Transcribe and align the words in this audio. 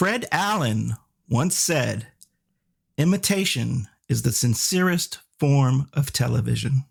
Fred 0.00 0.24
Allen 0.32 0.96
once 1.28 1.58
said, 1.58 2.06
imitation 2.96 3.86
is 4.08 4.22
the 4.22 4.32
sincerest 4.32 5.18
form 5.38 5.90
of 5.92 6.10
television. 6.10 6.86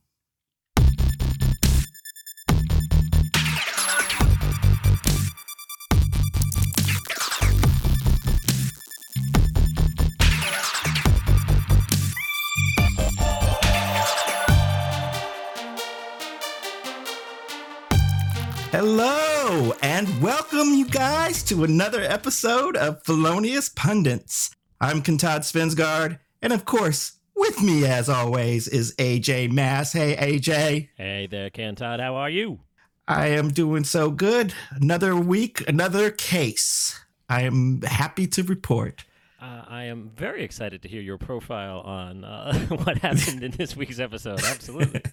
To 21.50 21.64
another 21.64 22.02
episode 22.02 22.78
of 22.78 23.02
Felonious 23.04 23.70
Pundits. 23.70 24.52
I'm 24.80 25.02
Kentad 25.02 25.40
Svensgaard, 25.40 26.20
and 26.44 26.54
of 26.54 26.64
course, 26.64 27.14
with 27.36 27.64
me 27.64 27.88
as 27.88 28.08
always 28.08 28.68
is 28.68 28.94
AJ 28.98 29.52
Mass. 29.52 29.94
Hey, 29.94 30.16
AJ. 30.16 30.90
Hey 30.96 31.26
there, 31.26 31.50
Kentad. 31.50 32.02
How 32.02 32.18
are 32.18 32.30
you? 32.30 32.60
I 33.08 33.30
am 33.30 33.50
doing 33.50 33.84
so 33.84 34.12
good. 34.12 34.54
Another 34.70 35.16
week, 35.16 35.68
another 35.68 36.12
case. 36.12 37.04
I 37.28 37.42
am 37.42 37.82
happy 37.82 38.28
to 38.28 38.44
report. 38.44 39.06
Uh, 39.42 39.64
I 39.68 39.86
am 39.86 40.12
very 40.16 40.44
excited 40.44 40.84
to 40.84 40.88
hear 40.88 41.02
your 41.02 41.18
profile 41.18 41.80
on 41.80 42.26
uh, 42.26 42.60
what 42.70 43.00
happened 43.00 43.42
in 43.42 43.50
this 43.50 43.76
week's 43.76 43.98
episode. 43.98 44.44
Absolutely. 44.44 45.02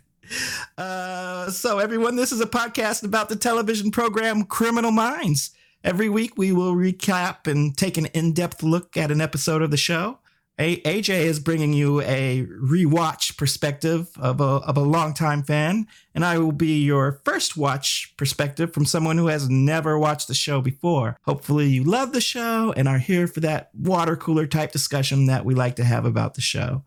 Uh, 0.76 1.48
so, 1.52 1.78
everyone, 1.78 2.16
this 2.16 2.32
is 2.32 2.40
a 2.40 2.46
podcast 2.46 3.04
about 3.04 3.28
the 3.28 3.36
television 3.36 3.92
program 3.92 4.42
Criminal 4.42 4.90
Minds. 4.90 5.52
Every 5.84 6.08
week, 6.08 6.36
we 6.36 6.52
will 6.52 6.74
recap 6.74 7.46
and 7.46 7.76
take 7.76 7.96
an 7.96 8.06
in 8.06 8.32
depth 8.32 8.62
look 8.62 8.96
at 8.96 9.10
an 9.10 9.20
episode 9.20 9.62
of 9.62 9.70
the 9.70 9.76
show. 9.76 10.18
A- 10.58 10.80
AJ 10.80 11.10
is 11.10 11.38
bringing 11.38 11.74
you 11.74 12.00
a 12.00 12.46
rewatch 12.46 13.36
perspective 13.36 14.08
of 14.16 14.40
a, 14.40 14.44
of 14.44 14.78
a 14.78 14.80
longtime 14.80 15.42
fan, 15.42 15.86
and 16.14 16.24
I 16.24 16.38
will 16.38 16.52
be 16.52 16.82
your 16.82 17.20
first 17.24 17.58
watch 17.58 18.14
perspective 18.16 18.72
from 18.72 18.86
someone 18.86 19.18
who 19.18 19.26
has 19.26 19.50
never 19.50 19.98
watched 19.98 20.28
the 20.28 20.34
show 20.34 20.62
before. 20.62 21.18
Hopefully, 21.24 21.66
you 21.66 21.84
love 21.84 22.12
the 22.12 22.22
show 22.22 22.72
and 22.74 22.88
are 22.88 22.98
here 22.98 23.26
for 23.26 23.40
that 23.40 23.70
water 23.74 24.16
cooler 24.16 24.46
type 24.46 24.72
discussion 24.72 25.26
that 25.26 25.44
we 25.44 25.54
like 25.54 25.76
to 25.76 25.84
have 25.84 26.06
about 26.06 26.34
the 26.34 26.40
show. 26.40 26.82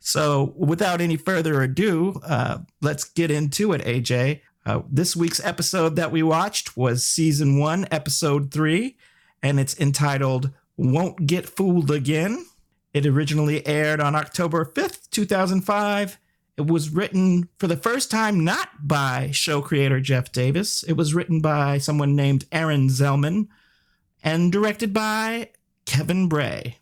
So, 0.00 0.54
without 0.56 1.00
any 1.02 1.16
further 1.16 1.60
ado, 1.62 2.20
uh, 2.24 2.58
let's 2.80 3.04
get 3.04 3.30
into 3.30 3.72
it, 3.72 3.82
AJ. 3.82 4.40
Uh, 4.68 4.82
this 4.90 5.16
week's 5.16 5.42
episode 5.46 5.96
that 5.96 6.12
we 6.12 6.22
watched 6.22 6.76
was 6.76 7.02
season 7.02 7.58
one, 7.58 7.88
episode 7.90 8.52
three, 8.52 8.98
and 9.42 9.58
it's 9.58 9.74
entitled 9.80 10.50
Won't 10.76 11.26
Get 11.26 11.48
Fooled 11.48 11.90
Again. 11.90 12.44
It 12.92 13.06
originally 13.06 13.66
aired 13.66 13.98
on 13.98 14.14
October 14.14 14.66
5th, 14.66 15.08
2005. 15.08 16.18
It 16.58 16.66
was 16.66 16.90
written 16.90 17.48
for 17.56 17.66
the 17.66 17.78
first 17.78 18.10
time 18.10 18.44
not 18.44 18.86
by 18.86 19.30
show 19.30 19.62
creator 19.62 20.00
Jeff 20.00 20.32
Davis, 20.32 20.82
it 20.82 20.98
was 20.98 21.14
written 21.14 21.40
by 21.40 21.78
someone 21.78 22.14
named 22.14 22.44
Aaron 22.52 22.88
Zellman 22.88 23.48
and 24.22 24.52
directed 24.52 24.92
by 24.92 25.48
Kevin 25.86 26.28
Bray. 26.28 26.76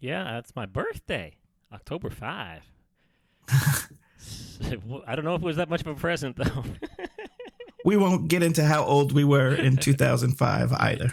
Yeah, 0.00 0.24
that's 0.24 0.56
my 0.56 0.66
birthday, 0.66 1.36
October 1.72 2.10
5. 2.10 2.62
I 5.06 5.14
don't 5.14 5.24
know 5.24 5.34
if 5.34 5.42
it 5.42 5.44
was 5.46 5.56
that 5.56 5.68
much 5.70 5.80
of 5.82 5.86
a 5.86 5.94
present, 5.94 6.36
though. 6.36 6.64
we 7.84 7.96
won't 7.96 8.28
get 8.28 8.42
into 8.42 8.64
how 8.64 8.84
old 8.84 9.12
we 9.12 9.24
were 9.24 9.54
in 9.54 9.76
2005 9.78 10.72
either. 10.72 11.12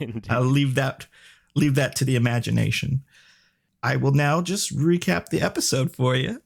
Indeed. 0.00 0.26
I'll 0.30 0.42
leave 0.42 0.74
that 0.76 1.06
leave 1.54 1.74
that 1.76 1.94
to 1.96 2.04
the 2.04 2.16
imagination. 2.16 3.02
I 3.82 3.96
will 3.96 4.12
now 4.12 4.40
just 4.40 4.76
recap 4.76 5.26
the 5.26 5.40
episode 5.42 5.94
for 5.94 6.16
you. 6.16 6.40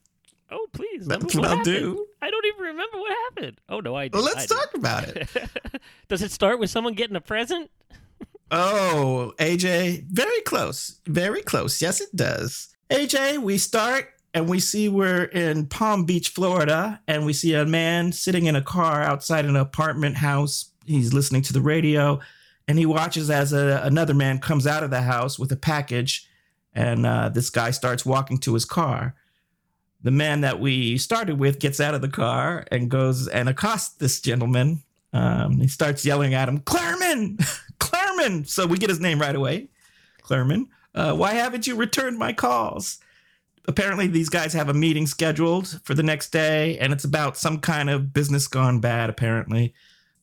Oh, 0.51 0.67
please. 0.73 1.07
That's 1.07 1.35
what 1.35 1.45
I'll 1.45 1.57
happened? 1.59 1.65
do. 1.65 2.07
I 2.21 2.31
don't 2.31 2.47
even 2.47 2.61
remember 2.61 2.99
what 2.99 3.13
happened. 3.13 3.61
Oh, 3.69 3.81
no, 3.81 3.95
I 3.95 4.09
do. 4.09 4.19
Well, 4.19 4.25
let's 4.25 4.47
do. 4.47 4.55
talk 4.55 4.75
about 4.75 5.09
it. 5.09 5.29
Does 6.09 6.21
it 6.23 6.33
start 6.33 6.59
with 6.59 6.69
someone 6.69 6.95
getting 6.95 7.17
a 7.17 7.21
present? 7.21 7.71
Oh, 8.51 9.35
AJ, 9.39 10.05
very 10.07 10.41
close. 10.41 11.01
Very 11.07 11.43
close. 11.43 11.81
Yes, 11.81 12.01
it 12.01 12.15
does. 12.17 12.75
AJ, 12.91 13.39
we 13.39 13.59
start 13.59 14.09
and 14.35 14.49
we 14.49 14.61
see 14.61 14.89
we're 14.89 15.25
in 15.25 15.67
Palm 15.67 16.05
Beach, 16.05 16.29
Florida, 16.31 17.01
and 17.09 17.25
we 17.25 17.33
see 17.33 17.55
a 17.55 17.65
man 17.65 18.13
sitting 18.13 18.47
in 18.47 18.57
a 18.57 18.63
car 18.63 19.03
outside 19.03 19.45
an 19.45 19.57
apartment 19.57 20.17
house. 20.17 20.71
He's 20.87 21.13
listening 21.13 21.43
to 21.43 21.53
the 21.53 21.61
radio 21.61 22.21
and 22.67 22.79
he 22.79 22.87
watches 22.87 23.31
as 23.31 23.53
a, 23.53 23.81
another 23.83 24.15
man 24.15 24.39
comes 24.39 24.67
out 24.67 24.85
of 24.85 24.91
the 24.91 25.03
house 25.03 25.39
with 25.39 25.51
a 25.51 25.57
package 25.57 26.29
and 26.75 27.07
uh, 27.07 27.31
this 27.31 27.51
guy 27.51 27.71
starts 27.71 28.05
walking 28.05 28.39
to 28.39 28.55
his 28.55 28.65
car. 28.65 29.15
The 30.03 30.11
man 30.11 30.43
that 30.43 30.61
we 30.61 30.99
started 30.99 31.41
with 31.41 31.59
gets 31.59 31.81
out 31.81 31.95
of 31.95 32.03
the 32.03 32.09
car 32.09 32.65
and 32.71 32.91
goes 32.91 33.27
and 33.27 33.49
accosts 33.49 33.97
this 33.97 34.21
gentleman. 34.21 34.83
Um, 35.13 35.59
he 35.59 35.67
starts 35.67 36.05
yelling 36.05 36.35
at 36.35 36.49
him, 36.49 36.61
Clarman, 36.61 37.39
Clarman. 37.81 38.47
So 38.47 38.67
we 38.67 38.77
get 38.77 38.91
his 38.91 39.01
name 39.01 39.19
right 39.21 39.35
away, 39.35 39.71
Clarman. 40.23 40.67
Uh, 40.95 41.15
why 41.15 41.33
haven't 41.33 41.67
you 41.67 41.75
returned 41.75 42.19
my 42.19 42.33
calls? 42.33 42.99
Apparently, 43.67 44.07
these 44.07 44.29
guys 44.29 44.53
have 44.53 44.69
a 44.69 44.75
meeting 44.75 45.07
scheduled 45.07 45.81
for 45.85 45.95
the 45.95 46.03
next 46.03 46.31
day, 46.31 46.79
and 46.79 46.93
it's 46.93 47.05
about 47.05 47.37
some 47.37 47.59
kind 47.59 47.91
of 47.91 48.13
business 48.13 48.47
gone 48.47 48.81
bad, 48.81 49.11
apparently. 49.11 49.75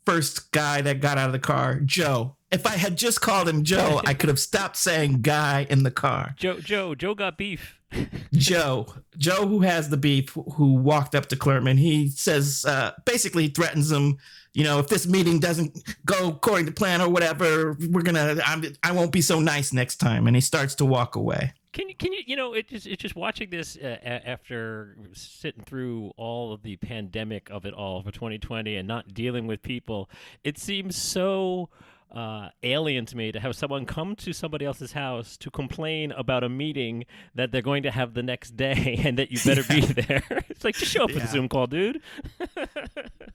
First 0.05 0.51
guy 0.51 0.81
that 0.81 1.01
got 1.01 1.17
out 1.17 1.27
of 1.27 1.33
the 1.33 1.39
car, 1.39 1.79
Joe. 1.79 2.35
If 2.51 2.65
I 2.67 2.77
had 2.77 2.95
just 2.95 3.21
called 3.21 3.49
him 3.49 3.63
Joe, 3.63 4.01
I 4.05 4.13
could 4.13 4.29
have 4.29 4.39
stopped 4.39 4.77
saying 4.77 5.21
guy 5.23 5.65
in 5.69 5.83
the 5.83 5.91
car. 5.91 6.35
Joe, 6.37 6.59
Joe, 6.59 6.95
Joe 6.95 7.15
got 7.15 7.37
beef. 7.37 7.79
Joe, 8.33 8.87
Joe, 9.17 9.47
who 9.47 9.61
has 9.61 9.89
the 9.89 9.97
beef, 9.97 10.29
who 10.53 10.73
walked 10.73 11.15
up 11.15 11.27
to 11.27 11.35
Clerman, 11.35 11.77
he 11.77 12.09
says, 12.09 12.65
uh, 12.67 12.91
basically 13.05 13.47
threatens 13.47 13.91
him. 13.91 14.17
You 14.53 14.63
know, 14.63 14.79
if 14.79 14.87
this 14.87 15.07
meeting 15.07 15.39
doesn't 15.39 15.77
go 16.05 16.29
according 16.29 16.67
to 16.67 16.71
plan 16.71 17.01
or 17.01 17.09
whatever, 17.09 17.77
we're 17.89 18.03
gonna, 18.03 18.37
I'm, 18.45 18.63
I 18.83 18.91
won't 18.91 19.11
be 19.11 19.21
so 19.21 19.39
nice 19.39 19.73
next 19.73 19.97
time. 19.97 20.27
And 20.27 20.35
he 20.35 20.41
starts 20.41 20.75
to 20.75 20.85
walk 20.85 21.15
away. 21.15 21.53
Can 21.75 21.89
you, 21.89 21.95
can 21.95 22.13
you, 22.13 22.21
you 22.25 22.35
know, 22.37 22.53
it 22.53 22.69
just, 22.69 22.87
it's 22.87 23.01
just 23.01 23.15
watching 23.17 23.49
this 23.49 23.75
uh, 23.77 23.97
after 24.25 24.95
sitting 25.11 25.63
through 25.63 26.11
all 26.15 26.53
of 26.53 26.63
the 26.63 26.77
pandemic 26.77 27.49
of 27.51 27.65
it 27.65 27.73
all 27.73 28.01
for 28.01 28.11
2020 28.11 28.75
and 28.77 28.87
not 28.87 29.13
dealing 29.13 29.45
with 29.45 29.61
people. 29.61 30.09
It 30.45 30.57
seems 30.57 30.95
so 30.95 31.67
uh, 32.15 32.47
alien 32.63 33.05
to 33.07 33.17
me 33.17 33.33
to 33.33 33.41
have 33.41 33.57
someone 33.57 33.85
come 33.85 34.15
to 34.15 34.31
somebody 34.31 34.63
else's 34.65 34.93
house 34.93 35.35
to 35.35 35.51
complain 35.51 36.13
about 36.13 36.45
a 36.45 36.49
meeting 36.49 37.03
that 37.33 37.51
they're 37.51 37.61
going 37.61 37.83
to 37.83 37.91
have 37.91 38.13
the 38.13 38.23
next 38.23 38.55
day 38.55 38.97
and 39.03 39.19
that 39.19 39.29
you 39.31 39.37
better 39.43 39.63
be 39.67 39.81
there. 39.81 40.23
it's 40.49 40.63
like 40.63 40.75
just 40.75 40.93
show 40.93 41.03
up 41.03 41.11
for 41.11 41.17
Yeah. 41.17 41.25
the 41.25 41.31
Zoom 41.31 41.49
call, 41.49 41.67
dude. 41.67 42.01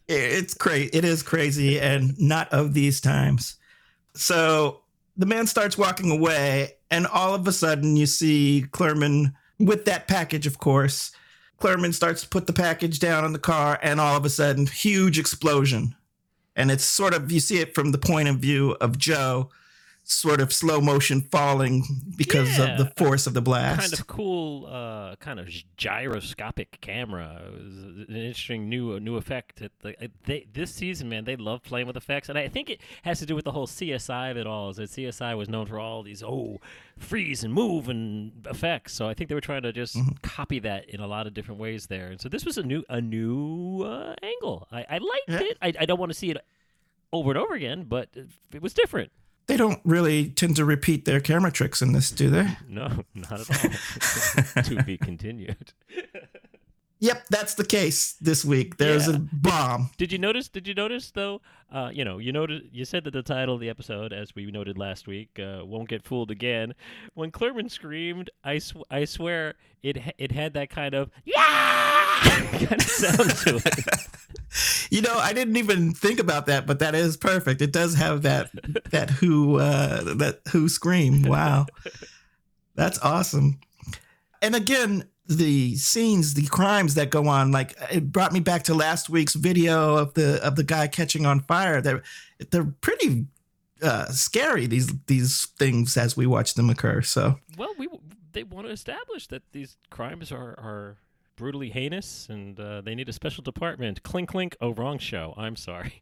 It's 0.09 0.55
crazy. 0.55 0.89
It 0.95 1.05
is 1.05 1.23
crazy, 1.23 1.79
and 1.79 2.19
not 2.19 2.51
of 2.55 2.73
these 2.73 3.01
times. 3.03 3.57
So 4.15 4.81
the 5.21 5.27
man 5.27 5.47
starts 5.47 5.77
walking 5.77 6.11
away, 6.11 6.77
and 6.91 7.07
all 7.07 7.35
of 7.35 7.47
a 7.47 7.53
sudden, 7.53 7.95
you 7.95 8.07
see 8.07 8.65
Clerman 8.73 9.35
with 9.59 9.85
that 9.85 10.09
package, 10.09 10.47
of 10.47 10.59
course. 10.59 11.13
Clerman 11.59 11.93
starts 11.93 12.23
to 12.23 12.29
put 12.29 12.47
the 12.47 12.55
package 12.55 12.99
down 13.01 13.27
in 13.27 13.35
the 13.35 13.39
car, 13.39 13.79
and 13.83 14.01
all 14.01 14.17
of 14.17 14.25
a 14.25 14.31
sudden, 14.31 14.67
huge 14.67 15.19
explosion. 15.19 15.95
And 16.57 16.71
it's 16.71 16.85
sort 16.85 17.13
of, 17.13 17.31
you 17.31 17.39
see 17.39 17.59
it 17.59 17.75
from 17.75 17.93
the 17.93 17.99
point 17.99 18.31
of 18.31 18.37
view 18.37 18.79
of 18.81 18.97
Joe, 18.97 19.51
sort 20.11 20.41
of 20.41 20.53
slow 20.53 20.81
motion 20.81 21.21
falling 21.23 21.85
because 22.17 22.59
Yeah. 22.59 22.73
of 22.73 22.79
the 22.79 22.87
force 22.97 23.27
of 23.27 23.35
the 23.35 23.41
blast. 23.41 23.81
kind 23.81 23.93
of 23.93 24.07
cool, 24.07 24.67
uh, 24.67 25.17
kind 25.17 25.39
of 25.41 25.49
gyroscopic 25.77 26.81
camera. 26.81 27.43
It 27.47 27.53
was 27.65 27.77
an 28.09 28.17
interesting 28.17 28.69
new 28.69 28.99
new 29.01 29.17
effect. 29.17 29.63
Uh, 29.63 29.91
they, 30.25 30.47
this 30.53 30.75
season, 30.75 31.09
man, 31.09 31.25
they 31.25 31.37
love 31.37 31.63
playing 31.63 31.87
with 31.87 31.97
effects, 31.97 32.29
and 32.29 32.39
I 32.39 32.49
think 32.49 32.71
it 32.71 32.81
has 33.03 33.19
to 33.21 33.27
do 33.27 33.35
with 33.35 33.45
the 33.45 33.53
whole 33.53 33.67
CSI 33.67 34.31
of 34.31 34.37
it 34.37 34.47
all. 34.47 34.71
Is 34.71 34.77
that 34.77 34.91
CSI 34.91 35.37
was 35.37 35.49
known 35.49 35.67
for 35.67 35.79
all 35.79 36.03
these 36.03 36.23
oh 36.23 36.59
freeze 36.99 37.45
and 37.45 37.53
move 37.55 37.89
and 37.89 38.47
effects. 38.47 38.93
So 38.93 39.09
I 39.09 39.15
think 39.15 39.29
they 39.29 39.35
were 39.35 39.41
trying 39.41 39.63
to 39.63 39.73
just 39.73 39.97
copy 40.23 40.59
that 40.61 40.89
in 40.91 41.01
a 41.01 41.07
lot 41.07 41.27
of 41.27 41.35
different 41.35 41.61
ways 41.61 41.87
there. 41.87 42.09
And 42.09 42.21
so 42.21 42.29
this 42.29 42.45
was 42.45 42.59
a 42.59 42.63
new 42.63 42.83
a 42.89 43.01
new 43.01 43.83
uh, 43.85 44.15
angle. 44.23 44.67
I, 44.71 44.85
I 44.91 44.99
liked 44.99 45.29
Yeah. 45.29 45.41
it. 45.43 45.59
I, 45.63 45.73
I 45.81 45.87
don't 45.87 45.99
want 46.01 46.11
to 46.13 46.19
see 46.19 46.31
it 46.31 46.39
over 47.13 47.31
and 47.31 47.39
over 47.39 47.55
again, 47.55 47.85
but 47.89 48.09
it 48.53 48.63
was 48.63 48.75
different. 48.75 49.11
They 49.51 49.57
don't 49.57 49.81
really 49.85 50.29
tend 50.29 50.55
to 50.55 50.65
repeat 50.65 51.07
their 51.07 51.19
camera 51.19 51.51
tricks 51.51 51.83
in 51.83 51.93
this, 51.93 52.13
do 52.13 52.31
they? 52.31 52.57
No, 52.69 53.05
not 53.17 53.41
at 53.41 53.51
all. 53.51 54.63
to 54.63 54.83
be 54.85 54.97
continued. 54.97 55.73
Yep, 57.03 57.27
that's 57.31 57.55
the 57.55 57.65
case 57.65 58.13
this 58.21 58.45
week. 58.45 58.77
There's 58.77 59.09
Yeah. 59.09 59.15
a 59.17 59.19
bomb. 59.33 59.91
Did 59.97 60.13
you 60.13 60.19
notice? 60.19 60.49
Did 60.49 60.69
you 60.69 60.75
notice 60.75 61.11
though? 61.11 61.41
Uh, 61.73 61.91
you 61.93 62.05
know, 62.05 62.19
you 62.19 62.31
noted. 62.31 62.69
You 62.73 62.85
said 62.85 63.05
that 63.05 63.13
the 63.13 63.23
title 63.23 63.55
of 63.55 63.61
the 63.61 63.71
episode, 63.71 64.13
as 64.13 64.35
we 64.35 64.45
noted 64.51 64.77
last 64.77 65.07
week, 65.09 65.31
uh, 65.39 65.65
won't 65.65 65.89
get 65.89 66.03
fooled 66.05 66.31
again. 66.31 66.75
When 67.15 67.31
Clerman 67.31 67.71
screamed, 67.71 68.29
I 68.45 68.59
sw- 68.59 68.85
I 68.91 69.07
swear 69.07 69.55
it 69.83 69.97
ha- 69.97 70.13
it 70.19 70.33
had 70.33 70.53
that 70.55 70.69
kind 70.69 70.95
of 70.95 71.11
yeah 71.25 71.39
kind 72.53 72.73
of 72.73 72.83
sound 72.83 73.31
to 73.31 73.57
it. 73.65 73.97
You 74.91 75.01
know, 75.03 75.17
I 75.17 75.33
didn't 75.33 75.57
even 75.57 75.95
think 75.95 76.19
about 76.19 76.47
that, 76.47 76.67
but 76.67 76.81
that 76.81 76.97
is 76.97 77.17
perfect. 77.17 77.63
It 77.63 77.73
does 77.73 77.95
have 77.95 78.23
that 78.23 78.51
that 78.91 79.09
who 79.09 79.59
uh, 79.61 80.15
that 80.15 80.41
who 80.51 80.69
scream. 80.69 81.23
Wow, 81.23 81.67
that's 82.75 82.99
awesome. 82.99 83.61
And 84.43 84.57
again, 84.57 85.05
the 85.31 85.77
scenes, 85.77 86.35
the 86.35 86.47
crimes 86.47 86.95
that 86.95 87.11
go 87.11 87.29
on, 87.29 87.53
like 87.53 87.77
it 87.91 88.11
brought 88.13 88.33
me 88.33 88.41
back 88.41 88.65
to 88.65 88.75
last 88.75 89.09
week's 89.09 89.35
video 89.35 89.97
of 89.97 90.15
the 90.15 90.45
of 90.45 90.57
the 90.57 90.65
guy 90.65 90.89
catching 90.89 91.25
on 91.25 91.41
fire. 91.41 91.81
They're 91.81 92.03
they're 92.51 92.65
pretty 92.81 93.27
uh, 93.83 94.07
scary 94.07 94.67
these 94.67 94.93
these 95.07 95.47
things 95.59 95.97
as 95.97 96.17
we 96.17 96.27
watch 96.27 96.55
them 96.55 96.69
occur. 96.69 97.03
So 97.03 97.39
Well, 97.57 97.75
we 97.79 97.89
they 98.33 98.43
want 98.43 98.67
to 98.67 98.73
establish 98.73 99.27
that 99.29 99.43
these 99.53 99.77
crimes 99.91 100.33
are 100.33 100.51
are 100.59 100.97
brutally 101.37 101.71
heinous 101.71 102.29
and 102.29 102.61
uh, 102.61 102.83
they 102.83 102.95
need 102.95 103.09
a 103.09 103.13
special 103.13 103.43
department. 103.43 104.03
Clink 104.03 104.29
clink. 104.29 104.57
Oh, 104.61 104.75
wrong 104.75 104.99
show. 104.99 105.33
I'm 105.37 105.57
sorry. 105.57 106.01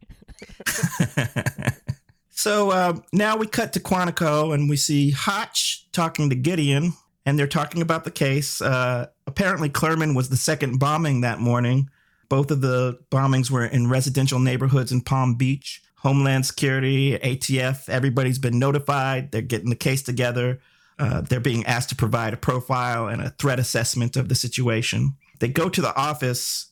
so 2.29 2.71
um, 2.71 3.03
now 3.13 3.37
we 3.37 3.47
cut 3.47 3.73
to 3.73 3.79
Quantico 3.79 4.53
and 4.53 4.69
we 4.69 4.75
see 4.75 5.11
Hotch 5.11 5.87
talking 5.93 6.29
to 6.29 6.35
Gideon, 6.35 6.93
and 7.29 7.37
they're 7.37 7.45
talking 7.45 7.83
about 7.83 8.05
the 8.05 8.11
case. 8.11 8.59
Uh, 8.59 9.05
apparently, 9.27 9.69
Clerman 9.69 10.15
was 10.15 10.29
the 10.29 10.35
second 10.35 10.79
bombing 10.79 11.21
that 11.21 11.39
morning. 11.39 11.87
Both 12.27 12.49
of 12.49 12.61
the 12.61 12.99
bombings 13.11 13.51
were 13.51 13.65
in 13.65 13.87
residential 13.87 14.39
neighborhoods 14.39 14.91
in 14.91 15.01
Palm 15.01 15.35
Beach. 15.35 15.83
Homeland 15.97 16.47
Security, 16.47 17.19
ATF, 17.19 17.87
everybody's 17.87 18.39
been 18.39 18.57
notified. 18.57 19.31
They're 19.31 19.43
getting 19.43 19.69
the 19.69 19.75
case 19.75 20.01
together. 20.01 20.59
Uh, 20.97 21.21
they're 21.21 21.39
being 21.39 21.63
asked 21.67 21.89
to 21.89 21.95
provide 21.95 22.33
a 22.33 22.37
profile 22.37 23.07
and 23.07 23.21
a 23.21 23.29
threat 23.29 23.59
assessment 23.59 24.17
of 24.17 24.27
the 24.27 24.35
situation. 24.35 25.15
They 25.39 25.49
go 25.49 25.69
to 25.69 25.81
the 25.81 25.95
office 25.95 26.71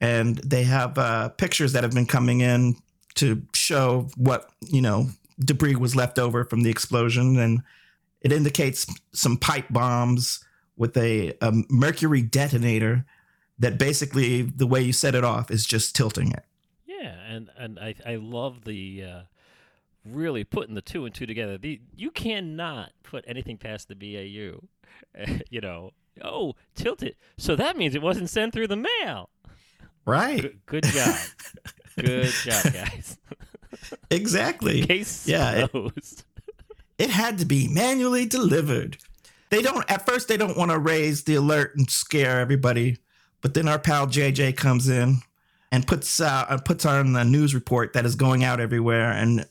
and 0.00 0.36
they 0.38 0.62
have 0.62 0.96
uh, 0.98 1.30
pictures 1.30 1.72
that 1.72 1.82
have 1.82 1.94
been 1.94 2.06
coming 2.06 2.42
in 2.42 2.76
to 3.16 3.42
show 3.54 4.08
what, 4.16 4.50
you 4.68 4.82
know, 4.82 5.08
debris 5.40 5.74
was 5.74 5.96
left 5.96 6.20
over 6.20 6.44
from 6.44 6.62
the 6.62 6.70
explosion. 6.70 7.40
And 7.40 7.62
it 8.20 8.32
indicates 8.32 8.86
some 9.12 9.36
pipe 9.36 9.66
bombs 9.70 10.44
with 10.76 10.96
a, 10.96 11.34
a 11.40 11.52
mercury 11.68 12.22
detonator 12.22 13.04
that 13.58 13.78
basically 13.78 14.42
the 14.42 14.66
way 14.66 14.80
you 14.82 14.92
set 14.92 15.14
it 15.14 15.24
off 15.24 15.50
is 15.50 15.64
just 15.64 15.96
tilting 15.96 16.32
it. 16.32 16.44
Yeah, 16.86 17.14
and 17.28 17.50
and 17.56 17.78
I 17.78 17.94
I 18.04 18.16
love 18.16 18.64
the 18.64 19.04
uh, 19.04 19.20
really 20.04 20.44
putting 20.44 20.74
the 20.74 20.82
two 20.82 21.04
and 21.04 21.14
two 21.14 21.26
together. 21.26 21.58
The 21.58 21.80
you 21.94 22.10
cannot 22.10 22.92
put 23.02 23.24
anything 23.26 23.56
past 23.58 23.88
the 23.88 23.94
BAU. 23.94 24.60
you 25.50 25.60
know, 25.60 25.92
oh, 26.22 26.54
tilt 26.74 27.02
it. 27.02 27.16
So 27.38 27.56
that 27.56 27.76
means 27.76 27.94
it 27.94 28.02
wasn't 28.02 28.30
sent 28.30 28.52
through 28.52 28.68
the 28.68 28.76
mail. 28.76 29.30
Right. 30.04 30.40
Good, 30.40 30.60
good 30.66 30.84
job. 30.84 31.16
good 31.98 32.30
job, 32.30 32.72
guys. 32.72 33.18
exactly. 34.10 34.82
Case 34.86 35.26
yeah, 35.26 35.66
closed. 35.66 36.24
It, 36.35 36.35
it 36.98 37.10
had 37.10 37.38
to 37.38 37.44
be 37.44 37.68
manually 37.68 38.26
delivered. 38.26 38.98
They 39.50 39.62
don't 39.62 39.88
at 39.90 40.06
first 40.06 40.28
they 40.28 40.36
don't 40.36 40.56
want 40.56 40.70
to 40.70 40.78
raise 40.78 41.24
the 41.24 41.34
alert 41.34 41.76
and 41.76 41.88
scare 41.88 42.40
everybody, 42.40 42.98
but 43.40 43.54
then 43.54 43.68
our 43.68 43.78
pal 43.78 44.06
JJ 44.06 44.56
comes 44.56 44.88
in 44.88 45.18
and 45.70 45.86
puts 45.86 46.20
uh, 46.20 46.58
puts 46.64 46.84
on 46.84 47.12
the 47.12 47.24
news 47.24 47.54
report 47.54 47.92
that 47.92 48.06
is 48.06 48.14
going 48.14 48.44
out 48.44 48.60
everywhere 48.60 49.10
and 49.10 49.46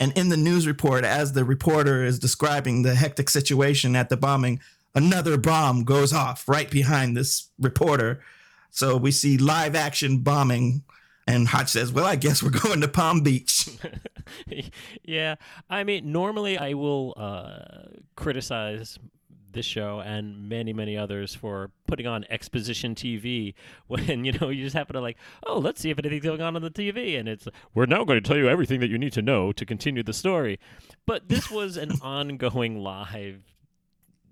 and 0.00 0.12
in 0.18 0.28
the 0.30 0.36
news 0.36 0.66
report 0.66 1.04
as 1.04 1.32
the 1.32 1.44
reporter 1.44 2.04
is 2.04 2.18
describing 2.18 2.82
the 2.82 2.94
hectic 2.94 3.30
situation 3.30 3.94
at 3.94 4.08
the 4.08 4.16
bombing 4.16 4.60
another 4.94 5.36
bomb 5.36 5.84
goes 5.84 6.12
off 6.12 6.48
right 6.48 6.70
behind 6.70 7.16
this 7.16 7.48
reporter 7.58 8.20
so 8.70 8.96
we 8.96 9.10
see 9.10 9.38
live 9.38 9.74
action 9.74 10.18
bombing 10.18 10.82
and 11.26 11.48
Hotch 11.48 11.68
says, 11.68 11.92
"Well, 11.92 12.04
I 12.04 12.16
guess 12.16 12.42
we're 12.42 12.50
going 12.50 12.80
to 12.80 12.88
Palm 12.88 13.20
Beach." 13.20 13.68
yeah, 15.04 15.36
I 15.70 15.84
mean, 15.84 16.12
normally 16.12 16.58
I 16.58 16.74
will 16.74 17.14
uh, 17.16 17.88
criticize 18.16 18.98
this 19.52 19.66
show 19.66 20.00
and 20.00 20.48
many 20.48 20.72
many 20.72 20.96
others 20.96 21.34
for 21.34 21.70
putting 21.86 22.06
on 22.06 22.24
exposition 22.30 22.94
TV 22.94 23.54
when 23.86 24.24
you 24.24 24.32
know 24.32 24.48
you 24.48 24.64
just 24.64 24.74
happen 24.74 24.94
to 24.94 25.00
like 25.00 25.16
oh 25.46 25.58
let's 25.58 25.80
see 25.80 25.90
if 25.90 25.98
anything's 25.98 26.24
going 26.24 26.40
on 26.40 26.56
on 26.56 26.62
the 26.62 26.70
TV 26.70 27.18
and 27.18 27.28
it's 27.28 27.46
we're 27.74 27.86
now 27.86 28.04
going 28.04 28.20
to 28.20 28.26
tell 28.26 28.36
you 28.36 28.48
everything 28.48 28.80
that 28.80 28.88
you 28.88 28.98
need 28.98 29.12
to 29.12 29.22
know 29.22 29.52
to 29.52 29.64
continue 29.64 30.02
the 30.02 30.12
story 30.12 30.58
but 31.06 31.28
this 31.28 31.50
was 31.50 31.76
an 31.76 31.92
ongoing 32.02 32.82
live 32.82 33.42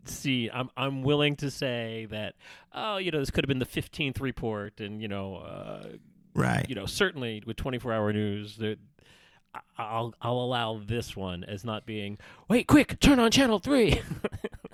see 0.05 0.51
I'm 0.53 0.71
I'm 0.77 1.03
willing 1.03 1.37
to 1.37 1.51
say 1.51 2.07
that 2.11 2.35
oh 2.73 2.97
you 2.97 3.11
know 3.11 3.19
this 3.19 3.31
could 3.31 3.45
have 3.45 3.49
been 3.49 3.59
the 3.59 3.67
15th 3.67 4.21
report 4.21 4.81
and 4.81 5.03
you 5.03 5.09
know 5.09 5.37
uh, 5.37 5.89
right 6.35 6.67
you 6.69 6.75
know 6.75 6.87
certainly 6.87 7.43
with 7.47 7.57
24 7.57 7.93
hour 7.93 8.13
news 8.13 8.57
that 8.57 8.79
I'll 9.77 10.15
I'll 10.23 10.39
allow 10.39 10.81
this 10.85 11.17
one 11.17 11.45
as 11.45 11.65
not 11.65 11.87
being 11.87 12.19
wait 12.49 12.67
quick 12.67 13.01
turn 13.01 13.19
on 13.19 13.31
channel 13.31 13.59
3 13.59 14.01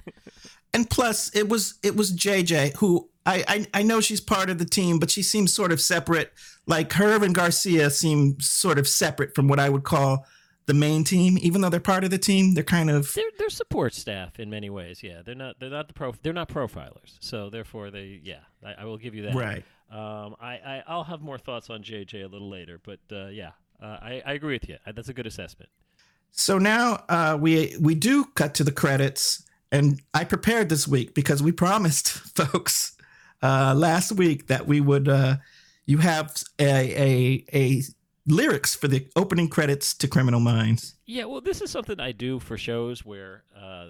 and 0.74 0.90
plus 0.90 1.34
it 1.34 1.48
was 1.48 1.78
it 1.82 1.96
was 1.96 2.12
JJ 2.12 2.76
who 2.76 3.08
I, 3.26 3.44
I 3.48 3.66
I 3.80 3.82
know 3.82 4.00
she's 4.00 4.20
part 4.20 4.48
of 4.48 4.58
the 4.58 4.64
team, 4.64 4.98
but 4.98 5.10
she 5.10 5.22
seems 5.22 5.52
sort 5.52 5.72
of 5.72 5.80
separate. 5.80 6.32
Like 6.66 6.92
her 6.94 7.22
and 7.22 7.34
Garcia 7.34 7.90
seem 7.90 8.40
sort 8.40 8.78
of 8.78 8.86
separate 8.86 9.34
from 9.34 9.48
what 9.48 9.58
I 9.58 9.68
would 9.68 9.82
call 9.82 10.26
the 10.66 10.74
main 10.74 11.04
team, 11.04 11.36
even 11.40 11.60
though 11.60 11.68
they're 11.68 11.80
part 11.80 12.04
of 12.04 12.10
the 12.10 12.18
team. 12.18 12.54
They're 12.54 12.64
kind 12.64 12.88
of 12.88 13.12
they're 13.14 13.24
they're 13.36 13.50
support 13.50 13.94
staff 13.94 14.38
in 14.38 14.48
many 14.48 14.70
ways. 14.70 15.02
Yeah, 15.02 15.22
they're 15.24 15.34
not 15.34 15.58
they're 15.58 15.70
not 15.70 15.88
the 15.88 15.94
pro 15.94 16.14
they're 16.22 16.32
not 16.32 16.48
profilers. 16.48 17.16
So 17.20 17.50
therefore 17.50 17.90
they 17.90 18.20
yeah 18.22 18.40
I, 18.64 18.82
I 18.82 18.84
will 18.84 18.98
give 18.98 19.14
you 19.14 19.22
that. 19.22 19.34
Right. 19.34 19.64
Um. 19.90 20.34
I, 20.40 20.54
I 20.54 20.82
I'll 20.86 21.04
have 21.04 21.20
more 21.20 21.38
thoughts 21.38 21.70
on 21.70 21.82
JJ 21.82 22.24
a 22.24 22.28
little 22.28 22.50
later, 22.50 22.80
but 22.82 22.98
uh, 23.12 23.28
yeah, 23.28 23.52
uh, 23.80 23.98
I 24.00 24.22
I 24.26 24.32
agree 24.32 24.54
with 24.54 24.68
you. 24.68 24.76
That's 24.84 25.08
a 25.08 25.14
good 25.14 25.26
assessment. 25.26 25.70
So 26.32 26.58
now 26.58 27.04
uh, 27.08 27.38
we 27.40 27.76
we 27.80 27.94
do 27.94 28.24
cut 28.34 28.54
to 28.54 28.64
the 28.64 28.72
credits 28.72 29.46
and 29.72 30.00
I 30.14 30.24
prepared 30.24 30.68
this 30.68 30.86
week 30.86 31.14
because 31.14 31.42
we 31.42 31.52
promised 31.52 32.08
folks 32.36 32.96
uh, 33.42 33.74
last 33.76 34.12
week 34.12 34.46
that 34.46 34.66
we 34.66 34.80
would 34.80 35.08
uh, 35.08 35.36
you 35.86 35.98
have 35.98 36.42
a, 36.58 36.64
a 37.00 37.44
a 37.52 37.82
lyrics 38.26 38.74
for 38.74 38.88
the 38.88 39.06
opening 39.16 39.48
credits 39.48 39.94
to 39.94 40.08
Criminal 40.08 40.40
Minds. 40.40 40.96
Yeah, 41.06 41.24
well, 41.26 41.40
this 41.40 41.60
is 41.60 41.70
something 41.70 42.00
I 42.00 42.12
do 42.12 42.40
for 42.40 42.58
shows 42.58 43.04
where 43.04 43.44
uh, 43.56 43.88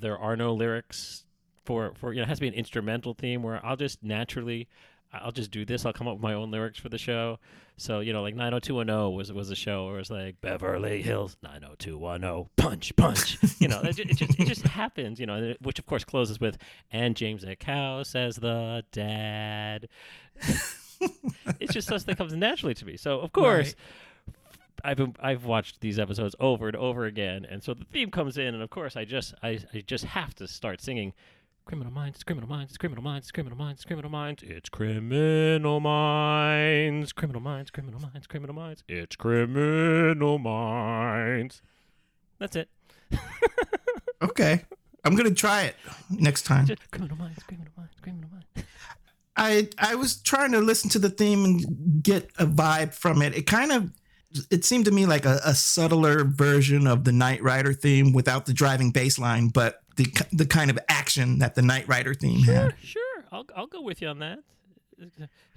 there 0.00 0.18
are 0.18 0.36
no 0.36 0.54
lyrics 0.54 1.24
for 1.64 1.92
for 1.94 2.12
you 2.12 2.18
know 2.18 2.24
it 2.24 2.28
has 2.28 2.38
to 2.38 2.42
be 2.42 2.48
an 2.48 2.54
instrumental 2.54 3.14
theme 3.14 3.42
where 3.42 3.64
I'll 3.64 3.76
just 3.76 4.02
naturally 4.02 4.68
I'll 5.12 5.32
just 5.32 5.50
do 5.50 5.64
this. 5.64 5.86
I'll 5.86 5.92
come 5.92 6.06
up 6.06 6.14
with 6.14 6.22
my 6.22 6.34
own 6.34 6.50
lyrics 6.50 6.78
for 6.78 6.88
the 6.88 6.98
show. 6.98 7.38
So 7.76 8.00
you 8.00 8.12
know, 8.12 8.22
like 8.22 8.34
90210 8.34 9.16
was 9.16 9.32
was 9.32 9.50
a 9.50 9.54
show 9.54 9.86
where 9.86 9.96
it 9.96 9.98
was 9.98 10.10
like 10.10 10.40
Beverly 10.40 11.00
Hills 11.00 11.36
90210 11.42 12.50
punch 12.56 12.94
punch. 12.96 13.38
you 13.58 13.68
know, 13.68 13.80
it, 13.80 13.94
just, 13.94 14.10
it 14.10 14.16
just 14.16 14.40
it 14.40 14.46
just 14.46 14.62
happens. 14.62 15.20
You 15.20 15.26
know, 15.26 15.54
which 15.62 15.78
of 15.78 15.86
course 15.86 16.04
closes 16.04 16.40
with 16.40 16.58
and 16.90 17.16
James 17.16 17.44
Cow 17.60 18.02
says 18.02 18.36
the 18.36 18.84
dad. 18.92 19.88
it's 21.60 21.72
just 21.72 21.88
something 21.88 22.06
that 22.06 22.18
comes 22.18 22.34
naturally 22.34 22.74
to 22.74 22.84
me. 22.84 22.96
So 22.96 23.20
of 23.20 23.32
course. 23.32 23.68
Right. 23.68 23.74
I've 24.84 24.96
been, 24.96 25.16
I've 25.18 25.44
watched 25.44 25.80
these 25.80 25.98
episodes 25.98 26.36
over 26.38 26.68
and 26.68 26.76
over 26.76 27.04
again, 27.04 27.44
and 27.44 27.60
so 27.60 27.74
the 27.74 27.84
theme 27.84 28.12
comes 28.12 28.38
in, 28.38 28.54
and 28.54 28.62
of 28.62 28.70
course 28.70 28.96
I 28.96 29.04
just 29.04 29.34
I, 29.42 29.58
I 29.74 29.80
just 29.84 30.04
have 30.04 30.36
to 30.36 30.46
start 30.46 30.80
singing 30.80 31.14
Criminal 31.68 31.92
Minds, 31.92 32.24
Criminal 32.24 32.48
Minds, 32.48 32.78
Criminal 32.78 33.02
Minds, 33.04 33.30
Criminal 33.30 33.58
Minds, 33.58 33.84
Criminal 33.84 34.10
Minds. 34.10 34.42
It's 34.42 34.70
Criminal 34.70 35.80
Minds, 35.80 37.12
Criminal 37.12 37.42
Minds, 37.42 37.70
Criminal 37.70 38.00
Minds, 38.00 38.26
Criminal 38.26 38.54
Minds. 38.54 38.84
It's 38.88 39.16
Criminal 39.16 40.38
Minds. 40.38 41.60
That's 42.38 42.56
it. 42.56 42.70
okay. 44.22 44.64
I'm 45.04 45.14
going 45.14 45.28
to 45.28 45.34
try 45.34 45.64
it 45.64 45.76
next 46.08 46.44
time. 46.46 46.68
Criminal 46.90 47.18
Minds, 47.18 47.42
Criminal 47.42 47.72
Minds, 47.76 47.92
Criminal 48.00 48.30
Minds. 48.30 48.68
I 49.36 49.68
I 49.78 49.94
was 49.94 50.16
trying 50.22 50.52
to 50.52 50.60
listen 50.60 50.88
to 50.88 50.98
the 50.98 51.10
theme 51.10 51.44
and 51.44 52.02
get 52.02 52.30
a 52.38 52.46
vibe 52.46 52.94
from 52.94 53.20
it. 53.20 53.36
It 53.36 53.46
kind 53.46 53.72
of 53.72 53.92
it 54.50 54.64
seemed 54.64 54.86
to 54.86 54.90
me 54.90 55.04
like 55.04 55.26
a, 55.26 55.38
a 55.44 55.54
subtler 55.54 56.24
version 56.24 56.86
of 56.86 57.04
the 57.04 57.12
Knight 57.12 57.42
Rider 57.42 57.74
theme 57.74 58.14
without 58.14 58.46
the 58.46 58.54
driving 58.54 58.90
bass 58.90 59.18
line, 59.18 59.48
but 59.48 59.82
the 59.98 60.26
the 60.32 60.46
kind 60.46 60.70
of 60.70 60.78
action 60.88 61.40
that 61.40 61.54
the 61.56 61.62
Knight 61.62 61.86
Rider 61.88 62.14
theme 62.14 62.42
sure, 62.42 62.54
had. 62.54 62.74
Sure, 62.82 63.24
I'll 63.30 63.44
I'll 63.54 63.66
go 63.66 63.82
with 63.82 64.00
you 64.00 64.08
on 64.08 64.20
that. 64.20 64.38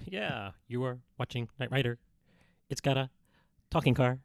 Yeah, 0.04 0.50
you 0.68 0.84
are 0.84 0.98
watching 1.18 1.48
Knight 1.58 1.70
Rider. 1.70 1.98
It's 2.68 2.80
got 2.80 2.96
a 2.96 3.08
talking 3.70 3.94
car. 3.94 4.18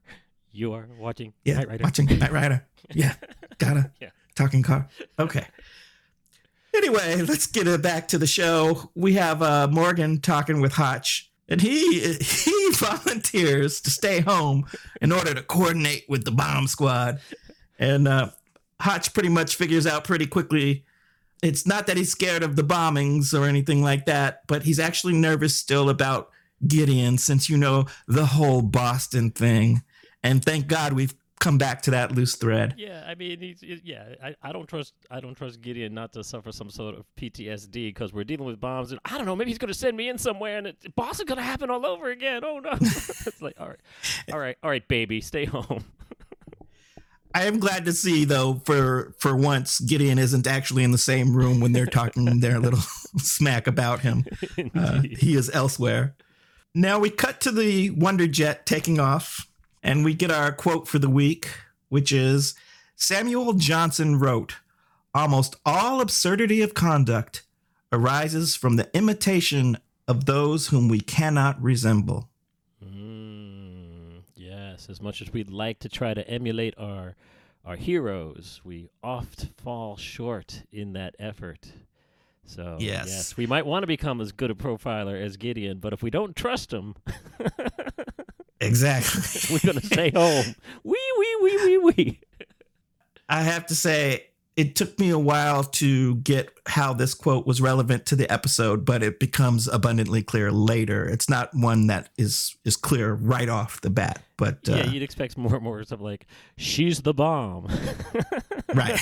You 0.52 0.74
are 0.74 0.88
watching 1.00 1.34
yeah, 1.46 1.56
Knight 1.56 1.70
Rider. 1.70 1.84
Watching 1.84 2.06
Knight 2.06 2.32
Rider. 2.32 2.66
Yeah, 2.94 3.16
got 3.58 3.76
a 3.76 3.92
yeah. 4.00 4.12
talking 4.34 4.64
car. 4.64 4.88
Okay. 5.20 5.46
Anyway, 6.74 7.22
let's 7.24 7.48
get 7.48 7.68
it 7.68 7.82
back 7.82 8.08
to 8.08 8.18
the 8.18 8.28
show. 8.28 8.92
We 8.96 9.16
have 9.16 9.42
uh, 9.42 9.68
Morgan 9.70 10.22
talking 10.22 10.62
with 10.62 10.72
Hotch, 10.72 11.30
and 11.50 11.60
he 11.60 12.14
he 12.14 12.70
volunteers 12.76 13.82
to 13.82 13.90
stay 13.90 14.22
home 14.22 14.66
in 15.02 15.12
order 15.12 15.34
to 15.34 15.44
coordinate 15.44 16.06
with 16.08 16.24
the 16.24 16.32
bomb 16.32 16.68
squad. 16.68 17.20
And 17.78 18.08
uh, 18.08 18.30
Hotch 18.81 19.13
pretty 19.13 19.29
much 19.29 19.55
figures 19.55 19.88
out 19.88 20.03
pretty 20.03 20.27
quickly 20.27 20.86
it's 21.43 21.67
not 21.67 21.88
that 21.88 21.98
he's 21.98 22.12
scared 22.12 22.43
of 22.43 22.55
the 22.55 22.63
bombings 22.63 23.34
or 23.38 23.46
anything 23.46 23.84
like 23.84 24.05
that, 24.05 24.41
but 24.48 24.63
he's 24.63 24.79
actually 24.79 25.13
nervous 25.13 25.55
still 25.55 25.89
about 25.89 26.31
Gideon 26.67 27.17
since 27.17 27.50
you 27.50 27.57
know 27.57 27.86
the 28.07 28.25
whole 28.25 28.62
Boston 28.62 29.29
thing. 29.29 29.84
And 30.24 30.43
thank 30.43 30.67
God 30.67 30.93
we've 30.93 31.13
come 31.39 31.60
back 31.60 31.84
to 31.84 31.91
that 31.91 32.12
loose 32.12 32.36
thread. 32.36 32.74
Yeah, 32.77 33.05
I 33.07 33.13
mean, 33.13 33.39
he's, 33.39 33.62
he- 33.62 33.81
yeah, 33.84 34.15
I, 34.24 34.36
I 34.41 34.51
don't 34.51 34.67
trust 34.67 34.93
I 35.12 35.19
don't 35.19 35.36
trust 35.36 35.62
Gideon 35.62 35.93
not 35.93 36.12
to 36.13 36.24
suffer 36.24 36.51
some 36.51 36.72
sort 36.72 36.96
of 36.96 37.05
PTSD 37.15 37.72
because 37.89 38.12
we're 38.13 38.24
dealing 38.24 38.46
with 38.48 38.60
bombs, 38.60 38.91
and 38.91 39.00
I 39.05 39.17
don't 39.17 39.27
know, 39.27 39.36
maybe 39.36 39.51
he's 39.51 39.60
gonna 39.60 39.75
send 39.75 39.96
me 39.96 40.10
in 40.10 40.17
somewhere, 40.17 40.57
and 40.57 40.67
it, 40.67 40.96
Boston 40.96 41.27
gonna 41.27 41.43
happen 41.43 41.69
all 41.69 41.86
over 41.86 42.10
again. 42.10 42.41
Oh 42.43 42.57
no! 42.60 42.72
it's 42.81 43.41
like, 43.43 43.55
all 43.60 43.67
right, 43.67 43.79
all 44.34 44.39
right, 44.39 44.57
all 44.63 44.72
right, 44.72 44.88
baby, 44.88 45.22
stay 45.22 45.46
home. 45.46 45.86
I 47.38 47.44
am 47.44 47.60
glad 47.60 47.86
to 47.86 47.94
see 47.94 48.25
though 48.25 48.63
for 48.65 49.13
for 49.20 49.36
once 49.36 49.79
Gideon 49.79 50.17
isn't 50.17 50.48
actually 50.48 50.84
in 50.84 50.91
the 50.91 50.98
same 50.98 51.36
room 51.36 51.60
when 51.60 51.72
they're 51.72 51.86
talking 51.86 52.39
their 52.39 52.60
little 52.67 52.79
smack 53.20 53.67
about 53.67 54.00
him. 54.00 54.25
Uh, 54.74 55.03
he 55.03 55.36
is 55.36 55.51
elsewhere. 55.51 56.15
Now 56.74 56.98
we 56.98 57.12
cut 57.12 57.39
to 57.41 57.51
the 57.51 57.91
Wonder 57.91 58.25
Jet 58.25 58.65
taking 58.65 59.00
off, 59.00 59.48
and 59.84 60.03
we 60.03 60.15
get 60.15 60.32
our 60.32 60.51
quote 60.51 60.88
for 60.88 60.98
the 60.98 61.12
week, 61.12 61.51
which 61.89 62.12
is 62.12 62.56
Samuel 62.96 63.53
Johnson 63.53 64.17
wrote, 64.17 64.56
Almost 65.13 65.58
all 65.63 66.01
absurdity 66.01 66.63
of 66.63 66.74
conduct 66.74 67.44
arises 67.91 68.56
from 68.56 68.77
the 68.77 68.89
imitation 68.96 69.77
of 70.08 70.25
those 70.25 70.70
whom 70.70 70.88
we 70.88 71.01
cannot 71.01 71.62
resemble. 71.62 72.29
As 74.89 75.01
much 75.01 75.22
as 75.22 75.32
we'd 75.34 75.50
like 75.50 75.79
to 75.79 75.89
try 75.89 76.13
to 76.13 76.27
emulate 76.29 76.74
our 76.77 77.15
our 77.65 77.75
heroes, 77.75 78.62
we 78.63 78.89
oft 79.03 79.48
fall 79.58 79.98
short 79.98 80.63
in 80.72 80.94
that 80.94 81.15
effort. 81.20 81.74
So 82.46 82.77
Yes. 82.79 83.36
we 83.36 83.46
might 83.46 83.65
want 83.65 83.84
to 83.84 83.88
become 83.88 84.22
as 84.22 84.32
good 84.32 84.50
a 84.50 84.53
profiler 84.53 85.22
as 85.22 85.36
Gideon, 85.36 85.79
but 85.79 85.91
if 85.91 86.01
we 86.01 86.10
don't 86.10 86.34
trust 86.34 86.72
him, 86.72 86.96
Exactly. 88.62 89.22
we're 89.53 89.60
gonna 89.74 89.86
stay 89.86 90.12
home. 90.12 90.56
Wee 90.84 90.98
wee 91.20 91.38
wee 91.41 91.58
wee 91.65 91.77
wee. 91.77 92.20
I 93.29 93.41
have 93.44 93.65
to 93.67 93.75
say, 93.75 94.27
it 94.58 94.76
took 94.76 95.00
me 95.00 95.12
a 95.12 95.20
while 95.20 95.64
to 95.64 96.16
get 96.16 96.50
how 96.66 96.92
this 96.92 97.14
quote 97.14 97.46
was 97.46 97.62
relevant 97.62 98.08
to 98.08 98.16
the 98.16 98.30
episode, 98.32 98.86
but 98.86 99.04
it 99.04 99.20
becomes 99.20 99.68
abundantly 99.68 100.24
clear 100.24 100.52
later. 100.52 101.08
It's 101.08 101.30
not 101.30 101.52
one 101.54 101.86
that 101.88 102.10
is 102.18 102.56
is 102.66 102.76
clear 102.76 103.14
right 103.14 103.48
off 103.48 103.80
the 103.82 103.92
bat, 103.92 104.24
but 104.36 104.68
uh, 104.68 104.78
yeah, 104.78 104.88
you'd 104.88 105.04
expect 105.04 105.38
more 105.38 105.56
and 105.56 105.64
more 105.64 105.84
stuff 105.84 106.02
like 106.02 106.26
"She's 106.58 107.04
the 107.04 107.14
bomb." 107.14 107.68
right. 108.74 109.00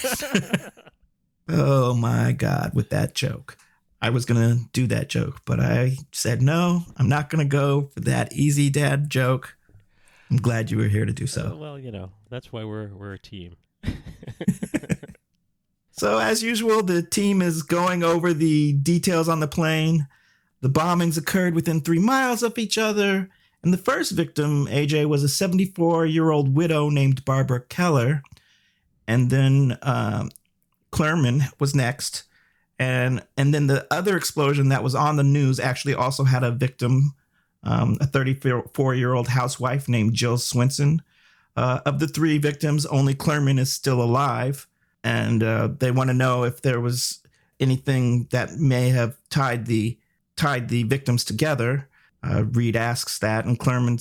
oh 1.49 1.93
my 1.93 2.33
god, 2.33 2.71
with 2.75 2.89
that 2.89 3.15
joke. 3.15 3.57
I 4.01 4.09
was 4.09 4.25
gonna 4.25 4.57
do 4.73 4.87
that 4.87 5.07
joke, 5.07 5.39
but 5.45 5.61
I 5.61 5.97
said 6.11 6.41
no, 6.41 6.81
I'm 6.97 7.07
not 7.07 7.29
gonna 7.29 7.45
go 7.45 7.89
for 7.93 8.01
that 8.01 8.33
easy 8.33 8.69
dad 8.69 9.09
joke. 9.09 9.55
I'm 10.29 10.37
glad 10.37 10.69
you 10.69 10.77
were 10.77 10.89
here 10.89 11.05
to 11.05 11.13
do 11.13 11.23
Uh, 11.23 11.27
so. 11.27 11.55
well, 11.55 11.79
you 11.79 11.91
know, 11.91 12.11
that's 12.29 12.51
why 12.51 12.65
we're 12.65 12.89
we're 12.89 13.13
a 13.13 13.19
team. 13.19 13.55
So, 15.97 16.17
as 16.17 16.43
usual, 16.43 16.83
the 16.83 17.01
team 17.01 17.41
is 17.41 17.63
going 17.63 18.03
over 18.03 18.33
the 18.33 18.73
details 18.73 19.29
on 19.29 19.39
the 19.39 19.47
plane. 19.47 20.07
The 20.59 20.69
bombings 20.69 21.17
occurred 21.17 21.55
within 21.55 21.79
three 21.79 21.99
miles 21.99 22.43
of 22.43 22.57
each 22.57 22.77
other. 22.77 23.29
And 23.63 23.71
the 23.71 23.77
first 23.77 24.11
victim, 24.11 24.67
AJ, 24.67 25.05
was 25.05 25.23
a 25.23 25.29
74 25.29 26.05
year 26.05 26.31
old 26.31 26.53
widow 26.53 26.89
named 26.89 27.23
Barbara 27.23 27.61
Keller. 27.61 28.23
And 29.07 29.29
then 29.29 29.77
um, 29.83 30.31
Clerman 30.91 31.43
was 31.61 31.73
next. 31.73 32.23
And, 32.77 33.25
and 33.37 33.53
then 33.53 33.67
the 33.67 33.87
other 33.89 34.17
explosion 34.17 34.67
that 34.69 34.83
was 34.83 34.95
on 34.95 35.15
the 35.15 35.23
news 35.23 35.61
actually 35.61 35.93
also 35.93 36.25
had 36.25 36.43
a 36.43 36.51
victim, 36.51 37.13
um, 37.63 37.97
a 38.01 38.05
34 38.05 38.95
year 38.95 39.13
old 39.13 39.29
housewife 39.29 39.87
named 39.87 40.13
Jill 40.13 40.35
Swinson. 40.35 40.99
Uh, 41.55 41.79
of 41.85 41.99
the 41.99 42.07
three 42.07 42.37
victims, 42.37 42.85
only 42.87 43.15
Clerman 43.15 43.59
is 43.59 43.71
still 43.71 44.01
alive 44.01 44.67
and 45.05 45.43
uh, 45.43 45.69
they 45.79 45.91
want 45.91 46.09
to 46.09 46.15
know 46.15 46.43
if 46.43 46.63
there 46.63 46.81
was 46.81 47.19
anything 47.59 48.27
that 48.31 48.57
may 48.57 48.89
have 48.89 49.15
tied 49.29 49.67
the 49.67 49.97
tied 50.35 50.67
the 50.67 50.83
victims 50.83 51.23
together. 51.23 51.87
Uh, 52.23 52.43
Reid 52.43 52.75
asks 52.75 53.19
that, 53.19 53.45
and 53.45 53.59
Clerman 53.59 53.99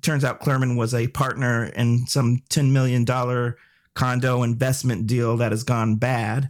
turns 0.00 0.24
out 0.24 0.40
Clerman 0.40 0.76
was 0.76 0.94
a 0.94 1.08
partner 1.08 1.64
in 1.64 2.06
some 2.06 2.42
ten 2.48 2.72
million 2.72 3.04
dollar 3.04 3.58
condo 3.94 4.44
investment 4.44 5.08
deal 5.08 5.36
that 5.38 5.50
has 5.50 5.64
gone 5.64 5.96
bad. 5.96 6.48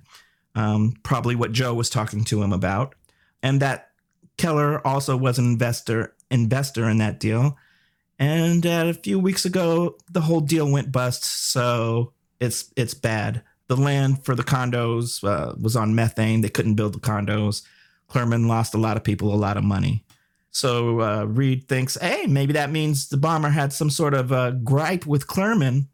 Um, 0.55 0.95
probably 1.03 1.35
what 1.35 1.53
Joe 1.53 1.73
was 1.73 1.89
talking 1.89 2.23
to 2.25 2.43
him 2.43 2.53
about, 2.53 2.95
and 3.43 3.61
that 3.63 3.93
Keller 4.37 4.87
also 4.87 5.17
was 5.17 5.39
an 5.39 5.47
investor 5.47 6.15
investor 6.31 6.89
in 6.91 6.99
that 6.99 7.19
deal. 7.19 7.57
And 8.19 8.67
uh, 8.67 8.85
a 8.89 8.95
few 8.95 9.19
weeks 9.19 9.47
ago, 9.47 9.97
the 10.11 10.21
whole 10.21 10.41
deal 10.41 10.71
went 10.71 10.93
bust, 10.93 11.25
so 11.25 12.13
it's 12.41 12.71
it's 12.77 12.93
bad 12.93 13.43
the 13.69 13.77
land 13.77 14.25
for 14.25 14.35
the 14.35 14.45
condos 14.45 15.23
uh, 15.25 15.55
was 15.61 15.77
on 15.77 15.95
methane. 15.95 16.41
They 16.41 16.49
couldn't 16.49 16.75
build 16.75 16.95
the 16.95 17.01
condos. 17.01 17.63
Clerman 18.09 18.47
lost 18.47 18.75
a 18.75 18.79
lot 18.79 18.97
of 18.97 19.05
people 19.05 19.35
a 19.35 19.37
lot 19.37 19.57
of 19.57 19.65
money. 19.65 20.05
So 20.51 21.01
uh, 21.01 21.25
Reid 21.25 21.69
thinks, 21.69 21.99
hey, 22.01 22.27
maybe 22.27 22.53
that 22.55 22.71
means 22.71 23.09
the 23.09 23.17
bomber 23.17 23.51
had 23.51 23.73
some 23.73 23.91
sort 23.91 24.15
of 24.15 24.33
uh, 24.33 24.53
gripe 24.53 25.05
with 25.05 25.27
Clerman. 25.27 25.89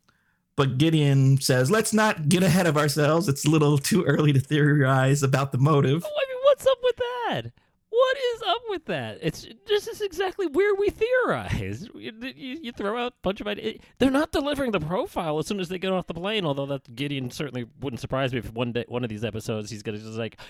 But 0.55 0.77
Gideon 0.77 1.41
says, 1.41 1.71
let's 1.71 1.95
not 1.95 2.29
get 2.29 2.43
ahead 2.43 2.67
of 2.67 2.77
ourselves. 2.77 3.29
It's 3.29 3.47
a 3.47 3.51
little 3.51 3.79
too 3.79 4.05
early 4.05 4.33
to 4.35 4.41
theorize 4.41 5.23
about 5.23 5.51
the 5.51 5.59
motive. 5.59 6.05
Oh, 6.05 6.09
I 6.09 6.29
mean, 6.29 6.43
what's 6.45 6.67
up 6.67 6.79
with 6.83 6.97
that? 6.97 7.53
What 7.95 8.17
is 8.17 8.43
up 8.49 8.63
with 8.71 8.85
that? 8.87 9.19
It's 9.21 9.47
this 9.67 9.87
is 9.87 10.01
exactly 10.01 10.47
where 10.47 10.75
we 10.75 10.89
theorize. 10.89 11.87
You, 11.95 12.13
you, 12.37 12.59
you 12.63 12.73
throw 12.73 12.97
out 12.97 13.13
a 13.13 13.17
bunch 13.23 13.43
of 13.43 13.47
ideas. 13.47 13.81
They're 13.99 14.11
not 14.11 14.33
delivering 14.33 14.73
the 14.73 14.81
profile 14.81 15.39
as 15.39 15.47
soon 15.47 15.61
as 15.61 15.69
they 15.69 15.79
get 15.79 15.93
off 15.93 16.07
the 16.07 16.15
plane. 16.15 16.47
Although 16.47 16.67
that 16.67 16.95
Gideon 16.95 17.31
certainly 17.31 17.67
wouldn't 17.81 18.01
surprise 18.01 18.33
me 18.33 18.39
if 18.39 18.53
one 18.55 18.73
day, 18.73 18.87
one 18.89 19.05
of 19.05 19.11
these 19.11 19.25
episodes, 19.25 19.71
he's 19.71 19.83
gonna 19.83 19.99
just 19.99 20.19
like, 20.19 20.41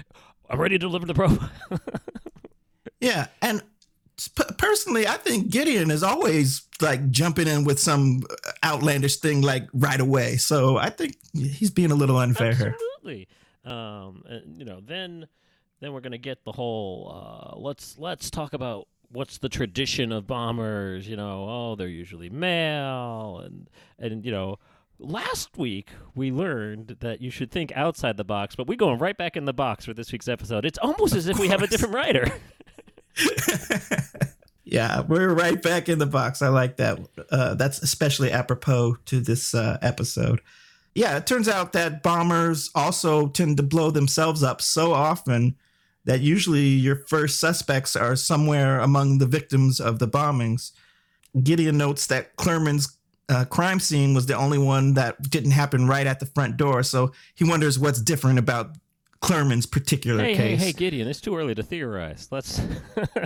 I'm 0.48 0.60
ready 0.60 0.76
to 0.76 0.86
deliver 0.86 1.04
the 1.04 1.14
profile. 1.14 1.50
Yeah, 3.02 3.26
and 3.42 3.60
personally, 4.58 5.08
I 5.08 5.16
think 5.16 5.50
Gideon 5.50 5.90
is 5.90 6.04
always 6.04 6.62
like 6.80 7.10
jumping 7.10 7.48
in 7.48 7.64
with 7.64 7.80
some 7.80 8.22
outlandish 8.64 9.16
thing 9.16 9.40
like 9.42 9.68
right 9.74 10.00
away. 10.00 10.36
So 10.36 10.76
I 10.76 10.88
think 10.90 11.16
he's 11.34 11.70
being 11.70 11.90
a 11.90 11.96
little 11.96 12.16
unfair. 12.16 12.52
Absolutely. 12.52 13.28
Um, 13.64 14.22
and, 14.28 14.56
you 14.56 14.64
know, 14.64 14.80
then 14.80 15.26
then 15.82 15.92
we're 15.92 16.00
gonna 16.00 16.16
get 16.16 16.44
the 16.44 16.52
whole. 16.52 17.12
Uh, 17.12 17.58
let's 17.58 17.98
let's 17.98 18.30
talk 18.30 18.52
about 18.52 18.86
what's 19.10 19.38
the 19.38 19.48
tradition 19.48 20.12
of 20.12 20.26
bombers. 20.26 21.08
You 21.08 21.16
know, 21.16 21.46
oh, 21.48 21.76
they're 21.76 21.88
usually 21.88 22.30
male, 22.30 23.42
and 23.44 23.68
and 23.98 24.24
you 24.24 24.30
know. 24.30 24.58
Last 24.98 25.58
week 25.58 25.88
we 26.14 26.30
learned 26.30 26.98
that 27.00 27.20
you 27.20 27.28
should 27.28 27.50
think 27.50 27.72
outside 27.74 28.16
the 28.16 28.22
box, 28.22 28.54
but 28.54 28.68
we're 28.68 28.76
going 28.76 29.00
right 29.00 29.16
back 29.16 29.36
in 29.36 29.46
the 29.46 29.52
box 29.52 29.84
for 29.84 29.92
this 29.92 30.12
week's 30.12 30.28
episode. 30.28 30.64
It's 30.64 30.78
almost 30.78 31.16
as 31.16 31.26
if 31.26 31.40
we 31.40 31.48
have 31.48 31.60
a 31.60 31.66
different 31.66 31.92
writer. 31.92 32.30
yeah, 34.64 35.00
we're 35.00 35.34
right 35.34 35.60
back 35.60 35.88
in 35.88 35.98
the 35.98 36.06
box. 36.06 36.40
I 36.40 36.48
like 36.48 36.76
that. 36.76 37.00
Uh, 37.32 37.54
that's 37.54 37.82
especially 37.82 38.30
apropos 38.30 38.94
to 39.06 39.18
this 39.18 39.56
uh, 39.56 39.78
episode. 39.82 40.40
Yeah, 40.94 41.16
it 41.16 41.26
turns 41.26 41.48
out 41.48 41.72
that 41.72 42.04
bombers 42.04 42.70
also 42.72 43.26
tend 43.26 43.56
to 43.56 43.64
blow 43.64 43.90
themselves 43.90 44.44
up 44.44 44.62
so 44.62 44.92
often 44.92 45.56
that 46.04 46.20
usually 46.20 46.66
your 46.66 46.96
first 46.96 47.38
suspects 47.38 47.94
are 47.96 48.16
somewhere 48.16 48.80
among 48.80 49.18
the 49.18 49.26
victims 49.26 49.80
of 49.80 49.98
the 49.98 50.08
bombings. 50.08 50.72
Gideon 51.42 51.78
notes 51.78 52.06
that 52.08 52.36
Clerman's 52.36 52.96
uh, 53.28 53.44
crime 53.44 53.80
scene 53.80 54.14
was 54.14 54.26
the 54.26 54.36
only 54.36 54.58
one 54.58 54.94
that 54.94 55.30
didn't 55.30 55.52
happen 55.52 55.86
right 55.86 56.06
at 56.06 56.20
the 56.20 56.26
front 56.26 56.56
door, 56.56 56.82
so 56.82 57.12
he 57.34 57.44
wonders 57.44 57.78
what's 57.78 58.00
different 58.00 58.38
about 58.38 58.76
Clerman's 59.20 59.66
particular 59.66 60.22
hey, 60.22 60.34
hey, 60.34 60.48
case. 60.50 60.60
hey, 60.60 60.72
Gideon! 60.72 61.08
It's 61.08 61.20
too 61.20 61.36
early 61.36 61.54
to 61.54 61.62
theorize. 61.62 62.28
Let's. 62.30 62.60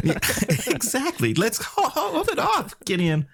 Yeah, 0.04 0.18
exactly. 0.68 1.32
Let's 1.34 1.58
ho- 1.64 1.88
ho- 1.88 2.12
hold 2.12 2.28
it 2.28 2.38
off, 2.38 2.74
Gideon. 2.84 3.26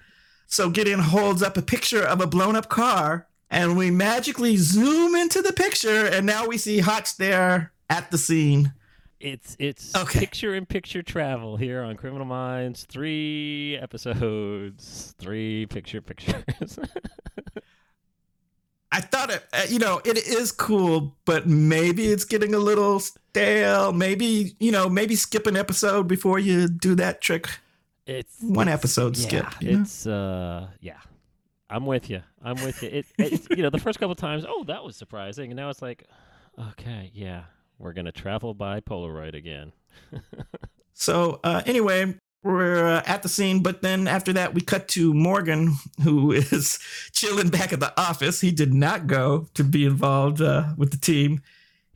So 0.46 0.70
Gideon 0.70 1.00
holds 1.00 1.42
up 1.42 1.56
a 1.56 1.62
picture 1.62 2.04
of 2.04 2.20
a 2.20 2.26
blown 2.26 2.54
up 2.54 2.68
car, 2.68 3.26
and 3.50 3.76
we 3.76 3.90
magically 3.90 4.56
zoom 4.56 5.16
into 5.16 5.42
the 5.42 5.52
picture, 5.52 6.06
and 6.06 6.24
now 6.24 6.46
we 6.46 6.56
see 6.56 6.78
Hotch 6.78 7.16
there 7.16 7.72
at 7.90 8.10
the 8.10 8.18
scene. 8.18 8.72
It's 9.22 9.56
it's 9.60 9.94
Okay. 9.94 10.18
picture 10.18 10.54
in 10.54 10.66
picture 10.66 11.02
travel 11.02 11.56
here 11.56 11.82
on 11.82 11.96
Criminal 11.96 12.26
Minds. 12.26 12.84
Three 12.88 13.78
episodes, 13.80 15.14
three 15.18 15.66
picture 15.66 16.00
pictures. 16.00 16.78
I 18.94 19.00
thought 19.00 19.30
it, 19.30 19.42
uh, 19.54 19.62
you 19.70 19.78
know, 19.78 20.02
it 20.04 20.18
is 20.18 20.52
cool, 20.52 21.16
but 21.24 21.46
maybe 21.46 22.08
it's 22.08 22.26
getting 22.26 22.54
a 22.54 22.58
little 22.58 23.00
stale. 23.00 23.90
Maybe, 23.92 24.54
you 24.60 24.70
know, 24.70 24.86
maybe 24.88 25.16
skip 25.16 25.46
an 25.46 25.56
episode 25.56 26.06
before 26.08 26.38
you 26.38 26.68
do 26.68 26.94
that 26.96 27.22
trick. 27.22 27.46
it's 28.06 28.36
One 28.42 28.68
it's- 28.68 28.78
episode 28.80 29.16
yeah, 29.16 29.26
skip. 29.26 29.46
you 29.62 29.72
know? 29.76 29.82
It's 29.82 30.06
uh 30.06 30.66
yeah. 30.80 30.98
I'm 31.70 31.86
with 31.86 32.10
you. 32.10 32.20
I'm 32.42 32.62
with 32.62 32.82
you. 32.82 32.90
It, 32.90 33.06
it's 33.18 33.46
you 33.50 33.62
know 33.62 33.70
the 33.70 33.78
first 33.78 33.98
couple 33.98 34.14
times, 34.14 34.44
oh 34.46 34.64
that 34.64 34.84
was 34.84 34.94
surprising, 34.96 35.50
and 35.52 35.56
now 35.56 35.70
it's 35.70 35.80
like, 35.80 36.04
okay, 36.58 37.10
yeah, 37.14 37.44
We're 37.82 37.94
gonna 37.94 38.12
travel 38.12 38.54
by 38.54 38.78
Polaroid 38.78 39.34
again. 39.34 39.72
so 40.94 41.40
uh, 41.42 41.62
anyway, 41.66 42.14
we're 42.44 42.86
uh, 42.86 43.02
at 43.06 43.24
the 43.24 43.28
scene, 43.28 43.60
but 43.60 43.82
then 43.82 44.06
after 44.06 44.32
that, 44.34 44.54
we 44.54 44.60
cut 44.60 44.86
to 44.88 45.12
Morgan, 45.12 45.74
who 46.04 46.30
is 46.32 46.78
chilling 47.10 47.48
back 47.48 47.72
at 47.72 47.80
the 47.80 47.92
office. 48.00 48.40
He 48.40 48.52
did 48.52 48.72
not 48.72 49.08
go 49.08 49.48
to 49.54 49.64
be 49.64 49.84
involved 49.84 50.40
uh, 50.40 50.74
with 50.76 50.92
the 50.92 50.96
team. 50.96 51.42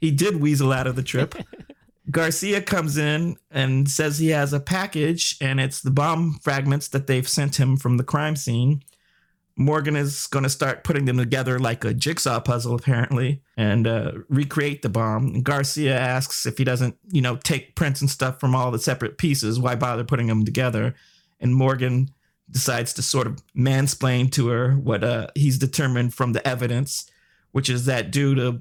He 0.01 0.11
did 0.11 0.41
weasel 0.41 0.73
out 0.73 0.89
of 0.89 0.97
the 0.97 1.05
trip. 1.05 1.37
Garcia 2.11 2.61
comes 2.61 2.99
in 2.99 3.37
and 3.49 3.89
says 3.89 4.19
he 4.19 4.31
has 4.31 4.53
a 4.53 4.61
package, 4.61 5.37
and 5.41 5.61
it's 5.61 5.81
the 5.81 5.93
bomb 5.93 6.41
fragments 6.43 6.89
that 6.89 7.07
they've 7.07 7.29
sent 7.29 7.61
him 7.61 7.77
from 7.77 7.97
the 7.97 8.05
crime 8.05 8.35
scene. 8.35 8.83
Morgan 9.57 9.97
is 9.97 10.27
going 10.27 10.43
to 10.43 10.51
start 10.51 10.85
putting 10.85 11.07
them 11.07 11.17
together 11.17 11.59
like 11.59 11.85
a 11.85 11.95
jigsaw 11.95 12.41
puzzle, 12.41 12.75
apparently, 12.75 13.43
and 13.57 13.87
uh, 13.87 14.13
recreate 14.29 14.83
the 14.83 14.91
bomb. 14.91 15.43
Garcia 15.43 15.99
asks 15.99 16.45
if 16.45 16.59
he 16.59 16.65
doesn't, 16.65 16.97
you 17.11 17.23
know, 17.23 17.37
take 17.37 17.75
prints 17.75 18.03
and 18.03 18.11
stuff 18.11 18.39
from 18.39 18.55
all 18.55 18.71
the 18.71 18.79
separate 18.79 19.17
pieces. 19.17 19.59
Why 19.59 19.75
bother 19.75 20.05
putting 20.05 20.27
them 20.27 20.45
together? 20.45 20.95
And 21.41 21.55
Morgan 21.55 22.11
decides 22.51 22.93
to 22.95 23.03
sort 23.03 23.27
of 23.27 23.39
mansplain 23.57 24.31
to 24.33 24.49
her 24.49 24.73
what 24.73 25.03
uh, 25.03 25.29
he's 25.35 25.59
determined 25.59 26.13
from 26.13 26.33
the 26.33 26.47
evidence, 26.47 27.11
which 27.53 27.71
is 27.71 27.87
that 27.87 28.11
due 28.11 28.35
to 28.35 28.61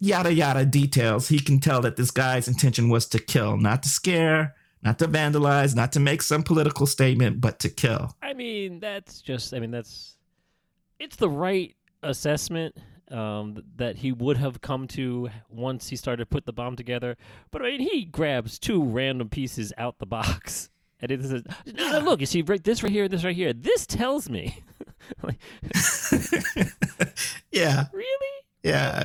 yada 0.00 0.32
yada 0.32 0.64
details, 0.64 1.28
he 1.28 1.38
can 1.38 1.60
tell 1.60 1.80
that 1.82 1.96
this 1.96 2.10
guy's 2.10 2.48
intention 2.48 2.88
was 2.88 3.06
to 3.06 3.18
kill, 3.20 3.56
not 3.56 3.84
to 3.84 3.88
scare, 3.88 4.56
not 4.82 4.98
to 5.00 5.08
vandalize, 5.08 5.74
not 5.74 5.92
to 5.92 6.00
make 6.00 6.22
some 6.22 6.42
political 6.42 6.86
statement, 6.86 7.40
but 7.40 7.58
to 7.60 7.68
kill. 7.68 8.14
I 8.22 8.34
mean, 8.34 8.80
that's 8.80 9.20
just, 9.20 9.54
I 9.54 9.58
mean, 9.58 9.70
that's, 9.70 10.16
it's 10.98 11.16
the 11.16 11.28
right 11.28 11.74
assessment 12.02 12.76
um, 13.10 13.62
that 13.76 13.96
he 13.96 14.12
would 14.12 14.36
have 14.36 14.60
come 14.60 14.86
to 14.88 15.30
once 15.48 15.88
he 15.88 15.96
started 15.96 16.22
to 16.22 16.26
put 16.26 16.46
the 16.46 16.52
bomb 16.52 16.76
together. 16.76 17.16
But 17.50 17.62
I 17.62 17.76
mean, 17.76 17.80
he 17.80 18.04
grabs 18.04 18.58
two 18.58 18.82
random 18.82 19.28
pieces 19.28 19.72
out 19.78 19.98
the 19.98 20.06
box. 20.06 20.70
And 21.00 21.12
it 21.12 21.22
says, 21.22 21.44
no, 21.64 22.00
look, 22.00 22.18
you 22.18 22.26
see 22.26 22.42
right, 22.42 22.60
this 22.60 22.82
right 22.82 22.90
here, 22.90 23.06
this 23.06 23.22
right 23.22 23.36
here. 23.36 23.52
This 23.52 23.86
tells 23.86 24.28
me. 24.28 24.64
like, 25.22 25.38
yeah. 27.52 27.84
Really? 27.92 28.42
Yeah 28.64 29.04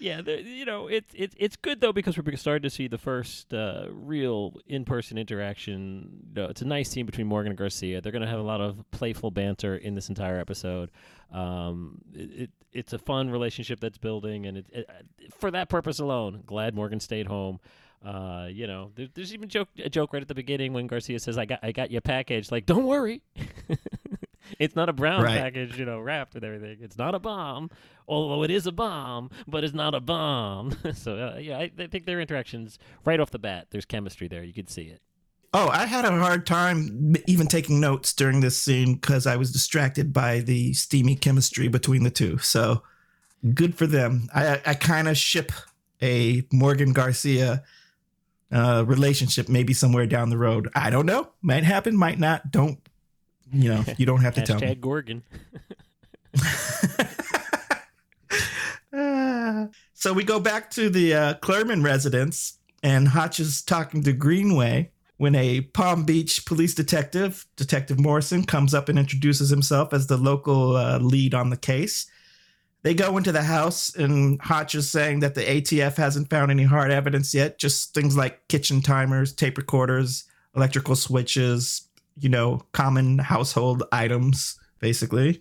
yeah, 0.00 0.22
you 0.22 0.64
know, 0.64 0.86
it's 0.88 1.12
it's 1.14 1.34
it's 1.38 1.56
good 1.56 1.80
though 1.80 1.92
because 1.92 2.16
we're 2.16 2.36
starting 2.36 2.62
to 2.62 2.70
see 2.70 2.88
the 2.88 2.98
first 2.98 3.52
uh, 3.52 3.84
real 3.90 4.54
in-person 4.66 5.18
interaction. 5.18 6.24
You 6.34 6.42
know, 6.42 6.48
it's 6.48 6.62
a 6.62 6.66
nice 6.66 6.88
scene 6.88 7.04
between 7.04 7.26
Morgan 7.26 7.50
and 7.52 7.58
Garcia. 7.58 8.00
They're 8.00 8.10
going 8.10 8.22
to 8.22 8.28
have 8.28 8.40
a 8.40 8.44
lot 8.44 8.60
of 8.60 8.82
playful 8.90 9.30
banter 9.30 9.76
in 9.76 9.94
this 9.94 10.08
entire 10.08 10.38
episode. 10.38 10.90
Um, 11.32 12.00
it, 12.14 12.42
it, 12.42 12.50
it's 12.72 12.92
a 12.94 12.98
fun 12.98 13.30
relationship 13.30 13.78
that's 13.80 13.98
building, 13.98 14.46
and 14.46 14.58
it, 14.58 14.66
it, 14.70 14.90
for 15.38 15.50
that 15.50 15.68
purpose 15.68 15.98
alone, 15.98 16.42
glad 16.46 16.74
Morgan 16.74 17.00
stayed 17.00 17.26
home. 17.26 17.60
Uh, 18.02 18.48
you 18.50 18.66
know, 18.66 18.92
there, 18.94 19.08
there's 19.12 19.34
even 19.34 19.50
joke, 19.50 19.68
a 19.84 19.90
joke 19.90 20.14
right 20.14 20.22
at 20.22 20.28
the 20.28 20.34
beginning 20.34 20.72
when 20.72 20.86
Garcia 20.86 21.18
says, 21.18 21.36
"I 21.36 21.44
got 21.44 21.58
I 21.62 21.72
got 21.72 21.90
your 21.90 22.00
package." 22.00 22.50
Like, 22.50 22.64
don't 22.64 22.86
worry. 22.86 23.22
it's 24.58 24.76
not 24.76 24.88
a 24.88 24.92
brown 24.92 25.22
right. 25.22 25.38
package, 25.38 25.78
you 25.78 25.84
know, 25.84 26.00
wrapped 26.00 26.34
with 26.34 26.44
everything. 26.44 26.78
It's 26.80 26.98
not 26.98 27.14
a 27.14 27.18
bomb, 27.18 27.70
although 28.08 28.42
it 28.42 28.50
is 28.50 28.66
a 28.66 28.72
bomb, 28.72 29.30
but 29.46 29.64
it's 29.64 29.74
not 29.74 29.94
a 29.94 30.00
bomb. 30.00 30.76
so 30.94 31.16
uh, 31.16 31.38
yeah, 31.38 31.58
I, 31.58 31.70
I, 31.78 31.86
think 31.86 32.06
their 32.06 32.20
interactions 32.20 32.78
right 33.04 33.20
off 33.20 33.30
the 33.30 33.38
bat, 33.38 33.68
there's 33.70 33.84
chemistry 33.84 34.28
there. 34.28 34.42
You 34.42 34.52
could 34.52 34.70
see 34.70 34.84
it. 34.84 35.00
Oh, 35.52 35.68
I 35.68 35.86
had 35.86 36.04
a 36.04 36.10
hard 36.12 36.46
time 36.46 37.16
even 37.26 37.48
taking 37.48 37.80
notes 37.80 38.12
during 38.12 38.40
this 38.40 38.56
scene 38.56 38.94
because 38.94 39.26
I 39.26 39.34
was 39.36 39.50
distracted 39.50 40.12
by 40.12 40.40
the 40.40 40.72
steamy 40.74 41.16
chemistry 41.16 41.66
between 41.66 42.04
the 42.04 42.10
two. 42.10 42.38
So 42.38 42.82
good 43.54 43.74
for 43.74 43.86
them. 43.86 44.28
I, 44.32 44.60
I 44.64 44.74
kind 44.74 45.08
of 45.08 45.16
ship 45.16 45.50
a 46.00 46.44
Morgan 46.52 46.92
Garcia 46.92 47.64
uh, 48.52 48.84
relationship 48.86 49.48
maybe 49.48 49.72
somewhere 49.72 50.06
down 50.06 50.30
the 50.30 50.38
road. 50.38 50.68
I 50.74 50.90
don't 50.90 51.06
know. 51.06 51.30
Might 51.42 51.64
happen, 51.64 51.96
might 51.96 52.18
not. 52.18 52.50
Don't 52.50 52.78
you 53.52 53.68
know, 53.74 53.84
you 53.96 54.06
don't 54.06 54.20
have 54.20 54.34
to 54.34 54.42
tell 54.42 54.60
me. 54.60 54.74
Gorgon. 54.74 55.22
uh, 58.92 59.66
so 59.94 60.12
we 60.12 60.24
go 60.24 60.40
back 60.40 60.70
to 60.72 60.90
the 60.90 61.14
uh, 61.14 61.34
Clurman 61.34 61.84
residence, 61.84 62.58
and 62.82 63.08
Hotch 63.08 63.40
is 63.40 63.62
talking 63.62 64.02
to 64.04 64.12
Greenway 64.12 64.90
when 65.16 65.34
a 65.34 65.60
Palm 65.60 66.04
Beach 66.04 66.46
police 66.46 66.74
detective, 66.74 67.46
Detective 67.56 68.00
Morrison, 68.00 68.44
comes 68.44 68.72
up 68.72 68.88
and 68.88 68.98
introduces 68.98 69.50
himself 69.50 69.92
as 69.92 70.06
the 70.06 70.16
local 70.16 70.76
uh, 70.76 70.98
lead 70.98 71.34
on 71.34 71.50
the 71.50 71.58
case. 71.58 72.06
They 72.82 72.94
go 72.94 73.18
into 73.18 73.30
the 73.30 73.42
house, 73.42 73.94
and 73.94 74.40
Hotch 74.40 74.74
is 74.74 74.90
saying 74.90 75.20
that 75.20 75.34
the 75.34 75.42
ATF 75.42 75.96
hasn't 75.96 76.30
found 76.30 76.50
any 76.50 76.62
hard 76.62 76.90
evidence 76.90 77.34
yet, 77.34 77.58
just 77.58 77.92
things 77.92 78.16
like 78.16 78.48
kitchen 78.48 78.80
timers, 78.80 79.34
tape 79.34 79.58
recorders, 79.58 80.24
electrical 80.56 80.96
switches, 80.96 81.89
you 82.18 82.28
know, 82.28 82.60
common 82.72 83.18
household 83.18 83.82
items, 83.92 84.58
basically. 84.80 85.40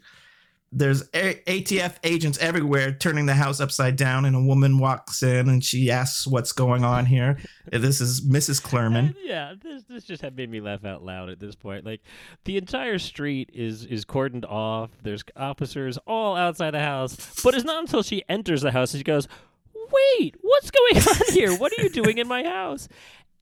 There's 0.72 1.02
a- 1.16 1.42
ATF 1.48 1.96
agents 2.04 2.38
everywhere 2.38 2.92
turning 2.92 3.26
the 3.26 3.34
house 3.34 3.60
upside 3.60 3.96
down, 3.96 4.24
and 4.26 4.36
a 4.36 4.40
woman 4.40 4.78
walks 4.78 5.24
in 5.24 5.50
and 5.50 5.64
she 5.64 5.90
asks 5.90 6.28
what's 6.28 6.52
going 6.52 6.84
on 6.84 7.08
here. 7.08 7.40
this 7.72 8.00
is 8.00 8.22
Mrs. 8.22 8.62
Clerman. 8.62 9.16
yeah, 9.24 9.54
this 9.60 9.84
this 9.86 10.04
just 10.04 10.22
had 10.22 10.36
made 10.38 10.52
me 10.52 10.62
laugh 10.62 10.86
out 10.86 11.04
loud 11.04 11.30
at 11.30 11.40
this 11.40 11.56
point. 11.56 11.86
Like 11.86 12.02
the 12.46 12.58
entire 12.58 13.00
street 13.00 13.50
is 13.52 13.84
is 13.84 14.06
cordoned 14.06 14.46
off. 14.46 14.92
There's 15.02 15.24
officers 15.36 15.98
all 16.06 16.36
outside 16.36 16.72
the 16.76 16.80
house, 16.82 17.42
but 17.44 17.56
it's 17.56 17.66
not 17.66 17.80
until 17.80 18.04
she 18.04 18.24
enters 18.30 18.62
the 18.62 18.70
house 18.72 18.94
and 18.94 19.00
she 19.00 19.04
goes, 19.04 19.28
"Wait, 19.74 20.36
what's 20.42 20.70
going 20.70 20.98
on 21.08 21.34
here? 21.34 21.52
What 21.58 21.72
are 21.78 21.82
you 21.82 21.90
doing 21.90 22.20
in 22.20 22.28
my 22.28 22.44
house?" 22.44 22.88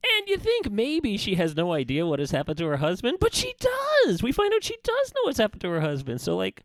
And 0.04 0.28
you 0.28 0.36
think 0.36 0.70
maybe 0.70 1.16
she 1.16 1.34
has 1.34 1.56
no 1.56 1.72
idea 1.72 2.06
what 2.06 2.20
has 2.20 2.30
happened 2.30 2.58
to 2.58 2.66
her 2.66 2.76
husband, 2.76 3.18
but 3.20 3.34
she 3.34 3.52
does. 3.58 4.22
We 4.22 4.32
find 4.32 4.54
out 4.54 4.62
she 4.62 4.76
does 4.84 5.12
know 5.14 5.22
what's 5.24 5.38
happened 5.38 5.60
to 5.62 5.70
her 5.70 5.80
husband. 5.80 6.20
So, 6.20 6.36
like, 6.36 6.62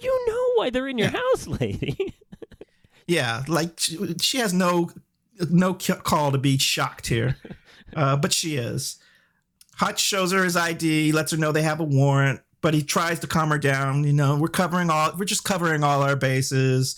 you 0.00 0.26
know 0.28 0.52
why 0.54 0.70
they're 0.70 0.88
in 0.88 0.98
your 0.98 1.10
yeah. 1.10 1.18
house, 1.18 1.46
lady. 1.46 2.14
yeah, 3.06 3.42
like 3.48 3.78
she, 3.78 3.98
she, 4.20 4.38
has 4.38 4.52
no 4.52 4.90
no 5.50 5.74
call 5.74 6.32
to 6.32 6.38
be 6.38 6.58
shocked 6.58 7.08
here, 7.08 7.36
uh, 7.94 8.16
but 8.16 8.32
she 8.32 8.56
is. 8.56 8.98
Hotch 9.76 10.00
shows 10.00 10.32
her 10.32 10.44
his 10.44 10.56
ID, 10.56 11.12
lets 11.12 11.32
her 11.32 11.38
know 11.38 11.52
they 11.52 11.62
have 11.62 11.80
a 11.80 11.84
warrant, 11.84 12.40
but 12.60 12.74
he 12.74 12.82
tries 12.82 13.18
to 13.20 13.26
calm 13.26 13.48
her 13.50 13.58
down. 13.58 14.04
You 14.04 14.12
know, 14.12 14.36
we're 14.36 14.48
covering 14.48 14.90
all, 14.90 15.12
we're 15.18 15.24
just 15.24 15.44
covering 15.44 15.82
all 15.82 16.02
our 16.02 16.16
bases, 16.16 16.96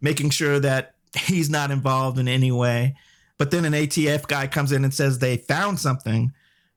making 0.00 0.30
sure 0.30 0.58
that 0.60 0.94
he's 1.16 1.48
not 1.48 1.70
involved 1.70 2.18
in 2.18 2.28
any 2.28 2.50
way. 2.50 2.96
But 3.38 3.50
then 3.50 3.64
an 3.64 3.72
ATF 3.72 4.26
guy 4.26 4.46
comes 4.46 4.72
in 4.72 4.84
and 4.84 4.94
says 4.94 5.18
they 5.18 5.36
found 5.36 5.80
something. 5.80 6.32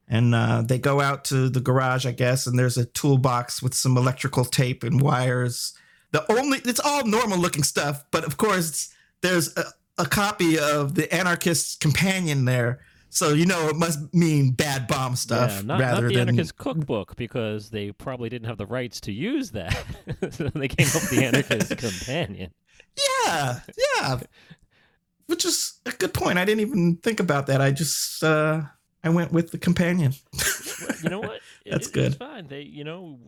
And 0.10 0.34
uh, 0.34 0.62
they 0.62 0.80
go 0.80 1.02
out 1.02 1.26
to 1.26 1.50
the 1.50 1.60
garage, 1.60 2.06
I 2.06 2.13
guess, 2.13 2.48
and 2.48 2.58
there's 2.58 2.78
a 2.78 2.86
toolbox 2.86 3.62
with 3.62 3.74
some 3.74 3.98
electrical 3.98 4.46
tape 4.46 4.84
and 4.84 5.02
wires. 5.02 5.74
The 6.12 6.30
only, 6.32 6.60
it's 6.63 6.80
all 6.80 7.06
normal 7.06 7.38
looking 7.38 7.63
stuff, 7.63 8.06
but 8.12 8.24
of 8.24 8.38
course, 8.38 8.93
there's 9.22 9.56
a, 9.58 9.65
a 9.98 10.06
copy 10.06 10.58
of 10.58 10.96
the 10.96 11.13
anarchist's 11.13 11.76
companion 11.76 12.46
there. 12.46 12.80
So 13.10 13.34
you 13.34 13.46
know 13.46 13.67
it 13.67 13.76
must 13.76 14.13
mean 14.13 14.52
bad 14.52 14.86
bomb 14.88 15.15
stuff 15.15 15.52
yeah, 15.52 15.62
not, 15.62 15.80
rather 15.80 16.02
not 16.04 16.08
the 16.10 16.13
than 16.13 16.30
anarchist 16.30 16.58
cookbook 16.58 17.15
because 17.15 17.70
they 17.70 17.91
probably 17.93 18.30
didn't 18.30 18.48
have 18.48 18.58
the 18.58 18.65
rights 18.65 19.00
to 19.02 19.12
use 19.12 19.52
that. 19.52 19.74
so 20.32 20.50
they 20.50 20.67
came 20.67 20.88
up 20.88 20.93
with 20.93 21.10
the 21.10 21.26
anarchist 21.26 21.78
companion. 21.78 22.52
Yeah, 23.26 23.60
yeah 23.96 24.20
which 25.28 25.46
is 25.46 25.80
a 25.86 25.92
good 25.92 26.13
point. 26.13 26.38
I 26.38 26.46
didn't 26.46 26.62
even 26.62 26.98
think 26.98 27.20
about 27.20 27.48
that. 27.48 27.62
I 27.62 27.72
just 27.72 28.24
uh, 28.24 28.63
I 29.04 29.10
went 29.10 29.32
with 29.32 29.52
the 29.52 29.58
companion. 29.58 30.13
you 31.04 31.10
know 31.10 31.20
what? 31.20 31.42
that's 31.66 31.88
it, 31.88 31.94
good. 31.94 32.06
It's 32.08 32.16
fine. 32.16 32.48
They, 32.48 32.62
you 32.62 32.84
know, 32.84 33.20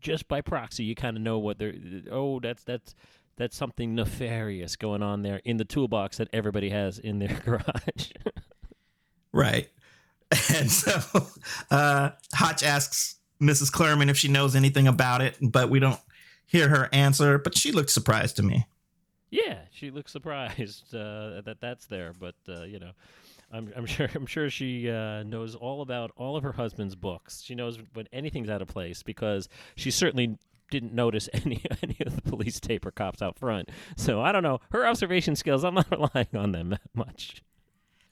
just 0.00 0.28
by 0.28 0.40
proxy, 0.40 0.84
you 0.84 0.94
kind 0.94 1.16
of 1.16 1.22
know 1.22 1.38
what 1.38 1.58
they're. 1.58 1.74
Oh, 2.10 2.40
that's 2.40 2.62
that's 2.64 2.94
that's 3.36 3.56
something 3.56 3.94
nefarious 3.94 4.76
going 4.76 5.02
on 5.02 5.22
there 5.22 5.40
in 5.44 5.56
the 5.56 5.64
toolbox 5.64 6.18
that 6.18 6.28
everybody 6.32 6.70
has 6.70 6.98
in 6.98 7.18
their 7.18 7.36
garage. 7.44 8.12
right. 9.32 9.68
And 10.52 10.70
so 10.70 11.26
uh, 11.70 12.10
Hotch 12.32 12.62
asks 12.62 13.16
Mrs. 13.40 13.70
Clerman 13.70 14.08
if 14.08 14.16
she 14.16 14.28
knows 14.28 14.56
anything 14.56 14.88
about 14.88 15.20
it, 15.20 15.36
but 15.40 15.70
we 15.70 15.78
don't 15.78 16.00
hear 16.46 16.68
her 16.68 16.88
answer. 16.92 17.38
But 17.38 17.56
she 17.56 17.72
looked 17.72 17.90
surprised 17.90 18.36
to 18.36 18.42
me. 18.42 18.66
Yeah, 19.34 19.62
she 19.72 19.90
looks 19.90 20.12
surprised 20.12 20.94
uh, 20.94 21.40
that 21.44 21.56
that's 21.60 21.86
there, 21.86 22.12
but 22.16 22.36
uh, 22.48 22.62
you 22.62 22.78
know, 22.78 22.92
I'm, 23.52 23.72
I'm 23.74 23.84
sure 23.94 24.08
I'm 24.14 24.26
sure 24.26 24.48
she 24.48 24.88
uh, 24.88 25.24
knows 25.24 25.56
all 25.56 25.82
about 25.82 26.12
all 26.16 26.36
of 26.36 26.44
her 26.44 26.52
husband's 26.52 26.94
books. 26.94 27.42
She 27.42 27.56
knows 27.56 27.80
when 27.94 28.06
anything's 28.12 28.48
out 28.48 28.62
of 28.62 28.68
place 28.68 29.02
because 29.02 29.48
she 29.74 29.90
certainly 29.90 30.38
didn't 30.70 30.94
notice 30.94 31.28
any 31.34 31.64
any 31.82 31.96
of 32.06 32.14
the 32.14 32.22
police 32.22 32.60
tape 32.60 32.86
or 32.86 32.92
cops 32.92 33.22
out 33.22 33.36
front. 33.36 33.70
So 33.96 34.22
I 34.22 34.30
don't 34.30 34.44
know 34.44 34.60
her 34.70 34.86
observation 34.86 35.34
skills. 35.34 35.64
I'm 35.64 35.74
not 35.74 35.90
relying 36.14 36.36
on 36.36 36.52
them 36.52 36.70
that 36.70 36.94
much. 36.94 37.42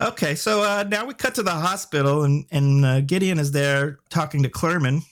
Okay, 0.00 0.34
so 0.34 0.64
uh, 0.64 0.82
now 0.88 1.06
we 1.06 1.14
cut 1.14 1.36
to 1.36 1.44
the 1.44 1.52
hospital, 1.52 2.24
and 2.24 2.46
and 2.50 2.84
uh, 2.84 3.00
Gideon 3.00 3.38
is 3.38 3.52
there 3.52 4.00
talking 4.08 4.42
to 4.42 4.48
Clerman, 4.48 5.02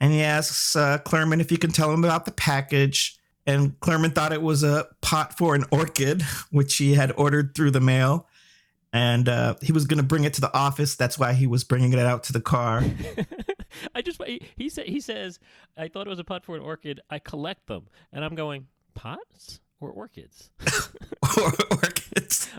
and 0.00 0.12
he 0.12 0.20
asks 0.20 0.74
uh, 0.74 0.98
Clurman 0.98 1.40
if 1.40 1.48
he 1.48 1.56
can 1.56 1.70
tell 1.70 1.92
him 1.92 2.02
about 2.02 2.24
the 2.24 2.32
package 2.32 3.20
and 3.46 3.78
Clermont 3.80 4.14
thought 4.14 4.32
it 4.32 4.42
was 4.42 4.62
a 4.62 4.86
pot 5.00 5.36
for 5.36 5.54
an 5.54 5.64
orchid, 5.70 6.22
which 6.50 6.76
he 6.76 6.94
had 6.94 7.12
ordered 7.16 7.54
through 7.54 7.70
the 7.72 7.80
mail. 7.80 8.26
and 8.92 9.28
uh, 9.28 9.54
he 9.62 9.72
was 9.72 9.86
going 9.86 9.96
to 9.98 10.02
bring 10.06 10.24
it 10.24 10.34
to 10.34 10.40
the 10.40 10.54
office. 10.54 10.96
That's 10.96 11.18
why 11.18 11.32
he 11.32 11.46
was 11.46 11.64
bringing 11.64 11.92
it 11.92 11.98
out 11.98 12.24
to 12.24 12.32
the 12.32 12.40
car. 12.40 12.84
I 13.94 14.02
just 14.02 14.22
he, 14.22 14.42
he 14.56 14.68
said 14.68 14.86
he 14.86 15.00
says 15.00 15.38
I 15.78 15.88
thought 15.88 16.06
it 16.06 16.10
was 16.10 16.18
a 16.18 16.24
pot 16.24 16.44
for 16.44 16.54
an 16.56 16.62
orchid. 16.62 17.00
I 17.10 17.18
collect 17.18 17.66
them, 17.68 17.86
and 18.12 18.22
I'm 18.24 18.34
going 18.34 18.66
pots 18.94 19.60
or 19.80 19.90
orchids. 19.90 20.50
or 21.38 21.52
orchids. 21.70 22.50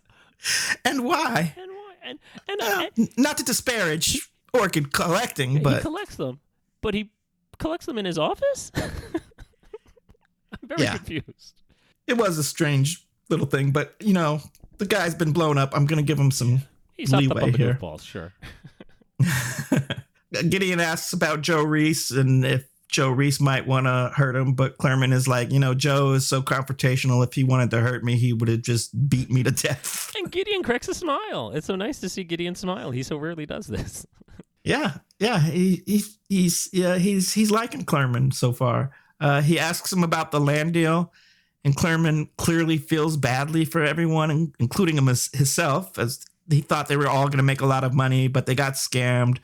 And 0.84 1.06
why? 1.06 1.54
And 1.56 1.72
why? 1.72 1.94
And 2.04 2.20
and, 2.50 2.62
Uh, 2.62 2.90
and 2.98 3.10
not 3.18 3.38
to 3.38 3.44
disparage 3.44 4.30
orchid 4.54 4.92
collecting, 4.92 5.62
but 5.64 5.76
he 5.78 5.82
collects 5.82 6.16
them, 6.16 6.40
but 6.82 6.94
he 6.96 7.12
collects 7.60 7.86
them 7.86 7.98
in 8.00 8.06
his 8.06 8.18
office. 8.18 8.72
I'm 10.62 10.68
very 10.70 10.84
Yeah. 10.84 10.98
confused. 10.98 11.62
it 12.08 12.18
was 12.18 12.38
a 12.38 12.44
strange 12.44 13.06
little 13.30 13.46
thing. 13.48 13.72
But 13.72 13.96
you 14.00 14.14
know, 14.14 14.42
the 14.78 14.86
guy's 14.86 15.16
been 15.16 15.32
blown 15.34 15.58
up. 15.58 15.76
I'm 15.76 15.86
going 15.86 15.98
to 15.98 16.06
give 16.06 16.20
him 16.20 16.32
some. 16.32 16.62
He's 16.96 17.12
hopped 17.12 17.28
up 17.28 17.36
Leeway 17.38 17.52
here. 17.58 17.74
goofballs, 17.80 18.02
sure. 18.02 18.34
Gideon 20.50 20.80
asks 20.80 21.14
about 21.14 21.42
Joe 21.42 21.64
Reese 21.64 22.12
and 22.12 22.44
if 22.46 22.68
Joe 22.90 23.10
Reese 23.10 23.40
might 23.40 23.66
want 23.68 23.86
to 23.88 24.12
hurt 24.16 24.36
him, 24.36 24.54
but 24.54 24.78
Clerman 24.78 25.12
is 25.14 25.28
like, 25.28 25.52
you 25.52 25.60
know, 25.60 25.74
Joe 25.74 26.14
is 26.14 26.28
so 26.28 26.42
confrontational. 26.42 27.26
If 27.26 27.34
he 27.34 27.44
wanted 27.44 27.72
to 27.72 27.80
hurt 27.82 28.04
me, 28.04 28.18
he 28.18 28.34
would 28.34 28.50
have 28.50 28.62
just 28.62 29.10
beat 29.10 29.32
me 29.32 29.44
to 29.44 29.52
death. 29.52 30.12
And 30.16 30.32
Gideon 30.32 30.62
cracks 30.62 30.88
a 30.88 30.94
smile. 30.94 31.52
It's 31.56 31.66
so 31.66 31.76
nice 31.76 32.00
to 32.02 32.08
see 32.08 32.24
Gideon 32.24 32.54
smile. 32.54 32.92
He 32.92 33.02
so 33.02 33.18
rarely 33.18 33.48
does 33.48 33.66
this. 33.66 34.06
Yeah, 34.64 34.98
yeah, 35.20 35.40
he, 35.40 35.82
he 35.88 36.04
he's 36.30 36.70
yeah 36.72 36.98
he's 37.00 37.34
he's 37.34 37.50
liking 37.50 37.84
Clerman 37.84 38.32
so 38.32 38.54
far. 38.54 38.92
Uh, 39.24 39.42
he 39.42 39.58
asks 39.58 39.92
him 39.92 40.04
about 40.04 40.32
the 40.32 40.40
land 40.40 40.74
deal, 40.74 41.14
and 41.64 41.78
Clerman 41.78 42.28
clearly 42.36 42.78
feels 42.78 43.16
badly 43.16 43.64
for 43.64 43.82
everyone, 43.82 44.54
including 44.60 44.98
him 44.98 45.08
as, 45.08 45.30
himself, 45.34 45.98
as 45.98 46.26
he 46.50 46.60
thought 46.60 46.90
they 46.90 46.98
were 46.98 47.08
all 47.08 47.28
going 47.28 47.38
to 47.38 47.44
make 47.44 47.62
a 47.62 47.66
lot 47.66 47.86
of 47.86 47.94
money, 47.94 48.28
but 48.28 48.46
they 48.46 48.54
got 48.54 48.74
scammed. 48.74 49.38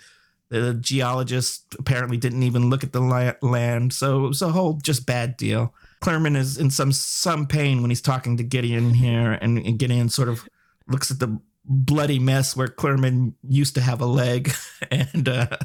The 0.49 0.73
geologist 0.73 1.75
apparently 1.79 2.17
didn't 2.17 2.43
even 2.43 2.69
look 2.69 2.83
at 2.83 2.91
the 2.91 3.37
land, 3.41 3.93
so 3.93 4.25
it 4.25 4.27
was 4.27 4.41
a 4.41 4.51
whole 4.51 4.73
just 4.73 5.05
bad 5.05 5.37
deal. 5.37 5.73
Clerman 6.01 6.35
is 6.35 6.57
in 6.57 6.71
some 6.71 6.91
some 6.91 7.47
pain 7.47 7.81
when 7.81 7.89
he's 7.89 8.01
talking 8.01 8.35
to 8.35 8.43
Gideon 8.43 8.93
here, 8.95 9.37
and, 9.41 9.59
and 9.59 9.79
Gideon 9.79 10.09
sort 10.09 10.27
of 10.27 10.45
looks 10.87 11.09
at 11.09 11.19
the 11.19 11.39
bloody 11.63 12.19
mess 12.19 12.53
where 12.53 12.67
Clerman 12.67 13.35
used 13.47 13.75
to 13.75 13.81
have 13.81 14.01
a 14.01 14.05
leg, 14.05 14.51
and 14.91 15.29
uh, 15.29 15.57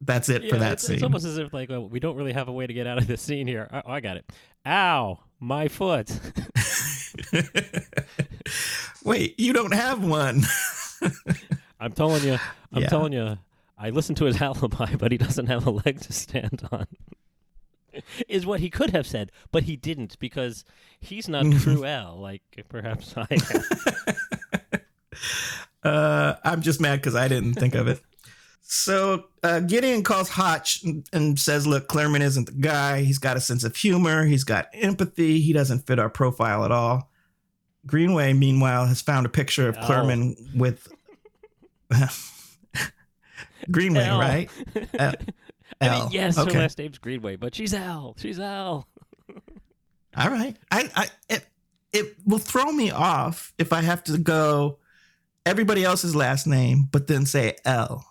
that's 0.00 0.28
it 0.28 0.48
for 0.48 0.56
that 0.56 0.74
it's, 0.74 0.86
scene. 0.86 0.94
It's 0.94 1.02
almost 1.02 1.24
as 1.26 1.38
if 1.38 1.52
like 1.52 1.68
well, 1.68 1.88
we 1.88 2.00
don't 2.00 2.16
really 2.16 2.32
have 2.32 2.48
a 2.48 2.52
way 2.52 2.66
to 2.66 2.72
get 2.72 2.86
out 2.86 2.98
of 2.98 3.06
this 3.06 3.20
scene 3.22 3.46
here. 3.46 3.68
I, 3.70 3.82
I 3.96 4.00
got 4.00 4.16
it. 4.16 4.24
Ow, 4.66 5.18
my 5.38 5.68
foot. 5.68 6.10
Wait, 9.04 9.38
you 9.38 9.52
don't 9.52 9.72
have 9.74 10.02
one. 10.04 10.42
I'm 11.80 11.92
telling 11.92 12.22
you. 12.24 12.38
I'm 12.72 12.82
Yeah. 12.82 12.88
telling 12.88 13.12
you. 13.12 13.38
I 13.78 13.90
listened 13.90 14.18
to 14.18 14.26
his 14.26 14.40
alibi, 14.42 14.94
but 14.96 15.10
he 15.10 15.18
doesn't 15.18 15.46
have 15.46 15.66
a 15.66 15.70
leg 15.70 16.00
to 16.00 16.12
stand 16.12 16.62
on. 16.70 16.86
Is 18.28 18.46
what 18.46 18.60
he 18.60 18.70
could 18.70 18.90
have 18.90 19.06
said, 19.06 19.32
but 19.50 19.64
he 19.64 19.74
didn't 19.76 20.18
because 20.18 20.64
he's 21.00 21.28
not 21.28 21.44
cruel 21.60 22.18
like 22.18 22.42
perhaps 22.68 23.14
I 23.16 23.26
am. 23.30 24.80
Uh, 25.82 26.34
I'm 26.44 26.60
just 26.60 26.80
mad 26.80 26.96
because 27.00 27.14
I 27.14 27.26
didn't 27.26 27.54
think 27.54 27.74
of 27.74 27.88
it. 27.88 28.00
So 28.72 29.24
uh, 29.42 29.58
Gideon 29.58 30.04
calls 30.04 30.28
Hotch 30.28 30.84
and, 31.12 31.36
says, 31.36 31.66
"Look, 31.66 31.88
Clerman 31.88 32.22
isn't 32.22 32.44
the 32.46 32.52
guy. 32.52 33.02
He's 33.02 33.18
got 33.18 33.36
a 33.36 33.40
sense 33.40 33.64
of 33.64 33.74
humor. 33.74 34.24
He's 34.26 34.44
got 34.44 34.68
empathy. 34.72 35.40
He 35.40 35.52
doesn't 35.52 35.88
fit 35.88 35.98
our 35.98 36.08
profile 36.08 36.64
at 36.64 36.70
all." 36.70 37.10
Greenway, 37.84 38.32
meanwhile, 38.32 38.86
has 38.86 39.02
found 39.02 39.26
a 39.26 39.28
picture 39.28 39.68
of. 39.68 39.76
Clerman 39.80 40.36
with 40.54 40.86
Greenway, 43.72 44.04
Al. 44.04 44.20
right? 44.20 44.50
Al. 45.00 45.14
I 45.80 45.88
mean, 45.88 46.08
yes, 46.12 46.36
her 46.36 46.42
Okay. 46.42 46.58
last 46.58 46.78
name's 46.78 46.98
Greenway, 46.98 47.34
but 47.36 47.54
she's 47.54 47.74
Al. 47.74 48.14
She's 48.18 48.38
Al. 48.38 48.86
All 50.16 50.30
right. 50.30 50.56
I, 50.70 50.88
I 50.94 51.08
it, 51.28 51.44
it 51.92 52.14
will 52.24 52.38
throw 52.38 52.70
me 52.70 52.92
off 52.92 53.52
if 53.58 53.72
I 53.72 53.80
have 53.82 54.04
to 54.04 54.16
go 54.18 54.78
everybody 55.44 55.82
else's 55.84 56.14
last 56.14 56.46
name, 56.46 56.88
but 56.92 57.08
then 57.08 57.26
say 57.26 57.56
L. 57.64 58.06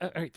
Uh, 0.00 0.08
all 0.14 0.22
right. 0.22 0.34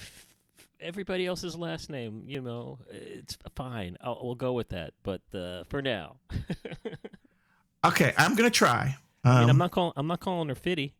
Everybody 0.80 1.28
else's 1.28 1.56
last 1.56 1.90
name, 1.92 2.24
you 2.26 2.42
know, 2.42 2.80
it's 2.90 3.38
fine. 3.56 3.98
I'll, 4.02 4.20
we'll 4.24 4.34
go 4.36 4.54
with 4.54 4.70
that. 4.70 4.94
But 5.04 5.22
uh, 5.34 5.64
for 5.66 5.82
now, 5.82 6.16
Okay, 7.86 8.14
I'm 8.18 8.36
gonna 8.36 8.50
try. 8.50 8.96
I 9.24 9.40
mean, 9.42 9.44
I'm 9.44 9.50
Um, 9.52 9.58
not 9.58 9.72
calling. 9.72 9.94
I'm 9.96 10.08
not 10.08 10.20
calling 10.20 10.50
her 10.50 10.56
Fitty, 10.56 10.94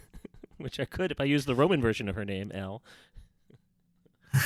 which 0.58 0.78
I 0.80 0.84
could 0.84 1.10
if 1.10 1.20
I 1.20 1.24
used 1.24 1.46
the 1.46 1.54
Roman 1.54 1.80
version 1.80 2.08
of 2.08 2.14
her 2.14 2.24
name, 2.24 2.50
L. 2.54 2.82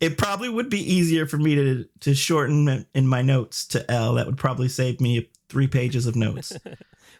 it 0.00 0.18
probably 0.18 0.48
would 0.48 0.68
be 0.70 0.80
easier 0.80 1.26
for 1.26 1.38
me 1.38 1.54
to 1.54 1.88
to 2.00 2.14
shorten 2.14 2.86
in 2.94 3.06
my 3.06 3.22
notes 3.22 3.66
to 3.68 3.90
L. 3.90 4.14
That 4.14 4.26
would 4.26 4.36
probably 4.38 4.68
save 4.68 5.00
me 5.00 5.28
three 5.48 5.66
pages 5.66 6.06
of 6.06 6.14
notes. 6.16 6.52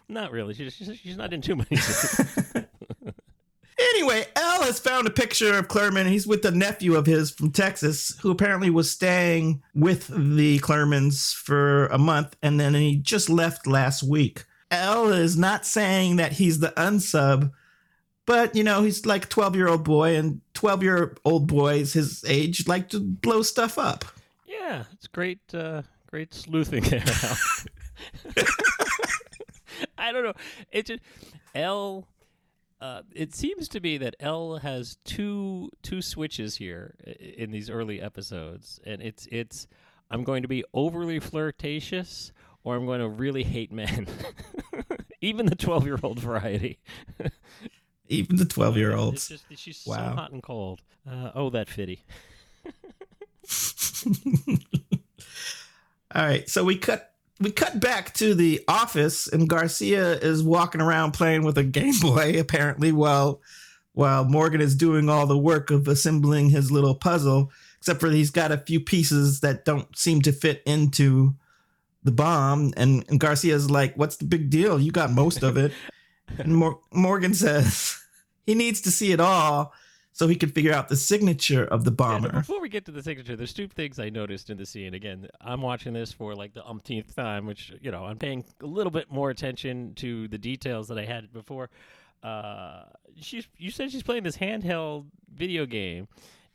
Not 0.07 0.31
really. 0.31 0.53
She's 0.53 0.73
she's, 0.73 0.97
she's 0.97 1.17
not 1.17 1.33
in 1.33 1.41
too 1.41 1.55
many. 1.55 1.75
Anyway, 3.99 4.25
L 4.37 4.63
has 4.63 4.79
found 4.79 5.07
a 5.07 5.09
picture 5.09 5.57
of 5.57 5.67
Clerman. 5.67 6.07
He's 6.07 6.25
with 6.25 6.45
a 6.45 6.51
nephew 6.51 6.95
of 6.95 7.05
his 7.05 7.31
from 7.31 7.51
Texas 7.51 8.17
who 8.21 8.31
apparently 8.31 8.69
was 8.69 8.89
staying 8.89 9.61
with 9.75 10.07
the 10.07 10.59
Clermans 10.59 11.35
for 11.35 11.87
a 11.87 11.97
month 11.97 12.37
and 12.41 12.57
then 12.57 12.73
he 12.75 12.95
just 12.95 13.29
left 13.29 13.67
last 13.67 14.01
week. 14.01 14.45
L 14.71 15.09
is 15.09 15.35
not 15.37 15.65
saying 15.65 16.15
that 16.15 16.31
he's 16.31 16.59
the 16.59 16.71
unsub, 16.77 17.51
but 18.25 18.55
you 18.55 18.63
know, 18.63 18.83
he's 18.83 19.05
like 19.05 19.25
a 19.25 19.27
12 19.27 19.57
year 19.57 19.67
old 19.67 19.83
boy, 19.83 20.15
and 20.15 20.39
12 20.53 20.81
year 20.81 21.17
old 21.25 21.47
boys 21.47 21.91
his 21.91 22.23
age 22.25 22.69
like 22.69 22.87
to 22.91 23.01
blow 23.01 23.41
stuff 23.41 23.77
up. 23.77 24.05
yeah, 24.47 24.85
it's 24.93 25.07
great. 25.07 25.41
Uh, 25.53 25.81
great 26.07 26.33
sleuthing 26.33 26.83
there. 26.83 27.03
I 29.97 30.13
don't 30.13 30.23
know. 30.23 30.33
It 30.71 30.85
just 30.85 31.01
L. 31.53 32.07
Uh, 32.81 33.01
it 33.13 33.35
seems 33.35 33.67
to 33.69 33.79
be 33.81 33.97
that 33.97 34.15
L 34.19 34.57
has 34.57 34.97
two 35.03 35.69
two 35.83 36.01
switches 36.01 36.55
here 36.57 36.95
in 37.19 37.51
these 37.51 37.69
early 37.69 38.01
episodes, 38.01 38.79
and 38.85 39.01
it's 39.01 39.27
it's 39.31 39.67
I'm 40.09 40.23
going 40.23 40.41
to 40.43 40.47
be 40.47 40.63
overly 40.73 41.19
flirtatious, 41.19 42.31
or 42.63 42.75
I'm 42.75 42.85
going 42.85 43.01
to 43.01 43.09
really 43.09 43.43
hate 43.43 43.71
men, 43.71 44.07
even 45.21 45.45
the 45.47 45.55
twelve 45.55 45.85
year 45.85 45.99
old 46.01 46.19
variety. 46.19 46.79
Even 48.11 48.37
the 48.37 48.45
12 48.45 48.75
year 48.75 48.95
olds. 48.95 49.27
just 49.27 49.43
she's 49.55 49.77
so 49.77 49.91
Wow. 49.91 50.15
hot 50.15 50.31
and 50.31 50.41
cold. 50.41 50.81
Uh, 51.07 51.29
oh, 51.35 51.51
that 51.51 51.69
fitty. 51.69 52.03
All 56.15 56.23
right, 56.25 56.49
so 56.49 56.63
we 56.63 56.75
cut 56.75 57.13
we 57.39 57.51
cut 57.51 57.79
back 57.79 58.13
to 58.15 58.33
the 58.33 58.61
office, 58.67 59.27
and 59.27 59.47
Garcia 59.47 60.13
is 60.13 60.43
walking 60.43 60.81
around 60.81 61.13
playing 61.13 61.43
with 61.43 61.57
a 61.57 61.63
Game 61.63 61.99
Boy, 62.01 62.35
apparently, 62.39 62.91
while 62.91 63.41
while 63.93 64.23
Morgan 64.23 64.61
is 64.61 64.75
doing 64.75 65.09
all 65.09 65.25
the 65.25 65.37
work 65.37 65.71
of 65.71 65.87
assembling 65.87 66.49
his 66.49 66.71
little 66.71 66.95
puzzle. 66.95 67.51
Except 67.79 67.99
for 67.99 68.09
he's 68.09 68.29
got 68.29 68.51
a 68.51 68.57
few 68.57 68.79
pieces 68.79 69.39
that 69.39 69.63
don't 69.65 69.97
seem 69.97 70.21
to 70.23 70.33
fit 70.33 70.61
into 70.65 71.35
the 72.03 72.11
bomb, 72.11 72.73
and, 72.75 73.05
and 73.09 73.19
Garcia's 73.19 73.71
like, 73.71 73.95
"What's 73.95 74.17
the 74.17 74.25
big 74.25 74.49
deal? 74.49 74.79
You 74.79 74.91
got 74.91 75.11
most 75.11 75.43
of 75.43 75.57
it." 75.57 75.71
and 76.37 76.55
Mor- 76.55 76.79
Morgan 76.93 77.33
says 77.33 77.97
he 78.45 78.53
needs 78.53 78.81
to 78.81 78.91
see 78.91 79.11
it 79.11 79.19
all 79.19 79.73
so 80.11 80.27
he 80.27 80.35
could 80.35 80.53
figure 80.53 80.73
out 80.73 80.89
the 80.89 80.95
signature 80.95 81.63
of 81.65 81.83
the 81.85 81.91
Yeah, 81.91 81.95
bomber. 81.95 82.31
before 82.31 82.59
we 82.61 82.67
get 82.69 82.85
to 82.85 82.91
the 82.91 83.01
signature, 83.03 83.35
there's 83.35 83.53
two 83.53 83.67
things 83.67 83.99
I 83.99 84.09
noticed 84.09 84.49
in 84.49 84.57
the 84.57 84.65
scene. 84.65 84.93
Again, 84.93 85.27
I'm 85.39 85.61
watching 85.61 85.93
this 85.93 86.11
for 86.11 86.35
like 86.35 86.53
the 86.53 86.65
umpteenth 86.65 87.15
time, 87.15 87.45
which 87.45 87.71
you 87.81 87.91
know 87.91 88.05
I'm 88.05 88.17
paying 88.17 88.43
a 88.61 88.65
little 88.65 88.91
bit 88.91 89.11
more 89.11 89.29
attention 89.29 89.93
to 89.95 90.27
the 90.27 90.37
details 90.37 90.87
that 90.89 90.97
I 90.97 91.05
had 91.05 91.31
before. 91.31 91.69
Uh, 92.23 92.83
she's 93.21 93.47
you 93.57 93.71
said 93.71 93.91
she's 93.91 94.03
playing 94.03 94.23
this 94.23 94.37
handheld 94.37 95.05
video 95.33 95.65
game, 95.65 96.07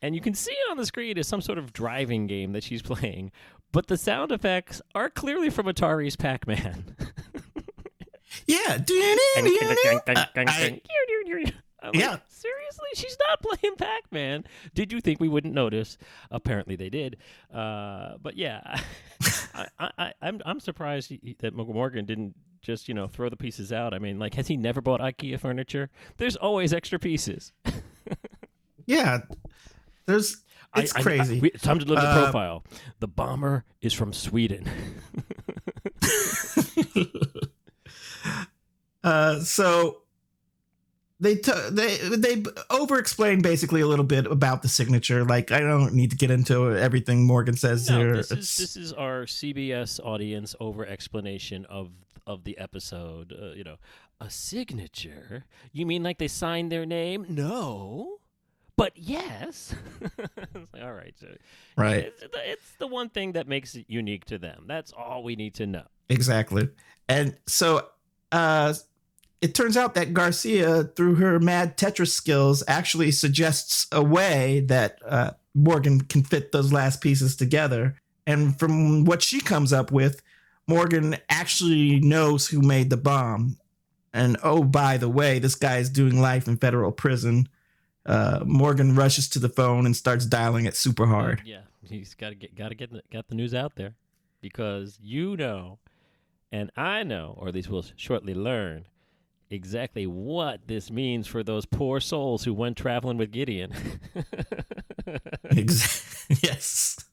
and 0.02 0.14
you 0.14 0.20
can 0.20 0.34
see 0.34 0.52
it 0.52 0.70
on 0.70 0.76
the 0.76 0.84
screen 0.86 1.16
as 1.16 1.26
some 1.26 1.40
sort 1.40 1.56
of 1.58 1.72
driving 1.72 2.26
game 2.26 2.52
that 2.52 2.62
she's 2.64 2.82
playing. 2.92 3.32
But 3.72 3.86
the 3.88 3.96
sound 3.96 4.30
effects 4.30 4.80
are 4.94 5.08
clearly 5.10 5.50
from 5.50 5.66
Atari's 5.66 6.16
Pac-Man. 6.16 6.96
Yeah. 8.46 8.78
I- 10.06 10.28
I'm 11.84 11.94
Yeah. 11.94 12.10
like, 12.12 12.22
seriously, 12.28 12.88
she's 12.94 13.16
not 13.28 13.40
playing 13.60 13.76
Pac-Man. 13.76 14.44
Did 14.74 14.92
you 14.92 15.00
think 15.00 15.20
we 15.20 15.28
wouldn't 15.28 15.54
notice? 15.54 15.96
Apparently, 16.30 16.76
they 16.76 16.88
did. 16.90 17.18
Uh, 17.52 18.14
but 18.22 18.36
yeah, 18.36 18.80
I, 19.54 19.66
I, 19.78 19.90
I, 19.98 20.12
I'm 20.22 20.40
I'm 20.46 20.60
surprised 20.60 21.10
he, 21.10 21.36
that 21.40 21.54
Morgan 21.54 22.04
didn't 22.06 22.34
just 22.62 22.88
you 22.88 22.94
know 22.94 23.06
throw 23.06 23.28
the 23.28 23.36
pieces 23.36 23.72
out. 23.72 23.92
I 23.94 23.98
mean, 23.98 24.18
like, 24.18 24.34
has 24.34 24.48
he 24.48 24.56
never 24.56 24.80
bought 24.80 25.00
IKEA 25.00 25.38
furniture? 25.38 25.90
There's 26.16 26.36
always 26.36 26.72
extra 26.72 26.98
pieces. 26.98 27.52
Yeah. 28.86 29.20
There's 30.04 30.44
I- 30.74 30.82
it's 30.82 30.94
I- 30.94 30.98
I- 30.98 31.02
crazy. 31.02 31.40
we- 31.40 31.50
time 31.50 31.78
to 31.78 31.86
look 31.86 31.98
at 31.98 32.02
the 32.02 32.08
Uh, 32.20 32.22
profile. 32.24 32.64
The 33.00 33.08
bomber 33.08 33.64
is 33.80 33.94
from 33.94 34.12
Sweden. 34.12 34.68
Uh, 39.02 39.40
so 39.40 39.98
they 41.20 41.37
t- 41.37 41.53
they 41.70 41.96
they 41.98 42.42
over 42.70 42.98
explain 42.98 43.40
basically 43.42 43.81
a 43.81 43.87
little 43.87 44.05
bit 44.05 44.27
about 44.27 44.62
the 44.62 44.68
signature. 44.68 45.24
Like 45.24 45.53
I 45.53 45.61
don't 45.61 45.94
need 45.94 46.11
to 46.11 46.16
get 46.16 46.31
into 46.31 46.77
everything 46.77 47.27
Morgan 47.27 47.57
says 47.57 47.88
No, 47.88 47.98
here. 47.98 48.16
this 48.16 48.31
is 48.33 48.57
this 48.57 48.77
is 48.77 48.92
our 48.92 49.22
CBS 49.24 50.00
audience 50.05 50.55
over 50.61 50.85
explanation 50.87 51.64
of 51.66 51.90
of 52.27 52.44
the 52.44 52.59
episode. 52.59 53.33
Uh, 53.33 53.53
you 53.55 53.64
know, 53.64 53.77
a 54.20 54.29
signature. 54.31 55.44
You 55.72 55.87
mean 55.87 56.03
like 56.03 56.18
they 56.18 56.29
signed 56.29 56.72
their 56.72 56.87
name? 56.87 57.27
No, 57.29 58.18
but 58.77 58.92
yes. 58.96 59.74
It's 60.00 60.18
like, 60.72 60.83
all 60.83 60.92
right, 60.92 61.14
so 61.18 61.29
right. 61.77 62.05
It's, 62.07 62.24
it's 62.46 62.72
the 62.79 62.87
one 62.87 63.09
thing 63.09 63.33
that 63.33 63.46
makes 63.46 63.74
it 63.74 63.85
unique 63.88 64.24
to 64.27 64.38
them. 64.38 64.64
That's 64.66 64.92
all 64.92 65.22
we 65.22 65.37
need 65.37 65.55
to 65.55 65.66
know. 65.66 65.85
Exactly. 66.09 66.68
And 67.09 67.37
so 67.46 67.87
uh 68.33 68.74
it 69.44 69.54
turns 69.54 69.76
out 69.76 69.92
that 69.92 70.14
Garcia, 70.14 70.85
through 70.85 71.16
her 71.16 71.38
mad 71.38 71.76
Tetris 71.76 72.09
skills, 72.09 72.64
actually 72.66 73.11
suggests 73.11 73.87
a 73.92 74.02
way 74.02 74.61
that 74.68 74.98
uh, 75.04 75.33
Morgan 75.52 76.00
can 76.00 76.22
fit 76.22 76.50
those 76.50 76.72
last 76.72 77.02
pieces 77.02 77.37
together. 77.37 77.94
And 78.26 78.59
from 78.59 79.04
what 79.04 79.22
she 79.22 79.42
comes 79.42 79.70
up 79.70 79.92
with, 79.92 80.22
Morgan 80.66 81.18
actually 81.28 82.00
knows 82.00 82.48
who 82.48 82.62
made 82.62 82.88
the 82.88 82.96
bomb. 82.96 83.59
And 84.14 84.38
oh, 84.42 84.62
by 84.64 84.96
the 84.96 85.11
way, 85.11 85.40
this 85.40 85.57
guy 85.57 85.76
is 85.76 85.90
doing 85.90 86.22
life 86.22 86.48
in 86.48 86.57
federal 86.57 86.90
prison. 86.90 87.46
Uh, 88.07 88.40
Morgan 88.46 88.96
rushes 88.96 89.28
to 89.28 89.38
the 89.38 89.50
phone 89.50 89.85
and 89.85 89.94
starts 89.94 90.24
dialing 90.24 90.64
it 90.64 90.74
super 90.74 91.04
hard. 91.04 91.42
Yeah, 91.44 91.64
he's 91.83 92.14
got 92.14 92.30
to 92.30 92.35
get 92.35 92.54
got 92.54 92.70
to 92.70 92.74
get 92.74 93.11
got 93.11 93.28
the 93.28 93.35
news 93.35 93.52
out 93.54 93.76
there 93.76 93.94
because 94.40 94.98
you 95.02 95.37
know, 95.37 95.80
and 96.50 96.70
I 96.78 97.02
know, 97.02 97.37
or 97.37 97.48
at 97.48 97.54
least 97.54 97.68
we'll 97.68 97.85
shortly 97.94 98.33
learn 98.33 98.87
exactly 99.50 100.07
what 100.07 100.66
this 100.66 100.90
means 100.90 101.26
for 101.26 101.42
those 101.42 101.66
poor 101.66 102.00
souls 102.00 102.44
who 102.44 102.54
went 102.54 102.76
traveling 102.76 103.16
with 103.16 103.30
Gideon. 103.30 103.72
Yes. 106.42 107.04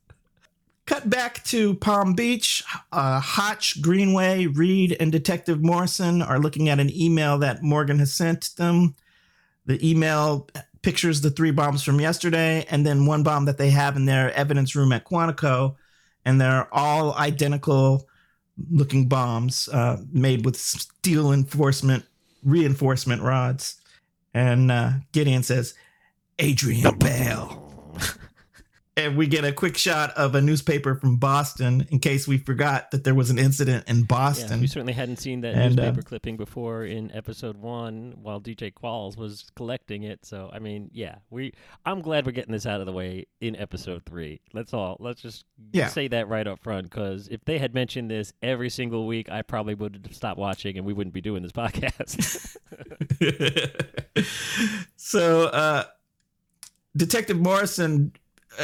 Cut 0.85 1.09
back 1.09 1.43
to 1.45 1.75
Palm 1.75 2.13
Beach. 2.13 2.63
Uh, 2.91 3.19
Hotch, 3.19 3.81
Greenway, 3.81 4.47
Reid, 4.47 4.95
and 4.99 5.11
Detective 5.11 5.61
Morrison 5.63 6.21
are 6.21 6.39
looking 6.39 6.69
at 6.69 6.79
an 6.79 6.89
email 6.93 7.37
that 7.39 7.63
Morgan 7.63 7.99
has 7.99 8.13
sent 8.13 8.55
them. 8.57 8.95
The 9.65 9.87
email 9.87 10.49
pictures 10.81 11.21
the 11.21 11.29
three 11.29 11.51
bombs 11.51 11.83
from 11.83 11.99
yesterday 11.99 12.65
and 12.69 12.85
then 12.85 13.05
one 13.05 13.23
bomb 13.23 13.45
that 13.45 13.57
they 13.57 13.69
have 13.69 13.95
in 13.95 14.05
their 14.05 14.33
evidence 14.33 14.75
room 14.75 14.91
at 14.91 15.05
Quantico. 15.05 15.75
And 16.25 16.41
they're 16.41 16.73
all 16.73 17.13
identical 17.15 18.07
looking 18.69 19.07
bombs 19.07 19.69
uh, 19.69 19.97
made 20.11 20.45
with 20.45 20.57
steel 20.57 21.31
enforcement 21.31 22.05
reinforcement 22.43 23.21
rods. 23.21 23.79
And 24.33 24.71
uh, 24.71 24.91
Gideon 25.11 25.43
says, 25.43 25.73
Adrian 26.39 26.97
Bale. 26.97 27.60
And 29.05 29.17
we 29.17 29.27
get 29.27 29.43
a 29.45 29.51
quick 29.51 29.77
shot 29.77 30.11
of 30.11 30.35
a 30.35 30.41
newspaper 30.41 30.95
from 30.95 31.17
Boston 31.17 31.87
in 31.91 31.99
case 31.99 32.27
we 32.27 32.37
forgot 32.37 32.91
that 32.91 33.03
there 33.03 33.13
was 33.15 33.29
an 33.29 33.37
incident 33.37 33.87
in 33.87 33.99
yeah, 33.99 34.05
Boston. 34.07 34.59
we 34.61 34.67
certainly 34.67 34.93
hadn't 34.93 35.17
seen 35.17 35.41
that 35.41 35.53
And, 35.55 35.79
uh, 35.79 35.83
newspaper 35.83 36.01
clipping 36.07 36.37
before 36.37 36.85
in 36.85 37.11
episode 37.11 37.57
one 37.57 38.15
while 38.21 38.39
DJ 38.41 38.73
Qualls 38.73 39.17
was 39.17 39.45
collecting 39.55 40.03
it. 40.03 40.25
So 40.25 40.49
I 40.53 40.59
mean, 40.59 40.89
yeah, 40.93 41.15
we. 41.29 41.53
I'm 41.85 42.01
glad 42.01 42.25
we're 42.25 42.31
getting 42.31 42.51
this 42.53 42.65
out 42.65 42.79
of 42.79 42.85
the 42.85 42.91
way 42.93 43.25
in 43.39 43.55
episode 43.55 44.03
three. 44.05 44.41
Let's 44.53 44.73
all 44.73 44.97
let's 44.99 45.21
just 45.21 45.45
Yeah. 45.73 45.87
say 45.87 46.07
that 46.09 46.27
right 46.27 46.47
up 46.47 46.59
front 46.59 46.89
because 46.89 47.27
if 47.29 47.43
they 47.45 47.57
had 47.57 47.73
mentioned 47.73 48.09
this 48.11 48.33
every 48.41 48.69
single 48.69 49.07
week, 49.07 49.29
I 49.29 49.41
probably 49.41 49.73
would 49.75 50.01
have 50.05 50.15
stopped 50.15 50.39
watching 50.39 50.77
and 50.77 50.85
we 50.85 50.93
wouldn't 50.93 51.13
be 51.13 51.21
doing 51.21 51.43
this 51.43 51.51
podcast. 51.61 52.57
so, 54.95 55.45
uh, 55.45 55.83
Detective 56.95 57.37
Morrison, 57.37 58.11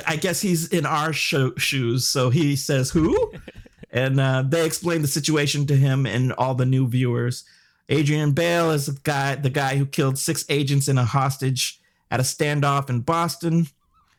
I 0.05 0.15
guess 0.15 0.41
he's 0.41 0.67
in 0.69 0.85
our 0.85 1.13
sho- 1.13 1.55
shoes. 1.57 2.05
So 2.07 2.29
he 2.29 2.55
says, 2.55 2.89
Who? 2.91 3.33
and 3.91 4.19
uh, 4.19 4.43
they 4.47 4.65
explain 4.65 5.01
the 5.01 5.07
situation 5.07 5.65
to 5.67 5.75
him 5.75 6.05
and 6.05 6.33
all 6.33 6.55
the 6.55 6.65
new 6.65 6.87
viewers. 6.87 7.43
Adrian 7.89 8.31
Bale 8.33 8.71
is 8.71 8.87
the 8.87 8.99
guy, 9.03 9.35
the 9.35 9.49
guy 9.49 9.77
who 9.77 9.85
killed 9.85 10.17
six 10.17 10.43
agents 10.49 10.87
in 10.89 10.97
a 10.97 11.05
hostage 11.05 11.79
at 12.11 12.19
a 12.19 12.23
standoff 12.23 12.89
in 12.89 12.99
Boston. 13.01 13.67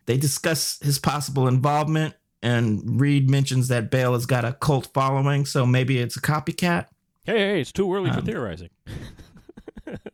They 0.07 0.17
discuss 0.17 0.79
his 0.81 0.99
possible 0.99 1.47
involvement, 1.49 2.15
and 2.43 2.99
Reid 2.99 3.29
mentions 3.29 3.69
that 3.69 3.91
Bale 3.91 4.15
has 4.15 4.25
got 4.25 4.47
a 4.47 4.55
cult 4.55 4.89
following, 4.95 5.45
so 5.45 5.67
maybe 5.67 5.99
it's 5.99 6.17
a 6.17 6.21
copycat. 6.23 6.87
hey, 7.27 7.37
hey, 7.39 7.61
it's 7.61 7.73
too 7.73 7.95
early 7.95 8.11
for 8.11 8.21
Um, 8.21 8.25
theorizing. 8.25 8.71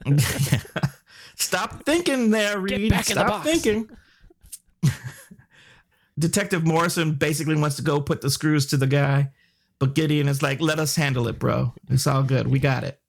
Stop 1.37 1.85
thinking 1.85 2.31
there, 2.31 2.59
Reid. 2.59 2.91
the 2.93 3.03
Stop 3.03 3.27
box. 3.29 3.45
thinking. 3.47 3.89
Detective 6.19 6.67
Morrison 6.67 7.15
basically 7.15 7.57
wants 7.57 7.77
to 7.77 7.83
go 7.83 8.01
put 8.01 8.21
the 8.21 8.31
screws 8.31 8.67
to 8.67 8.77
the 8.77 8.87
guy, 8.87 9.31
but 9.79 9.95
Gideon 9.95 10.29
is 10.29 10.43
like, 10.43 10.61
let 10.61 10.79
us 10.79 10.97
handle 10.97 11.27
it, 11.29 11.39
bro. 11.39 11.75
It's 11.89 12.07
all 12.07 12.23
good. 12.23 12.47
We 12.47 12.59
got 12.59 12.85
it. 12.85 13.01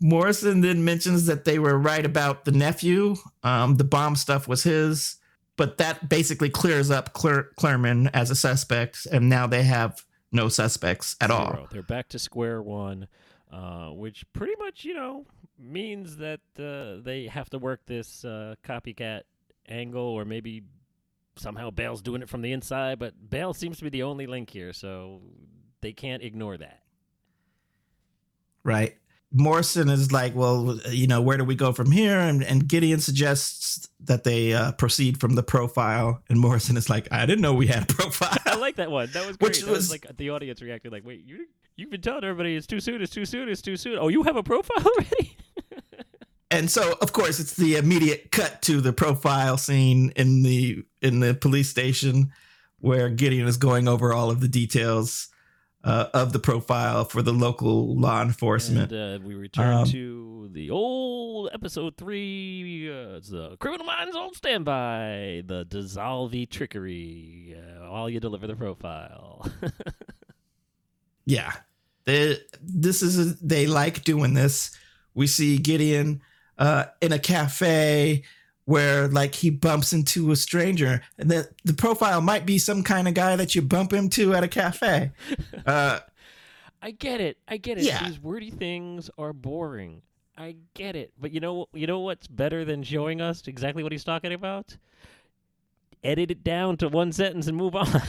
Morrison 0.00 0.60
then 0.60 0.84
mentions 0.84 1.26
that 1.26 1.44
they 1.44 1.58
were 1.58 1.78
right 1.78 2.04
about 2.04 2.44
the 2.44 2.52
nephew. 2.52 3.16
Um, 3.42 3.76
the 3.76 3.84
bomb 3.84 4.16
stuff 4.16 4.46
was 4.46 4.62
his, 4.62 5.16
but 5.56 5.78
that 5.78 6.08
basically 6.08 6.50
clears 6.50 6.90
up 6.90 7.12
Claire, 7.12 7.50
Clareman 7.56 8.08
as 8.08 8.30
a 8.30 8.34
suspect, 8.34 9.06
and 9.10 9.28
now 9.28 9.46
they 9.46 9.62
have 9.62 10.04
no 10.32 10.48
suspects 10.48 11.16
at 11.20 11.30
all. 11.30 11.66
They're 11.70 11.82
back 11.82 12.08
to 12.10 12.18
square 12.18 12.62
one, 12.62 13.08
uh, 13.50 13.88
which 13.88 14.24
pretty 14.32 14.54
much, 14.58 14.84
you 14.84 14.94
know, 14.94 15.24
means 15.58 16.18
that 16.18 16.40
uh, 16.58 17.02
they 17.02 17.26
have 17.26 17.48
to 17.50 17.58
work 17.58 17.80
this 17.86 18.24
uh, 18.24 18.56
copycat 18.64 19.22
angle, 19.68 20.02
or 20.02 20.24
maybe 20.24 20.62
somehow 21.36 21.70
Bale's 21.70 22.02
doing 22.02 22.22
it 22.22 22.28
from 22.28 22.42
the 22.42 22.52
inside. 22.52 22.98
But 22.98 23.14
Bale 23.30 23.54
seems 23.54 23.78
to 23.78 23.84
be 23.84 23.90
the 23.90 24.02
only 24.02 24.26
link 24.26 24.50
here, 24.50 24.72
so 24.72 25.20
they 25.80 25.92
can't 25.92 26.22
ignore 26.22 26.56
that. 26.56 26.80
right? 28.64 28.96
Morrison 29.32 29.88
is 29.90 30.12
like, 30.12 30.34
well, 30.36 30.78
you 30.88 31.06
know, 31.08 31.20
where 31.20 31.36
do 31.36 31.44
we 31.44 31.56
go 31.56 31.72
from 31.72 31.90
here? 31.90 32.18
And, 32.18 32.42
and 32.44 32.66
Gideon 32.66 33.00
suggests 33.00 33.88
that 34.00 34.22
they 34.24 34.54
uh, 34.54 34.72
proceed 34.72 35.20
from 35.20 35.34
the 35.34 35.42
profile. 35.42 36.22
And 36.30 36.38
Morrison 36.38 36.76
is 36.76 36.88
like, 36.88 37.08
I 37.10 37.26
didn't 37.26 37.42
know 37.42 37.52
we 37.52 37.66
had 37.66 37.82
a 37.82 37.86
profile. 37.86 38.38
I 38.46 38.56
like 38.56 38.76
that 38.76 38.90
one. 38.90 39.10
That 39.12 39.26
was 39.26 39.36
great. 39.36 39.48
Which 39.48 39.60
that 39.62 39.68
was, 39.70 39.78
was- 39.78 39.90
like 39.90 40.06
the 40.16 40.30
audience 40.30 40.62
reacted 40.62 40.92
like, 40.92 41.04
"Wait, 41.04 41.24
you 41.26 41.46
you've 41.76 41.90
been 41.90 42.00
telling 42.00 42.24
everybody 42.24 42.54
it's 42.56 42.66
too 42.68 42.80
soon, 42.80 43.02
it's 43.02 43.12
too 43.12 43.24
soon, 43.26 43.48
it's 43.48 43.60
too 43.60 43.76
soon. 43.76 43.98
Oh, 43.98 44.08
you 44.08 44.22
have 44.22 44.36
a 44.36 44.42
profile 44.44 44.78
already?" 44.86 45.35
And 46.50 46.70
so, 46.70 46.96
of 47.00 47.12
course, 47.12 47.40
it's 47.40 47.54
the 47.54 47.76
immediate 47.76 48.30
cut 48.30 48.62
to 48.62 48.80
the 48.80 48.92
profile 48.92 49.56
scene 49.56 50.12
in 50.16 50.42
the 50.42 50.84
in 51.02 51.20
the 51.20 51.34
police 51.34 51.68
station 51.68 52.32
where 52.78 53.08
Gideon 53.08 53.46
is 53.48 53.56
going 53.56 53.88
over 53.88 54.12
all 54.12 54.30
of 54.30 54.40
the 54.40 54.48
details 54.48 55.28
uh, 55.82 56.08
of 56.12 56.32
the 56.32 56.38
profile 56.38 57.04
for 57.04 57.22
the 57.22 57.32
local 57.32 57.96
law 57.96 58.22
enforcement. 58.22 58.92
And 58.92 59.22
uh, 59.22 59.26
we 59.26 59.34
return 59.34 59.78
Um, 59.78 59.86
to 59.86 60.48
the 60.52 60.70
old 60.70 61.50
episode 61.52 61.96
three. 61.96 62.90
Uh, 62.90 63.16
it's 63.16 63.30
the 63.30 63.56
Criminal 63.56 63.86
Minds 63.86 64.14
on 64.14 64.34
Standby, 64.34 65.42
the 65.46 65.64
Dissolvey 65.68 66.48
Trickery, 66.48 67.56
uh, 67.56 67.90
while 67.90 68.10
you 68.10 68.20
deliver 68.20 68.46
the 68.46 68.56
profile. 68.56 69.50
yeah 71.26 71.52
they, 72.04 72.38
this 72.62 73.02
is 73.02 73.18
a, 73.18 73.24
they 73.44 73.66
like 73.66 74.04
doing 74.04 74.32
this 74.34 74.76
we 75.14 75.26
see 75.26 75.58
gideon 75.58 76.22
uh 76.58 76.84
in 77.00 77.12
a 77.12 77.18
cafe 77.18 78.22
where 78.64 79.06
like 79.08 79.34
he 79.34 79.50
bumps 79.50 79.92
into 79.92 80.30
a 80.32 80.36
stranger 80.36 81.00
and 81.18 81.30
the, 81.30 81.48
the 81.64 81.74
profile 81.74 82.20
might 82.20 82.44
be 82.44 82.58
some 82.58 82.82
kind 82.82 83.06
of 83.06 83.14
guy 83.14 83.36
that 83.36 83.54
you 83.54 83.62
bump 83.62 83.92
into 83.92 84.34
at 84.34 84.42
a 84.42 84.48
cafe 84.48 85.12
uh 85.66 86.00
I 86.82 86.92
get 86.92 87.20
it. 87.20 87.38
I 87.48 87.56
get 87.56 87.78
it. 87.78 87.84
Yeah. 87.84 88.04
These 88.06 88.20
wordy 88.20 88.50
things 88.50 89.10
are 89.18 89.32
boring. 89.32 90.02
I 90.38 90.54
get 90.74 90.94
it. 90.94 91.12
But 91.18 91.32
you 91.32 91.40
know, 91.40 91.66
you 91.72 91.88
know 91.88 92.00
what's 92.00 92.28
better 92.28 92.64
than 92.64 92.82
showing 92.84 93.20
us 93.20 93.42
exactly 93.48 93.82
what 93.82 93.90
he's 93.92 94.04
talking 94.04 94.32
about? 94.32 94.76
Edit 96.04 96.30
it 96.30 96.44
down 96.44 96.76
to 96.76 96.88
one 96.88 97.10
sentence 97.10 97.48
and 97.48 97.56
move 97.56 97.74
on. 97.74 97.88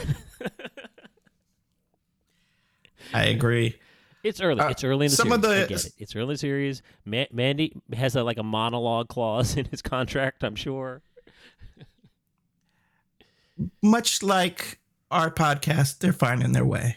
i 3.14 3.24
agree 3.24 3.74
It's 4.24 4.42
early. 4.42 4.60
Uh, 4.60 4.70
it's 4.70 4.84
early 4.84 5.06
in 5.06 5.10
the 5.12 5.16
some 5.16 5.30
series. 5.30 5.44
of 5.46 5.52
I 5.52 5.60
the- 5.62 5.68
get 5.68 5.86
it. 5.86 5.94
It's 6.00 6.16
early 6.16 6.36
series. 6.38 6.82
Ma- 7.06 7.26
Mandy 7.32 7.74
has 7.94 8.16
a, 8.16 8.24
like 8.24 8.38
a 8.38 8.44
monologue 8.44 9.08
clause 9.10 9.56
in 9.58 9.66
his 9.66 9.82
contract. 9.82 10.44
I'm 10.44 10.56
sure. 10.56 11.02
much 13.82 14.22
like 14.22 14.80
our 15.10 15.32
podcast 15.32 15.98
they're 16.00 16.14
finding 16.14 16.52
their 16.52 16.66
way 16.66 16.96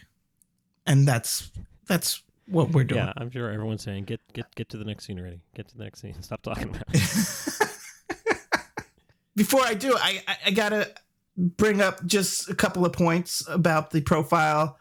and 0.86 1.08
that's 1.08 1.50
that's 1.86 2.22
what 2.46 2.70
we're 2.72 2.84
doing 2.84 3.00
Yeah, 3.02 3.12
I'm 3.16 3.30
sure 3.30 3.50
everyone's 3.50 3.82
saying 3.82 4.04
get 4.04 4.20
get 4.32 4.52
get 4.56 4.68
to 4.70 4.76
the 4.76 4.84
next 4.84 5.06
scene 5.06 5.18
already. 5.20 5.40
Get 5.54 5.68
to 5.68 5.78
the 5.78 5.84
next 5.84 6.00
scene. 6.00 6.20
Stop 6.20 6.42
talking 6.42 6.68
about 6.70 6.82
it. 6.92 7.00
before 9.36 9.60
I 9.62 9.74
do, 9.74 9.96
I, 9.96 10.20
I, 10.26 10.36
I 10.46 10.50
gotta 10.50 10.90
bring 11.36 11.80
up 11.80 12.04
just 12.04 12.50
a 12.50 12.54
couple 12.54 12.84
of 12.84 12.92
points 12.92 13.46
about 13.48 13.92
the 13.92 14.00
profile. 14.00 14.76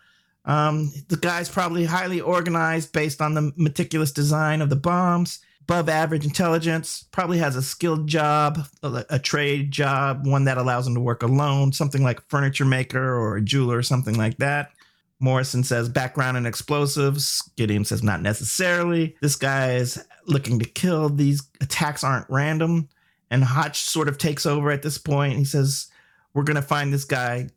Um, 0.46 0.92
the 1.10 1.18
guy's 1.18 1.50
probably 1.50 1.86
highly 1.86 2.22
organized 2.22 2.92
based 2.94 3.22
on 3.22 3.34
the 3.34 3.52
meticulous 3.56 4.12
design 4.12 4.62
of 4.62 4.70
the 4.70 4.76
bombs, 4.76 5.40
above 5.62 5.90
average 5.90 6.26
intelligence, 6.26 7.06
probably 7.12 7.38
has 7.38 7.56
a 7.56 7.62
skilled 7.62 8.08
job, 8.08 8.60
a, 8.82 9.06
a 9.12 9.20
trade 9.20 9.72
job, 9.72 10.26
one 10.26 10.46
that 10.46 10.58
allows 10.58 10.88
him 10.88 10.96
to 10.96 11.00
work 11.00 11.22
alone, 11.22 11.72
something 11.72 12.04
like 12.04 12.20
a 12.20 12.24
furniture 12.28 12.66
maker 12.66 13.16
or 13.16 13.38
a 13.38 13.42
jeweler 13.42 13.78
or 13.78 13.84
something 13.84 14.18
like 14.18 14.38
that. 14.38 14.72
Morrison 15.20 15.64
says 15.64 15.90
background 15.90 16.38
in 16.38 16.46
explosives. 16.46 17.48
Gideon 17.58 17.86
says 17.86 18.02
not 18.02 18.22
necessarily. 18.22 19.16
This 19.22 19.36
guy 19.36 19.74
is 19.74 20.04
looking 20.26 20.60
to 20.60 20.66
kill. 20.66 21.10
These 21.10 21.44
attacks 21.62 22.04
aren't 22.04 22.30
random. 22.30 22.90
And 23.30 23.44
Hotch 23.44 23.82
sort 23.82 24.08
of 24.08 24.18
takes 24.18 24.46
over 24.46 24.72
at 24.72 24.82
this 24.82 24.98
point. 24.98 25.38
He 25.38 25.46
says, 25.46 25.88
We're 26.34 26.44
going 26.44 26.56
to 26.56 26.62
find 26.62 26.92
this 26.92 27.06
guy 27.06 27.50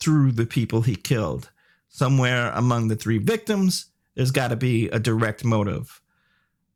through 0.00 0.32
the 0.32 0.46
people 0.46 0.82
he 0.82 0.96
killed. 0.96 1.50
Somewhere 1.94 2.50
among 2.54 2.88
the 2.88 2.96
three 2.96 3.18
victims, 3.18 3.90
there's 4.14 4.30
got 4.30 4.48
to 4.48 4.56
be 4.56 4.88
a 4.88 4.98
direct 4.98 5.44
motive. 5.44 6.00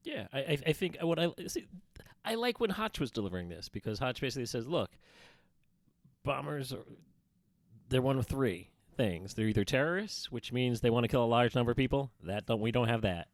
Yeah, 0.05 0.27
I, 0.31 0.59
I 0.67 0.73
think 0.73 0.99
what 1.01 1.19
I 1.19 1.31
see, 1.47 1.67
I 2.23 2.35
like 2.35 2.61
when 2.61 2.69
Hotch 2.69 3.01
was 3.01 3.11
delivering 3.11 3.49
this 3.49 3.71
because 3.71 3.99
Hotch 3.99 4.21
basically 4.21 4.45
says, 4.45 4.69
"Look, 4.69 4.91
bombers 6.23 6.71
are 6.73 6.85
they're 7.89 8.03
one 8.03 8.19
of 8.19 8.27
three 8.27 8.71
things. 8.97 9.33
They're 9.35 9.49
either 9.49 9.65
terrorists, 9.65 10.31
which 10.31 10.53
means 10.53 10.81
they 10.81 10.91
want 10.91 11.05
to 11.05 11.09
kill 11.09 11.25
a 11.25 11.27
large 11.27 11.55
number 11.55 11.71
of 11.71 11.79
people. 11.79 12.11
That 12.23 12.45
don't 12.45 12.61
we 12.61 12.71
don't 12.71 12.89
have 12.89 13.03
that. 13.03 13.29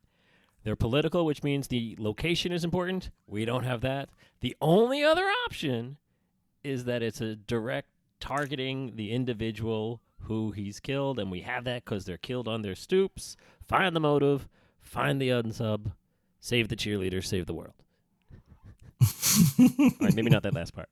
They're 0.64 0.76
political, 0.76 1.26
which 1.26 1.42
means 1.42 1.66
the 1.66 1.96
location 1.98 2.52
is 2.52 2.62
important. 2.62 3.10
We 3.26 3.44
don't 3.44 3.64
have 3.64 3.80
that. 3.80 4.08
The 4.40 4.56
only 4.60 5.02
other 5.02 5.28
option 5.46 5.96
is 6.62 6.84
that 6.84 7.02
it's 7.02 7.20
a 7.20 7.34
direct 7.34 7.88
targeting 8.20 8.94
the 8.94 9.10
individual 9.10 10.00
who 10.24 10.52
he's 10.52 10.80
killed, 10.80 11.18
and 11.18 11.30
we 11.30 11.40
have 11.40 11.64
that 11.64 11.84
because 11.84 12.04
they're 12.04 12.18
killed 12.18 12.48
on 12.48 12.62
their 12.62 12.74
stoops. 12.74 13.36
Find 13.66 13.94
the 13.94 14.00
motive, 14.00 14.48
find 14.80 15.20
the 15.20 15.30
unsub, 15.30 15.92
save 16.40 16.68
the 16.68 16.76
cheerleader, 16.76 17.24
save 17.24 17.46
the 17.46 17.54
world. 17.54 17.74
Right, 20.00 20.14
maybe 20.14 20.30
not 20.30 20.42
that 20.42 20.54
last 20.54 20.74
part. 20.74 20.88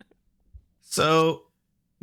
so 0.80 1.42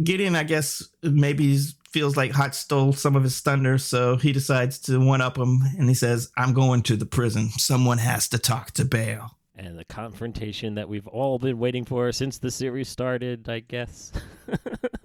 Gideon, 0.04 0.36
I 0.36 0.44
guess, 0.44 0.88
maybe 1.02 1.58
feels 1.90 2.18
like 2.18 2.32
Hotch 2.32 2.56
stole 2.56 2.92
some 2.92 3.16
of 3.16 3.24
his 3.24 3.40
thunder, 3.40 3.78
so 3.78 4.18
he 4.18 4.34
decides 4.34 4.80
to 4.80 5.00
one 5.00 5.22
up 5.22 5.38
him 5.38 5.62
and 5.78 5.88
he 5.88 5.96
says, 5.96 6.32
I'm 6.36 6.54
going 6.54 6.82
to 6.84 6.98
the 6.98 7.06
prison. 7.06 7.50
Someone 7.52 8.00
has 8.00 8.28
to 8.30 8.38
talk 8.38 8.72
to 8.72 8.86
Bale. 8.86 9.38
And 9.56 9.80
the 9.80 9.86
confrontation 9.86 10.76
that 10.76 10.90
we've 10.90 11.08
all 11.08 11.40
been 11.40 11.58
waiting 11.58 11.86
for 11.86 12.12
since 12.12 12.38
the 12.38 12.52
series 12.52 12.90
started, 12.90 13.48
I 13.48 13.62
guess. 13.62 14.12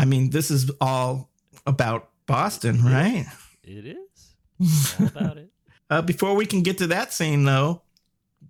I 0.00 0.04
mean, 0.04 0.30
this 0.30 0.50
is 0.50 0.70
all 0.80 1.30
about 1.66 2.08
Boston, 2.26 2.82
right? 2.84 3.26
It 3.62 3.86
is. 3.86 4.96
All 4.98 5.06
about 5.06 5.38
it. 5.38 5.50
uh, 5.90 6.02
before 6.02 6.34
we 6.34 6.46
can 6.46 6.62
get 6.62 6.78
to 6.78 6.86
that 6.88 7.12
scene, 7.12 7.44
though, 7.44 7.82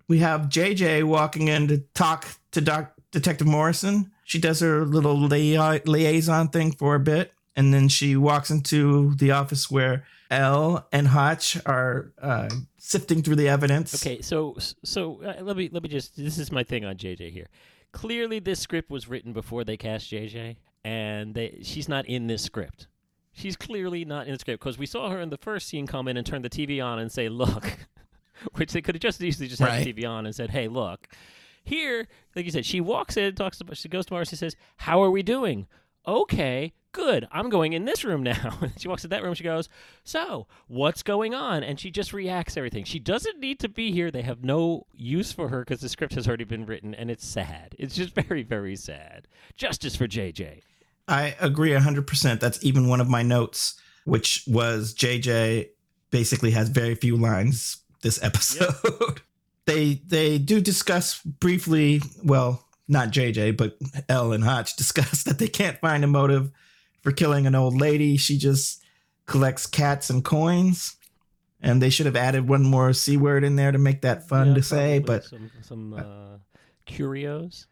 we 0.07 0.19
have 0.19 0.41
JJ 0.43 1.03
walking 1.03 1.47
in 1.47 1.67
to 1.67 1.79
talk 1.93 2.27
to 2.51 2.61
Doc- 2.61 2.95
Detective 3.11 3.47
Morrison 3.47 4.11
she 4.31 4.39
does 4.39 4.61
her 4.61 4.85
little 4.85 5.19
lia- 5.19 5.81
liaison 5.83 6.47
thing 6.47 6.71
for 6.71 6.95
a 6.95 7.01
bit, 7.01 7.33
and 7.53 7.73
then 7.73 7.89
she 7.89 8.15
walks 8.15 8.49
into 8.49 9.13
the 9.15 9.31
office 9.31 9.69
where 9.69 10.05
Elle 10.29 10.87
and 10.93 11.09
Hotch 11.09 11.57
are 11.65 12.13
uh, 12.21 12.47
sifting 12.77 13.23
through 13.23 13.35
the 13.35 13.49
evidence. 13.49 13.93
Okay, 13.93 14.21
so 14.21 14.55
so 14.85 15.21
uh, 15.21 15.43
let 15.43 15.57
me 15.57 15.69
let 15.69 15.83
me 15.83 15.89
just 15.89 16.15
this 16.15 16.37
is 16.37 16.49
my 16.49 16.63
thing 16.63 16.85
on 16.85 16.95
JJ 16.95 17.33
here. 17.33 17.47
Clearly, 17.91 18.39
this 18.39 18.61
script 18.61 18.89
was 18.89 19.09
written 19.09 19.33
before 19.33 19.65
they 19.65 19.75
cast 19.75 20.09
JJ, 20.09 20.55
and 20.83 21.33
they, 21.35 21.59
she's 21.63 21.87
not 21.87 22.05
in 22.05 22.27
this 22.27 22.41
script. 22.41 22.87
She's 23.33 23.55
clearly 23.55 24.03
not 24.03 24.27
in 24.27 24.33
the 24.33 24.39
script 24.39 24.61
because 24.61 24.77
we 24.77 24.85
saw 24.85 25.09
her 25.09 25.19
in 25.19 25.29
the 25.29 25.37
first 25.37 25.67
scene 25.67 25.87
come 25.87 26.07
in 26.07 26.17
and 26.17 26.25
turn 26.25 26.41
the 26.41 26.49
TV 26.49 26.83
on 26.83 26.99
and 26.99 27.11
say, 27.11 27.29
"Look," 27.29 27.87
which 28.55 28.73
they 28.73 28.81
could 28.81 28.95
have 28.95 29.01
just 29.01 29.21
easily 29.21 29.47
just 29.47 29.61
had 29.61 29.69
right. 29.69 29.85
the 29.85 29.93
TV 29.93 30.09
on 30.09 30.25
and 30.25 30.35
said, 30.35 30.49
"Hey, 30.49 30.67
look." 30.67 31.07
Here, 31.63 32.07
like 32.35 32.45
you 32.45 32.51
said, 32.51 32.65
she 32.65 32.81
walks 32.81 33.15
in, 33.17 33.35
talks 33.35 33.59
to, 33.59 33.75
she 33.75 33.87
goes 33.87 34.07
to 34.07 34.13
Mars, 34.13 34.29
she 34.29 34.35
says, 34.35 34.55
"How 34.77 35.01
are 35.03 35.11
we 35.11 35.23
doing?" 35.23 35.67
Okay, 36.07 36.73
good. 36.91 37.27
I'm 37.31 37.49
going 37.49 37.73
in 37.73 37.85
this 37.85 38.03
room 38.03 38.23
now. 38.23 38.59
she 38.77 38.87
walks 38.87 39.03
to 39.03 39.07
that 39.09 39.23
room. 39.23 39.33
She 39.33 39.43
goes, 39.43 39.69
"So, 40.03 40.47
what's 40.67 41.03
going 41.03 41.33
on?" 41.33 41.63
And 41.63 41.79
she 41.79 41.91
just 41.91 42.13
reacts 42.13 42.57
everything. 42.57 42.83
She 42.83 42.99
doesn't 42.99 43.39
need 43.39 43.59
to 43.59 43.69
be 43.69 43.91
here. 43.91 44.11
They 44.11 44.23
have 44.23 44.43
no 44.43 44.87
use 44.93 45.31
for 45.31 45.49
her 45.49 45.59
because 45.59 45.81
the 45.81 45.89
script 45.89 46.15
has 46.15 46.27
already 46.27 46.43
been 46.43 46.65
written, 46.65 46.93
and 46.93 47.09
it's 47.09 47.25
sad. 47.25 47.75
It's 47.79 47.95
just 47.95 48.13
very, 48.27 48.43
very 48.43 48.75
sad. 48.75 49.27
Justice 49.55 49.95
for 49.95 50.07
JJ. 50.07 50.61
I 51.07 51.35
agree 51.39 51.71
100%. 51.71 52.39
That's 52.39 52.63
even 52.63 52.87
one 52.87 53.01
of 53.01 53.09
my 53.09 53.21
notes, 53.23 53.79
which 54.05 54.43
was 54.47 54.93
JJ 54.93 55.69
basically 56.09 56.51
has 56.51 56.69
very 56.69 56.95
few 56.95 57.17
lines 57.17 57.77
this 58.01 58.21
episode. 58.23 58.73
Yep. 58.83 59.19
they 59.65 60.01
they 60.05 60.37
do 60.37 60.61
discuss 60.61 61.21
briefly. 61.21 62.01
Well, 62.23 62.65
not 62.87 63.09
JJ, 63.09 63.57
but 63.57 63.77
Elle 64.09 64.33
and 64.33 64.43
Hotch 64.43 64.75
discuss 64.77 65.23
that 65.23 65.39
they 65.39 65.47
can't 65.47 65.79
find 65.79 66.03
a 66.03 66.07
motive 66.07 66.51
for 67.01 67.11
killing 67.11 67.47
an 67.47 67.55
old 67.55 67.79
lady. 67.79 68.17
She 68.17 68.37
just 68.37 68.83
collects 69.25 69.65
cats 69.65 70.09
and 70.09 70.23
coins. 70.23 70.97
And 71.63 71.79
they 71.79 71.91
should 71.91 72.07
have 72.07 72.15
added 72.15 72.49
one 72.49 72.63
more 72.63 72.91
c 72.91 73.17
word 73.17 73.43
in 73.43 73.55
there 73.55 73.71
to 73.71 73.77
make 73.77 74.01
that 74.01 74.27
fun 74.27 74.47
yeah, 74.49 74.53
to 74.55 74.63
say. 74.63 74.97
But 74.97 75.25
some, 75.25 75.51
some 75.61 75.93
uh, 75.93 76.37
curios 76.85 77.67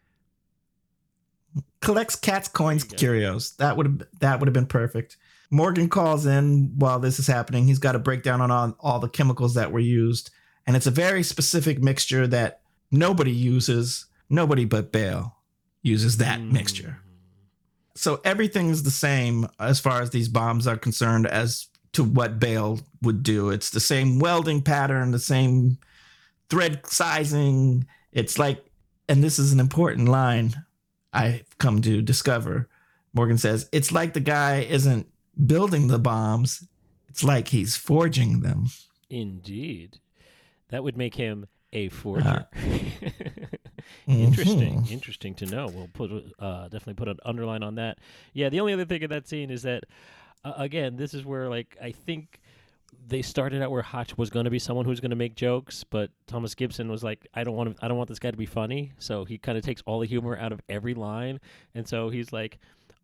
collects 1.80 2.16
cats, 2.16 2.48
coins, 2.48 2.84
curios. 2.84 3.52
That 3.56 3.76
would 3.76 3.86
have 3.86 4.02
that 4.20 4.40
would 4.40 4.46
have 4.46 4.54
been 4.54 4.66
perfect. 4.66 5.16
Morgan 5.50 5.88
calls 5.88 6.26
in 6.26 6.72
while 6.76 7.00
this 7.00 7.18
is 7.18 7.26
happening. 7.26 7.66
He's 7.66 7.80
got 7.80 7.96
a 7.96 7.98
breakdown 7.98 8.40
on 8.40 8.50
all, 8.52 8.76
all 8.78 8.98
the 9.00 9.08
chemicals 9.08 9.54
that 9.54 9.72
were 9.72 9.80
used 9.80 10.30
and 10.66 10.76
it's 10.76 10.86
a 10.86 10.92
very 10.92 11.22
specific 11.22 11.82
mixture 11.82 12.26
that 12.28 12.60
nobody 12.90 13.32
uses. 13.32 14.06
Nobody 14.28 14.64
but 14.64 14.92
Bale 14.92 15.36
uses 15.82 16.18
that 16.18 16.38
mm. 16.38 16.52
mixture. 16.52 16.98
So 17.96 18.20
everything's 18.24 18.84
the 18.84 18.90
same 18.90 19.48
as 19.58 19.80
far 19.80 20.00
as 20.00 20.10
these 20.10 20.28
bombs 20.28 20.66
are 20.66 20.76
concerned 20.76 21.26
as 21.26 21.66
to 21.94 22.04
what 22.04 22.38
Bale 22.38 22.78
would 23.02 23.22
do. 23.22 23.50
It's 23.50 23.70
the 23.70 23.80
same 23.80 24.20
welding 24.20 24.62
pattern, 24.62 25.10
the 25.10 25.18
same 25.18 25.78
thread 26.48 26.86
sizing. 26.86 27.84
It's 28.12 28.38
like, 28.38 28.64
and 29.08 29.24
this 29.24 29.40
is 29.40 29.52
an 29.52 29.58
important 29.58 30.08
line 30.08 30.54
I've 31.12 31.58
come 31.58 31.82
to 31.82 32.02
discover. 32.02 32.68
Morgan 33.12 33.38
says, 33.38 33.68
it's 33.72 33.90
like 33.92 34.12
the 34.12 34.20
guy 34.20 34.60
isn't 34.60 35.06
building 35.46 35.88
the 35.88 35.98
bombs, 35.98 36.64
it's 37.08 37.24
like 37.24 37.48
he's 37.48 37.76
forging 37.76 38.40
them. 38.40 38.66
Indeed. 39.08 39.98
That 40.68 40.84
would 40.84 40.96
make 40.96 41.16
him 41.16 41.46
a 41.72 41.88
forger. 41.88 42.46
Uh, 42.54 42.60
interesting, 44.06 44.82
mm-hmm. 44.82 44.92
interesting 44.92 45.34
to 45.36 45.46
know. 45.46 45.66
We'll 45.66 45.90
put 45.92 46.10
uh, 46.38 46.64
definitely 46.64 46.94
put 46.94 47.08
an 47.08 47.18
underline 47.24 47.62
on 47.62 47.76
that. 47.76 47.98
Yeah, 48.32 48.48
the 48.48 48.60
only 48.60 48.72
other 48.72 48.84
thing 48.84 49.02
in 49.02 49.10
that 49.10 49.28
scene 49.28 49.50
is 49.50 49.62
that 49.62 49.84
uh, 50.44 50.54
again, 50.56 50.96
this 50.96 51.14
is 51.14 51.24
where 51.24 51.48
like 51.48 51.76
I 51.82 51.92
think 51.92 52.39
they 53.10 53.22
started 53.22 53.60
out 53.62 53.70
where 53.70 53.82
Hotch 53.82 54.16
was 54.16 54.30
going 54.30 54.44
to 54.44 54.50
be 54.50 54.58
someone 54.58 54.86
who's 54.86 55.00
going 55.00 55.10
to 55.10 55.16
make 55.16 55.34
jokes, 55.34 55.84
but 55.84 56.10
Thomas 56.26 56.54
Gibson 56.54 56.90
was 56.90 57.04
like, 57.04 57.26
I 57.34 57.44
don't 57.44 57.54
want 57.56 57.76
to, 57.76 57.84
I 57.84 57.88
don't 57.88 57.98
want 57.98 58.08
this 58.08 58.18
guy 58.18 58.30
to 58.30 58.36
be 58.36 58.46
funny, 58.46 58.92
so 58.98 59.24
he 59.24 59.36
kind 59.36 59.58
of 59.58 59.64
takes 59.64 59.82
all 59.84 60.00
the 60.00 60.06
humor 60.06 60.38
out 60.38 60.52
of 60.52 60.60
every 60.68 60.94
line, 60.94 61.40
and 61.74 61.86
so 61.86 62.08
he's 62.08 62.32
like, 62.32 62.58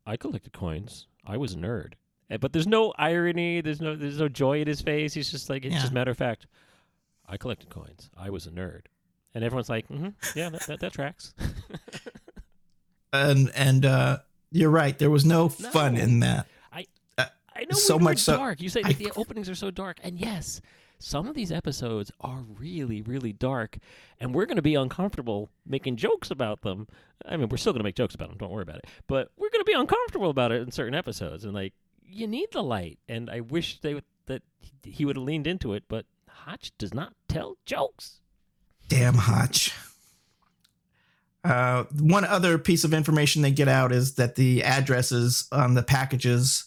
I 0.06 0.16
collected 0.16 0.52
coins. 0.52 1.08
I 1.26 1.36
was 1.36 1.54
a 1.54 1.56
nerd. 1.56 1.94
But 2.40 2.52
there's 2.52 2.66
no 2.66 2.92
irony. 2.98 3.60
There's 3.60 3.80
no 3.80 3.94
there's 3.94 4.18
no 4.18 4.28
joy 4.28 4.60
in 4.60 4.66
his 4.66 4.80
face. 4.80 5.14
He's 5.14 5.30
just 5.30 5.48
like 5.48 5.64
it's 5.64 5.74
yeah. 5.74 5.80
just 5.80 5.92
matter 5.92 6.10
of 6.10 6.18
fact. 6.18 6.46
I 7.28 7.36
collected 7.36 7.70
coins. 7.70 8.10
I 8.16 8.30
was 8.30 8.46
a 8.46 8.50
nerd. 8.50 8.82
And 9.34 9.44
everyone's 9.44 9.68
like, 9.68 9.88
mm-hmm, 9.88 10.08
yeah, 10.34 10.48
that, 10.48 10.62
that, 10.62 10.80
that 10.80 10.92
tracks. 10.92 11.34
and 13.12 13.50
and 13.54 13.84
uh, 13.84 14.18
you're 14.50 14.70
right. 14.70 14.98
There 14.98 15.10
was 15.10 15.24
no, 15.24 15.52
no. 15.60 15.70
fun 15.70 15.96
in 15.96 16.20
that. 16.20 16.46
I 17.56 17.64
know 17.64 17.76
so 17.76 17.98
much 17.98 18.24
dark. 18.26 18.60
You 18.60 18.68
say 18.68 18.82
I, 18.84 18.92
the 18.92 19.12
openings 19.16 19.48
are 19.48 19.54
so 19.54 19.70
dark, 19.70 19.98
and 20.02 20.18
yes, 20.18 20.60
some 20.98 21.26
of 21.26 21.34
these 21.34 21.50
episodes 21.50 22.10
are 22.20 22.42
really 22.58 23.02
really 23.02 23.32
dark, 23.32 23.78
and 24.20 24.34
we're 24.34 24.46
going 24.46 24.56
to 24.56 24.62
be 24.62 24.74
uncomfortable 24.74 25.48
making 25.66 25.96
jokes 25.96 26.30
about 26.30 26.62
them. 26.62 26.86
I 27.24 27.36
mean, 27.36 27.48
we're 27.48 27.56
still 27.56 27.72
going 27.72 27.80
to 27.80 27.84
make 27.84 27.96
jokes 27.96 28.14
about 28.14 28.28
them. 28.28 28.38
Don't 28.38 28.50
worry 28.50 28.62
about 28.62 28.76
it. 28.76 28.86
But 29.06 29.30
we're 29.36 29.50
going 29.50 29.64
to 29.64 29.70
be 29.70 29.72
uncomfortable 29.72 30.30
about 30.30 30.52
it 30.52 30.62
in 30.62 30.70
certain 30.70 30.94
episodes, 30.94 31.44
and 31.44 31.54
like 31.54 31.72
you 32.04 32.26
need 32.26 32.48
the 32.52 32.62
light. 32.62 32.98
And 33.08 33.30
I 33.30 33.40
wish 33.40 33.80
they 33.80 33.94
would, 33.94 34.04
that 34.26 34.42
he 34.82 35.04
would 35.04 35.16
have 35.16 35.24
leaned 35.24 35.46
into 35.46 35.72
it, 35.72 35.84
but 35.88 36.06
Hotch 36.28 36.72
does 36.78 36.94
not 36.94 37.14
tell 37.28 37.56
jokes. 37.64 38.20
Damn 38.88 39.14
Hotch. 39.14 39.72
Uh, 41.42 41.84
one 42.00 42.24
other 42.24 42.58
piece 42.58 42.82
of 42.84 42.92
information 42.92 43.42
they 43.42 43.52
get 43.52 43.68
out 43.68 43.92
is 43.92 44.14
that 44.14 44.34
the 44.34 44.64
addresses 44.64 45.46
on 45.52 45.74
the 45.74 45.82
packages 45.82 46.64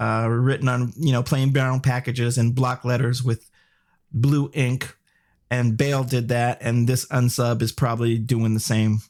uh, 0.00 0.26
written 0.28 0.68
on, 0.68 0.92
you 0.96 1.12
know, 1.12 1.22
plain 1.22 1.52
brown 1.52 1.80
packages 1.80 2.38
in 2.38 2.52
block 2.52 2.84
letters 2.84 3.22
with 3.22 3.50
blue 4.12 4.50
ink. 4.54 4.96
And 5.50 5.76
Bale 5.76 6.04
did 6.04 6.28
that, 6.28 6.58
and 6.62 6.88
this 6.88 7.06
unsub 7.06 7.60
is 7.60 7.72
probably 7.72 8.16
doing 8.18 8.54
the 8.54 8.60
same. 8.60 9.00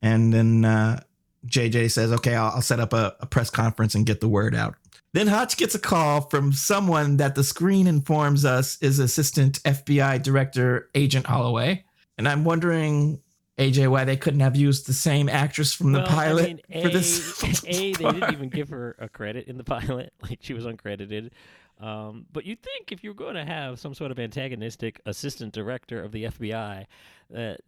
And 0.00 0.32
then 0.32 0.64
uh, 0.64 1.02
JJ 1.46 1.90
says, 1.90 2.12
"Okay, 2.12 2.34
I'll, 2.34 2.52
I'll 2.54 2.62
set 2.62 2.80
up 2.80 2.94
a, 2.94 3.14
a 3.20 3.26
press 3.26 3.50
conference 3.50 3.94
and 3.94 4.06
get 4.06 4.20
the 4.20 4.28
word 4.28 4.54
out." 4.54 4.74
Then 5.12 5.26
Hotch 5.26 5.58
gets 5.58 5.74
a 5.74 5.78
call 5.78 6.22
from 6.22 6.54
someone 6.54 7.18
that 7.18 7.34
the 7.34 7.44
screen 7.44 7.86
informs 7.86 8.46
us 8.46 8.78
is 8.80 8.98
Assistant 8.98 9.62
FBI 9.62 10.22
Director 10.22 10.88
Agent 10.94 11.26
Holloway. 11.26 11.84
And 12.16 12.26
I'm 12.26 12.44
wondering, 12.44 13.20
AJ, 13.58 13.88
why 13.88 14.04
they 14.04 14.16
couldn't 14.16 14.40
have 14.40 14.56
used 14.56 14.86
the 14.86 14.94
same 14.94 15.28
actress 15.28 15.74
from 15.74 15.92
the 15.92 16.02
pilot 16.04 16.44
I 16.44 16.46
mean, 16.46 16.60
a, 16.70 16.82
for 16.82 16.88
this. 16.88 17.42
a, 17.44 17.92
they 17.92 17.92
didn't 17.92 18.32
even 18.32 18.48
give 18.48 18.70
her 18.70 18.96
a 18.98 19.08
credit 19.08 19.46
in 19.46 19.58
the 19.58 19.64
pilot. 19.64 20.12
Like 20.22 20.38
she 20.40 20.54
was 20.54 20.64
uncredited. 20.64 21.30
Um, 21.80 22.26
but 22.32 22.46
you'd 22.46 22.62
think 22.62 22.92
if 22.92 23.02
you're 23.02 23.12
going 23.12 23.34
to 23.34 23.44
have 23.44 23.78
some 23.78 23.92
sort 23.92 24.10
of 24.10 24.18
antagonistic 24.18 25.00
assistant 25.04 25.52
director 25.52 26.02
of 26.02 26.12
the 26.12 26.24
FBI, 26.24 26.86
that 27.30 27.60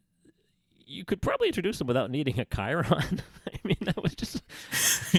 you 0.87 1.05
could 1.05 1.21
probably 1.21 1.49
introduce 1.49 1.79
them 1.79 1.87
without 1.87 2.11
needing 2.11 2.39
a 2.39 2.45
chyron. 2.45 3.21
I 3.47 3.59
mean, 3.65 3.77
that 3.83 4.03
was 4.03 4.15
just. 4.15 4.43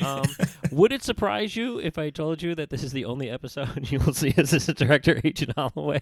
Um, 0.03 0.25
would 0.71 0.91
it 0.91 1.03
surprise 1.03 1.55
you 1.55 1.79
if 1.79 1.97
I 1.97 2.09
told 2.09 2.41
you 2.41 2.55
that 2.55 2.69
this 2.69 2.83
is 2.83 2.91
the 2.91 3.05
only 3.05 3.29
episode 3.29 3.91
you 3.91 3.99
will 3.99 4.13
see 4.13 4.33
Assistant 4.37 4.77
Director 4.77 5.19
Agent 5.23 5.53
Holloway? 5.55 6.01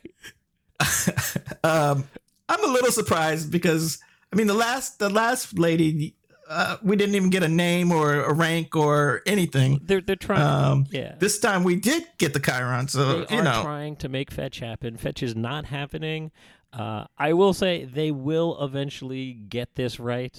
um, 1.63 2.07
I'm 2.49 2.63
a 2.63 2.71
little 2.71 2.91
surprised 2.91 3.51
because 3.51 3.99
I 4.33 4.35
mean 4.35 4.47
the 4.47 4.55
last 4.55 4.97
the 4.97 5.09
last 5.09 5.59
lady 5.59 6.15
uh, 6.49 6.77
we 6.81 6.95
didn't 6.95 7.15
even 7.15 7.29
get 7.29 7.43
a 7.43 7.47
name 7.47 7.91
or 7.91 8.13
a 8.21 8.33
rank 8.33 8.75
or 8.75 9.21
anything. 9.25 9.79
They're 9.83 10.01
they're 10.01 10.15
trying. 10.15 10.41
Um, 10.41 10.87
yeah. 10.91 11.15
This 11.19 11.39
time 11.39 11.63
we 11.63 11.75
did 11.75 12.07
get 12.17 12.33
the 12.33 12.39
chyron, 12.39 12.89
so 12.89 13.25
they 13.25 13.35
you 13.35 13.41
are 13.41 13.43
know 13.43 13.61
trying 13.61 13.95
to 13.97 14.09
make 14.09 14.31
fetch 14.31 14.59
happen. 14.59 14.97
Fetch 14.97 15.23
is 15.23 15.35
not 15.35 15.65
happening. 15.65 16.31
Uh, 16.71 17.05
I 17.17 17.33
will 17.33 17.53
say 17.53 17.85
they 17.85 18.11
will 18.11 18.57
eventually 18.63 19.33
get 19.33 19.75
this 19.75 19.99
right. 19.99 20.35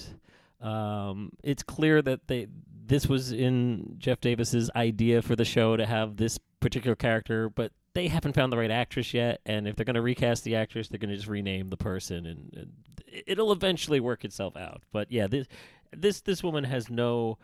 Um, 0.61 1.31
it's 1.43 1.63
clear 1.63 2.01
that 2.01 2.27
they 2.27 2.47
this 2.85 3.07
was 3.07 3.31
in 3.31 3.95
Jeff 3.97 4.21
Davis's 4.21 4.69
idea 4.75 5.21
for 5.21 5.35
the 5.35 5.45
show 5.45 5.75
to 5.77 5.85
have 5.85 6.17
this 6.17 6.37
particular 6.59 6.95
character, 6.95 7.49
but 7.49 7.71
they 7.93 8.07
haven't 8.09 8.33
found 8.33 8.51
the 8.51 8.57
right 8.57 8.69
actress 8.69 9.13
yet. 9.13 9.41
And 9.45 9.67
if 9.67 9.75
they're 9.75 9.85
going 9.85 9.95
to 9.95 10.01
recast 10.01 10.43
the 10.43 10.55
actress, 10.55 10.89
they're 10.89 10.99
going 10.99 11.09
to 11.09 11.15
just 11.15 11.27
rename 11.27 11.69
the 11.69 11.77
person, 11.77 12.25
and, 12.25 12.53
and 12.55 12.71
it'll 13.27 13.51
eventually 13.51 13.99
work 13.99 14.25
itself 14.25 14.55
out. 14.55 14.83
But 14.91 15.11
yeah, 15.11 15.27
this 15.27 15.47
this 15.95 16.21
this 16.21 16.43
woman 16.43 16.63
has 16.63 16.89
no 16.89 17.37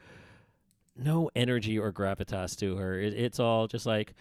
no 0.96 1.30
energy 1.36 1.78
or 1.80 1.92
gravitas 1.92 2.58
to 2.60 2.78
her. 2.78 3.00
It, 3.00 3.14
it's 3.14 3.40
all 3.40 3.68
just 3.68 3.86
like, 3.86 4.14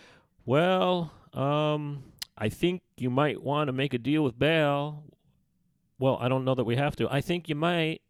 well, 0.46 1.12
um, 1.32 2.04
I 2.36 2.48
think 2.48 2.82
you 2.96 3.10
might 3.10 3.42
want 3.42 3.68
to 3.68 3.72
make 3.72 3.94
a 3.94 3.98
deal 3.98 4.22
with 4.22 4.38
Bale. 4.38 5.04
Well, 5.98 6.16
I 6.20 6.28
don't 6.28 6.44
know 6.44 6.54
that 6.54 6.64
we 6.64 6.76
have 6.76 6.96
to. 6.96 7.08
I 7.10 7.20
think 7.20 7.48
you 7.48 7.54
might. 7.54 8.00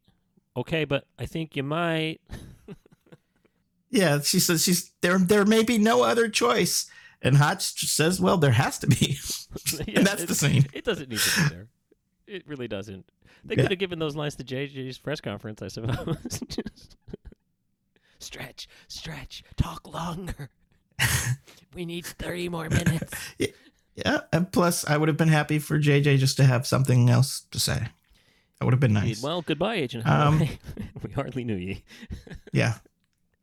Okay, 0.56 0.84
but 0.84 1.04
I 1.18 1.26
think 1.26 1.56
you 1.56 1.62
might. 1.62 2.20
yeah. 3.90 4.20
She 4.20 4.38
says 4.38 4.62
she's 4.62 4.92
there. 5.00 5.18
There 5.18 5.44
may 5.44 5.62
be 5.62 5.78
no 5.78 6.02
other 6.02 6.28
choice, 6.28 6.88
and 7.22 7.36
Hotch 7.36 7.86
says, 7.86 8.20
"Well, 8.20 8.36
there 8.36 8.52
has 8.52 8.78
to 8.80 8.86
be," 8.86 9.18
Yeah, 9.86 9.98
and 9.98 10.06
that's 10.06 10.24
the 10.24 10.34
scene. 10.34 10.66
It 10.72 10.84
doesn't 10.84 11.08
need 11.08 11.18
to 11.18 11.42
be 11.42 11.48
there. 11.48 11.68
It 12.26 12.46
really 12.46 12.68
doesn't. 12.68 13.06
They 13.44 13.56
could 13.56 13.70
have 13.70 13.78
given 13.78 13.98
those 13.98 14.16
lines 14.16 14.36
to 14.36 14.44
JJ's 14.44 14.98
press 14.98 15.20
conference, 15.20 15.62
I 15.62 15.68
suppose. 15.68 16.40
Just 16.48 16.96
stretch, 18.18 18.68
stretch, 18.88 19.42
talk 19.56 19.86
longer. 19.92 20.50
we 21.74 21.84
need 21.86 22.04
30 22.06 22.48
more 22.50 22.68
minutes. 22.68 23.12
Yeah, 23.96 24.20
and 24.32 24.50
plus, 24.50 24.88
I 24.88 24.96
would 24.96 25.08
have 25.08 25.18
been 25.18 25.28
happy 25.28 25.58
for 25.58 25.78
JJ 25.78 26.18
just 26.18 26.36
to 26.38 26.44
have 26.44 26.66
something 26.66 27.10
else 27.10 27.44
to 27.50 27.58
say. 27.60 27.74
That 28.58 28.64
would 28.64 28.72
have 28.72 28.80
been 28.80 28.94
nice. 28.94 29.20
Well, 29.22 29.42
goodbye, 29.42 29.74
Agent 29.74 30.06
Um, 30.06 30.38
we 31.02 31.12
hardly 31.12 31.44
knew 31.44 31.56
ye. 31.56 31.82
Yeah. 32.52 32.74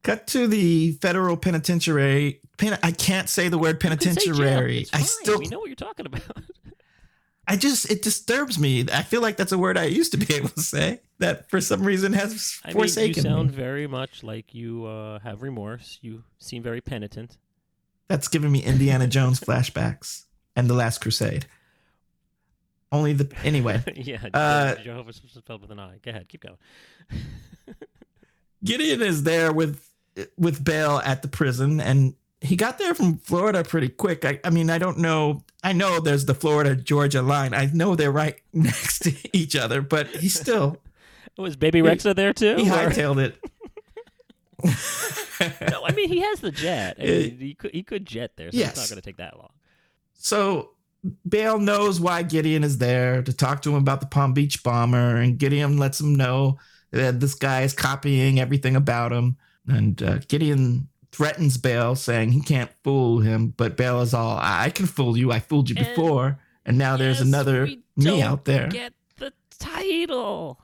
Cut 0.04 0.26
to 0.28 0.48
the 0.48 0.94
federal 0.94 1.38
penitentiary. 1.38 2.40
Pen- 2.58 2.80
I 2.82 2.92
can't 2.92 3.30
say 3.30 3.50
the 3.50 3.58
word 3.60 3.76
You 3.84 3.90
can 3.90 4.00
say 4.00 4.14
jail. 4.26 4.36
penitentiary. 4.36 4.86
I 4.94 4.98
fine. 4.98 5.06
still, 5.06 5.38
We 5.40 5.48
know 5.48 5.60
what 5.60 5.68
you're 5.68 5.76
talking 5.76 6.06
about. 6.08 6.22
I 7.48 7.56
just, 7.56 7.90
it 7.90 8.02
disturbs 8.02 8.60
me. 8.60 8.86
I 8.92 9.04
feel 9.04 9.22
like 9.22 9.38
that's 9.38 9.52
a 9.54 9.58
word 9.58 9.78
I 9.78 9.86
used 9.86 10.12
to 10.12 10.18
be 10.18 10.34
able 10.36 10.50
to 10.50 10.62
say 10.62 11.00
that 11.20 11.50
for 11.50 11.62
some 11.62 11.84
reason 11.84 12.14
has 12.14 12.60
I 12.66 12.74
mean, 12.74 12.84
you 12.84 13.14
sound 13.14 13.52
me. 13.52 13.56
very 13.56 13.88
much 13.88 14.22
like 14.24 14.54
you 14.54 14.86
uh, 14.86 15.20
have 15.20 15.42
remorse. 15.42 16.00
You 16.02 16.24
seem 16.40 16.62
very 16.62 16.82
penitent. 16.82 17.38
That's 18.10 18.28
giving 18.28 18.52
me 18.52 18.64
Indiana 18.64 19.08
Jones 19.08 19.40
flashbacks 19.48 20.26
and 20.56 20.70
The 20.70 20.74
Last 20.74 21.00
Crusade. 21.02 21.46
Only 22.92 23.14
the, 23.14 23.30
anyway. 23.44 23.84
yeah, 23.96 24.20
Uh, 24.34 24.76
Jehovah's 24.76 25.22
spelled 25.34 25.62
with 25.62 25.72
an 25.72 25.80
I. 25.80 25.98
Go 26.02 26.12
ahead, 26.12 26.28
keep 26.30 26.42
going. 26.42 26.58
Gideon 28.64 29.02
is 29.02 29.24
there 29.24 29.52
with 29.52 29.84
with 30.38 30.64
Bale 30.64 31.00
at 31.06 31.22
the 31.22 31.28
prison, 31.28 31.80
and 31.80 32.16
he 32.42 32.56
got 32.56 32.78
there 32.80 32.94
from 32.96 33.18
Florida 33.20 33.64
pretty 33.64 33.90
quick. 33.90 34.26
I, 34.26 34.40
I 34.44 34.50
mean, 34.50 34.70
I 34.70 34.78
don't 34.78 34.98
know. 35.00 35.44
I 35.68 35.74
know 35.74 36.00
there's 36.00 36.26
the 36.26 36.34
Florida 36.34 36.76
Georgia 36.76 37.22
line. 37.22 37.54
I 37.54 37.66
know 37.74 37.96
they're 37.96 38.12
right 38.12 38.36
next 38.54 39.00
to 39.00 39.14
each 39.38 39.56
other, 39.56 39.82
but 39.82 40.08
he 40.08 40.30
still 40.30 40.78
Was 41.38 41.56
Bebe 41.56 41.82
Rexha 41.82 42.16
there 42.16 42.34
too? 42.34 42.56
he 42.56 42.70
or- 42.70 42.74
hightailed 42.74 43.20
it. 43.24 43.36
no, 45.72 45.86
I 45.86 45.92
mean 45.92 46.10
he 46.10 46.20
has 46.22 46.40
the 46.40 46.52
jet. 46.52 46.98
I 47.00 47.04
Uh, 47.04 47.06
mean, 47.08 47.38
he 47.40 47.54
could 47.54 47.72
he 47.72 47.84
could 47.84 48.06
jet 48.06 48.32
there, 48.38 48.52
so 48.52 48.58
yes. 48.58 48.70
it's 48.72 48.80
not 48.80 48.90
going 48.90 49.02
to 49.02 49.06
take 49.06 49.18
that 49.18 49.38
long. 49.38 49.52
so 50.14 50.72
Bale 51.30 51.60
knows 51.60 52.00
why 52.00 52.24
Gideon 52.24 52.64
is 52.64 52.80
there 52.80 53.22
to 53.22 53.32
talk 53.32 53.62
to 53.62 53.70
him 53.70 53.76
about 53.76 54.02
the 54.02 54.08
Palm 54.08 54.34
Beach 54.34 54.64
bomber, 54.64 55.16
and 55.18 55.38
Gideon 55.38 55.78
lets 55.78 56.02
him 56.02 56.16
know 56.16 56.58
that 56.92 57.20
this 57.20 57.36
guy 57.36 57.62
is 57.62 57.74
copying 57.74 58.40
everything 58.40 58.76
about 58.76 59.12
him. 59.14 59.38
And 59.68 60.02
uh, 60.02 60.18
Gideon 60.28 60.88
threatens 61.18 61.58
Bale, 61.58 61.96
saying 61.96 62.32
he 62.32 62.42
can't 62.42 62.72
fool 62.84 63.20
him, 63.20 63.54
but 63.58 63.76
Bale 63.76 64.02
is 64.02 64.14
all, 64.14 64.38
"I 64.40 64.70
can 64.70 64.86
fool 64.86 65.18
you. 65.18 65.32
I 65.32 65.40
fooled 65.40 65.70
you 65.70 65.76
And- 65.78 65.88
before, 65.88 66.40
and 66.66 66.78
now 66.78 66.96
there's 66.96 67.20
another 67.22 67.68
me 67.96 68.22
out 68.22 68.46
there." 68.46 68.68
Get 68.68 68.94
the 69.18 69.34
title. 69.60 70.62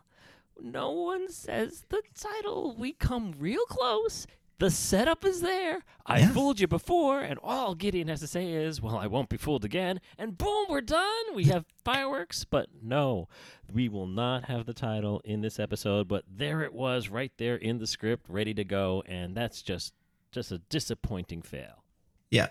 No 0.61 0.91
one 0.91 1.29
says 1.31 1.85
the 1.89 2.01
title. 2.17 2.75
We 2.77 2.93
come 2.93 3.33
real 3.37 3.65
close. 3.65 4.27
The 4.59 4.69
setup 4.69 5.25
is 5.25 5.41
there. 5.41 5.83
I 6.05 6.19
Yeah. 6.19 6.29
fooled 6.31 6.59
you 6.59 6.67
before, 6.67 7.19
and 7.19 7.39
all 7.43 7.73
Gideon 7.75 8.07
has 8.07 8.19
to 8.21 8.27
say 8.27 8.53
is, 8.53 8.79
"Well, 8.81 8.95
I 8.97 9.07
won't 9.07 9.27
be 9.27 9.35
fooled 9.35 9.65
again." 9.65 9.99
And 10.17 10.37
boom, 10.37 10.67
we're 10.69 10.79
done. 10.81 11.33
We 11.33 11.45
have 11.45 11.65
fireworks, 11.83 12.45
but 12.45 12.69
no, 12.81 13.27
we 13.69 13.89
will 13.89 14.07
not 14.07 14.45
have 14.45 14.65
the 14.67 14.73
title 14.73 15.19
in 15.25 15.41
this 15.41 15.59
episode. 15.59 16.07
But 16.07 16.23
there 16.29 16.61
it 16.61 16.73
was, 16.73 17.09
right 17.09 17.31
there 17.37 17.55
in 17.55 17.79
the 17.79 17.87
script, 17.87 18.27
ready 18.29 18.53
to 18.53 18.63
go, 18.63 19.03
and 19.07 19.35
that's 19.35 19.63
just 19.63 19.93
just 20.33 20.51
a 20.51 20.57
disappointing 20.57 21.41
fail. 21.41 21.83
Yeah, 22.29 22.49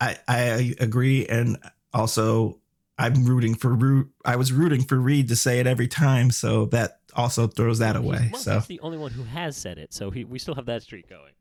I 0.00 0.18
I 0.28 0.74
agree, 0.78 1.26
and 1.26 1.58
also 1.92 2.60
I'm 2.98 3.24
rooting 3.24 3.54
for 3.54 3.74
root. 3.74 4.10
I 4.24 4.36
was 4.36 4.52
rooting 4.52 4.82
for 4.82 4.96
Reid 4.96 5.28
to 5.28 5.36
say 5.36 5.58
it 5.58 5.66
every 5.66 5.88
time, 5.88 6.30
so 6.30 6.66
that 6.66 7.00
also 7.14 7.46
throws 7.46 7.78
that 7.80 7.96
away. 7.96 8.30
Well, 8.32 8.40
So 8.40 8.54
he's 8.54 8.66
the 8.66 8.80
only 8.80 8.98
one 8.98 9.10
who 9.10 9.24
has 9.24 9.56
said 9.56 9.78
it, 9.78 9.92
so 9.92 10.10
he, 10.10 10.24
we 10.24 10.38
still 10.38 10.54
have 10.54 10.66
that 10.66 10.82
streak 10.82 11.08
going. 11.08 11.32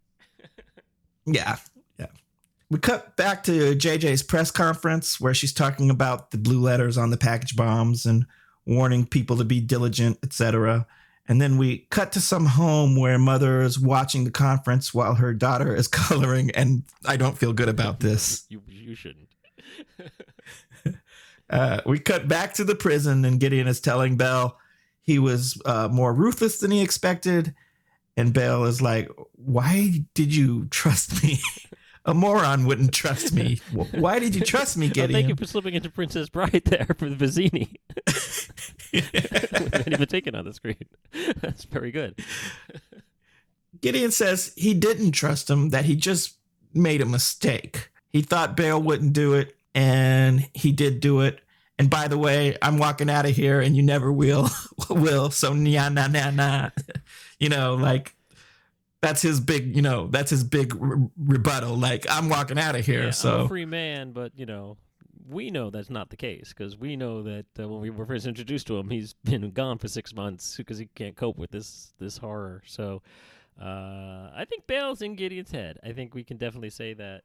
yeah, 1.25 1.57
yeah. 1.99 2.07
We 2.71 2.79
cut 2.79 3.15
back 3.17 3.43
to 3.43 3.75
JJ's 3.75 4.23
press 4.23 4.49
conference 4.49 5.21
where 5.21 5.33
she's 5.33 5.53
talking 5.53 5.89
about 5.89 6.31
the 6.31 6.37
blue 6.37 6.59
letters 6.59 6.97
on 6.97 7.11
the 7.11 7.17
package 7.17 7.55
bombs 7.55 8.05
and 8.05 8.25
warning 8.65 9.05
people 9.05 9.37
to 9.37 9.45
be 9.45 9.59
diligent, 9.59 10.17
etc. 10.23 10.87
And 11.27 11.41
then 11.41 11.57
we 11.57 11.87
cut 11.89 12.11
to 12.13 12.21
some 12.21 12.45
home 12.45 12.97
where 12.99 13.17
mother 13.17 13.61
is 13.61 13.79
watching 13.79 14.25
the 14.25 14.31
conference 14.31 14.93
while 14.93 15.15
her 15.15 15.33
daughter 15.33 15.73
is 15.75 15.87
coloring, 15.89 16.51
and 16.51 16.83
I 17.05 17.15
don't 17.17 17.37
feel 17.37 17.53
good 17.53 17.69
about 17.69 17.99
this. 17.99 18.45
You 18.49 18.61
you 18.67 18.95
shouldn't. 18.95 19.29
Uh, 21.49 21.81
we 21.85 21.99
cut 21.99 22.27
back 22.27 22.53
to 22.53 22.63
the 22.63 22.73
prison, 22.73 23.23
and 23.25 23.39
Gideon 23.39 23.67
is 23.67 23.79
telling 23.79 24.15
Bale 24.17 24.57
he 25.01 25.19
was 25.19 25.61
uh, 25.65 25.87
more 25.91 26.11
ruthless 26.11 26.57
than 26.59 26.71
he 26.71 26.81
expected. 26.81 27.53
And 28.17 28.33
Bale 28.33 28.63
is 28.63 28.81
like, 28.81 29.11
Why 29.33 29.91
did 30.15 30.33
you 30.33 30.65
trust 30.71 31.21
me? 31.23 31.39
A 32.05 32.13
moron 32.13 32.65
wouldn't 32.65 32.93
trust 32.93 33.33
me. 33.33 33.61
Why 33.71 34.17
did 34.19 34.33
you 34.35 34.41
trust 34.41 34.77
me, 34.77 34.87
Well, 34.87 34.93
thank 34.95 35.09
you 35.11 35.17
Gideon? 35.19 35.37
for 35.37 35.45
slipping 35.45 35.73
into 35.75 35.89
Princess 35.91 36.27
Bride 36.29 36.63
there 36.65 36.87
for 36.97 37.07
the 37.09 37.15
Vizzini. 37.15 37.75
Not 39.13 39.87
even 39.87 40.07
taken 40.07 40.35
on 40.35 40.45
the 40.45 40.53
screen. 40.53 40.85
That's 41.41 41.63
very 41.65 41.91
good. 41.91 42.19
Gideon 43.81 44.11
says 44.11 44.53
he 44.55 44.73
didn't 44.73 45.11
trust 45.11 45.49
him, 45.49 45.69
that 45.69 45.85
he 45.85 45.95
just 45.95 46.37
made 46.73 47.01
a 47.01 47.05
mistake. 47.05 47.89
He 48.09 48.21
thought 48.21 48.55
Bale 48.55 48.81
wouldn't 48.81 49.13
do 49.13 49.33
it, 49.33 49.55
and 49.73 50.47
he 50.53 50.71
did 50.71 50.99
do 50.99 51.21
it. 51.21 51.39
And 51.79 51.89
by 51.89 52.07
the 52.07 52.17
way, 52.17 52.55
I'm 52.61 52.77
walking 52.77 53.09
out 53.09 53.25
of 53.25 53.35
here, 53.35 53.59
and 53.59 53.75
you 53.75 53.81
never 53.81 54.11
will, 54.11 54.49
will. 54.89 55.31
So 55.31 55.53
nah, 55.53 55.89
nah, 55.89 56.07
nah, 56.07 56.29
nah. 56.29 56.69
You 57.39 57.49
know, 57.49 57.73
like 57.73 58.15
that's 59.01 59.21
his 59.21 59.39
big, 59.39 59.75
you 59.75 59.81
know, 59.81 60.07
that's 60.07 60.29
his 60.29 60.43
big 60.43 60.75
re- 60.75 61.09
rebuttal. 61.17 61.75
Like 61.75 62.05
I'm 62.09 62.29
walking 62.29 62.59
out 62.59 62.75
of 62.75 62.85
here. 62.85 63.01
Yeah, 63.01 63.07
I'm 63.07 63.11
so 63.13 63.41
a 63.41 63.47
free 63.47 63.65
man, 63.65 64.11
but 64.11 64.31
you 64.35 64.45
know, 64.45 64.77
we 65.27 65.49
know 65.49 65.69
that's 65.69 65.89
not 65.89 66.09
the 66.09 66.17
case 66.17 66.53
because 66.55 66.77
we 66.77 66.95
know 66.95 67.23
that 67.23 67.45
uh, 67.59 67.67
when 67.67 67.81
we 67.81 67.89
were 67.89 68.05
first 68.05 68.25
introduced 68.25 68.67
to 68.67 68.77
him, 68.77 68.89
he's 68.89 69.13
been 69.23 69.49
gone 69.51 69.77
for 69.77 69.87
six 69.87 70.13
months 70.13 70.57
because 70.57 70.77
he 70.77 70.87
can't 70.95 71.15
cope 71.15 71.37
with 71.37 71.51
this 71.51 71.93
this 71.99 72.17
horror. 72.17 72.61
So, 72.65 73.01
uh, 73.61 74.29
I 74.35 74.45
think 74.49 74.67
Bale's 74.67 75.01
in 75.01 75.15
Gideon's 75.15 75.51
head. 75.51 75.79
I 75.83 75.91
think 75.91 76.13
we 76.13 76.23
can 76.23 76.37
definitely 76.37 76.71
say 76.71 76.93
that 76.95 77.21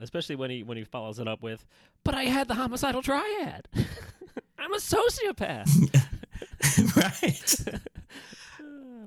especially 0.00 0.36
when 0.36 0.50
he 0.50 0.62
when 0.62 0.76
he 0.76 0.84
follows 0.84 1.18
it 1.18 1.28
up 1.28 1.42
with, 1.42 1.64
"But 2.04 2.14
I 2.14 2.24
had 2.24 2.48
the 2.48 2.54
homicidal 2.54 3.02
triad. 3.02 3.68
I'm 4.58 4.72
a 4.72 4.78
sociopath." 4.78 5.68
right. 6.96 7.78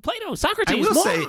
Plato, 0.01 0.35
Socrates, 0.35 0.87
will 0.87 0.95
say- 0.95 1.25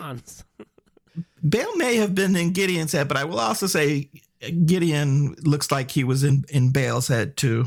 Bale 1.46 1.76
may 1.76 1.96
have 1.96 2.14
been 2.14 2.34
in 2.36 2.52
Gideon's 2.52 2.92
head, 2.92 3.08
but 3.08 3.16
I 3.16 3.24
will 3.24 3.40
also 3.40 3.66
say 3.66 4.08
Gideon 4.50 5.34
looks 5.42 5.70
like 5.70 5.90
he 5.90 6.04
was 6.04 6.24
in 6.24 6.44
in 6.48 6.70
Bale's 6.70 7.08
head 7.08 7.36
too. 7.36 7.66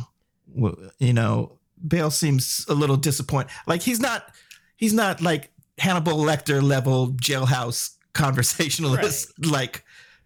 You 1.00 1.14
know, 1.14 1.58
Bale 1.86 2.12
seems 2.12 2.66
a 2.70 2.74
little 2.74 2.98
disappointed. 2.98 3.52
Like 3.68 3.82
he's 3.82 4.00
not 4.00 4.34
he's 4.76 4.94
not 4.94 5.22
like 5.22 5.52
Hannibal 5.78 6.18
Lecter 6.18 6.62
level 6.62 7.10
jailhouse 7.14 7.96
conversationalist. 8.14 9.46
Like 9.46 9.84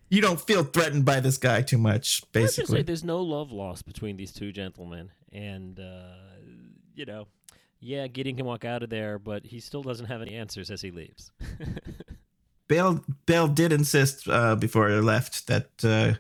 you 0.10 0.22
don't 0.22 0.42
feel 0.42 0.64
threatened 0.64 1.06
by 1.06 1.20
this 1.20 1.38
guy 1.38 1.62
too 1.62 1.78
much, 1.78 2.24
basically. 2.32 2.82
there's 2.82 3.04
no 3.04 3.22
love 3.22 3.52
lost 3.52 3.86
between 3.86 4.18
these 4.18 4.32
two 4.32 4.52
gentlemen, 4.52 5.12
and 5.32 5.80
uh, 5.80 6.16
you 6.96 7.06
know, 7.06 7.28
yeah, 7.80 8.08
Gideon 8.08 8.36
can 8.36 8.46
walk 8.46 8.66
out 8.66 8.84
of 8.84 8.90
there, 8.90 9.20
but 9.20 9.46
he 9.46 9.60
still 9.60 9.84
doesn't 9.84 10.08
have 10.08 10.22
any 10.22 10.36
answers 10.36 10.72
as 10.72 10.82
he 10.82 10.92
leaves. 10.92 11.32
Bale 12.68 13.04
Bale 13.26 13.48
did 13.48 13.72
insist 13.72 14.28
uh, 14.28 14.56
before 14.56 14.90
he 14.90 14.96
left 14.96 15.48
that 15.48 15.70
uh, 15.84 16.14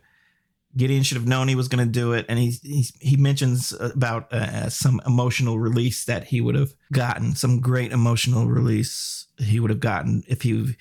Gideon 0.78 1.04
should 1.04 1.18
have 1.18 1.28
known 1.28 1.48
he 1.48 1.56
was 1.56 1.68
going 1.68 1.86
to 1.86 1.92
do 1.92 2.14
it, 2.14 2.26
and 2.30 2.38
he 2.38 2.52
he, 2.62 2.86
he 3.00 3.18
mentions 3.18 3.74
about 3.80 4.32
uh, 4.32 4.70
some 4.70 5.02
emotional 5.06 5.60
release 5.60 6.06
that 6.06 6.26
he 6.26 6.42
would 6.42 6.56
have 6.56 6.74
gotten, 6.92 7.36
some 7.36 7.60
great 7.60 7.92
emotional 7.92 8.46
release 8.48 9.28
he 9.38 9.60
would 9.60 9.72
have 9.72 9.80
gotten 9.80 10.24
if 10.28 10.44
he 10.44 10.76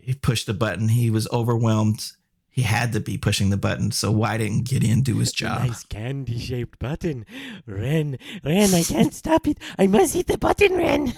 he 0.00 0.14
pushed 0.14 0.46
the 0.46 0.54
button. 0.54 0.88
He 0.88 1.10
was 1.10 1.28
overwhelmed. 1.30 2.12
He 2.48 2.62
had 2.62 2.92
to 2.94 3.00
be 3.00 3.16
pushing 3.16 3.50
the 3.50 3.56
button. 3.56 3.92
So 3.92 4.10
why 4.10 4.36
didn't 4.36 4.68
Gideon 4.68 5.02
do 5.02 5.18
his 5.18 5.32
job? 5.32 5.62
Nice 5.66 5.84
candy 5.84 6.38
shaped 6.38 6.78
button. 6.78 7.24
Ren, 7.66 8.18
Ren, 8.42 8.74
I 8.74 8.82
can't 8.82 9.14
stop 9.14 9.46
it. 9.46 9.58
I 9.78 9.86
must 9.86 10.14
hit 10.14 10.26
the 10.26 10.36
button, 10.38 10.74
Ren. 10.76 11.14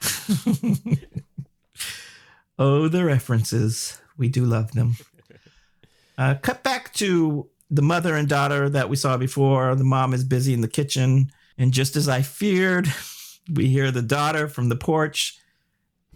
Oh, 2.62 2.88
the 2.88 3.06
references. 3.06 3.98
We 4.18 4.28
do 4.28 4.44
love 4.44 4.72
them. 4.72 4.96
Uh, 6.20 6.34
cut 6.34 6.62
back 6.62 6.92
to 6.92 7.48
the 7.70 7.80
mother 7.80 8.14
and 8.14 8.28
daughter 8.28 8.68
that 8.68 8.90
we 8.90 8.96
saw 8.96 9.16
before. 9.16 9.74
The 9.74 9.84
mom 9.84 10.12
is 10.12 10.22
busy 10.22 10.52
in 10.52 10.60
the 10.60 10.68
kitchen. 10.68 11.30
And 11.56 11.72
just 11.72 11.96
as 11.96 12.10
I 12.10 12.20
feared, 12.20 12.92
we 13.50 13.68
hear 13.68 13.90
the 13.90 14.02
daughter 14.02 14.46
from 14.46 14.68
the 14.68 14.76
porch 14.76 15.38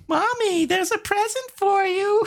Mommy, 0.07 0.67
there's 0.67 0.93
a 0.93 0.99
present 0.99 1.51
for 1.57 1.83
you. 1.85 2.23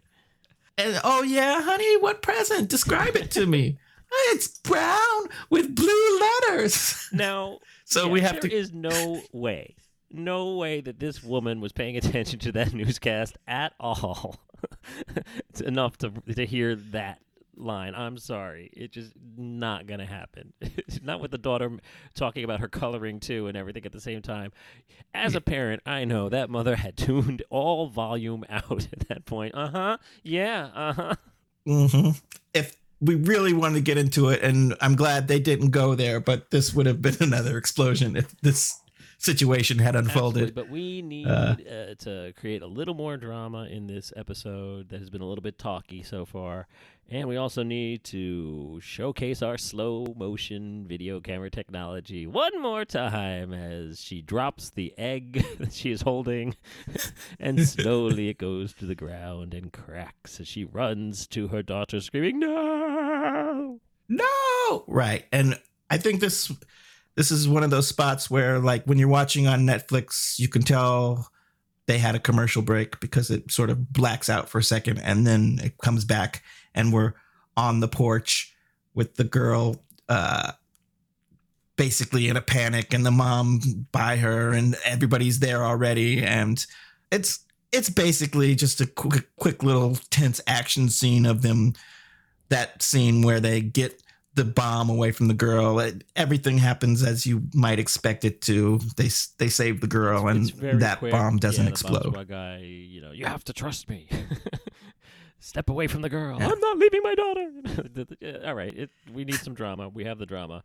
and 0.78 0.98
oh, 1.04 1.22
yeah, 1.22 1.60
honey, 1.60 1.98
what 1.98 2.22
present? 2.22 2.70
Describe 2.70 3.16
it 3.16 3.30
to 3.32 3.46
me. 3.46 3.78
It's 4.28 4.46
brown 4.60 5.26
with 5.50 5.74
blue 5.74 6.20
letters. 6.20 7.08
Now, 7.12 7.58
So 7.84 8.06
yeah, 8.06 8.12
we 8.12 8.20
have 8.20 8.40
there 8.40 8.48
to. 8.48 8.52
is 8.52 8.72
no 8.72 9.20
way, 9.32 9.74
no 10.08 10.54
way 10.54 10.80
that 10.82 11.00
this 11.00 11.20
woman 11.20 11.60
was 11.60 11.72
paying 11.72 11.96
attention 11.96 12.38
to 12.40 12.52
that 12.52 12.72
newscast 12.72 13.36
at 13.48 13.72
all. 13.80 14.36
it's 15.48 15.60
enough 15.60 15.96
to 15.98 16.10
to 16.34 16.46
hear 16.46 16.76
that 16.76 17.20
line. 17.56 17.94
I'm 17.94 18.18
sorry, 18.18 18.70
it's 18.72 18.94
just 18.94 19.12
not 19.36 19.86
gonna 19.86 20.06
happen. 20.06 20.52
not 21.02 21.20
with 21.20 21.30
the 21.30 21.38
daughter 21.38 21.70
talking 22.14 22.44
about 22.44 22.60
her 22.60 22.68
coloring 22.68 23.20
too 23.20 23.46
and 23.46 23.56
everything 23.56 23.84
at 23.86 23.92
the 23.92 24.00
same 24.00 24.22
time. 24.22 24.52
As 25.12 25.34
a 25.34 25.40
parent, 25.40 25.82
I 25.86 26.04
know 26.04 26.28
that 26.28 26.50
mother 26.50 26.76
had 26.84 26.96
tuned 26.96 27.42
all 27.50 27.88
volume 27.88 28.44
out 28.48 28.88
at 28.92 29.08
that 29.08 29.24
point. 29.24 29.54
Uh 29.54 29.68
huh. 29.68 29.96
Yeah. 30.22 30.70
Uh 30.74 30.92
huh. 30.92 31.14
hmm 31.66 32.10
If 32.52 32.76
we 33.00 33.16
really 33.16 33.52
wanted 33.52 33.74
to 33.74 33.80
get 33.82 33.98
into 33.98 34.28
it, 34.30 34.42
and 34.42 34.74
I'm 34.80 34.96
glad 34.96 35.28
they 35.28 35.40
didn't 35.40 35.70
go 35.70 35.94
there, 35.94 36.20
but 36.20 36.50
this 36.50 36.72
would 36.74 36.86
have 36.86 37.02
been 37.02 37.16
another 37.20 37.58
explosion 37.58 38.16
if 38.16 38.34
this 38.40 38.80
situation 39.24 39.78
had 39.78 39.96
unfolded. 39.96 40.54
But 40.54 40.68
we 40.68 41.00
need 41.02 41.26
Uh, 41.26 41.56
uh, 41.68 41.94
to 42.00 42.32
create 42.36 42.62
a 42.62 42.66
little 42.66 42.94
more 42.94 43.16
drama 43.16 43.64
in 43.64 43.86
this 43.86 44.12
episode 44.16 44.90
that 44.90 45.00
has 45.00 45.08
been 45.10 45.22
a 45.22 45.26
little 45.26 45.42
bit 45.42 45.58
talky 45.58 46.02
so 46.02 46.24
far. 46.24 46.66
And 47.10 47.28
we 47.28 47.36
also 47.36 47.62
need 47.62 48.02
to 48.04 48.80
showcase 48.82 49.42
our 49.42 49.58
slow 49.58 50.14
motion 50.16 50.86
video 50.86 51.20
camera 51.20 51.50
technology 51.50 52.26
one 52.26 52.60
more 52.62 52.84
time 52.86 53.52
as 53.52 54.00
she 54.00 54.22
drops 54.22 54.70
the 54.70 54.94
egg 54.96 55.44
that 55.58 55.72
she 55.72 55.90
is 55.90 56.02
holding. 56.02 56.56
and 57.40 57.66
slowly 57.66 58.28
it 58.28 58.38
goes 58.38 58.72
to 58.74 58.86
the 58.86 58.94
ground 58.94 59.52
and 59.54 59.72
cracks 59.72 60.40
as 60.40 60.48
she 60.48 60.64
runs 60.64 61.26
to 61.28 61.48
her 61.48 61.62
daughter, 61.62 62.00
screaming, 62.00 62.38
No! 62.40 63.80
No, 64.08 64.84
right. 64.86 65.24
And 65.32 65.58
I 65.90 65.96
think 65.98 66.20
this 66.20 66.52
this 67.16 67.30
is 67.30 67.48
one 67.48 67.62
of 67.62 67.70
those 67.70 67.86
spots 67.86 68.30
where, 68.30 68.58
like, 68.58 68.84
when 68.84 68.98
you're 68.98 69.08
watching 69.08 69.46
on 69.46 69.66
Netflix, 69.66 70.38
you 70.38 70.48
can 70.48 70.62
tell 70.62 71.30
they 71.86 71.98
had 71.98 72.14
a 72.14 72.20
commercial 72.20 72.62
break 72.62 72.98
because 73.00 73.30
it 73.30 73.50
sort 73.50 73.70
of 73.70 73.92
blacks 73.92 74.28
out 74.28 74.48
for 74.48 74.58
a 74.58 74.62
second 74.64 74.98
and 74.98 75.26
then 75.26 75.60
it 75.62 75.78
comes 75.78 76.04
back, 76.04 76.42
and 76.74 76.92
we're 76.92 77.14
on 77.56 77.80
the 77.80 77.88
porch 77.88 78.54
with 78.94 79.16
the 79.16 79.24
girl. 79.24 79.76
Uh, 80.08 80.52
basically 81.76 82.28
in 82.28 82.36
a 82.36 82.40
panic 82.40 82.94
and 82.94 83.04
the 83.04 83.10
mom 83.10 83.60
by 83.90 84.16
her 84.16 84.52
and 84.52 84.76
everybody's 84.84 85.40
there 85.40 85.64
already 85.64 86.22
and 86.22 86.66
it's 87.10 87.44
it's 87.74 87.90
basically 87.90 88.54
just 88.54 88.80
a 88.80 88.86
quick, 88.86 89.28
quick 89.36 89.64
little 89.64 89.96
tense 90.10 90.40
action 90.46 90.88
scene 90.88 91.26
of 91.26 91.42
them 91.42 91.72
that 92.48 92.80
scene 92.80 93.22
where 93.22 93.40
they 93.40 93.60
get 93.60 94.00
the 94.34 94.44
bomb 94.44 94.90
away 94.90 95.12
from 95.12 95.28
the 95.28 95.34
girl 95.34 95.78
it, 95.80 96.04
everything 96.16 96.58
happens 96.58 97.02
as 97.02 97.24
you 97.26 97.42
might 97.54 97.78
expect 97.78 98.24
it 98.24 98.40
to 98.42 98.78
they 98.96 99.08
they 99.38 99.48
save 99.48 99.80
the 99.80 99.86
girl 99.86 100.26
and 100.28 100.48
It's 100.50 100.80
that 100.80 100.98
quick. 100.98 101.12
bomb 101.12 101.36
doesn't 101.36 101.64
Yeah, 101.64 101.70
explode 101.70 102.12
Bonswa 102.14 102.28
guy, 102.28 102.58
you 102.58 103.00
know, 103.00 103.12
you 103.12 103.26
have 103.26 103.44
to 103.44 103.52
trust 103.52 103.88
me. 103.88 104.08
Step 105.40 105.68
away 105.68 105.86
from 105.88 106.00
the 106.00 106.08
girl. 106.08 106.38
Yeah. 106.38 106.48
I'm 106.50 106.58
not 106.58 106.78
leaving 106.78 107.02
my 107.02 107.14
daughter. 107.14 107.50
All 108.46 108.54
right, 108.54 108.74
it, 108.74 108.90
we 109.12 109.26
need 109.26 109.34
some 109.34 109.52
drama. 109.52 109.90
We 109.90 110.04
have 110.04 110.18
the 110.18 110.24
drama, 110.24 110.62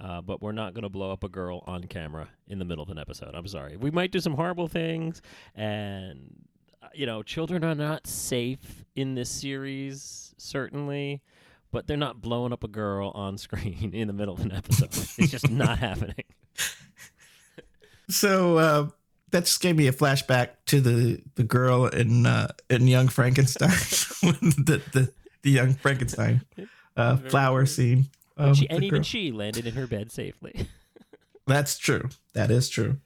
uh, 0.00 0.22
but 0.22 0.40
we're 0.40 0.52
not 0.52 0.72
going 0.72 0.84
to 0.84 0.88
blow 0.88 1.12
up 1.12 1.22
a 1.22 1.28
girl 1.28 1.62
on 1.66 1.84
camera 1.84 2.28
in 2.48 2.58
the 2.58 2.64
middle 2.64 2.82
of 2.82 2.88
an 2.88 2.98
episode. 2.98 3.34
I'm 3.34 3.46
sorry. 3.46 3.76
We 3.76 3.90
might 3.90 4.10
do 4.10 4.20
some 4.20 4.32
horrible 4.32 4.68
things, 4.68 5.20
and 5.54 6.34
uh, 6.82 6.86
you 6.94 7.04
know, 7.04 7.22
children 7.22 7.62
are 7.62 7.74
not 7.74 8.06
safe 8.06 8.86
in 8.96 9.14
this 9.16 9.28
series, 9.28 10.34
certainly. 10.38 11.20
But 11.72 11.86
they're 11.88 11.96
not 11.96 12.20
blowing 12.20 12.52
up 12.52 12.62
a 12.62 12.68
girl 12.68 13.10
on 13.14 13.36
screen 13.38 13.90
in 13.94 14.06
the 14.06 14.12
middle 14.12 14.34
of 14.34 14.40
an 14.40 14.52
episode. 14.52 14.90
it's 15.18 15.30
just 15.32 15.50
not 15.50 15.78
happening. 15.88 16.24
so 18.08 18.58
uh 18.58 18.88
that 19.30 19.44
just 19.46 19.60
gave 19.62 19.76
me 19.76 19.86
a 19.86 19.92
flashback 19.92 20.48
to 20.66 20.80
the 20.80 21.22
the 21.36 21.44
girl 21.44 21.86
in 21.86 22.26
uh 22.26 22.48
in 22.68 22.86
young 22.86 23.08
frankenstein 23.08 23.70
the, 24.22 24.82
the 24.92 25.12
the 25.42 25.50
young 25.50 25.72
frankenstein 25.74 26.42
uh 26.96 27.16
flower 27.16 27.64
scene 27.64 28.06
And, 28.36 28.56
she, 28.56 28.68
and 28.68 28.84
even 28.84 28.98
girl. 28.98 29.02
she 29.02 29.32
landed 29.32 29.66
in 29.66 29.74
her 29.74 29.86
bed 29.86 30.10
safely. 30.12 30.68
That's 31.46 31.76
true. 31.78 32.08
That 32.34 32.50
is 32.50 32.68
true. 32.68 32.98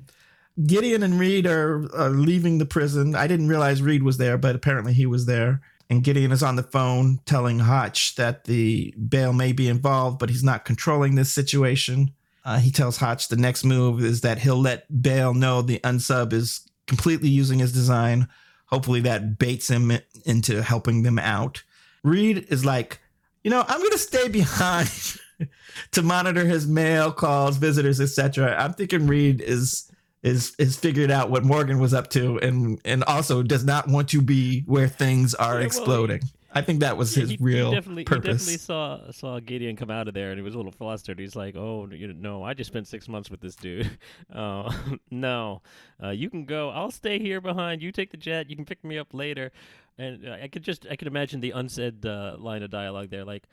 Gideon 0.66 1.02
and 1.02 1.18
Reid 1.18 1.46
are, 1.46 1.86
are 1.94 2.10
leaving 2.10 2.58
the 2.58 2.66
prison. 2.66 3.14
I 3.14 3.26
didn't 3.26 3.48
realize 3.48 3.80
Reid 3.82 4.02
was 4.02 4.18
there, 4.18 4.36
but 4.38 4.54
apparently 4.54 4.92
he 4.92 5.04
was 5.06 5.24
there. 5.26 5.60
And 5.88 6.02
Gideon 6.02 6.32
is 6.32 6.42
on 6.42 6.56
the 6.56 6.62
phone 6.62 7.20
telling 7.26 7.60
Hotch 7.60 8.16
that 8.16 8.44
the 8.44 8.92
Bale 8.92 9.32
may 9.32 9.52
be 9.52 9.68
involved, 9.68 10.18
but 10.18 10.30
he's 10.30 10.42
not 10.42 10.64
controlling 10.64 11.14
this 11.14 11.32
situation. 11.32 12.12
Uh, 12.44 12.58
he 12.58 12.70
tells 12.70 12.96
Hotch 12.96 13.28
the 13.28 13.36
next 13.36 13.64
move 13.64 14.02
is 14.02 14.20
that 14.22 14.38
he'll 14.38 14.60
let 14.60 15.02
Bale 15.02 15.34
know 15.34 15.62
the 15.62 15.78
unsub 15.80 16.32
is 16.32 16.68
completely 16.86 17.28
using 17.28 17.60
his 17.60 17.72
design. 17.72 18.28
Hopefully 18.66 19.00
that 19.00 19.38
baits 19.38 19.68
him 19.68 19.92
into 20.24 20.62
helping 20.62 21.02
them 21.02 21.18
out. 21.18 21.62
Reid 22.02 22.46
is 22.48 22.64
like, 22.64 23.00
you 23.44 23.50
know, 23.50 23.64
I'm 23.66 23.78
going 23.78 23.90
to 23.92 23.98
stay 23.98 24.28
behind 24.28 24.90
to 25.92 26.02
monitor 26.02 26.44
his 26.44 26.66
mail 26.66 27.12
calls, 27.12 27.56
visitors, 27.58 28.00
etc. 28.00 28.56
I'm 28.58 28.72
thinking 28.74 29.06
Reid 29.06 29.40
is 29.40 29.90
is 30.22 30.54
is 30.58 30.76
figured 30.76 31.10
out 31.10 31.30
what 31.30 31.44
Morgan 31.44 31.78
was 31.78 31.94
up 31.94 32.08
to, 32.10 32.38
and 32.40 32.80
and 32.84 33.04
also 33.04 33.42
does 33.42 33.64
not 33.64 33.88
want 33.88 34.08
to 34.10 34.22
be 34.22 34.62
where 34.66 34.88
things 34.88 35.34
are 35.34 35.60
Yeah, 35.60 35.68
well, 35.72 35.88
exploding. 35.88 36.22
I 36.52 36.62
think 36.62 36.80
that 36.80 36.96
was 36.96 37.16
Yeah, 37.16 37.22
his 37.22 37.36
real 37.40 37.70
definitely, 37.70 38.04
purpose. 38.04 38.48
He 38.48 38.56
definitely 38.56 38.58
saw 38.58 39.10
saw 39.10 39.40
Gideon 39.40 39.76
come 39.76 39.90
out 39.90 40.08
of 40.08 40.14
there, 40.14 40.30
and 40.30 40.38
he 40.38 40.42
was 40.42 40.54
a 40.54 40.56
little 40.56 40.72
flustered. 40.72 41.18
He's 41.18 41.36
like, 41.36 41.54
"Oh, 41.56 41.88
you 41.90 42.12
know, 42.12 42.42
I 42.42 42.54
just 42.54 42.68
spent 42.68 42.86
six 42.88 43.08
months 43.08 43.30
with 43.30 43.40
this 43.40 43.56
dude. 43.56 43.90
Uh, 44.32 44.72
no, 45.10 45.62
uh, 46.02 46.10
you 46.10 46.30
can 46.30 46.44
go. 46.44 46.70
I'll 46.70 46.90
stay 46.90 47.18
here 47.18 47.40
behind. 47.40 47.82
You 47.82 47.92
take 47.92 48.10
the 48.10 48.16
jet. 48.16 48.50
You 48.50 48.56
can 48.56 48.64
pick 48.64 48.84
me 48.84 48.98
up 48.98 49.14
later." 49.14 49.52
And 49.98 50.26
uh, 50.28 50.32
I 50.42 50.48
could 50.48 50.62
just, 50.62 50.86
I 50.90 50.96
could 50.96 51.08
imagine 51.08 51.40
the 51.40 51.52
unsaid 51.52 52.04
uh, 52.04 52.36
line 52.38 52.62
of 52.62 52.70
dialogue 52.70 53.10
there, 53.10 53.24
like, 53.24 53.44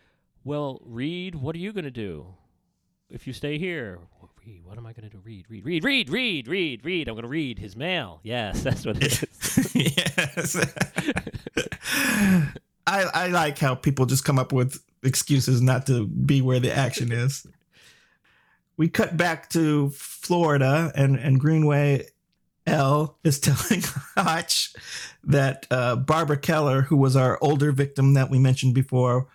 "Well, 0.43 0.82
Reid, 0.86 1.36
what 1.36 1.55
are 1.55 1.59
you 1.59 1.72
gonna 1.74 1.91
do 1.91 2.36
if 3.09 3.28
you 3.28 3.34
stay 3.34 3.57
here?" 3.57 3.99
"Well, 4.46 4.54
Reid, 4.54 4.66
what 4.66 4.78
am 4.78 4.86
I 4.86 4.94
gonna 4.94 5.10
do? 5.10 5.20
Read, 5.24 5.46
read, 5.50 5.66
read, 5.66 5.84
read, 5.84 6.10
read, 6.10 6.48
Reed, 6.48 6.86
Reed. 6.86 7.08
I'm 7.08 7.16
gonna 7.16 7.28
read 7.28 7.60
his 7.60 7.76
mail. 7.76 8.20
Yes, 8.24 8.64
that's 8.64 8.86
what 8.86 8.98
it 9.02 9.24
is. 9.24 9.76
yes. 9.76 10.56
I 12.86 13.04
I 13.04 13.28
like 13.28 13.60
how 13.60 13.76
people 13.76 14.06
just 14.06 14.26
come 14.26 14.39
up 14.39 14.52
with 14.52 14.84
excuses 15.04 15.62
not 15.62 15.86
to 15.88 16.08
be 16.08 16.41
where 16.41 16.60
the 16.60 16.76
action 16.76 17.12
is. 17.12 17.46
We 18.76 18.89
cut 18.89 19.16
back 19.16 19.50
to 19.52 19.91
Florida, 19.91 20.91
and, 20.96 21.16
and 21.16 21.39
Greenaway 21.39 22.08
Elle 22.66 23.18
is 23.24 23.39
telling 23.39 23.84
Hotch 24.18 24.74
that 25.24 25.68
uh, 25.70 25.96
Barbara 25.96 26.38
Keller, 26.38 26.82
who 26.84 26.98
was 26.98 27.16
our 27.16 27.38
older 27.41 27.72
victim 27.72 28.14
that 28.16 28.30
we 28.30 28.39
mentioned 28.39 28.74
before, 28.74 29.28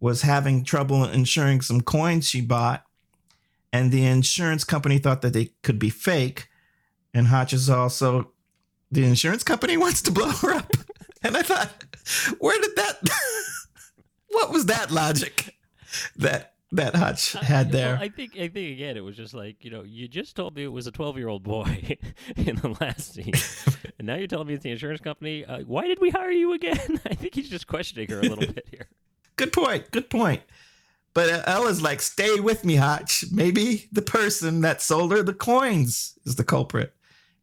was 0.00 0.22
having 0.22 0.64
trouble 0.64 1.04
insuring 1.04 1.60
some 1.60 1.80
coins 1.80 2.28
she 2.28 2.40
bought. 2.40 2.84
And 3.74 3.90
the 3.90 4.06
insurance 4.06 4.62
company 4.62 4.98
thought 4.98 5.20
that 5.22 5.32
they 5.32 5.46
could 5.64 5.80
be 5.80 5.90
fake. 5.90 6.48
And 7.12 7.26
Hotch 7.26 7.52
is 7.52 7.68
also, 7.68 8.30
the 8.88 9.04
insurance 9.04 9.42
company 9.42 9.76
wants 9.84 10.00
to 10.02 10.12
blow 10.12 10.30
her 10.30 10.54
up. 10.54 10.70
and 11.24 11.36
I 11.36 11.42
thought, 11.42 11.84
where 12.38 12.60
did 12.60 12.76
that, 12.76 13.00
what 14.28 14.52
was 14.52 14.66
that 14.66 14.92
logic 14.92 15.56
that 16.16 16.52
that 16.70 16.96
Hotch 16.96 17.32
had 17.34 17.70
there. 17.70 17.94
Well, 17.94 18.02
I 18.02 18.08
think 18.08 18.32
I 18.34 18.48
think 18.48 18.72
again 18.72 18.96
it 18.96 19.04
was 19.04 19.16
just 19.16 19.32
like 19.32 19.64
you 19.64 19.70
know 19.70 19.84
you 19.84 20.08
just 20.08 20.34
told 20.34 20.56
me 20.56 20.64
it 20.64 20.72
was 20.72 20.88
a 20.88 20.90
twelve 20.90 21.16
year 21.16 21.28
old 21.28 21.44
boy 21.44 21.96
in 22.36 22.56
the 22.56 22.76
last 22.80 23.14
scene, 23.14 23.32
and 23.96 24.08
now 24.08 24.16
you're 24.16 24.26
telling 24.26 24.48
me 24.48 24.54
it's 24.54 24.64
the 24.64 24.72
insurance 24.72 25.00
company. 25.00 25.44
Uh, 25.44 25.60
why 25.60 25.86
did 25.86 26.00
we 26.00 26.10
hire 26.10 26.32
you 26.32 26.52
again? 26.52 27.00
I 27.06 27.14
think 27.14 27.36
he's 27.36 27.48
just 27.48 27.68
questioning 27.68 28.08
her 28.10 28.18
a 28.18 28.22
little 28.22 28.52
bit 28.52 28.66
here. 28.72 28.88
Good 29.36 29.52
point. 29.52 29.92
Good 29.92 30.10
point. 30.10 30.42
But 31.14 31.48
Ella's 31.48 31.80
like, 31.80 32.02
stay 32.02 32.40
with 32.40 32.64
me, 32.64 32.74
Hotch. 32.74 33.24
Maybe 33.30 33.88
the 33.92 34.02
person 34.02 34.62
that 34.62 34.82
sold 34.82 35.12
her 35.12 35.22
the 35.22 35.32
coins 35.32 36.18
is 36.24 36.36
the 36.36 36.44
culprit. 36.44 36.94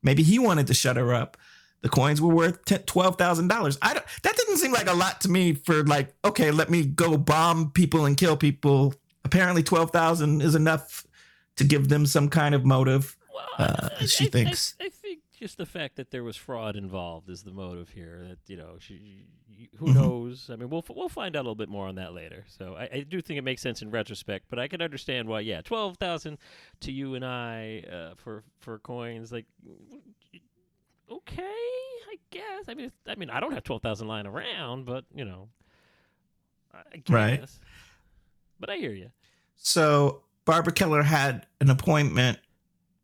Maybe 0.03 0.23
he 0.23 0.39
wanted 0.39 0.67
to 0.67 0.73
shut 0.73 0.97
her 0.97 1.13
up. 1.13 1.37
The 1.81 1.89
coins 1.89 2.21
were 2.21 2.33
worth 2.33 2.85
twelve 2.85 3.17
thousand 3.17 3.47
dollars. 3.47 3.77
I 3.81 3.93
don't. 3.93 4.05
That 4.23 4.35
didn't 4.35 4.57
seem 4.57 4.71
like 4.71 4.89
a 4.89 4.93
lot 4.93 5.21
to 5.21 5.29
me 5.29 5.53
for 5.53 5.83
like, 5.83 6.13
okay, 6.23 6.51
let 6.51 6.69
me 6.69 6.85
go 6.85 7.17
bomb 7.17 7.71
people 7.71 8.05
and 8.05 8.15
kill 8.15 8.37
people 8.37 8.93
apparently 9.23 9.63
12,000 9.63 10.41
is 10.41 10.55
enough 10.55 11.05
to 11.57 11.63
give 11.63 11.89
them 11.89 12.05
some 12.05 12.29
kind 12.29 12.55
of 12.55 12.65
motive. 12.65 13.17
Well, 13.33 13.69
uh, 13.69 14.05
she 14.05 14.25
I, 14.25 14.29
thinks. 14.29 14.75
I, 14.79 14.85
I, 14.85 14.89
just 15.41 15.57
the 15.57 15.65
fact 15.65 15.95
that 15.95 16.11
there 16.11 16.23
was 16.23 16.37
fraud 16.37 16.75
involved 16.75 17.27
is 17.29 17.41
the 17.41 17.51
motive 17.51 17.89
here. 17.89 18.23
That 18.27 18.37
you 18.47 18.57
know, 18.57 18.75
she, 18.77 19.25
who 19.77 19.87
mm-hmm. 19.87 19.99
knows? 19.99 20.49
I 20.51 20.55
mean, 20.55 20.69
we'll 20.69 20.85
we'll 20.89 21.09
find 21.09 21.35
out 21.35 21.39
a 21.39 21.41
little 21.41 21.55
bit 21.55 21.67
more 21.67 21.87
on 21.87 21.95
that 21.95 22.13
later. 22.13 22.45
So 22.47 22.75
I, 22.77 22.89
I 22.93 23.05
do 23.07 23.21
think 23.21 23.39
it 23.39 23.43
makes 23.43 23.61
sense 23.61 23.81
in 23.81 23.89
retrospect, 23.89 24.45
but 24.49 24.59
I 24.59 24.67
can 24.67 24.81
understand 24.81 25.27
why. 25.27 25.39
Yeah, 25.39 25.61
twelve 25.61 25.97
thousand 25.97 26.37
to 26.81 26.91
you 26.91 27.15
and 27.15 27.25
I 27.25 27.83
uh, 27.91 28.15
for 28.15 28.43
for 28.59 28.77
coins, 28.79 29.31
like 29.31 29.45
okay, 31.11 31.41
I 31.43 32.17
guess. 32.29 32.65
I 32.67 32.75
mean, 32.75 32.91
I 33.07 33.15
mean, 33.15 33.31
I 33.31 33.39
don't 33.39 33.53
have 33.53 33.63
twelve 33.63 33.81
thousand 33.81 34.07
lying 34.07 34.27
around, 34.27 34.85
but 34.85 35.05
you 35.15 35.25
know, 35.25 35.49
right. 37.09 37.43
But 38.59 38.69
I 38.69 38.77
hear 38.77 38.93
you. 38.93 39.09
So 39.55 40.21
Barbara 40.45 40.73
Keller 40.73 41.01
had 41.01 41.47
an 41.59 41.71
appointment 41.71 42.37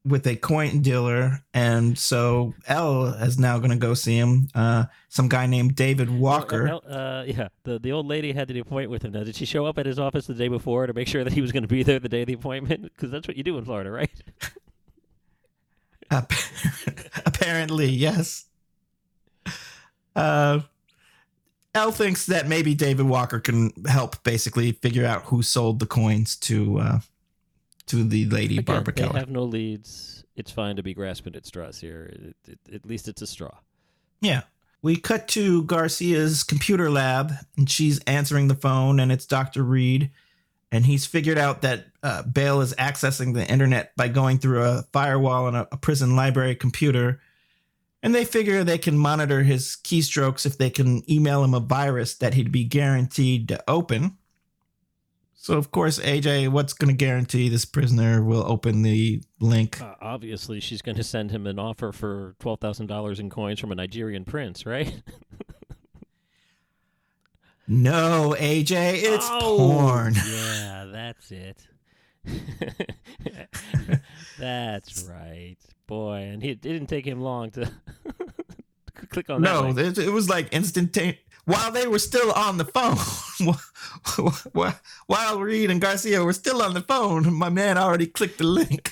with 0.07 0.25
a 0.27 0.35
coin 0.35 0.81
dealer, 0.81 1.43
and 1.53 1.97
so 1.97 2.53
Elle 2.67 3.07
is 3.23 3.37
now 3.37 3.57
going 3.57 3.71
to 3.71 3.77
go 3.77 3.93
see 3.93 4.17
him. 4.17 4.47
Uh, 4.55 4.85
some 5.09 5.27
guy 5.27 5.45
named 5.45 5.75
David 5.75 6.09
Walker. 6.09 6.67
Uh, 6.67 6.77
uh, 6.77 7.23
yeah, 7.27 7.47
the 7.63 7.79
the 7.79 7.91
old 7.91 8.07
lady 8.07 8.31
had 8.31 8.47
the 8.47 8.59
appointment 8.59 8.91
with 8.91 9.03
him. 9.03 9.11
Now, 9.11 9.23
did 9.23 9.35
she 9.35 9.45
show 9.45 9.65
up 9.65 9.77
at 9.77 9.85
his 9.85 9.99
office 9.99 10.27
the 10.27 10.33
day 10.33 10.47
before 10.47 10.87
to 10.87 10.93
make 10.93 11.07
sure 11.07 11.23
that 11.23 11.33
he 11.33 11.41
was 11.41 11.51
going 11.51 11.63
to 11.63 11.67
be 11.67 11.83
there 11.83 11.99
the 11.99 12.09
day 12.09 12.21
of 12.21 12.27
the 12.27 12.33
appointment? 12.33 12.83
Because 12.83 13.11
that's 13.11 13.27
what 13.27 13.37
you 13.37 13.43
do 13.43 13.57
in 13.57 13.65
Florida, 13.65 13.91
right? 13.91 14.11
Apparently, 17.25 17.87
yes. 17.87 18.45
Uh, 20.15 20.61
Elle 21.75 21.91
thinks 21.91 22.25
that 22.25 22.47
maybe 22.47 22.73
David 22.73 23.05
Walker 23.05 23.39
can 23.39 23.71
help 23.87 24.23
basically 24.23 24.71
figure 24.71 25.05
out 25.05 25.23
who 25.25 25.43
sold 25.43 25.79
the 25.79 25.85
coins 25.85 26.35
to 26.37 26.79
uh, 26.79 26.99
to 27.87 28.03
the 28.03 28.25
lady 28.25 28.57
Again, 28.57 28.75
Barbara 28.75 28.93
they 28.93 29.01
Keller. 29.01 29.19
have 29.19 29.29
no 29.29 29.43
leads. 29.43 30.23
It's 30.35 30.51
fine 30.51 30.75
to 30.75 30.83
be 30.83 30.93
grasping 30.93 31.35
at 31.35 31.45
straws 31.45 31.79
here. 31.79 32.11
It, 32.13 32.35
it, 32.47 32.75
at 32.75 32.85
least 32.85 33.07
it's 33.07 33.21
a 33.21 33.27
straw. 33.27 33.57
Yeah. 34.21 34.41
We 34.81 34.97
cut 34.97 35.27
to 35.29 35.63
Garcia's 35.63 36.43
computer 36.43 36.89
lab, 36.91 37.33
and 37.57 37.69
she's 37.69 37.99
answering 38.01 38.47
the 38.47 38.55
phone, 38.55 38.99
and 38.99 39.11
it's 39.11 39.25
Dr. 39.25 39.63
Reid. 39.63 40.11
And 40.71 40.85
he's 40.85 41.05
figured 41.05 41.37
out 41.37 41.61
that 41.63 41.87
uh, 42.03 42.23
Bale 42.23 42.61
is 42.61 42.73
accessing 42.75 43.33
the 43.33 43.49
internet 43.49 43.95
by 43.95 44.09
going 44.09 44.37
through 44.37 44.63
a 44.63 44.83
firewall 44.91 45.45
on 45.45 45.55
a, 45.55 45.67
a 45.71 45.77
prison 45.77 46.15
library 46.15 46.55
computer 46.55 47.21
and 48.03 48.13
they 48.13 48.25
figure 48.25 48.63
they 48.63 48.77
can 48.77 48.97
monitor 48.97 49.43
his 49.43 49.77
keystrokes 49.83 50.45
if 50.45 50.57
they 50.57 50.69
can 50.69 51.09
email 51.11 51.43
him 51.43 51.53
a 51.53 51.59
virus 51.59 52.15
that 52.15 52.35
he'd 52.35 52.51
be 52.51 52.63
guaranteed 52.63 53.47
to 53.47 53.63
open. 53.67 54.16
So, 55.47 55.57
of 55.57 55.71
course, 55.71 55.97
AJ, 55.99 56.49
what's 56.49 56.73
going 56.73 56.89
to 56.89 56.93
guarantee 56.93 57.47
this 57.47 57.63
prisoner 57.63 58.21
will 58.21 58.43
open 58.45 58.81
the 58.81 59.23
link? 59.39 59.81
Uh, 59.81 59.95
obviously, 60.01 60.59
she's 60.59 60.81
going 60.81 60.97
to 60.97 61.05
send 61.05 61.31
him 61.31 61.47
an 61.47 61.57
offer 61.57 61.93
for 61.93 62.35
$12,000 62.41 63.17
in 63.17 63.29
coins 63.29 63.57
from 63.57 63.71
a 63.71 63.75
Nigerian 63.75 64.25
prince, 64.25 64.65
right? 64.65 65.01
no, 67.69 68.35
AJ, 68.37 68.95
it's 68.95 69.29
oh, 69.31 69.55
porn. 69.57 70.15
Yeah, 70.15 70.87
that's 70.91 71.31
it. 71.31 71.65
That's 74.37 75.03
right, 75.05 75.55
boy. 75.87 76.23
And 76.23 76.43
he, 76.43 76.49
it 76.49 76.59
didn't 76.59 76.87
take 76.87 77.05
him 77.07 77.21
long 77.21 77.51
to 77.51 77.71
click 79.09 79.29
on 79.29 79.41
no, 79.41 79.71
that. 79.71 79.97
No, 79.97 80.03
it 80.03 80.11
was 80.11 80.27
like 80.27 80.51
instantaneous. 80.51 81.19
While 81.47 81.71
they 81.71 81.87
were 81.87 81.97
still 81.97 82.33
on 82.33 82.57
the 82.57 82.65
phone, 82.65 82.97
while 85.05 85.39
Reid 85.39 85.71
and 85.71 85.79
Garcia 85.79 86.21
were 86.21 86.33
still 86.33 86.61
on 86.61 86.73
the 86.73 86.81
phone, 86.81 87.33
my 87.33 87.47
man 87.47 87.77
already 87.77 88.05
clicked 88.05 88.39
the 88.39 88.43
link. 88.43 88.91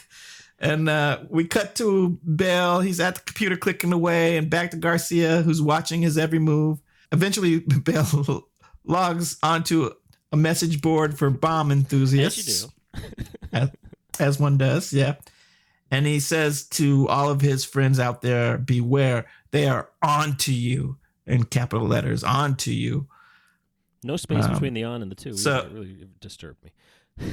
And 0.58 0.88
uh, 0.88 1.24
we 1.30 1.44
cut 1.44 1.76
to 1.76 2.18
Bale. 2.24 2.80
He's 2.80 3.02
at 3.02 3.16
the 3.16 3.22
computer 3.24 3.58
clicking 3.58 3.92
away, 3.92 4.38
and 4.38 4.50
back 4.50 4.72
to 4.72 4.78
Garcia, 4.78 5.42
who's 5.42 5.62
watching 5.62 6.02
his 6.02 6.18
every 6.18 6.40
move. 6.40 6.80
Eventually, 7.12 7.60
Bale 7.84 8.48
logs 8.86 9.38
onto 9.44 9.92
a 10.32 10.38
message 10.38 10.82
board 10.82 11.18
for 11.18 11.30
bomb 11.30 11.74
enthusiasts. 11.74 12.70
as, 13.52 13.70
as 14.18 14.40
one 14.40 14.58
does, 14.58 14.94
yeah. 14.94 15.16
And 15.92 16.06
he 16.06 16.22
says 16.22 16.64
to 16.68 17.06
all 17.10 17.30
of 17.30 17.42
his 17.42 17.66
friends 17.66 18.00
out 18.00 18.22
there, 18.22 18.58
beware, 18.58 19.26
they 19.52 19.68
are 19.68 19.90
on 20.02 20.38
to 20.38 20.54
you 20.54 20.96
in 21.26 21.44
capital 21.46 21.88
letters, 21.88 22.24
on 22.24 22.56
to 22.58 22.74
you. 22.74 23.08
No 24.04 24.18
space 24.18 24.46
um, 24.46 24.54
between 24.54 24.74
the 24.74 24.84
on 24.84 25.02
and 25.02 25.10
the 25.10 25.16
two. 25.16 25.34
So 25.34 25.60
it 25.60 25.72
really 25.72 26.08
disturbed 26.20 26.64
me. 26.64 26.72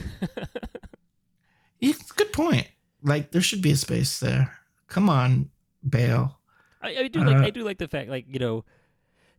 it's 1.81 2.11
a 2.11 2.15
good 2.15 2.33
point. 2.33 2.69
Like 3.03 3.33
there 3.33 3.43
should 3.43 3.63
be 3.63 3.73
a 3.73 3.77
space 3.77 4.21
there. 4.21 4.59
Come 4.87 5.11
on, 5.11 5.51
Bale. 5.87 6.39
I, 6.81 6.97
I 6.97 7.09
do 7.09 7.21
like 7.21 7.37
uh, 7.37 7.45
I 7.45 7.51
do 7.51 7.63
like 7.63 7.79
the 7.79 7.89
fact 7.89 8.09
like 8.09 8.27
you 8.29 8.39
know 8.39 8.65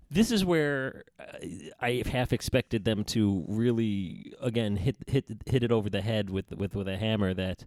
this 0.10 0.32
is 0.32 0.46
where 0.46 1.06
uh, 1.20 1.46
I 1.82 2.04
half 2.06 2.34
expected 2.34 2.86
them 2.86 3.04
to 3.06 3.44
really 3.48 4.34
again 4.42 4.76
hit 4.76 4.98
hit 5.08 5.26
hit 5.46 5.64
it 5.64 5.72
over 5.72 5.90
the 5.90 6.02
head 6.02 6.30
with 6.30 6.52
with 6.52 6.76
with 6.76 6.88
a 6.88 6.98
hammer 6.98 7.34
that 7.34 7.66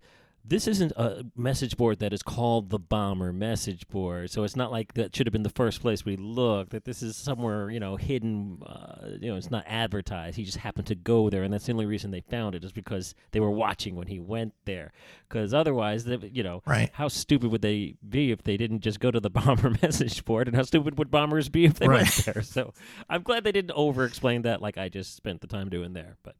this 0.48 0.68
isn't 0.68 0.92
a 0.92 1.24
message 1.36 1.76
board 1.76 1.98
that 1.98 2.12
is 2.12 2.22
called 2.22 2.70
the 2.70 2.78
bomber 2.78 3.32
message 3.32 3.88
board. 3.88 4.30
So 4.30 4.44
it's 4.44 4.54
not 4.54 4.70
like 4.70 4.94
that 4.94 5.14
should 5.14 5.26
have 5.26 5.32
been 5.32 5.42
the 5.42 5.50
first 5.50 5.80
place 5.80 6.04
we 6.04 6.16
looked 6.16 6.70
that 6.70 6.84
this 6.84 7.02
is 7.02 7.16
somewhere 7.16 7.70
you 7.70 7.80
know 7.80 7.96
hidden 7.96 8.62
uh, 8.64 9.08
you 9.20 9.30
know 9.30 9.36
it's 9.36 9.50
not 9.50 9.64
advertised. 9.66 10.36
He 10.36 10.44
just 10.44 10.58
happened 10.58 10.86
to 10.86 10.94
go 10.94 11.30
there 11.30 11.42
and 11.42 11.52
that's 11.52 11.66
the 11.66 11.72
only 11.72 11.86
reason 11.86 12.10
they 12.10 12.20
found 12.20 12.54
it 12.54 12.64
is 12.64 12.72
because 12.72 13.14
they 13.32 13.40
were 13.40 13.50
watching 13.50 13.96
when 13.96 14.06
he 14.06 14.20
went 14.20 14.54
there. 14.64 14.92
Because 15.28 15.52
otherwise 15.52 16.04
they, 16.04 16.18
you 16.32 16.42
know 16.42 16.62
right. 16.66 16.90
how 16.92 17.08
stupid 17.08 17.50
would 17.50 17.62
they 17.62 17.96
be 18.08 18.30
if 18.30 18.42
they 18.42 18.56
didn't 18.56 18.80
just 18.80 19.00
go 19.00 19.10
to 19.10 19.20
the 19.20 19.30
bomber 19.36 19.76
message 19.82 20.24
board? 20.24 20.46
And 20.46 20.56
how 20.56 20.62
stupid 20.62 20.98
would 20.98 21.10
bombers 21.10 21.48
be 21.48 21.64
if 21.64 21.74
they 21.74 21.88
right. 21.88 22.02
went 22.02 22.24
there? 22.24 22.42
So 22.42 22.72
i'm 23.10 23.22
glad 23.22 23.44
they 23.44 23.52
didn't 23.52 23.72
over 23.72 24.04
explain 24.04 24.42
that 24.42 24.62
like 24.62 24.78
i 24.78 24.88
just 24.88 25.16
spent 25.16 25.40
the 25.40 25.46
time 25.46 25.68
doing 25.68 25.92
there 25.92 26.16
but 26.22 26.36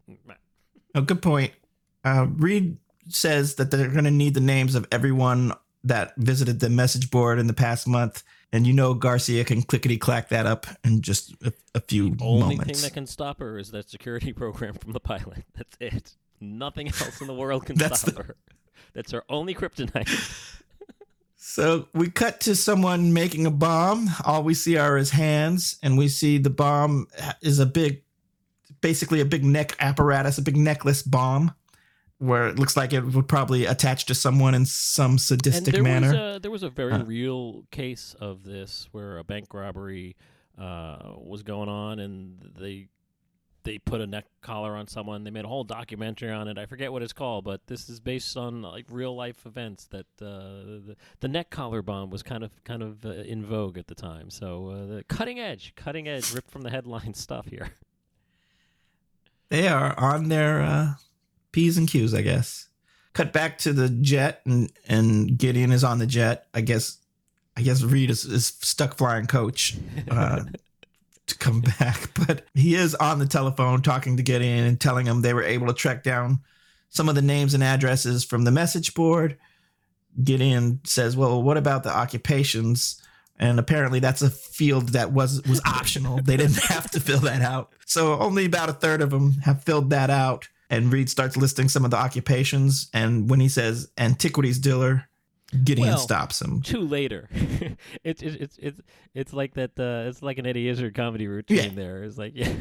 oh 0.95 1.01
good 1.03 1.21
point. 1.21 1.53
Uh, 2.05 2.27
Reid 2.37 2.79
says 3.09 3.57
that 3.57 3.71
they're 3.71 3.89
going 3.89 4.05
to 4.05 4.11
need 4.11 4.35
the 4.35 4.41
names 4.41 4.75
of 4.75 4.87
everyone 4.91 5.53
that 5.85 6.15
visited 6.17 6.61
the 6.61 6.69
message 6.69 7.11
board 7.11 7.39
in 7.39 7.47
the 7.47 7.55
past 7.55 7.87
month. 7.87 8.23
And 8.53 8.67
you 8.67 8.73
know 8.73 8.95
Garcia 8.95 9.45
can 9.45 9.63
clickety 9.63 9.97
clack 9.97 10.29
that 10.29 10.47
up 10.47 10.67
in 10.85 11.01
just 11.01 11.35
a, 11.45 11.53
a 11.75 11.81
few 11.81 12.15
the 12.15 12.25
only 12.25 12.57
moments. 12.57 12.81
thing 12.81 12.89
that 12.89 12.95
can 12.95 13.07
stop 13.07 13.41
her 13.41 13.59
is 13.59 13.71
that 13.71 13.89
security 13.89 14.33
program 14.35 14.75
from 14.75 14.93
the 14.93 15.01
pilot. 15.01 15.45
That's 15.55 15.77
it. 15.81 16.17
Nothing 16.41 16.89
else 16.89 17.21
in 17.21 17.27
the 17.27 17.35
world 17.35 17.67
can 17.67 17.77
stop 17.77 17.99
the... 18.01 18.23
her. 18.23 18.37
That's 18.95 19.13
her 19.13 19.25
only 19.29 19.55
kryptonite. 19.55 20.09
so 21.37 21.89
we 21.95 22.11
cut 22.11 22.41
to 22.43 22.55
someone 22.55 23.13
making 23.13 23.47
a 23.47 23.51
bomb. 23.51 24.09
All 24.25 24.43
we 24.43 24.55
see 24.55 24.77
are 24.77 24.97
his 24.97 25.11
hands, 25.11 25.79
and 25.83 25.99
we 25.99 26.09
see 26.09 26.39
the 26.39 26.51
bomb 26.51 27.07
is 27.43 27.59
a 27.59 27.67
big, 27.67 28.03
basically 28.81 29.21
a 29.21 29.25
big 29.25 29.45
neck 29.45 29.77
apparatus, 29.81 30.39
a 30.39 30.43
big 30.43 30.57
necklace 30.57 31.03
bomb 31.03 31.55
where 32.19 32.49
it 32.49 32.59
looks 32.59 32.77
like 32.77 32.93
it 32.93 33.05
would 33.05 33.29
probably 33.29 33.67
attach 33.67 34.07
to 34.07 34.15
someone 34.15 34.55
in 34.55 34.65
some 34.65 35.19
sadistic 35.19 35.75
there 35.75 35.83
manner. 35.83 36.09
Was 36.09 36.37
a, 36.37 36.41
there 36.41 36.51
was 36.51 36.63
a 36.63 36.71
very 36.71 36.93
uh, 36.93 37.05
real 37.05 37.65
case 37.71 38.15
of 38.21 38.45
this 38.45 38.89
where 38.93 39.19
a 39.19 39.25
bank 39.25 39.53
robbery 39.53 40.17
uh, 40.59 41.13
was 41.19 41.43
going 41.43 41.69
on, 41.69 41.99
and 41.99 42.53
they 42.59 42.89
they 43.65 43.79
put 43.79 44.01
a 44.01 44.07
neck 44.07 44.27
collar 44.41 44.77
on 44.77 44.87
someone. 44.87 45.25
They 45.25 45.31
made 45.31 45.45
a 45.45 45.49
whole 45.49 45.65
documentary 45.65 46.31
on 46.31 46.47
it. 46.47 46.57
I 46.57 46.67
forget 46.67 46.93
what 46.93 47.03
it's 47.03 47.13
called, 47.13 47.45
but 47.45 47.67
this 47.67 47.89
is 47.89 47.99
based 48.01 48.37
on 48.37 48.63
like 48.63 48.87
real 48.89 49.15
life 49.15 49.45
events. 49.45 49.87
That 49.87 50.07
uh, 50.23 50.87
the, 50.87 50.97
the 51.21 51.29
neck 51.29 51.51
collar 51.51 51.83
bomb 51.83 52.09
was 52.09 52.23
kind 52.23 52.43
of 52.45 52.65
kind 52.65 52.83
of 52.83 53.05
uh, 53.05 53.11
in 53.11 53.45
vogue 53.45 53.77
at 53.77 53.89
the 53.89 53.95
time. 53.95 54.31
So 54.31 54.69
uh, 54.69 54.87
the 54.87 55.05
cutting 55.09 55.39
edge, 55.39 55.75
cutting 55.77 56.09
edge, 56.09 56.33
ripped 56.33 56.51
from 56.51 56.63
the 56.63 56.71
headline 56.71 57.13
stuff 57.15 57.49
here. 57.49 57.73
They 59.49 59.69
are 59.69 59.99
on 59.99 60.29
their 60.29 60.63
uh, 60.63 60.95
p's 61.57 61.79
and 61.79 61.89
q's, 61.89 62.13
I 62.13 62.21
guess. 62.21 62.69
Cut 63.15 63.33
back 63.33 63.57
to 63.61 63.73
the 63.73 63.89
jet, 63.89 64.43
and 64.45 64.71
and 64.87 65.39
Gideon 65.39 65.73
is 65.73 65.83
on 65.83 65.99
the 65.99 66.07
jet. 66.07 66.47
I 66.53 66.61
guess. 66.61 66.99
I 67.57 67.63
guess 67.63 67.83
Reid 67.83 68.11
is, 68.11 68.27
is 68.27 68.49
stuck 68.61 68.99
flying 68.99 69.27
coach. 69.27 69.75
Uh, 70.11 70.45
to 71.27 71.39
come 71.39 71.61
back, 71.81 72.11
but 72.27 72.45
he 72.55 72.75
is 72.75 72.95
on 72.95 73.19
the 73.19 73.27
telephone 73.27 73.81
talking 73.81 74.19
to 74.19 74.23
Gideon 74.23 74.67
and 74.67 74.79
telling 74.79 75.07
him 75.07 75.23
they 75.23 75.33
were 75.33 75.43
able 75.43 75.67
to 75.69 75.73
track 75.73 76.03
down 76.03 76.41
some 76.91 77.09
of 77.09 77.15
the 77.15 77.23
names 77.23 77.55
and 77.55 77.65
addresses 77.65 78.23
from 78.23 78.45
the 78.45 78.51
message 78.51 78.93
board. 78.93 79.39
Gideon 80.23 80.81
says, 80.85 81.17
"Well, 81.17 81.43
what 81.43 81.57
about 81.57 81.85
the 81.85 81.97
occupations?" 81.97 83.01
And 83.39 83.59
apparently, 83.59 83.99
that's 83.99 84.21
a 84.21 84.29
field 84.29 84.91
that 84.91 85.11
was 85.11 85.43
was 85.49 85.63
optional. 85.65 86.21
they 86.23 86.37
didn't 86.37 86.63
have 86.65 86.91
to 86.91 87.01
fill 87.01 87.21
that 87.21 87.41
out. 87.41 87.73
So 87.87 88.19
only 88.19 88.45
about 88.45 88.69
a 88.69 88.75
third 88.75 89.01
of 89.01 89.09
them 89.09 89.33
have 89.45 89.65
filled 89.65 89.89
that 89.89 90.11
out. 90.11 90.49
And 90.69 90.93
Reid 90.93 91.09
starts 91.09 91.37
listing 91.37 91.69
some 91.69 91.85
of 91.85 91.91
the 91.91 91.97
occupations. 91.97 92.89
And 92.93 93.31
when 93.31 93.41
he 93.41 93.49
says 93.49 93.89
antiquities 93.99 94.59
dealer, 94.59 95.09
Gideon 95.63 95.89
Well, 95.89 95.99
stops 95.99 96.43
him. 96.43 96.61
Two 96.63 96.81
later, 96.81 97.29
it's 98.05 98.21
it's 98.21 98.37
it's 98.37 98.59
it's 98.59 98.81
it's 99.15 99.33
like 99.33 99.55
that. 99.55 99.79
Uh, 99.79 100.09
it's 100.09 100.21
like 100.21 100.39
an 100.39 100.47
Eddie 100.47 100.69
Izzard 100.69 100.95
comedy 100.95 101.29
routine. 101.29 101.57
Yeah. 101.57 101.69
There, 101.73 102.03
it's 102.03 102.19
like 102.19 102.33
yeah, 102.35 102.53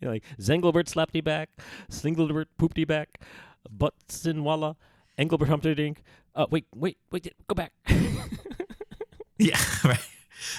You're 0.00 0.10
like 0.10 0.24
Zengelbert 0.38 0.88
slapped 0.88 1.24
back, 1.24 1.48
Slingelbert 1.90 2.46
pooped 2.58 2.86
back, 2.86 3.20
Butzenwalla, 3.74 4.76
Engelbert 5.16 5.48
Humperdinck. 5.48 6.02
Uh, 6.34 6.46
wait, 6.50 6.66
wait, 6.74 6.98
wait, 7.10 7.32
go 7.48 7.54
back. 7.54 7.72
Yeah, 9.38 9.58
right. 9.84 10.00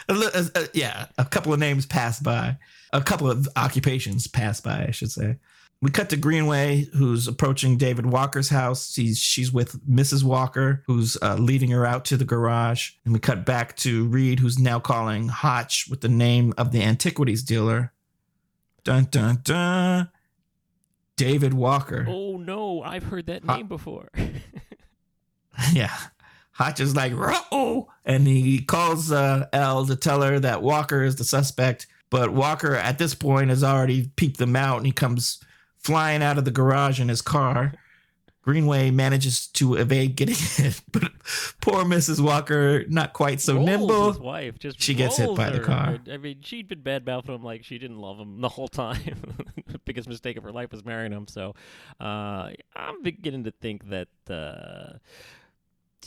Uh, 0.08 0.68
yeah, 0.74 1.08
a 1.18 1.26
couple 1.26 1.54
of 1.54 1.60
names 1.60 1.86
pass 1.86 2.20
by. 2.20 2.58
A 2.94 3.02
couple 3.02 3.30
of 3.30 3.48
occupations 3.56 4.28
pass 4.28 4.62
by, 4.62 4.86
I 4.88 4.92
should 4.92 5.12
say. 5.12 5.38
We 5.82 5.92
cut 5.92 6.10
to 6.10 6.18
Greenaway, 6.18 6.86
who's 6.96 7.28
approaching 7.28 7.78
David 7.78 8.08
Walker's 8.08 8.50
house. 8.50 8.92
She's 8.92 9.20
she's 9.20 9.52
with 9.52 9.80
Mrs. 9.88 10.24
Walker, 10.24 10.84
who's 10.88 11.18
uh, 11.22 11.36
leading 11.36 11.70
her 11.70 11.86
out 11.86 12.04
to 12.06 12.18
the 12.18 12.26
garage. 12.26 12.92
And 13.06 13.14
we 13.14 13.20
cut 13.20 13.46
back 13.46 13.76
to 13.78 14.08
Reid, 14.08 14.40
who's 14.40 14.58
now 14.58 14.80
calling 14.80 15.28
Hotch 15.28 15.88
with 15.88 16.02
the 16.02 16.10
name 16.10 16.54
of 16.58 16.72
the 16.72 16.82
antiquities 16.82 17.44
dealer. 17.44 17.94
Dun 18.84 19.08
dun 19.12 19.40
dun. 19.44 20.10
David 21.16 21.54
Walker. 21.54 22.06
oh 22.08 22.38
no, 22.38 22.82
I've 22.82 23.04
heard 23.04 23.28
that 23.28 23.44
name 23.44 23.68
before. 23.68 24.10
Yeah. 25.74 25.96
Hotch 26.52 26.80
is 26.80 26.96
like, 26.96 27.14
oh, 27.16 27.88
and 28.06 28.26
he 28.28 28.62
calls 28.62 29.12
uh, 29.12 29.48
Elle 29.54 29.86
to 29.88 29.96
tell 29.96 30.22
her 30.22 30.40
that 30.40 30.62
Walker 30.62 31.04
is 31.04 31.16
the 31.16 31.24
suspect. 31.24 31.88
But 32.10 32.32
Walker, 32.32 32.76
at 32.76 32.98
this 32.98 33.14
point, 33.14 33.50
has 33.50 33.64
already 33.64 34.12
peeped 34.16 34.38
them 34.38 34.56
out, 34.56 34.78
and 34.78 34.86
he 34.86 34.92
comes 34.92 35.40
flying 35.80 36.22
out 36.24 36.38
of 36.38 36.46
the 36.46 36.52
garage 36.52 37.00
in 37.00 37.10
his 37.10 37.22
car. 37.22 37.74
Greenaway 38.42 38.92
manages 38.92 39.48
to 39.48 39.76
evade 39.76 40.16
getting 40.16 40.36
hit, 40.38 40.82
but 40.94 41.12
poor 41.60 41.84
Mrs. 41.84 42.22
Walker, 42.22 42.86
not 42.88 43.12
quite 43.12 43.42
so 43.42 43.56
Rolls 43.56 43.66
nimble. 43.66 44.12
His 44.14 44.20
wife 44.20 44.58
just 44.58 44.82
She 44.82 44.94
gets 44.94 45.18
hit 45.18 45.36
by 45.36 45.50
the 45.50 45.60
car. 45.60 46.00
I 46.10 46.16
mean, 46.16 46.38
she'd 46.42 46.70
been 46.70 46.80
bad 46.80 47.06
mouthing 47.06 47.36
him 47.36 47.44
like 47.44 47.66
she 47.66 47.78
didn't 47.78 48.00
love 48.00 48.18
him 48.18 48.40
the 48.40 48.48
whole 48.48 48.70
time. 48.70 49.36
biggest 49.88 50.08
mistake 50.08 50.38
of 50.38 50.44
her 50.44 50.52
life 50.52 50.72
was 50.72 50.86
marrying 50.86 51.12
him. 51.12 51.28
So 51.28 51.56
uh, 52.00 52.52
I'm 52.76 53.02
beginning 53.02 53.46
to 53.46 53.52
think 53.52 53.90
that 53.90 54.10
uh, 54.30 54.98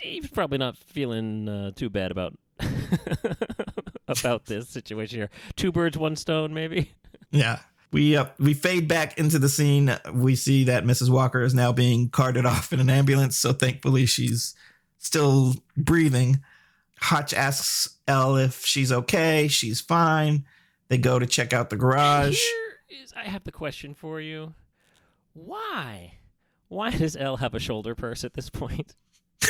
he's 0.00 0.28
probably 0.28 0.58
not 0.58 0.76
feeling 0.76 1.48
uh, 1.48 1.70
too 1.72 1.90
bad 1.90 2.10
about 2.10 2.38
about 4.08 4.44
this 4.44 4.68
situation 4.68 5.18
here. 5.18 5.30
Two 5.56 5.72
birds, 5.72 5.96
one 5.96 6.14
stone, 6.14 6.54
maybe. 6.54 6.92
Yeah. 7.30 7.60
We 7.92 8.16
uh, 8.16 8.26
we 8.38 8.54
fade 8.54 8.86
back 8.86 9.18
into 9.18 9.38
the 9.38 9.48
scene. 9.48 9.96
We 10.12 10.36
see 10.36 10.64
that 10.64 10.84
Mrs. 10.84 11.10
Walker 11.10 11.42
is 11.42 11.54
now 11.54 11.72
being 11.72 12.08
carted 12.08 12.46
off 12.46 12.72
in 12.72 12.80
an 12.80 12.90
ambulance. 12.90 13.36
So 13.36 13.52
thankfully 13.52 14.06
she's 14.06 14.54
still 14.98 15.54
breathing. 15.76 16.40
Hotch 17.00 17.34
asks 17.34 17.96
Elle 18.06 18.36
if 18.36 18.64
she's 18.64 18.92
okay. 18.92 19.48
She's 19.48 19.80
fine. 19.80 20.44
They 20.88 20.98
go 20.98 21.18
to 21.18 21.26
check 21.26 21.52
out 21.52 21.70
the 21.70 21.76
garage. 21.76 22.38
Here 22.86 23.02
is 23.02 23.12
I 23.16 23.24
have 23.24 23.44
the 23.44 23.52
question 23.52 23.94
for 23.94 24.20
you. 24.20 24.54
Why? 25.32 26.14
Why 26.68 26.90
does 26.90 27.16
Elle 27.16 27.38
have 27.38 27.54
a 27.54 27.58
shoulder 27.58 27.94
purse 27.94 28.22
at 28.22 28.34
this 28.34 28.50
point? 28.50 28.94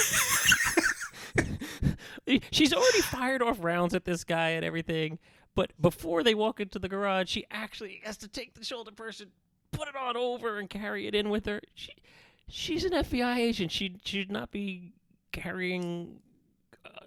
She's 2.50 2.72
already 2.72 3.00
fired 3.02 3.42
off 3.42 3.58
rounds 3.60 3.94
at 3.94 4.04
this 4.04 4.24
guy 4.24 4.50
and 4.50 4.64
everything, 4.64 5.18
but 5.54 5.72
before 5.80 6.22
they 6.22 6.34
walk 6.34 6.60
into 6.60 6.78
the 6.78 6.88
garage, 6.88 7.30
she 7.30 7.46
actually 7.50 8.00
has 8.04 8.16
to 8.18 8.28
take 8.28 8.54
the 8.54 8.64
shoulder 8.64 8.90
purse 8.90 9.20
and 9.20 9.30
put 9.72 9.88
it 9.88 9.96
on 9.96 10.16
over 10.16 10.58
and 10.58 10.70
carry 10.70 11.06
it 11.06 11.14
in 11.14 11.30
with 11.30 11.46
her. 11.46 11.60
She, 11.74 11.92
she's 12.48 12.84
an 12.84 12.92
FBI 12.92 13.36
agent. 13.36 13.72
She 13.72 13.96
should 14.04 14.30
not 14.30 14.50
be 14.50 14.92
carrying 15.32 16.20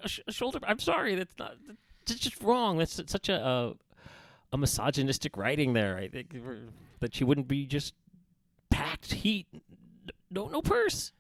a, 0.04 0.08
sh- 0.08 0.22
a 0.28 0.32
shoulder. 0.32 0.60
I'm 0.64 0.80
sorry, 0.80 1.16
that's 1.16 1.38
not. 1.38 1.56
That's 2.06 2.20
just 2.20 2.42
wrong. 2.42 2.78
That's 2.78 3.02
such 3.08 3.30
a, 3.30 3.46
a 3.46 3.74
a 4.54 4.58
misogynistic 4.58 5.36
writing 5.36 5.74
there. 5.74 5.98
I 5.98 6.08
think 6.08 6.36
that 7.00 7.16
she 7.16 7.24
wouldn't 7.24 7.48
be 7.48 7.66
just 7.66 7.94
packed 8.70 9.12
heat. 9.12 9.48
No, 10.30 10.48
no 10.48 10.62
purse. 10.62 11.12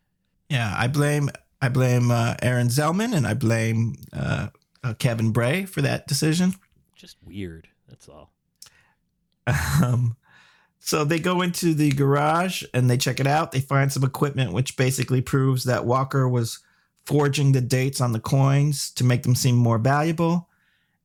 Yeah, 0.49 0.74
I 0.78 0.88
blame 0.88 1.30
I 1.61 1.69
blame 1.69 2.11
uh, 2.11 2.36
Aaron 2.41 2.67
Zelman 2.67 3.13
and 3.15 3.26
I 3.26 3.34
blame 3.34 3.95
uh, 4.13 4.49
uh, 4.84 4.93
Kevin 4.93 5.32
Bray 5.32 5.65
for 5.65 5.82
that 5.82 6.07
decision. 6.07 6.55
Just 7.04 7.18
weird. 7.22 7.68
That's 7.89 8.08
all. 8.08 8.32
Um, 9.84 10.16
so 10.80 11.04
they 11.04 11.20
go 11.20 11.41
into 11.41 11.74
the 11.74 11.89
garage 11.91 12.64
and 12.74 12.89
they 12.89 12.95
check 12.95 13.20
it 13.20 13.28
out. 13.28 13.51
They 13.51 13.60
find 13.60 13.91
some 13.91 14.06
equipment 14.06 14.54
which 14.54 14.78
basically 14.78 15.20
proves 15.22 15.66
that 15.66 15.84
Walker 15.86 16.30
was 16.30 16.60
forging 17.06 17.51
the 17.51 17.60
dates 17.60 17.99
on 17.99 18.14
the 18.14 18.22
coins 18.22 18.89
to 18.91 19.04
make 19.04 19.24
them 19.24 19.36
seem 19.36 19.58
more 19.58 19.78
valuable. 19.78 20.47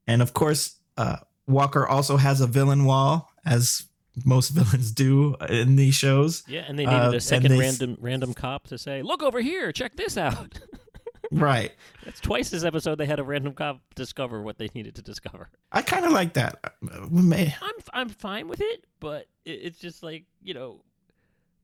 And 0.07 0.22
of 0.22 0.34
course, 0.34 0.76
uh, 0.96 1.16
Walker 1.49 1.84
also 1.84 2.16
has 2.16 2.40
a 2.40 2.46
villain 2.46 2.84
wall, 2.84 3.32
as 3.44 3.86
most 4.24 4.49
villains 4.55 4.92
do 4.92 5.34
in 5.49 5.74
these 5.74 5.96
shows. 5.96 6.44
Yeah, 6.46 6.61
and 6.68 6.78
they 6.78 6.86
needed 6.86 7.01
Uh, 7.01 7.12
a 7.16 7.20
second 7.20 7.51
they- 7.51 7.59
random 7.59 7.96
random 8.01 8.34
cop 8.34 8.68
to 8.68 8.78
say, 8.78 9.03
"Look 9.03 9.24
over 9.24 9.40
here, 9.40 9.72
check 9.72 9.96
this 9.96 10.16
out." 10.16 10.61
Right. 11.30 11.72
That's 12.04 12.20
twice 12.20 12.48
this 12.50 12.64
episode 12.64 12.96
they 12.96 13.06
had 13.06 13.18
a 13.20 13.22
random 13.24 13.52
cop 13.52 13.80
discover 13.94 14.40
what 14.42 14.56
they 14.58 14.68
needed 14.74 14.94
to 14.94 15.02
discover. 15.02 15.48
I 15.72 15.82
kind 15.82 16.04
of 16.06 16.12
like 16.12 16.32
that. 16.34 16.58
Uh, 16.64 17.06
may- 17.10 17.54
I'm 17.60 17.74
I'm 17.92 18.08
fine 18.08 18.48
with 18.48 18.60
it, 18.62 18.84
but 19.00 19.26
it, 19.44 19.50
it's 19.62 19.78
just 19.78 20.02
like 20.02 20.24
you 20.42 20.54
know, 20.54 20.80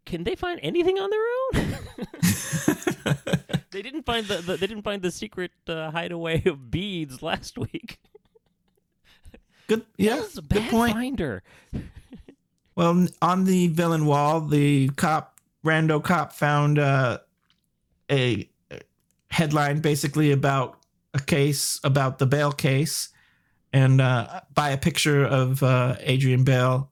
can 0.04 0.22
they 0.24 0.34
find 0.34 0.60
anything 0.62 0.98
on 0.98 1.08
their 1.10 1.22
own? 1.62 1.76
they 3.70 3.80
didn't 3.82 4.04
find 4.04 4.26
the, 4.26 4.36
the 4.42 4.56
they 4.56 4.66
didn't 4.66 4.82
find 4.82 5.00
the 5.00 5.10
secret 5.10 5.50
uh, 5.66 5.90
hideaway 5.90 6.42
of 6.44 6.70
beads 6.70 7.22
last 7.22 7.56
week. 7.58 7.98
Good. 9.66 9.86
Yeah. 9.96 10.16
That 10.16 10.22
was 10.24 10.38
a 10.38 10.42
Good 10.42 10.68
point. 10.70 10.92
finder. 10.92 11.42
Well, 12.76 13.06
on 13.22 13.44
the 13.44 13.68
villain 13.68 14.04
wall, 14.04 14.40
the 14.42 14.88
cop, 14.90 15.40
rando 15.64 16.02
cop, 16.02 16.32
found 16.34 16.78
uh, 16.78 17.18
a 18.10 18.50
headline 19.35 19.80
basically 19.80 20.30
about 20.30 20.78
a 21.12 21.18
case 21.18 21.80
about 21.82 22.18
the 22.18 22.26
Bale 22.26 22.53
case, 22.53 23.09
and 23.72 24.01
uh, 24.01 24.41
by 24.55 24.70
a 24.70 24.78
picture 24.78 25.24
of 25.24 25.62
uh, 25.62 25.97
Adrian 26.01 26.45
Bale, 26.45 26.91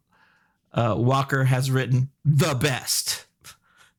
uh, 0.73 0.97
Walker 0.99 1.45
has 1.45 1.71
written 1.71 2.11
the 2.25 2.55
best. 2.55 3.27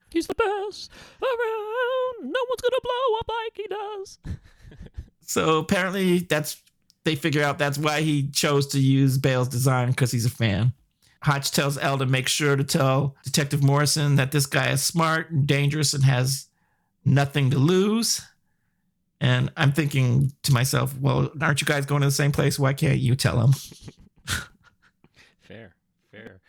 He's 0.09 0.27
the 0.27 0.35
best 0.35 0.91
around. 1.21 2.31
No 2.31 2.39
one's 2.49 2.61
gonna 2.61 2.81
blow 2.83 3.19
up 3.19 3.29
like 3.29 3.55
he 3.55 3.67
does. 3.67 4.19
So 5.25 5.57
apparently, 5.57 6.19
that's 6.19 6.61
they 7.05 7.15
figure 7.15 7.41
out 7.41 7.57
that's 7.57 7.77
why 7.77 8.01
he 8.01 8.29
chose 8.29 8.67
to 8.67 8.79
use 8.79 9.17
Bale's 9.17 9.47
design 9.47 9.87
because 9.89 10.11
he's 10.11 10.25
a 10.25 10.29
fan. 10.29 10.73
Hotch 11.23 11.51
tells 11.51 11.77
Elle 11.77 11.97
to 11.99 12.05
make 12.05 12.27
sure 12.27 12.57
to 12.57 12.63
tell 12.63 13.15
Detective 13.23 13.63
Morrison 13.63 14.17
that 14.17 14.31
this 14.31 14.45
guy 14.45 14.69
is 14.71 14.83
smart 14.83 15.31
and 15.31 15.47
dangerous 15.47 15.93
and 15.93 16.03
has 16.03 16.49
nothing 17.05 17.49
to 17.51 17.57
lose. 17.57 18.21
And 19.23 19.51
I'm 19.55 19.71
thinking 19.71 20.33
to 20.43 20.51
myself, 20.51 20.93
well, 20.99 21.31
aren't 21.39 21.61
you 21.61 21.65
guys 21.67 21.85
going 21.85 22.01
to 22.01 22.07
the 22.07 22.11
same 22.11 22.33
place? 22.33 22.59
Why 22.59 22.73
can't 22.73 22.99
you 22.99 23.15
tell 23.15 23.39
him? 23.39 23.53
Fair, 25.41 25.73
fair. 26.11 26.41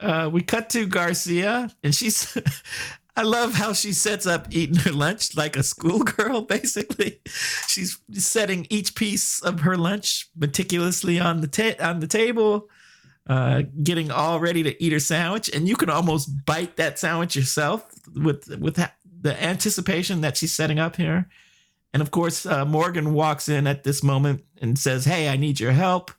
Uh, 0.00 0.28
we 0.30 0.42
cut 0.42 0.68
to 0.70 0.86
Garcia, 0.86 1.70
and 1.82 1.94
she's. 1.94 2.36
I 3.16 3.22
love 3.22 3.54
how 3.54 3.72
she 3.72 3.92
sets 3.92 4.26
up 4.26 4.46
eating 4.52 4.76
her 4.76 4.92
lunch 4.92 5.36
like 5.36 5.56
a 5.56 5.62
schoolgirl, 5.62 6.42
basically. 6.56 7.20
She's 7.66 7.98
setting 8.12 8.66
each 8.70 8.94
piece 8.94 9.42
of 9.42 9.60
her 9.60 9.76
lunch 9.76 10.28
meticulously 10.36 11.18
on 11.18 11.40
the 11.40 11.48
ta- 11.48 11.82
on 11.84 12.00
the 12.00 12.06
table. 12.06 12.68
uh, 13.28 13.62
getting 13.82 14.10
all 14.10 14.40
ready 14.40 14.62
to 14.62 14.82
eat 14.82 14.92
her 14.92 15.00
sandwich, 15.00 15.50
and 15.54 15.68
you 15.68 15.76
can 15.76 15.90
almost 15.90 16.30
bite 16.46 16.76
that 16.76 16.98
sandwich 16.98 17.36
yourself 17.36 17.86
with 18.14 18.48
with 18.58 18.76
the 18.76 19.44
anticipation 19.44 20.20
that 20.22 20.36
she's 20.36 20.54
setting 20.54 20.78
up 20.78 20.96
here. 20.96 21.28
And 21.92 22.02
of 22.02 22.10
course, 22.10 22.44
uh, 22.44 22.64
Morgan 22.64 23.14
walks 23.14 23.48
in 23.48 23.66
at 23.66 23.84
this 23.84 24.02
moment 24.02 24.44
and 24.60 24.78
says, 24.78 25.04
"Hey, 25.04 25.28
I 25.28 25.36
need 25.36 25.58
your 25.58 25.72
help." 25.72 26.10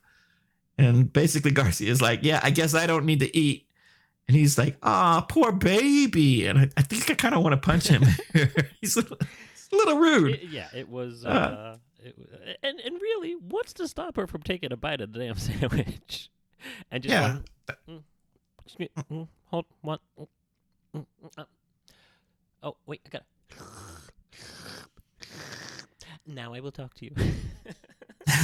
And 0.76 1.12
basically, 1.12 1.50
Garcia 1.52 1.90
is 1.90 2.02
like, 2.02 2.20
"Yeah, 2.22 2.40
I 2.42 2.50
guess 2.50 2.74
I 2.74 2.86
don't 2.86 3.04
need 3.04 3.20
to 3.20 3.36
eat." 3.36 3.68
And 4.26 4.36
he's 4.36 4.58
like, 4.58 4.76
"Ah, 4.82 5.24
poor 5.28 5.52
baby." 5.52 6.46
And 6.46 6.58
I, 6.58 6.68
I 6.76 6.82
think 6.82 7.10
I 7.10 7.14
kind 7.14 7.34
of 7.34 7.42
want 7.42 7.52
to 7.52 7.56
punch 7.56 7.88
him. 7.88 8.02
he's, 8.80 8.96
a, 8.96 9.04
little 9.72 9.98
rude. 9.98 10.34
It, 10.34 10.48
yeah, 10.50 10.68
it 10.74 10.88
was. 10.88 11.24
Uh, 11.24 11.28
uh, 11.28 11.76
it, 12.02 12.16
and 12.62 12.80
and 12.80 13.00
really, 13.00 13.36
what's 13.48 13.72
to 13.74 13.86
stop 13.86 14.16
her 14.16 14.26
from 14.26 14.42
taking 14.42 14.72
a 14.72 14.76
bite 14.76 15.00
of 15.00 15.12
the 15.12 15.20
damn 15.20 15.36
sandwich? 15.36 16.30
and 16.90 17.02
just 17.02 17.12
yeah. 17.12 17.38
Going, 17.86 18.02
mm, 18.78 18.88
mm, 18.96 19.04
mm, 19.10 19.28
hold 19.46 19.66
one. 19.82 19.98
Mm, 20.18 20.26
mm, 20.96 21.04
uh, 21.38 21.44
oh 22.62 22.76
wait, 22.86 23.00
I 23.06 23.08
got. 23.10 23.22
Now 26.26 26.54
I 26.54 26.60
will 26.60 26.72
talk 26.72 26.94
to 26.94 27.04
you. 27.04 27.14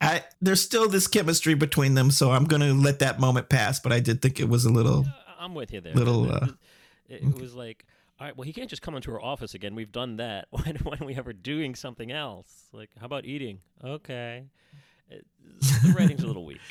I, 0.00 0.22
there's 0.40 0.60
still 0.60 0.88
this 0.88 1.06
chemistry 1.06 1.54
between 1.54 1.94
them, 1.94 2.10
so 2.10 2.30
I'm 2.30 2.44
gonna 2.44 2.74
let 2.74 2.98
that 2.98 3.18
moment 3.18 3.48
pass. 3.48 3.80
But 3.80 3.92
I 3.92 4.00
did 4.00 4.20
think 4.20 4.38
it 4.38 4.48
was 4.48 4.64
a 4.64 4.70
little. 4.70 5.06
I'm 5.38 5.54
with 5.54 5.72
you 5.72 5.80
there. 5.80 5.94
Little. 5.94 6.30
Uh, 6.30 6.48
it, 7.08 7.22
it 7.22 7.40
was 7.40 7.54
like, 7.54 7.86
all 8.20 8.26
right, 8.26 8.36
well, 8.36 8.44
he 8.44 8.52
can't 8.52 8.70
just 8.70 8.82
come 8.82 8.94
into 8.94 9.12
our 9.12 9.22
office 9.22 9.54
again. 9.54 9.74
We've 9.74 9.92
done 9.92 10.16
that. 10.16 10.46
Why, 10.50 10.74
why 10.82 10.96
are 11.00 11.04
we 11.04 11.16
ever 11.16 11.32
doing 11.32 11.74
something 11.74 12.12
else? 12.12 12.68
Like, 12.72 12.90
how 12.98 13.06
about 13.06 13.24
eating? 13.24 13.60
Okay. 13.82 14.44
It, 15.10 15.26
the 15.60 15.94
writing's 15.96 16.22
a 16.22 16.26
little 16.26 16.44
weak. 16.44 16.60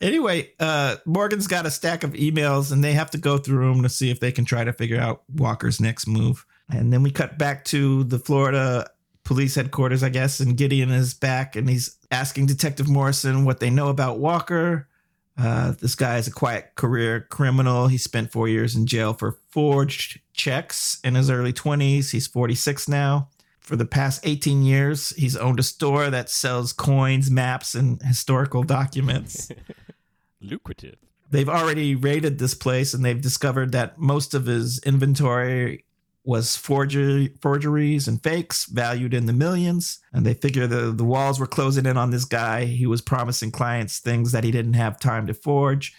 Anyway, 0.00 0.50
uh, 0.58 0.96
Morgan's 1.06 1.46
got 1.46 1.66
a 1.66 1.70
stack 1.70 2.02
of 2.02 2.14
emails 2.14 2.72
and 2.72 2.82
they 2.82 2.92
have 2.92 3.12
to 3.12 3.16
go 3.16 3.38
through 3.38 3.72
them 3.72 3.84
to 3.84 3.88
see 3.88 4.10
if 4.10 4.18
they 4.18 4.32
can 4.32 4.44
try 4.44 4.64
to 4.64 4.72
figure 4.72 5.00
out 5.00 5.22
Walker's 5.32 5.80
next 5.80 6.08
move. 6.08 6.44
And 6.68 6.92
then 6.92 7.04
we 7.04 7.12
cut 7.12 7.38
back 7.38 7.64
to 7.66 8.02
the 8.04 8.18
Florida 8.18 8.90
police 9.24 9.54
headquarters, 9.54 10.02
I 10.02 10.10
guess, 10.10 10.40
and 10.40 10.56
Gideon 10.56 10.90
is 10.90 11.14
back 11.14 11.56
and 11.56 11.68
he's 11.68 11.96
asking 12.10 12.46
Detective 12.46 12.88
Morrison 12.88 13.44
what 13.44 13.60
they 13.60 13.70
know 13.70 13.88
about 13.88 14.18
Walker. 14.18 14.88
Uh, 15.36 15.72
this 15.72 15.94
guy 15.94 16.18
is 16.18 16.28
a 16.28 16.32
quiet 16.32 16.72
career 16.76 17.26
criminal. 17.30 17.88
He 17.88 17.98
spent 17.98 18.30
four 18.30 18.46
years 18.46 18.76
in 18.76 18.86
jail 18.86 19.12
for 19.12 19.38
forged 19.50 20.20
checks 20.32 21.00
in 21.02 21.16
his 21.16 21.28
early 21.28 21.52
20s. 21.52 22.10
He's 22.10 22.26
46 22.26 22.88
now. 22.88 23.28
For 23.58 23.76
the 23.76 23.86
past 23.86 24.20
18 24.24 24.62
years, 24.62 25.10
he's 25.16 25.36
owned 25.36 25.58
a 25.58 25.62
store 25.62 26.10
that 26.10 26.28
sells 26.28 26.72
coins, 26.72 27.30
maps, 27.30 27.74
and 27.74 28.00
historical 28.02 28.62
documents. 28.62 29.50
Lucrative. 30.40 30.96
They've 31.30 31.48
already 31.48 31.94
raided 31.94 32.38
this 32.38 32.54
place 32.54 32.92
and 32.92 33.02
they've 33.02 33.20
discovered 33.20 33.72
that 33.72 33.98
most 33.98 34.34
of 34.34 34.44
his 34.44 34.78
inventory 34.80 35.84
was 36.24 36.56
forgery, 36.56 37.34
forgeries 37.40 38.08
and 38.08 38.22
fakes 38.22 38.64
valued 38.64 39.12
in 39.12 39.26
the 39.26 39.32
millions. 39.32 40.00
And 40.12 40.24
they 40.24 40.34
figure 40.34 40.66
the, 40.66 40.90
the 40.90 41.04
walls 41.04 41.38
were 41.38 41.46
closing 41.46 41.84
in 41.84 41.98
on 41.98 42.10
this 42.10 42.24
guy. 42.24 42.64
He 42.64 42.86
was 42.86 43.02
promising 43.02 43.50
clients 43.50 43.98
things 43.98 44.32
that 44.32 44.44
he 44.44 44.50
didn't 44.50 44.74
have 44.74 44.98
time 44.98 45.26
to 45.26 45.34
forge. 45.34 45.94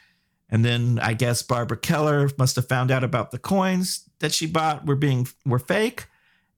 And 0.49 0.65
then 0.65 0.99
I 1.01 1.13
guess 1.13 1.43
Barbara 1.43 1.77
Keller 1.77 2.29
must 2.37 2.55
have 2.55 2.67
found 2.67 2.91
out 2.91 3.03
about 3.03 3.31
the 3.31 3.37
coins 3.37 4.09
that 4.19 4.33
she 4.33 4.47
bought 4.47 4.85
were 4.85 4.95
being 4.95 5.27
were 5.45 5.59
fake 5.59 6.05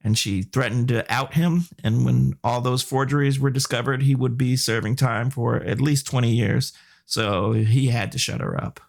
and 0.02 0.16
she 0.16 0.42
threatened 0.42 0.88
to 0.88 1.10
out 1.12 1.34
him. 1.34 1.64
And 1.84 2.04
when 2.04 2.34
all 2.42 2.60
those 2.60 2.82
forgeries 2.82 3.38
were 3.38 3.50
discovered, 3.50 4.02
he 4.02 4.14
would 4.14 4.38
be 4.38 4.56
serving 4.56 4.96
time 4.96 5.30
for 5.30 5.56
at 5.56 5.80
least 5.80 6.06
20 6.06 6.30
years. 6.30 6.72
So 7.04 7.52
he 7.52 7.88
had 7.88 8.12
to 8.12 8.18
shut 8.18 8.40
her 8.40 8.62
up. 8.62 8.80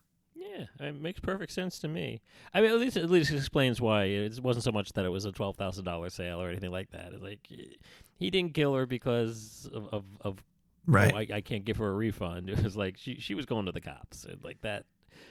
Yeah, 0.59 0.87
it 0.87 1.01
makes 1.01 1.19
perfect 1.19 1.51
sense 1.51 1.79
to 1.79 1.87
me. 1.87 2.21
I 2.53 2.61
mean, 2.61 2.71
at 2.71 2.77
least 2.77 2.97
at 2.97 3.09
least 3.09 3.31
explains 3.31 3.79
why 3.79 4.05
it 4.05 4.39
wasn't 4.41 4.63
so 4.63 4.71
much 4.71 4.93
that 4.93 5.05
it 5.05 5.09
was 5.09 5.25
a 5.25 5.31
twelve 5.31 5.55
thousand 5.55 5.85
dollar 5.85 6.09
sale 6.09 6.41
or 6.41 6.49
anything 6.49 6.71
like 6.71 6.91
that. 6.91 7.13
It's 7.13 7.23
like 7.23 7.47
he 7.47 8.29
didn't 8.29 8.53
kill 8.53 8.73
her 8.75 8.85
because 8.85 9.69
of 9.73 9.87
of, 9.93 10.03
of 10.21 10.43
right. 10.85 11.13
Oh, 11.13 11.17
I, 11.17 11.27
I, 11.35 11.41
can't 11.41 11.65
give 11.65 11.77
her 11.77 11.87
a 11.87 11.93
refund. 11.93 12.49
It 12.49 12.63
was 12.63 12.75
like 12.75 12.97
she 12.97 13.15
she 13.19 13.35
was 13.35 13.45
going 13.45 13.65
to 13.65 13.71
the 13.71 13.81
cops 13.81 14.25
and 14.25 14.43
like 14.43 14.61
that. 14.61 14.85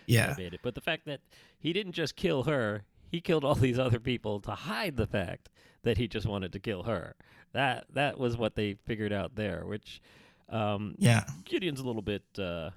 Yeah, 0.06 0.34
made 0.38 0.54
it. 0.54 0.60
But 0.62 0.74
the 0.74 0.80
fact 0.80 1.06
that 1.06 1.20
he 1.58 1.72
didn't 1.72 1.92
just 1.92 2.16
kill 2.16 2.44
her, 2.44 2.84
he 3.10 3.20
killed 3.20 3.44
all 3.44 3.54
these 3.54 3.78
other 3.78 4.00
people 4.00 4.40
to 4.40 4.52
hide 4.52 4.96
the 4.96 5.06
fact 5.06 5.48
that 5.82 5.98
he 5.98 6.08
just 6.08 6.26
wanted 6.26 6.52
to 6.52 6.58
kill 6.58 6.84
her. 6.84 7.16
That 7.52 7.86
that 7.94 8.18
was 8.18 8.36
what 8.36 8.54
they 8.54 8.74
figured 8.86 9.12
out 9.12 9.34
there. 9.34 9.64
Which, 9.66 10.00
um, 10.48 10.94
yeah, 10.98 11.24
Gideon's 11.44 11.80
a 11.80 11.84
little 11.84 12.02
bit. 12.02 12.22
Uh, 12.38 12.70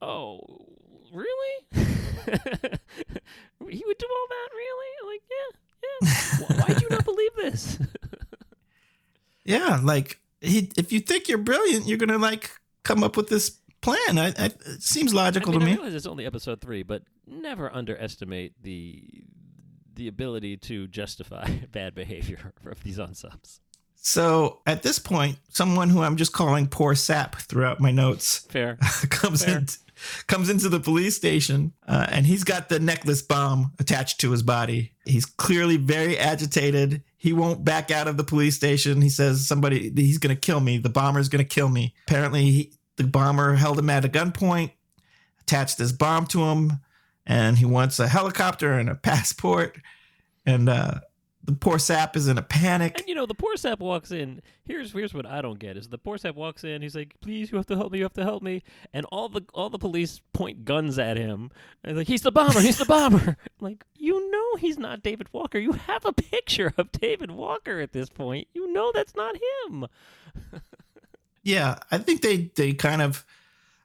oh, 0.00 0.40
really? 1.12 1.66
he 3.70 3.84
would 3.86 3.98
do 3.98 4.06
all 4.10 4.26
that, 4.28 4.48
really? 4.54 4.92
Like, 5.06 5.22
yeah, 5.30 5.50
yeah. 5.82 6.56
Why 6.64 6.74
do 6.74 6.80
you 6.82 6.88
not 6.90 7.04
believe 7.04 7.34
this? 7.36 7.78
yeah, 9.44 9.80
like 9.82 10.20
he, 10.40 10.70
if 10.76 10.92
you 10.92 11.00
think 11.00 11.28
you're 11.28 11.38
brilliant, 11.38 11.86
you're 11.86 11.98
gonna 11.98 12.18
like 12.18 12.50
come 12.82 13.02
up 13.02 13.16
with 13.16 13.28
this 13.28 13.58
plan. 13.80 14.18
I, 14.18 14.28
I 14.38 14.46
it 14.46 14.82
seems 14.82 15.14
logical 15.14 15.54
I 15.54 15.58
mean, 15.58 15.60
to 15.60 15.66
me. 15.66 15.72
I 15.72 15.74
realize 15.76 15.94
it's 15.94 16.06
only 16.06 16.26
episode 16.26 16.60
three, 16.60 16.82
but 16.82 17.02
never 17.26 17.72
underestimate 17.74 18.62
the 18.62 19.24
the 19.94 20.08
ability 20.08 20.56
to 20.56 20.86
justify 20.86 21.48
bad 21.72 21.94
behavior 21.94 22.52
of 22.64 22.82
these 22.84 22.98
unsubs. 22.98 23.60
So 24.00 24.60
at 24.66 24.82
this 24.82 24.98
point, 24.98 25.38
someone 25.50 25.90
who 25.90 26.02
I'm 26.02 26.16
just 26.16 26.32
calling 26.32 26.66
poor 26.66 26.94
sap 26.94 27.36
throughout 27.36 27.80
my 27.80 27.90
notes 27.90 28.38
fair 28.48 28.76
comes 29.10 29.44
fair. 29.44 29.58
in 29.58 29.66
comes 30.26 30.48
into 30.48 30.68
the 30.68 30.80
police 30.80 31.16
station 31.16 31.72
uh, 31.86 32.06
and 32.10 32.26
he's 32.26 32.44
got 32.44 32.68
the 32.68 32.78
necklace 32.78 33.22
bomb 33.22 33.72
attached 33.78 34.20
to 34.20 34.30
his 34.30 34.42
body. 34.42 34.92
He's 35.04 35.26
clearly 35.26 35.76
very 35.76 36.16
agitated. 36.16 37.02
He 37.16 37.32
won't 37.32 37.64
back 37.64 37.90
out 37.90 38.06
of 38.06 38.16
the 38.16 38.24
police 38.24 38.54
station. 38.54 39.02
He 39.02 39.08
says 39.08 39.46
somebody 39.46 39.92
he's 39.94 40.18
going 40.18 40.34
to 40.34 40.40
kill 40.40 40.60
me. 40.60 40.78
The 40.78 40.88
bomber's 40.88 41.28
going 41.28 41.44
to 41.44 41.48
kill 41.48 41.68
me. 41.68 41.94
Apparently, 42.06 42.50
he, 42.50 42.72
the 42.96 43.04
bomber 43.04 43.54
held 43.54 43.78
him 43.78 43.90
at 43.90 44.04
a 44.04 44.08
gunpoint, 44.08 44.72
attached 45.40 45.78
this 45.78 45.92
bomb 45.92 46.26
to 46.28 46.44
him, 46.44 46.74
and 47.26 47.58
he 47.58 47.64
wants 47.64 47.98
a 47.98 48.08
helicopter 48.08 48.74
and 48.74 48.88
a 48.88 48.94
passport. 49.02 49.76
And 50.46 50.68
uh, 50.68 51.00
the 51.48 51.54
poor 51.54 51.78
sap 51.78 52.14
is 52.14 52.28
in 52.28 52.36
a 52.36 52.42
panic. 52.42 52.98
And 52.98 53.08
you 53.08 53.14
know, 53.14 53.24
the 53.24 53.32
poor 53.32 53.56
sap 53.56 53.80
walks 53.80 54.10
in. 54.10 54.42
Here's 54.66 54.92
here's 54.92 55.14
what 55.14 55.24
I 55.24 55.40
don't 55.40 55.58
get 55.58 55.78
is 55.78 55.88
the 55.88 55.96
poor 55.96 56.18
sap 56.18 56.34
walks 56.34 56.62
in. 56.62 56.82
He's 56.82 56.94
like, 56.94 57.14
"Please, 57.22 57.50
you 57.50 57.56
have 57.56 57.64
to 57.68 57.76
help 57.76 57.90
me. 57.90 57.98
You 57.98 58.04
have 58.04 58.12
to 58.12 58.22
help 58.22 58.42
me." 58.42 58.62
And 58.92 59.06
all 59.06 59.30
the 59.30 59.40
all 59.54 59.70
the 59.70 59.78
police 59.78 60.20
point 60.34 60.66
guns 60.66 60.98
at 60.98 61.16
him. 61.16 61.50
And 61.82 61.96
like, 61.96 62.06
"He's 62.06 62.20
the 62.20 62.30
bomber. 62.30 62.60
He's 62.60 62.76
the 62.76 62.84
bomber." 62.84 63.38
like, 63.60 63.82
you 63.96 64.30
know, 64.30 64.56
he's 64.58 64.76
not 64.78 65.02
David 65.02 65.28
Walker. 65.32 65.58
You 65.58 65.72
have 65.72 66.04
a 66.04 66.12
picture 66.12 66.74
of 66.76 66.92
David 66.92 67.30
Walker 67.30 67.80
at 67.80 67.92
this 67.92 68.10
point. 68.10 68.46
You 68.52 68.70
know 68.70 68.92
that's 68.92 69.14
not 69.16 69.34
him. 69.66 69.86
yeah, 71.42 71.78
I 71.90 71.96
think 71.96 72.20
they 72.20 72.50
they 72.56 72.74
kind 72.74 73.00
of, 73.00 73.24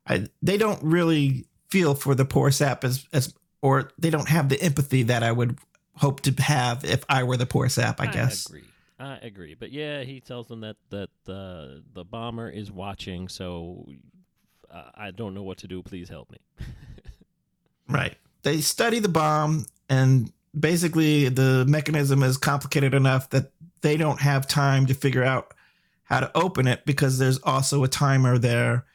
I 0.05 0.27
they 0.41 0.57
don't 0.57 0.83
really 0.83 1.45
feel 1.69 1.95
for 1.95 2.13
the 2.13 2.25
poor 2.25 2.51
sap 2.51 2.83
as 2.83 3.07
as 3.13 3.33
or 3.61 3.89
they 3.97 4.09
don't 4.09 4.27
have 4.27 4.49
the 4.49 4.61
empathy 4.61 5.03
that 5.03 5.23
I 5.23 5.31
would 5.31 5.57
hope 5.95 6.21
to 6.21 6.31
have 6.41 6.83
if 6.85 7.03
I 7.09 7.23
were 7.23 7.37
the 7.37 7.45
poor 7.45 7.69
sap, 7.69 8.01
I, 8.01 8.05
guess. 8.05 8.15
I 8.15 8.19
guess. 8.19 8.45
agree. 8.47 8.63
I 8.99 9.17
agree. 9.21 9.55
But 9.55 9.71
yeah, 9.71 10.03
he 10.03 10.19
tells 10.19 10.47
them 10.47 10.61
that 10.61 10.77
that 10.89 11.09
uh, 11.27 11.81
the 11.93 12.05
bomber 12.05 12.49
is 12.49 12.71
watching, 12.71 13.27
so 13.27 13.85
uh, 14.71 14.89
I 14.95 15.11
don't 15.11 15.33
know 15.33 15.43
what 15.43 15.59
to 15.59 15.67
do. 15.67 15.81
Please 15.83 16.09
help 16.09 16.31
me. 16.31 16.37
right. 17.89 18.15
They 18.43 18.61
study 18.61 18.99
the 18.99 19.09
bomb, 19.09 19.65
and 19.89 20.31
basically 20.57 21.29
the 21.29 21.65
mechanism 21.67 22.23
is 22.23 22.37
complicated 22.37 22.93
enough 22.93 23.29
that 23.31 23.51
they 23.81 23.97
don't 23.97 24.21
have 24.21 24.47
time 24.47 24.85
to 24.85 24.93
figure 24.93 25.23
out 25.23 25.53
how 26.03 26.19
to 26.19 26.31
open 26.35 26.67
it 26.67 26.85
because 26.85 27.17
there's 27.17 27.39
also 27.39 27.83
a 27.83 27.87
timer 27.87 28.37
there, 28.37 28.85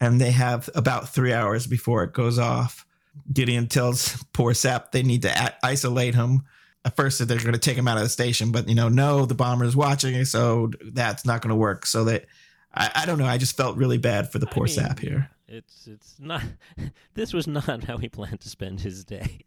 and 0.00 0.20
they 0.20 0.30
have 0.30 0.70
about 0.74 1.08
three 1.08 1.32
hours 1.32 1.66
before 1.66 2.04
it 2.04 2.12
goes 2.12 2.38
off. 2.38 2.85
Gideon 3.32 3.66
tells 3.66 4.22
poor 4.32 4.54
Sap 4.54 4.92
they 4.92 5.02
need 5.02 5.22
to 5.22 5.30
a- 5.30 5.56
isolate 5.64 6.14
him. 6.14 6.42
At 6.84 6.94
first, 6.94 7.18
they're 7.26 7.38
going 7.38 7.52
to 7.52 7.58
take 7.58 7.76
him 7.76 7.88
out 7.88 7.96
of 7.96 8.04
the 8.04 8.08
station, 8.08 8.52
but 8.52 8.68
you 8.68 8.74
know, 8.76 8.88
no, 8.88 9.26
the 9.26 9.34
bomber 9.34 9.64
is 9.64 9.74
watching, 9.74 10.24
so 10.24 10.70
that's 10.92 11.24
not 11.24 11.42
going 11.42 11.50
to 11.50 11.56
work. 11.56 11.84
So 11.84 12.04
that 12.04 12.26
I, 12.72 12.90
I, 12.94 13.06
don't 13.06 13.18
know. 13.18 13.26
I 13.26 13.38
just 13.38 13.56
felt 13.56 13.76
really 13.76 13.98
bad 13.98 14.30
for 14.30 14.38
the 14.38 14.46
poor 14.46 14.64
I 14.64 14.66
mean, 14.66 14.74
Sap 14.74 14.98
here. 15.00 15.30
It's 15.48 15.86
it's 15.86 16.16
not. 16.18 16.42
This 17.14 17.32
was 17.32 17.46
not 17.46 17.84
how 17.84 17.96
he 17.96 18.08
planned 18.08 18.40
to 18.40 18.48
spend 18.48 18.80
his 18.80 19.02
day. 19.02 19.40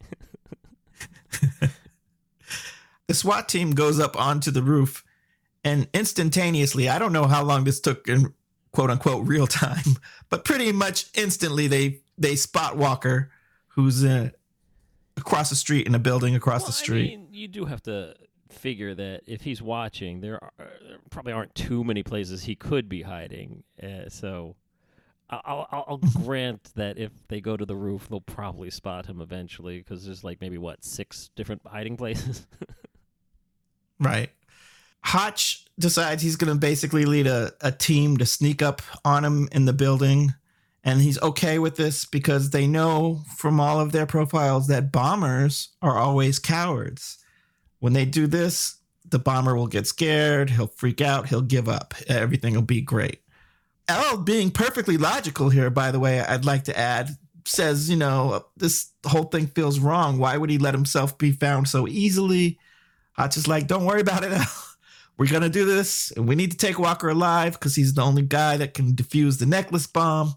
the 3.07 3.13
SWAT 3.13 3.47
team 3.47 3.71
goes 3.71 3.99
up 3.99 4.19
onto 4.19 4.49
the 4.49 4.63
roof, 4.63 5.03
and 5.63 5.87
instantaneously, 5.93 6.89
I 6.89 6.97
don't 6.97 7.13
know 7.13 7.27
how 7.27 7.43
long 7.43 7.63
this 7.63 7.79
took 7.79 8.07
in 8.07 8.33
quote 8.71 8.89
unquote 8.89 9.27
real 9.27 9.47
time, 9.47 9.97
but 10.29 10.45
pretty 10.45 10.71
much 10.71 11.05
instantly 11.13 11.67
they 11.67 12.01
they 12.17 12.35
spot 12.35 12.75
Walker 12.75 13.29
who's 13.69 14.03
uh, 14.03 14.29
across 15.17 15.49
the 15.49 15.55
street 15.55 15.87
in 15.87 15.95
a 15.95 15.99
building 15.99 16.35
across 16.35 16.61
well, 16.61 16.67
the 16.67 16.73
street. 16.73 17.13
I 17.13 17.17
mean, 17.17 17.27
you 17.31 17.47
do 17.47 17.65
have 17.65 17.81
to 17.83 18.15
figure 18.49 18.95
that 18.95 19.21
if 19.27 19.41
he's 19.41 19.61
watching, 19.61 20.21
there, 20.21 20.43
are, 20.43 20.51
there 20.57 20.97
probably 21.09 21.33
aren't 21.33 21.53
too 21.55 21.83
many 21.83 22.03
places 22.03 22.43
he 22.43 22.55
could 22.55 22.89
be 22.89 23.03
hiding. 23.03 23.63
Uh, 23.81 24.09
so 24.09 24.55
I'll, 25.29 25.67
I'll, 25.71 25.85
I'll 25.87 25.97
grant 26.23 26.71
that 26.75 26.97
if 26.97 27.11
they 27.27 27.41
go 27.41 27.55
to 27.55 27.65
the 27.65 27.75
roof, 27.75 28.07
they'll 28.09 28.21
probably 28.21 28.69
spot 28.69 29.05
him 29.05 29.21
eventually 29.21 29.79
because 29.79 30.05
there's 30.05 30.23
like 30.23 30.41
maybe 30.41 30.57
what 30.57 30.83
six 30.83 31.29
different 31.35 31.61
hiding 31.65 31.97
places. 31.97 32.47
Right. 33.99 34.29
Hotch 35.03 35.65
decides 35.77 36.23
he's 36.23 36.35
going 36.35 36.53
to 36.53 36.59
basically 36.59 37.05
lead 37.05 37.27
a, 37.27 37.51
a 37.61 37.71
team 37.71 38.17
to 38.17 38.25
sneak 38.25 38.61
up 38.61 38.81
on 39.05 39.23
him 39.23 39.49
in 39.51 39.65
the 39.65 39.73
building. 39.73 40.33
And 40.83 41.01
he's 41.01 41.21
okay 41.21 41.59
with 41.59 41.75
this 41.75 42.05
because 42.05 42.51
they 42.51 42.65
know 42.65 43.23
from 43.35 43.59
all 43.59 43.79
of 43.79 43.91
their 43.91 44.05
profiles 44.05 44.67
that 44.67 44.91
bombers 44.91 45.69
are 45.81 45.97
always 45.97 46.39
cowards. 46.39 47.17
When 47.79 47.93
they 47.93 48.05
do 48.05 48.27
this, 48.27 48.77
the 49.09 49.19
bomber 49.19 49.55
will 49.55 49.67
get 49.67 49.87
scared, 49.87 50.49
he'll 50.49 50.67
freak 50.67 51.01
out, 51.01 51.27
he'll 51.27 51.41
give 51.41 51.67
up. 51.67 51.93
Everything 52.07 52.53
will 52.53 52.61
be 52.61 52.81
great. 52.81 53.21
Elle, 53.87 54.17
being 54.17 54.51
perfectly 54.51 54.97
logical 54.97 55.49
here, 55.49 55.69
by 55.69 55.91
the 55.91 55.99
way, 55.99 56.21
I'd 56.21 56.45
like 56.45 56.65
to 56.65 56.77
add, 56.77 57.09
says, 57.45 57.89
you 57.89 57.95
know, 57.95 58.45
this 58.55 58.91
whole 59.05 59.23
thing 59.23 59.47
feels 59.47 59.79
wrong. 59.79 60.19
Why 60.19 60.37
would 60.37 60.49
he 60.49 60.59
let 60.59 60.75
himself 60.75 61.17
be 61.17 61.31
found 61.31 61.67
so 61.67 61.87
easily? 61.87 62.59
I 63.17 63.27
just 63.27 63.47
like, 63.47 63.67
don't 63.67 63.85
worry 63.85 64.01
about 64.01 64.23
it. 64.23 64.31
We're 65.17 65.27
to 65.27 65.49
do 65.49 65.65
this, 65.65 66.11
and 66.11 66.29
we 66.29 66.35
need 66.35 66.51
to 66.51 66.57
take 66.57 66.79
Walker 66.79 67.09
alive 67.09 67.53
because 67.53 67.75
he's 67.75 67.93
the 67.93 68.01
only 68.01 68.21
guy 68.21 68.55
that 68.55 68.73
can 68.73 68.93
defuse 68.93 69.37
the 69.37 69.45
necklace 69.45 69.85
bomb. 69.85 70.35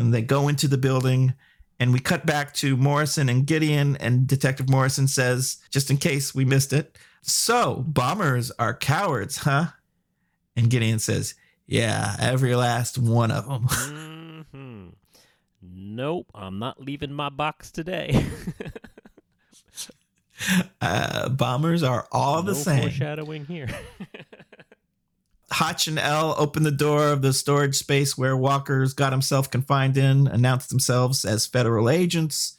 And 0.00 0.14
they 0.14 0.22
go 0.22 0.48
into 0.48 0.66
the 0.66 0.78
building, 0.78 1.34
and 1.78 1.92
we 1.92 1.98
cut 1.98 2.24
back 2.24 2.54
to 2.54 2.74
Morrison 2.74 3.28
and 3.28 3.46
Gideon, 3.46 3.96
and 3.96 4.26
Detective 4.26 4.70
Morrison 4.70 5.06
says, 5.06 5.58
just 5.70 5.90
in 5.90 5.98
case 5.98 6.34
we 6.34 6.46
missed 6.46 6.72
it, 6.72 6.96
so 7.20 7.84
bombers 7.86 8.50
are 8.58 8.72
cowards, 8.74 9.36
huh? 9.36 9.66
And 10.56 10.70
Gideon 10.70 11.00
says, 11.00 11.34
yeah, 11.66 12.16
every 12.18 12.54
last 12.56 12.96
one 12.96 13.30
of 13.30 13.46
them. 13.46 13.64
hmm 14.52 14.86
Nope, 15.62 16.28
I'm 16.34 16.58
not 16.58 16.80
leaving 16.80 17.12
my 17.12 17.28
box 17.28 17.70
today. 17.70 18.24
Uh, 20.80 21.28
bombers 21.28 21.82
are 21.82 22.08
all 22.10 22.42
the 22.42 22.54
same. 22.54 22.80
foreshadowing 22.84 23.44
here. 23.44 23.68
Hotch 25.52 25.88
and 25.88 25.98
Elle 25.98 26.34
open 26.38 26.62
the 26.62 26.70
door 26.70 27.08
of 27.08 27.22
the 27.22 27.32
storage 27.32 27.76
space 27.76 28.16
where 28.16 28.36
Walker's 28.36 28.94
got 28.94 29.12
himself 29.12 29.50
confined 29.50 29.96
in, 29.96 30.26
announce 30.28 30.66
themselves 30.68 31.24
as 31.24 31.46
federal 31.46 31.90
agents. 31.90 32.56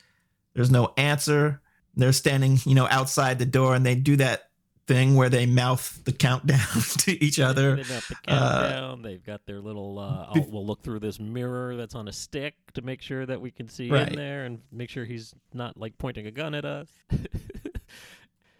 There's 0.54 0.72
no 0.72 0.94
answer. 0.98 1.62
They're 1.96 2.12
standing, 2.14 2.58
you 2.66 2.76
know, 2.76 2.88
outside 2.90 3.40
the 3.40 3.46
door 3.46 3.76
and 3.76 3.86
they 3.86 3.96
do 3.96 4.16
that 4.18 4.50
thing 4.88 5.16
where 5.16 5.30
they 5.30 5.46
mouth 5.46 6.02
the 6.04 6.12
countdown 6.12 6.60
to 7.00 7.24
each 7.24 7.40
other. 7.40 7.78
They've 7.78 7.88
got 7.88 8.04
Uh, 8.28 8.62
countdown. 8.62 9.02
They've 9.04 9.24
got 9.26 9.46
their 9.46 9.62
little. 9.62 9.98
Uh, 10.00 10.34
Bef- 10.34 10.50
we'll 10.50 10.66
look 10.66 10.82
through 10.84 11.00
this 11.00 11.20
mirror 11.20 11.78
that's 11.78 11.96
on 11.96 12.08
a 12.10 12.12
stick 12.12 12.56
to 12.74 12.82
make 12.82 13.02
sure 13.02 13.26
that 13.26 13.40
we 13.40 13.52
can 13.52 13.70
see 13.70 13.90
Right. 13.90 14.10
in 14.10 14.16
there 14.16 14.44
and 14.46 14.60
make 14.72 14.90
sure 14.90 15.06
he's 15.06 15.34
not 15.54 15.78
like 15.78 15.98
pointing 15.98 16.28
a 16.28 16.32
gun 16.32 16.54
at 16.56 16.66
us. 16.66 16.88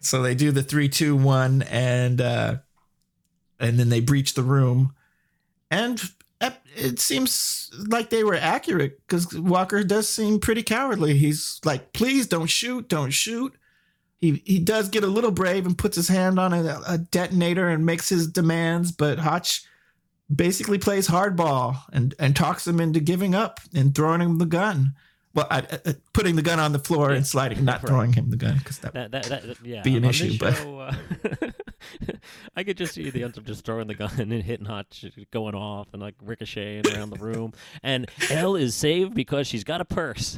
So 0.04 0.20
they 0.20 0.34
do 0.34 0.50
the 0.50 0.64
three, 0.64 0.88
two, 0.88 1.14
one, 1.14 1.62
and 1.62 2.20
uh, 2.20 2.56
and 3.62 3.78
then 3.78 3.88
they 3.88 4.00
breach 4.00 4.34
the 4.34 4.42
room, 4.42 4.94
and 5.70 6.02
it- 6.40 6.60
it 6.76 7.00
seems 7.00 7.70
like 7.88 8.10
they 8.10 8.24
were 8.24 8.34
accurate 8.34 9.00
because 9.06 9.32
Walker 9.34 9.84
does 9.84 10.08
seem 10.08 10.40
pretty 10.40 10.62
cowardly. 10.62 11.16
He's 11.16 11.60
like, 11.64 11.92
"Please 11.92 12.26
don't 12.26 12.50
shoot, 12.50 12.88
don't 12.88 13.12
shoot." 13.12 13.54
He 14.18 14.42
he 14.44 14.58
does 14.58 14.88
get 14.88 15.04
a 15.04 15.08
little 15.08 15.30
brave 15.30 15.66
and 15.66 15.78
puts 15.78 15.96
his 15.96 16.08
hand 16.08 16.38
on 16.38 16.52
a, 16.52 16.80
a 16.86 16.98
detonator 16.98 17.68
and 17.68 17.86
makes 17.86 18.08
his 18.08 18.26
demands, 18.26 18.92
but 18.92 19.18
Hotch 19.20 19.64
basically 20.34 20.78
plays 20.78 21.08
hardball 21.08 21.82
and 21.92 22.14
and 22.18 22.34
talks 22.34 22.66
him 22.66 22.80
into 22.80 23.00
giving 23.00 23.34
up 23.34 23.60
and 23.74 23.94
throwing 23.94 24.20
him 24.20 24.38
the 24.38 24.46
gun. 24.46 24.94
Well, 25.34 25.46
I, 25.50 25.58
I- 25.86 25.94
putting 26.12 26.36
the 26.36 26.42
gun 26.42 26.60
on 26.60 26.72
the 26.72 26.78
floor 26.78 27.10
Yeah. 27.10 27.16
and 27.18 27.26
sliding, 27.26 27.64
not 27.64 27.82
Right. 27.82 27.88
throwing 27.88 28.12
him 28.12 28.30
the 28.30 28.36
gun 28.36 28.58
because 28.58 28.78
that 28.80 28.92
That 28.92 29.12
that, 29.12 29.24
that, 29.28 29.56
yeah, 29.64 29.82
Be 29.82 29.96
an 29.96 30.04
on 30.04 30.10
issue, 30.10 30.36
but- 30.38 30.54
show, 30.56 30.78
uh, 30.80 30.94
I 32.56 32.62
could 32.64 32.76
just 32.76 32.94
see 32.94 33.08
the 33.10 33.24
ends 33.24 33.38
of 33.38 33.44
just 33.46 33.64
throwing 33.64 33.86
the 33.88 33.94
gun 33.94 34.12
and 34.18 34.32
hitting 34.42 34.66
Hotch, 34.66 35.04
going 35.32 35.54
off 35.54 35.88
and 35.92 36.00
like 36.02 36.14
ricocheting 36.22 36.94
around 36.94 37.10
the 37.10 37.18
room. 37.18 37.52
And 37.82 38.08
Elle 38.30 38.56
is 38.56 38.74
saved 38.74 39.14
because 39.14 39.46
she's 39.46 39.64
got 39.64 39.80
a 39.80 39.84
purse. 39.84 40.36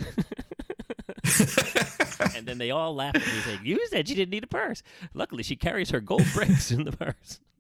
and 2.37 2.47
then 2.47 2.59
they 2.59 2.71
all 2.71 2.95
laugh 2.95 3.15
at 3.15 3.21
me 3.23 3.41
saying, 3.45 3.61
"You 3.65 3.85
said 3.89 4.09
she 4.09 4.15
didn't 4.15 4.31
need 4.31 4.45
a 4.45 4.49
purse. 4.49 4.83
Luckily, 5.15 5.43
she 5.43 5.57
carries 5.57 5.91
her 5.91 6.01
gold 6.01 6.25
bricks 6.35 6.71
in 6.71 6.85
the 6.85 6.93
purse." 6.93 7.41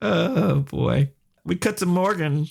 Oh 0.00 0.60
boy. 0.60 1.10
We 1.44 1.56
cut 1.56 1.78
to 1.78 1.86
Morgan, 1.86 2.46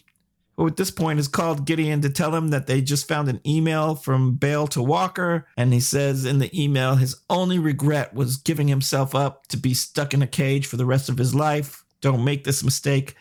who 0.57 0.65
at 0.65 0.75
this 0.75 0.89
point 0.89 1.17
has 1.17 1.27
called 1.27 1.65
Gideon 1.65 2.01
to 2.01 2.09
tell 2.09 2.35
him 2.35 2.49
that 2.49 2.65
they 2.65 2.81
just 2.81 3.07
found 3.07 3.29
an 3.29 3.39
email 3.45 3.93
from 3.93 4.35
Bale 4.35 4.67
to 4.67 4.81
Walker. 4.81 5.47
And 5.55 5.71
he 5.71 5.79
says 5.79 6.25
in 6.25 6.39
the 6.39 6.49
email 6.59 6.95
his 6.95 7.15
only 7.29 7.59
regret 7.59 8.15
was 8.15 8.37
giving 8.37 8.67
himself 8.67 9.13
up 9.13 9.45
to 9.47 9.57
be 9.57 9.75
stuck 9.75 10.15
in 10.15 10.23
a 10.23 10.27
cage 10.27 10.65
for 10.65 10.77
the 10.77 10.85
rest 10.85 11.09
of 11.09 11.17
his 11.17 11.35
life. 11.35 11.85
Don't 12.01 12.23
make 12.23 12.43
this 12.43 12.63
mistake. 12.63 13.15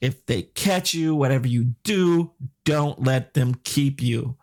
If 0.00 0.26
they 0.26 0.42
catch 0.42 0.92
you, 0.92 1.14
whatever 1.14 1.46
you 1.46 1.74
do, 1.84 2.32
don't 2.64 3.00
let 3.00 3.34
them 3.34 3.54
keep 3.62 4.02
you. 4.02 4.36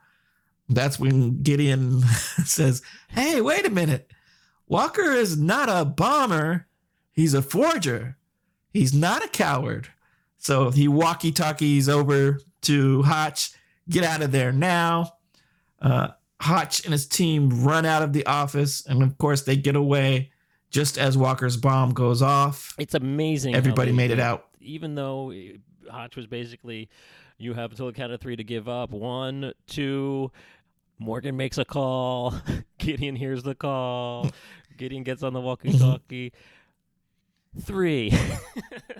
That's 0.69 0.97
when 0.97 1.41
Gideon 1.41 2.01
says, 2.45 2.81
Hey, 3.09 3.41
wait 3.41 3.65
a 3.65 3.69
minute. 3.69 4.13
Walker 4.65 5.11
is 5.11 5.37
not 5.37 5.67
a 5.67 5.83
bomber, 5.83 6.67
he's 7.11 7.33
a 7.33 7.41
forger. 7.41 8.15
He's 8.71 8.93
not 8.93 9.25
a 9.25 9.27
coward. 9.27 9.89
So 10.39 10.71
he 10.71 10.87
walkie 10.87 11.31
talkies 11.31 11.87
over 11.87 12.39
to 12.61 13.03
Hotch, 13.03 13.51
get 13.89 14.03
out 14.03 14.21
of 14.21 14.31
there 14.31 14.51
now. 14.51 15.13
Uh, 15.81 16.09
Hotch 16.41 16.83
and 16.85 16.93
his 16.93 17.05
team 17.05 17.63
run 17.63 17.85
out 17.85 18.01
of 18.01 18.13
the 18.13 18.25
office, 18.25 18.85
and 18.85 19.03
of 19.03 19.17
course, 19.17 19.41
they 19.41 19.57
get 19.57 19.75
away 19.75 20.31
just 20.71 20.97
as 20.97 21.17
Walker's 21.17 21.57
bomb 21.57 21.93
goes 21.93 22.21
off. 22.21 22.73
It's 22.77 22.93
amazing. 22.93 23.55
Everybody 23.55 23.91
made 23.91 24.11
it 24.11 24.19
out. 24.19 24.47
Even 24.61 24.95
though 24.95 25.31
uh, 25.31 25.91
Hotch 25.91 26.15
was 26.15 26.27
basically, 26.27 26.89
you 27.37 27.53
have 27.53 27.71
until 27.71 27.87
the 27.87 27.93
count 27.93 28.13
of 28.13 28.21
three 28.21 28.35
to 28.35 28.43
give 28.43 28.69
up. 28.69 28.91
One, 28.91 29.53
two. 29.67 30.31
Morgan 30.99 31.37
makes 31.37 31.57
a 31.57 31.65
call. 31.65 32.33
Gideon 32.77 33.15
hears 33.15 33.43
the 33.43 33.55
call. 33.55 34.29
Gideon 34.77 35.03
gets 35.03 35.23
on 35.23 35.33
the 35.33 35.41
walkie-talkie. 35.41 36.31
Three. 37.61 38.11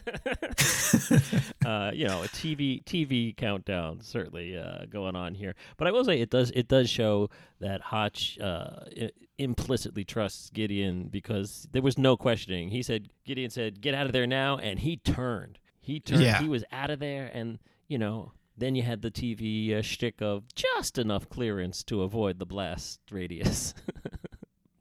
uh, 1.66 1.92
you 1.94 2.08
know, 2.08 2.24
a 2.24 2.28
TV 2.28 2.84
TV 2.84 3.36
countdown 3.36 4.02
certainly 4.02 4.58
uh, 4.58 4.86
going 4.90 5.16
on 5.16 5.36
here. 5.36 5.56
But 5.78 5.88
I 5.88 5.92
will 5.92 6.04
say 6.04 6.20
it 6.20 6.30
does 6.30 6.52
it 6.52 6.68
does 6.68 6.90
show 6.90 7.30
that 7.60 7.82
Hotch 7.82 8.38
uh, 8.40 8.86
i- 9.00 9.12
implicitly 9.38 10.04
trusts 10.04 10.50
Gideon 10.50 11.08
because 11.10 11.68
there 11.72 11.82
was 11.82 11.98
no 11.98 12.18
questioning. 12.18 12.70
He 12.70 12.82
said 12.84 13.10
Gideon 13.26 13.50
said, 13.50 13.82
"Get 13.82 13.94
out 13.94 14.06
of 14.08 14.14
there 14.14 14.28
now," 14.28 14.58
and 14.58 14.80
he 14.80 14.98
turned. 14.98 15.60
He 15.80 16.00
turned. 16.00 16.22
Yeah. 16.22 16.40
He 16.42 16.48
was 16.50 16.64
out 16.72 16.90
of 16.90 17.00
there, 17.00 17.30
and 17.34 17.60
you 17.88 17.98
know. 17.98 18.34
Then 18.58 18.76
you 18.76 18.84
had 18.84 19.02
the 19.02 19.10
TV 19.10 19.74
uh, 19.74 19.82
shtick 19.82 20.22
of 20.22 20.44
just 20.54 20.98
enough 20.98 21.30
clearance 21.30 21.82
to 21.86 22.02
avoid 22.02 22.40
the 22.40 22.46
blast 22.46 23.00
radius. 23.10 23.74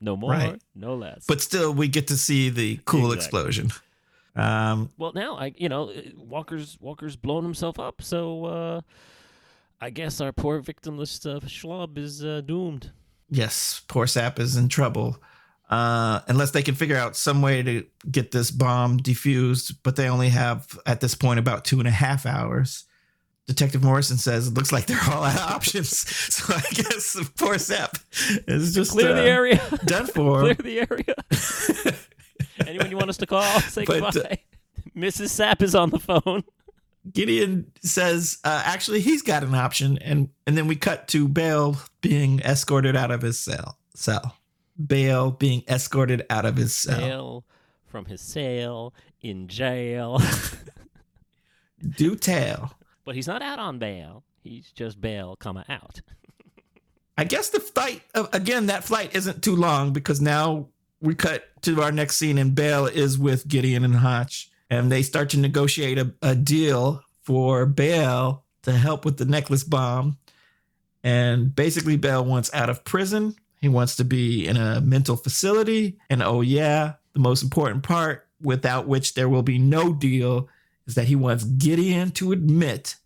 no 0.00 0.16
more, 0.16 0.30
Right. 0.32 0.60
no 0.74 0.94
less. 0.94 1.24
But 1.26 1.40
still, 1.40 1.72
we 1.72 1.88
get 1.88 2.08
to 2.08 2.16
see 2.16 2.50
the 2.50 2.78
cool 2.84 3.12
Exactly. 3.12 3.16
explosion. 3.40 3.70
Um, 4.36 4.90
Well, 4.98 5.12
now 5.14 5.36
I, 5.36 5.52
you 5.56 5.68
know, 5.68 5.90
uh, 5.90 6.00
Walker's 6.16 6.76
Walker's 6.80 7.16
blown 7.16 7.42
himself 7.44 7.78
up, 7.80 8.02
so 8.02 8.44
uh, 8.44 8.80
I 9.80 9.90
guess 9.90 10.20
our 10.20 10.32
poor 10.32 10.60
victimless 10.62 11.24
uh, 11.26 11.40
schlub 11.46 11.98
is 11.98 12.24
uh, 12.24 12.42
doomed. 12.44 12.92
yes, 13.30 13.82
poor 13.88 14.06
Sap 14.06 14.38
is 14.38 14.56
in 14.56 14.68
trouble. 14.68 15.16
Uh, 15.70 16.20
unless 16.28 16.52
they 16.52 16.62
can 16.62 16.74
figure 16.74 16.96
out 16.96 17.14
some 17.14 17.42
way 17.42 17.62
to 17.62 17.84
get 18.10 18.30
this 18.30 18.50
bomb 18.50 18.98
defused, 18.98 19.74
but 19.82 19.96
they 19.96 20.08
only 20.08 20.30
have 20.30 20.78
at 20.86 21.00
this 21.02 21.14
point 21.14 21.38
about 21.38 21.62
two 21.64 21.78
and 21.78 21.86
a 21.86 21.90
half 21.90 22.24
hours. 22.24 22.84
Detective 23.48 23.82
Morrison 23.82 24.18
says 24.18 24.46
it 24.48 24.54
looks 24.54 24.70
like 24.72 24.86
they're 24.86 25.00
all 25.10 25.24
out 25.24 25.34
of 25.34 25.50
options. 25.50 26.04
So 26.38 26.54
I 26.54 26.60
guess 26.74 27.16
poor 27.36 27.58
Sap 27.58 27.96
is 28.46 28.74
just 28.74 28.92
Clear 28.92 29.12
uh, 29.12 29.14
the 29.14 29.22
area. 29.22 29.78
done 29.86 30.06
for. 30.14 30.40
Clear 30.40 30.54
the 30.54 30.78
area. 30.80 31.94
Anyone 32.68 32.90
you 32.90 32.96
want 32.98 33.08
us 33.08 33.16
to 33.16 33.26
call? 33.26 33.42
Say 33.62 33.84
But, 33.86 34.02
uh, 34.02 34.10
goodbye. 34.10 34.38
Mrs. 34.94 35.30
Sapp 35.30 35.62
is 35.62 35.74
on 35.74 35.90
the 35.90 35.98
phone. 35.98 36.44
Gideon 37.10 37.72
says 37.82 38.38
uh, 38.44 38.62
actually 38.66 39.00
he's 39.00 39.22
got 39.22 39.42
an 39.42 39.54
option, 39.54 39.96
and 39.98 40.28
and 40.46 40.56
then 40.58 40.66
we 40.66 40.76
cut 40.76 41.08
to 41.08 41.26
Bale 41.26 41.78
being 42.02 42.40
escorted 42.40 42.94
out 42.96 43.10
of 43.10 43.22
his 43.22 43.38
cell. 43.38 43.78
Cell. 43.94 44.36
Bale 44.84 45.30
being 45.30 45.62
escorted 45.68 46.26
out 46.28 46.44
of 46.44 46.56
his 46.56 46.74
cell. 46.74 46.98
Bail 46.98 47.44
from 47.86 48.04
his 48.04 48.20
cell 48.20 48.92
in 49.22 49.48
jail. 49.48 50.20
Do 51.96 52.14
tell. 52.14 52.74
But 53.08 53.14
he's 53.14 53.26
not 53.26 53.40
out 53.40 53.58
on 53.58 53.78
bail. 53.78 54.22
He's 54.42 54.70
just 54.70 55.00
bail, 55.00 55.34
comma 55.34 55.64
out. 55.70 56.02
I 57.16 57.24
guess 57.24 57.48
the 57.48 57.58
flight 57.58 58.02
uh, 58.14 58.26
again. 58.34 58.66
That 58.66 58.84
flight 58.84 59.16
isn't 59.16 59.42
too 59.42 59.56
long 59.56 59.94
because 59.94 60.20
now 60.20 60.68
we 61.00 61.14
cut 61.14 61.44
to 61.62 61.80
our 61.80 61.90
next 61.90 62.18
scene, 62.18 62.36
and 62.36 62.54
Bale 62.54 62.84
is 62.84 63.18
with 63.18 63.48
Gideon 63.48 63.82
and 63.82 63.96
Hotch, 63.96 64.50
and 64.68 64.92
they 64.92 65.00
start 65.00 65.30
to 65.30 65.38
negotiate 65.38 65.96
a, 65.96 66.12
a 66.20 66.34
deal 66.34 67.02
for 67.22 67.64
Bale 67.64 68.44
to 68.64 68.72
help 68.72 69.06
with 69.06 69.16
the 69.16 69.24
necklace 69.24 69.64
bomb. 69.64 70.18
And 71.02 71.56
basically, 71.56 71.96
Bale 71.96 72.26
wants 72.26 72.52
out 72.52 72.68
of 72.68 72.84
prison. 72.84 73.36
He 73.62 73.70
wants 73.70 73.96
to 73.96 74.04
be 74.04 74.46
in 74.46 74.58
a 74.58 74.82
mental 74.82 75.16
facility. 75.16 75.98
And 76.10 76.22
oh, 76.22 76.42
yeah, 76.42 76.96
the 77.14 77.20
most 77.20 77.42
important 77.42 77.84
part, 77.84 78.28
without 78.42 78.86
which 78.86 79.14
there 79.14 79.30
will 79.30 79.42
be 79.42 79.58
no 79.58 79.94
deal, 79.94 80.50
is 80.88 80.96
that 80.96 81.06
he 81.06 81.14
wants 81.14 81.44
Gideon 81.44 82.10
to 82.12 82.32
admit 82.32 82.96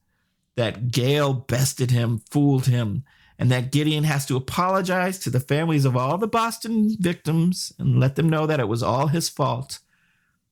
that 0.56 0.90
Bale 0.92 1.34
bested 1.34 1.90
him, 1.90 2.22
fooled 2.30 2.66
him, 2.66 3.04
and 3.38 3.50
that 3.50 3.72
Gideon 3.72 4.04
has 4.04 4.24
to 4.26 4.36
apologize 4.36 5.18
to 5.18 5.30
the 5.30 5.40
families 5.40 5.84
of 5.84 5.96
all 5.96 6.16
the 6.16 6.28
Boston 6.28 6.96
victims 7.00 7.72
and 7.78 7.98
let 7.98 8.14
them 8.14 8.30
know 8.30 8.46
that 8.46 8.60
it 8.60 8.68
was 8.68 8.82
all 8.82 9.08
his 9.08 9.28
fault. 9.28 9.80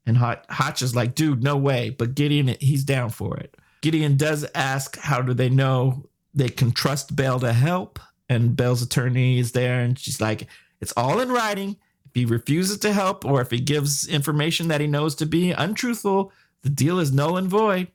And 0.04 0.16
Hotch 0.16 0.82
is 0.82 0.96
like, 0.96 1.14
dude, 1.14 1.42
no 1.42 1.56
way. 1.56 1.90
But 1.90 2.14
Gideon, 2.14 2.56
he's 2.60 2.82
down 2.82 3.10
for 3.10 3.36
it. 3.36 3.56
Gideon 3.82 4.16
does 4.16 4.44
ask, 4.54 4.98
how 4.98 5.22
do 5.22 5.34
they 5.34 5.48
know 5.48 6.08
they 6.34 6.48
can 6.48 6.72
trust 6.72 7.14
Bale 7.14 7.38
to 7.40 7.52
help? 7.52 7.98
And 8.28 8.56
Bale's 8.56 8.82
attorney 8.82 9.38
is 9.38 9.52
there, 9.52 9.80
and 9.80 9.98
she's 9.98 10.20
like, 10.20 10.48
it's 10.80 10.94
all 10.96 11.20
in 11.20 11.30
writing. 11.30 11.76
If 12.06 12.12
he 12.14 12.24
refuses 12.24 12.78
to 12.78 12.92
help 12.92 13.24
or 13.24 13.40
if 13.40 13.50
he 13.50 13.60
gives 13.60 14.08
information 14.08 14.68
that 14.68 14.80
he 14.80 14.86
knows 14.88 15.14
to 15.16 15.26
be 15.26 15.52
untruthful, 15.52 16.32
the 16.62 16.70
deal 16.70 16.98
is 16.98 17.12
null 17.12 17.36
and 17.36 17.48
void. 17.48 17.88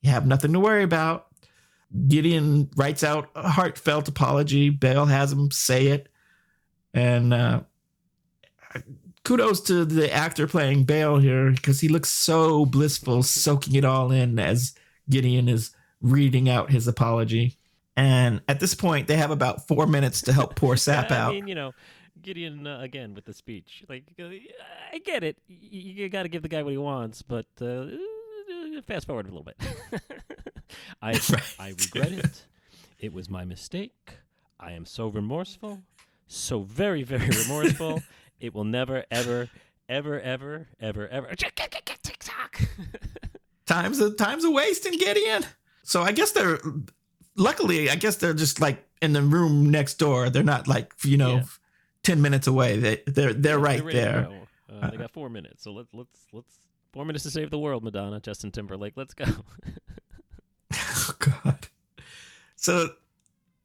You 0.00 0.10
have 0.10 0.26
nothing 0.26 0.52
to 0.52 0.60
worry 0.60 0.82
about. 0.82 1.26
Gideon 2.08 2.68
writes 2.76 3.02
out 3.02 3.30
a 3.34 3.48
heartfelt 3.48 4.08
apology. 4.08 4.70
Bale 4.70 5.06
has 5.06 5.32
him 5.32 5.50
say 5.50 5.88
it. 5.88 6.08
And 6.94 7.32
uh, 7.32 7.60
kudos 9.24 9.60
to 9.62 9.84
the 9.84 10.12
actor 10.12 10.46
playing 10.46 10.84
Bale 10.84 11.18
here 11.18 11.50
because 11.50 11.80
he 11.80 11.88
looks 11.88 12.08
so 12.08 12.66
blissful, 12.66 13.22
soaking 13.22 13.74
it 13.74 13.84
all 13.84 14.10
in 14.10 14.38
as 14.38 14.74
Gideon 15.10 15.48
is 15.48 15.70
reading 16.00 16.48
out 16.48 16.70
his 16.70 16.86
apology. 16.86 17.56
And 17.96 18.42
at 18.48 18.60
this 18.60 18.74
point, 18.74 19.08
they 19.08 19.16
have 19.16 19.30
about 19.30 19.66
four 19.66 19.86
minutes 19.86 20.20
to 20.22 20.32
help 20.32 20.54
poor 20.54 20.76
Sap 20.76 21.10
I 21.10 21.16
out. 21.16 21.34
mean, 21.34 21.48
you 21.48 21.54
know, 21.54 21.72
Gideon 22.26 22.66
uh, 22.66 22.80
again 22.80 23.14
with 23.14 23.24
the 23.24 23.32
speech. 23.32 23.84
Like, 23.88 24.02
uh, 24.20 24.24
I 24.92 24.98
get 24.98 25.22
it. 25.22 25.38
You, 25.46 25.92
you 25.92 26.08
got 26.08 26.24
to 26.24 26.28
give 26.28 26.42
the 26.42 26.48
guy 26.48 26.60
what 26.64 26.72
he 26.72 26.76
wants, 26.76 27.22
but 27.22 27.46
uh, 27.60 27.86
fast 28.84 29.06
forward 29.06 29.26
a 29.26 29.28
little 29.28 29.44
bit. 29.44 29.56
I 31.00 31.12
right. 31.30 31.54
I 31.60 31.68
regret 31.68 32.10
it. 32.10 32.44
It 32.98 33.12
was 33.12 33.30
my 33.30 33.44
mistake. 33.44 34.18
I 34.58 34.72
am 34.72 34.86
so 34.86 35.06
remorseful, 35.06 35.82
so 36.26 36.62
very 36.62 37.04
very 37.04 37.28
remorseful. 37.44 38.02
it 38.40 38.52
will 38.52 38.64
never 38.64 39.04
ever 39.08 39.48
ever 39.88 40.20
ever 40.20 40.66
ever 40.80 41.08
ever 41.08 41.34
TikTok. 41.36 42.60
time's 43.66 44.00
a 44.00 44.10
time's 44.14 44.42
a 44.44 44.50
waste 44.50 44.84
in 44.84 44.98
Gideon. 44.98 45.44
So 45.84 46.02
I 46.02 46.10
guess 46.10 46.32
they're 46.32 46.58
luckily 47.36 47.88
I 47.88 47.94
guess 47.94 48.16
they're 48.16 48.34
just 48.34 48.60
like 48.60 48.84
in 49.00 49.12
the 49.12 49.22
room 49.22 49.70
next 49.70 49.94
door. 49.94 50.28
They're 50.28 50.42
not 50.42 50.66
like 50.66 50.92
you 51.04 51.18
know. 51.18 51.36
Yeah. 51.36 51.44
10 52.06 52.22
minutes 52.22 52.46
away 52.46 52.78
they 52.78 53.02
they're 53.06 53.34
they're 53.34 53.58
yeah, 53.58 53.64
right 53.64 53.84
there 53.86 54.28
uh, 54.70 54.90
they 54.90 54.96
got 54.96 55.12
four 55.12 55.28
minutes 55.28 55.62
so 55.62 55.72
let's 55.72 55.92
let's 55.92 56.26
let's 56.32 56.58
Four 56.96 57.04
minutes 57.04 57.24
to 57.24 57.30
save 57.30 57.50
the 57.50 57.58
world, 57.58 57.84
Madonna, 57.84 58.20
Justin 58.20 58.50
Timberlake. 58.50 58.94
Let's 58.96 59.12
go. 59.12 59.26
oh 60.74 61.10
God. 61.18 61.68
So 62.56 62.88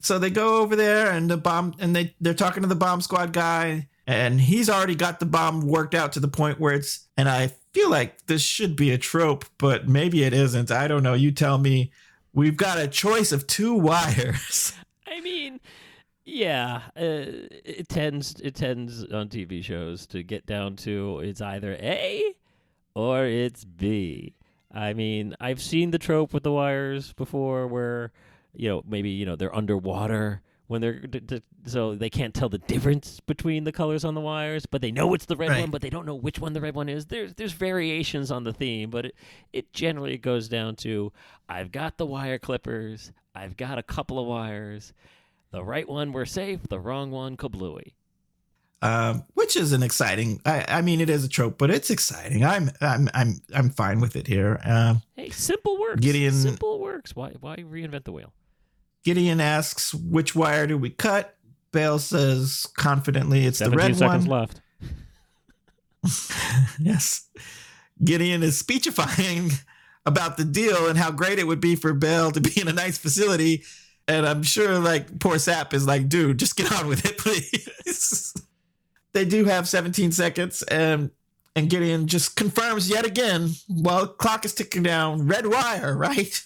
so 0.01 0.19
they 0.19 0.29
go 0.29 0.57
over 0.57 0.75
there 0.75 1.09
and 1.11 1.31
the 1.31 1.37
bomb 1.37 1.73
and 1.79 1.95
they 1.95 2.13
they're 2.19 2.33
talking 2.33 2.61
to 2.63 2.67
the 2.67 2.75
bomb 2.75 2.99
squad 2.99 3.31
guy 3.31 3.87
and 4.05 4.41
he's 4.41 4.69
already 4.69 4.95
got 4.95 5.21
the 5.21 5.25
bomb 5.25 5.61
worked 5.61 5.95
out 5.95 6.11
to 6.11 6.19
the 6.19 6.27
point 6.27 6.59
where 6.59 6.73
it's 6.73 7.07
and 7.15 7.29
I 7.29 7.53
feel 7.71 7.89
like 7.89 8.25
this 8.25 8.41
should 8.41 8.75
be 8.75 8.91
a 8.91 8.97
trope, 8.97 9.45
but 9.57 9.87
maybe 9.87 10.25
it 10.25 10.33
isn't. 10.33 10.69
I 10.69 10.89
don't 10.89 11.01
know. 11.01 11.13
You 11.13 11.31
tell 11.31 11.57
me. 11.57 11.93
We've 12.33 12.57
got 12.57 12.79
a 12.79 12.87
choice 12.89 13.31
of 13.31 13.47
two 13.47 13.75
wires. 13.75 14.73
I 15.07 15.21
mean, 15.21 15.61
yeah, 16.31 16.81
uh, 16.95 17.47
it 17.65 17.89
tends 17.89 18.39
it 18.41 18.55
tends 18.55 19.03
on 19.05 19.27
TV 19.29 19.63
shows 19.63 20.07
to 20.07 20.23
get 20.23 20.45
down 20.45 20.75
to 20.77 21.19
it's 21.19 21.41
either 21.41 21.73
A 21.73 22.33
or 22.95 23.25
it's 23.25 23.65
B. 23.65 24.33
I 24.73 24.93
mean, 24.93 25.35
I've 25.39 25.61
seen 25.61 25.91
the 25.91 25.97
trope 25.97 26.33
with 26.33 26.43
the 26.43 26.51
wires 26.51 27.11
before 27.13 27.67
where, 27.67 28.11
you 28.53 28.69
know, 28.69 28.83
maybe, 28.87 29.09
you 29.09 29.25
know, 29.25 29.35
they're 29.35 29.55
underwater 29.55 30.41
when 30.67 30.79
they're 30.79 30.99
d- 30.99 31.19
d- 31.19 31.41
so 31.65 31.95
they 31.95 32.09
can't 32.09 32.33
tell 32.33 32.47
the 32.47 32.57
difference 32.57 33.19
between 33.19 33.65
the 33.65 33.73
colors 33.73 34.05
on 34.05 34.15
the 34.15 34.21
wires, 34.21 34.65
but 34.65 34.81
they 34.81 34.91
know 34.91 35.13
it's 35.13 35.25
the 35.25 35.35
red 35.35 35.49
right. 35.49 35.59
one, 35.61 35.69
but 35.69 35.81
they 35.81 35.89
don't 35.89 36.05
know 36.05 36.15
which 36.15 36.39
one 36.39 36.53
the 36.53 36.61
red 36.61 36.75
one 36.75 36.87
is. 36.87 37.07
There's 37.07 37.33
there's 37.33 37.51
variations 37.51 38.31
on 38.31 38.45
the 38.45 38.53
theme, 38.53 38.89
but 38.89 39.07
it, 39.07 39.15
it 39.51 39.73
generally 39.73 40.17
goes 40.17 40.47
down 40.47 40.77
to 40.77 41.11
I've 41.49 41.73
got 41.73 41.97
the 41.97 42.05
wire 42.05 42.39
clippers, 42.39 43.11
I've 43.35 43.57
got 43.57 43.77
a 43.77 43.83
couple 43.83 44.17
of 44.17 44.27
wires. 44.27 44.93
The 45.51 45.63
right 45.63 45.87
one 45.87 46.13
we're 46.13 46.25
safe, 46.25 46.61
the 46.69 46.79
wrong 46.79 47.11
one 47.11 47.37
kablooey 47.37 47.93
um, 48.81 49.23
which 49.35 49.55
is 49.55 49.73
an 49.73 49.83
exciting. 49.83 50.41
I, 50.45 50.65
I, 50.67 50.81
mean, 50.81 51.01
it 51.01 51.09
is 51.09 51.23
a 51.23 51.29
trope, 51.29 51.57
but 51.57 51.69
it's 51.69 51.89
exciting. 51.89 52.43
I'm 52.43 52.71
I'm 52.81 53.09
I'm 53.13 53.41
I'm 53.53 53.69
fine 53.69 53.99
with 53.99 54.15
it 54.15 54.27
here. 54.27 54.59
Uh, 54.65 54.95
hey, 55.15 55.29
simple 55.29 55.79
works. 55.79 56.01
Gideon, 56.01 56.33
simple 56.33 56.79
works. 56.79 57.15
Why 57.15 57.33
why 57.39 57.57
reinvent 57.57 58.05
the 58.05 58.11
wheel? 58.11 58.33
Gideon 59.03 59.39
asks, 59.39 59.93
"Which 59.93 60.35
wire 60.35 60.65
do 60.65 60.77
we 60.77 60.89
cut?" 60.89 61.35
Bale 61.71 61.99
says 61.99 62.65
confidently, 62.75 63.45
"It's 63.45 63.59
the 63.59 63.69
red 63.69 63.95
seconds 63.95 64.27
one." 64.27 64.39
left. 64.39 64.61
yes, 66.79 67.27
Gideon 68.03 68.41
is 68.41 68.57
speechifying 68.57 69.51
about 70.07 70.37
the 70.37 70.45
deal 70.45 70.87
and 70.87 70.97
how 70.97 71.11
great 71.11 71.37
it 71.37 71.45
would 71.45 71.61
be 71.61 71.75
for 71.75 71.93
Bale 71.93 72.31
to 72.31 72.41
be 72.41 72.59
in 72.59 72.67
a 72.67 72.73
nice 72.73 72.97
facility. 72.97 73.63
And 74.07 74.25
I'm 74.25 74.43
sure, 74.43 74.79
like, 74.79 75.19
poor 75.19 75.37
Sap 75.39 75.73
is 75.73 75.85
like, 75.85 76.09
dude, 76.09 76.39
just 76.39 76.55
get 76.55 76.71
on 76.71 76.87
with 76.87 77.05
it, 77.05 77.17
please 77.19 78.33
they 79.13 79.25
do 79.25 79.45
have 79.45 79.67
17 79.67 80.11
seconds, 80.11 80.61
and 80.63 81.11
and 81.55 81.69
Gideon 81.69 82.07
just 82.07 82.37
confirms 82.37 82.89
yet 82.89 83.05
again 83.05 83.49
while 83.67 84.07
clock 84.07 84.45
is 84.45 84.53
ticking 84.53 84.83
down, 84.83 85.27
red 85.27 85.45
wire, 85.45 85.97
right? 85.97 86.41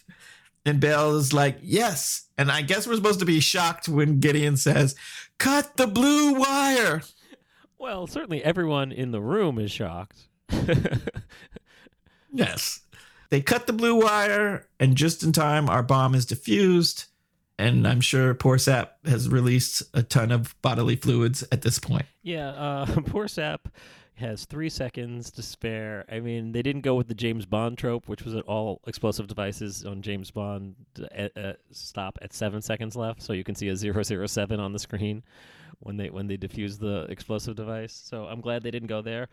And 0.65 0.79
Bale 0.79 1.15
is 1.17 1.31
like, 1.31 1.59
yes. 1.61 2.27
And 2.39 2.51
I 2.51 2.63
guess 2.63 2.87
we're 2.87 2.95
supposed 2.95 3.19
to 3.19 3.25
be 3.25 3.39
shocked 3.39 3.87
when 3.87 4.19
Gideon 4.19 4.57
says, 4.57 4.95
cut 5.37 5.77
the 5.77 5.85
blue 5.85 6.33
wire. 6.33 7.03
Well, 7.77 8.07
certainly 8.07 8.43
everyone 8.43 8.91
in 8.91 9.11
the 9.11 9.21
room 9.21 9.59
is 9.59 9.71
shocked. 9.71 10.27
yes. 12.33 12.81
They 13.29 13.41
cut 13.41 13.67
the 13.67 13.73
blue 13.73 14.01
wire, 14.01 14.67
and 14.79 14.95
just 14.95 15.21
in 15.21 15.31
time, 15.31 15.69
our 15.69 15.83
bomb 15.83 16.15
is 16.15 16.25
defused 16.25 17.05
and 17.57 17.87
I'm 17.87 18.01
sure 18.01 18.33
poor 18.33 18.57
Sap 18.57 18.97
has 19.05 19.29
released 19.29 19.83
a 19.93 20.03
ton 20.03 20.31
of 20.31 20.59
bodily 20.61 20.95
fluids 20.95 21.43
at 21.51 21.61
this 21.61 21.79
point. 21.79 22.05
Yeah, 22.23 22.49
uh, 22.49 22.85
poor 23.05 23.27
Sap 23.27 23.69
has 24.15 24.45
three 24.45 24.69
seconds 24.69 25.29
to 25.31 25.41
spare. 25.41 26.05
I 26.09 26.19
mean, 26.19 26.53
they 26.53 26.61
didn't 26.61 26.81
go 26.81 26.95
with 26.95 27.07
the 27.07 27.13
James 27.13 27.45
Bond 27.45 27.77
trope, 27.77 28.07
which 28.07 28.23
was 28.23 28.33
that 28.33 28.45
all 28.45 28.81
explosive 28.87 29.27
devices 29.27 29.85
on 29.85 30.01
James 30.01 30.31
Bond 30.31 30.75
at, 31.11 31.35
at, 31.37 31.57
stop 31.71 32.17
at 32.21 32.33
seven 32.33 32.61
seconds 32.61 32.95
left, 32.95 33.21
so 33.21 33.33
you 33.33 33.43
can 33.43 33.55
see 33.55 33.67
a 33.67 33.75
007 33.75 34.59
on 34.59 34.71
the 34.71 34.79
screen 34.79 35.23
when 35.79 35.97
they 35.97 36.09
when 36.09 36.27
they 36.27 36.37
defuse 36.37 36.79
the 36.79 37.05
explosive 37.09 37.55
device. 37.55 37.93
So 37.93 38.25
I'm 38.25 38.41
glad 38.41 38.63
they 38.63 38.71
didn't 38.71 38.87
go 38.87 39.01
there. 39.01 39.27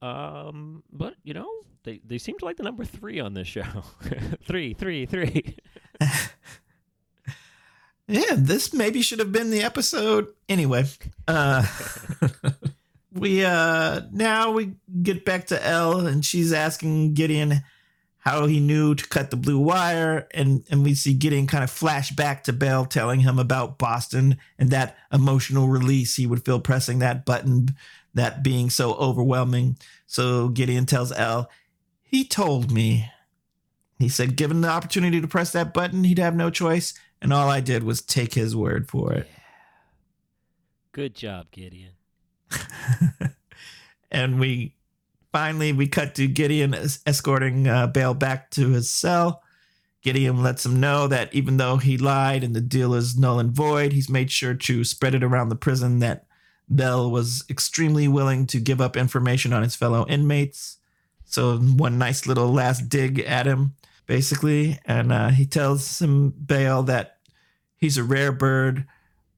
Um, 0.00 0.82
but 0.92 1.14
you 1.22 1.34
know, 1.34 1.48
they 1.84 2.00
they 2.04 2.18
seem 2.18 2.38
to 2.38 2.44
like 2.44 2.56
the 2.56 2.62
number 2.64 2.84
three 2.84 3.20
on 3.20 3.34
this 3.34 3.48
show. 3.48 3.84
three, 4.44 4.74
three, 4.74 5.06
three. 5.06 5.56
Yeah, 8.08 8.34
this 8.36 8.74
maybe 8.74 9.02
should 9.02 9.20
have 9.20 9.32
been 9.32 9.50
the 9.50 9.62
episode. 9.62 10.28
Anyway, 10.48 10.84
uh 11.28 11.66
we 13.12 13.44
uh 13.44 14.02
now 14.12 14.50
we 14.52 14.72
get 15.02 15.24
back 15.24 15.46
to 15.46 15.66
Elle 15.66 16.06
and 16.06 16.24
she's 16.24 16.52
asking 16.52 17.14
Gideon 17.14 17.62
how 18.18 18.46
he 18.46 18.60
knew 18.60 18.94
to 18.94 19.08
cut 19.08 19.30
the 19.30 19.36
blue 19.36 19.58
wire 19.58 20.28
and 20.32 20.64
and 20.70 20.82
we 20.84 20.94
see 20.94 21.14
Gideon 21.14 21.46
kind 21.46 21.64
of 21.64 21.70
flash 21.70 22.10
back 22.10 22.44
to 22.44 22.52
Bale 22.52 22.84
telling 22.84 23.20
him 23.20 23.38
about 23.38 23.78
Boston 23.78 24.36
and 24.58 24.70
that 24.70 24.96
emotional 25.12 25.68
release 25.68 26.16
he 26.16 26.26
would 26.26 26.44
feel 26.44 26.60
pressing 26.60 26.98
that 27.00 27.24
button 27.24 27.68
that 28.14 28.42
being 28.42 28.68
so 28.68 28.92
overwhelming. 28.94 29.78
So 30.06 30.48
Gideon 30.48 30.86
tells 30.86 31.12
Elle, 31.12 31.48
he 32.02 32.24
told 32.24 32.70
me. 32.70 33.08
He 33.98 34.08
said 34.08 34.36
given 34.36 34.60
the 34.62 34.68
opportunity 34.68 35.20
to 35.20 35.28
press 35.28 35.52
that 35.52 35.72
button, 35.72 36.02
he'd 36.02 36.18
have 36.18 36.34
no 36.34 36.50
choice 36.50 36.92
and 37.22 37.32
all 37.32 37.48
I 37.48 37.60
did 37.60 37.84
was 37.84 38.02
take 38.02 38.34
his 38.34 38.54
word 38.54 38.88
for 38.88 39.12
it. 39.12 39.28
Good 40.90 41.14
job, 41.14 41.46
Gideon. 41.50 41.92
and 44.10 44.38
we 44.38 44.74
finally 45.32 45.72
we 45.72 45.86
cut 45.86 46.14
to 46.16 46.26
Gideon 46.26 46.74
escorting 47.06 47.66
uh, 47.66 47.86
Bale 47.86 48.12
back 48.12 48.50
to 48.50 48.70
his 48.70 48.90
cell. 48.90 49.42
Gideon 50.02 50.42
lets 50.42 50.66
him 50.66 50.80
know 50.80 51.06
that 51.06 51.32
even 51.32 51.56
though 51.56 51.76
he 51.76 51.96
lied 51.96 52.42
and 52.42 52.56
the 52.56 52.60
deal 52.60 52.92
is 52.92 53.16
null 53.16 53.38
and 53.38 53.52
void, 53.52 53.92
he's 53.92 54.10
made 54.10 54.32
sure 54.32 54.54
to 54.54 54.82
spread 54.82 55.14
it 55.14 55.22
around 55.22 55.48
the 55.48 55.56
prison 55.56 56.00
that 56.00 56.26
Bale 56.72 57.08
was 57.08 57.44
extremely 57.48 58.08
willing 58.08 58.46
to 58.48 58.58
give 58.58 58.80
up 58.80 58.96
information 58.96 59.52
on 59.52 59.62
his 59.62 59.76
fellow 59.76 60.04
inmates. 60.08 60.78
So 61.24 61.56
one 61.56 61.98
nice 61.98 62.26
little 62.26 62.52
last 62.52 62.88
dig 62.88 63.20
at 63.20 63.46
him. 63.46 63.74
Basically, 64.06 64.78
and 64.84 65.12
uh, 65.12 65.28
he 65.28 65.46
tells 65.46 66.00
him 66.00 66.30
Bale 66.30 66.82
that 66.84 67.18
he's 67.76 67.96
a 67.96 68.04
rare 68.04 68.32
bird, 68.32 68.86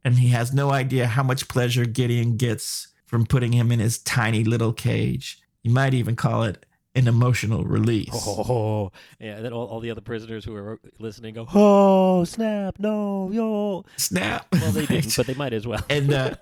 and 0.05 0.19
he 0.19 0.28
has 0.28 0.53
no 0.53 0.70
idea 0.70 1.07
how 1.07 1.23
much 1.23 1.49
pleasure 1.49 1.85
Gideon 1.85 2.36
gets 2.36 2.89
from 3.07 3.27
putting 3.27 3.53
him 3.53 3.70
in 3.70 3.81
his 3.81 3.99
tiny 3.99 4.45
little 4.45 4.73
cage. 4.73 5.39
You 5.62 5.70
might 5.70 5.95
even 5.95 6.16
call 6.16 6.43
it 6.45 6.66
an 6.95 7.09
emotional 7.09 7.65
release. 7.65 8.11
Oh, 8.12 8.93
yeah. 9.20 9.41
Then 9.41 9.53
all, 9.53 9.66
all 9.66 9.81
the 9.81 9.91
other 9.91 10.01
prisoners 10.01 10.45
who 10.45 10.55
are 10.55 10.81
listening 10.99 11.35
go, 11.35 11.47
"Oh, 11.55 12.24
snap! 12.24 12.78
No, 12.78 13.31
yo, 13.32 13.85
snap!" 13.97 14.47
Well, 14.53 14.73
they 14.73 14.86
didn't, 14.86 15.15
but 15.16 15.27
they 15.27 15.35
might 15.35 15.53
as 15.53 15.66
well. 15.66 15.85
and 15.89 16.12
uh, 16.12 16.35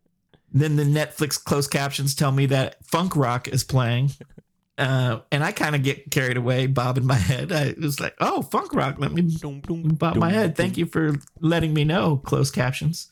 then 0.52 0.76
the 0.76 0.84
Netflix 0.84 1.42
closed 1.42 1.70
captions 1.70 2.14
tell 2.14 2.32
me 2.32 2.46
that 2.46 2.84
funk 2.84 3.16
rock 3.16 3.48
is 3.48 3.64
playing. 3.64 4.10
Uh, 4.76 5.20
and 5.30 5.44
I 5.44 5.52
kind 5.52 5.76
of 5.76 5.82
get 5.84 6.10
carried 6.10 6.36
away, 6.36 6.66
bobbing 6.66 7.06
my 7.06 7.14
head. 7.14 7.52
I 7.52 7.74
was 7.80 8.00
like, 8.00 8.14
"Oh, 8.20 8.42
funk 8.42 8.74
rock! 8.74 8.96
Let 8.98 9.12
me 9.12 9.22
bob 9.72 10.16
my 10.16 10.30
head." 10.30 10.56
Thank 10.56 10.76
you 10.76 10.86
for 10.86 11.14
letting 11.40 11.72
me 11.72 11.84
know. 11.84 12.16
Closed 12.18 12.54
captions. 12.54 13.08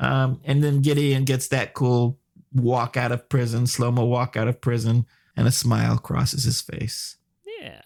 Um, 0.00 0.40
and 0.44 0.62
then 0.64 0.82
Gideon 0.82 1.24
gets 1.24 1.48
that 1.48 1.74
cool 1.74 2.18
walk 2.52 2.96
out 2.96 3.12
of 3.12 3.28
prison, 3.28 3.66
slow 3.66 3.90
mo 3.92 4.04
walk 4.04 4.36
out 4.36 4.48
of 4.48 4.60
prison, 4.60 5.06
and 5.36 5.46
a 5.46 5.52
smile 5.52 5.96
crosses 5.98 6.42
his 6.44 6.60
face. 6.60 7.16
Yeah, 7.60 7.80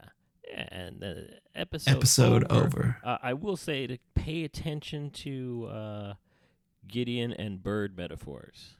yeah. 0.49 0.69
And 0.71 1.01
the 1.01 1.29
episode 1.55 1.91
episode 1.91 2.45
over. 2.51 2.65
over. 2.65 2.97
Uh, 3.05 3.19
I 3.23 3.35
will 3.35 3.57
say 3.59 3.87
to 3.87 3.99
pay 4.15 4.45
attention 4.45 5.11
to 5.11 5.69
uh, 5.71 6.15
Gideon 6.89 7.33
and 7.35 7.63
bird 7.63 7.97
metaphors. 7.99 8.71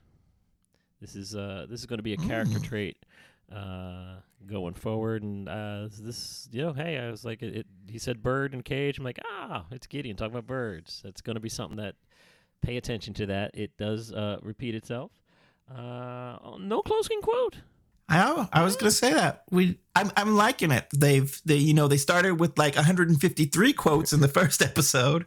This 1.01 1.15
is 1.15 1.35
uh, 1.35 1.67
this 1.69 1.81
is 1.81 1.87
going 1.87 1.99
to 1.99 2.03
be 2.03 2.15
a 2.15 2.17
character 2.17 2.59
Mm. 2.59 2.65
trait 2.65 2.97
uh, 3.55 4.17
going 4.47 4.75
forward, 4.75 5.23
and 5.23 5.49
uh, 5.49 5.89
this, 6.01 6.49
you 6.53 6.63
know, 6.63 6.73
hey, 6.73 6.99
I 6.99 7.11
was 7.11 7.25
like, 7.25 7.43
it, 7.43 7.57
it, 7.57 7.67
he 7.89 7.99
said 7.99 8.23
bird 8.23 8.53
and 8.53 8.65
cage. 8.65 8.99
I'm 8.99 9.05
like, 9.05 9.21
ah, 9.25 9.67
it's 9.71 9.87
Gideon 9.87 10.17
talking 10.17 10.35
about 10.35 10.47
birds. 10.47 11.01
That's 11.05 11.21
going 11.21 11.35
to 11.35 11.41
be 11.41 11.49
something 11.49 11.77
that 11.79 11.95
pay 12.63 12.77
attention 12.77 13.15
to. 13.15 13.27
That 13.27 13.53
it 13.55 13.77
does 13.77 14.13
uh, 14.13 14.39
repeat 14.43 14.75
itself. 14.75 15.11
Uh, 15.73 16.37
no 16.59 16.83
closing 16.83 17.21
quote. 17.23 17.57
I 18.11 18.49
I 18.53 18.65
was 18.65 18.75
gonna 18.75 18.91
say 18.91 19.13
that 19.13 19.45
we 19.51 19.79
I'm 19.95 20.11
I'm 20.17 20.35
liking 20.35 20.73
it. 20.73 20.89
They've 20.93 21.41
they 21.45 21.57
you 21.57 21.75
know 21.75 21.87
they 21.87 21.97
started 21.97 22.41
with 22.41 22.59
like 22.59 22.75
153 22.75 23.73
quotes 23.73 24.13
in 24.13 24.21
the 24.21 24.29
first 24.41 24.63
episode, 24.63 25.27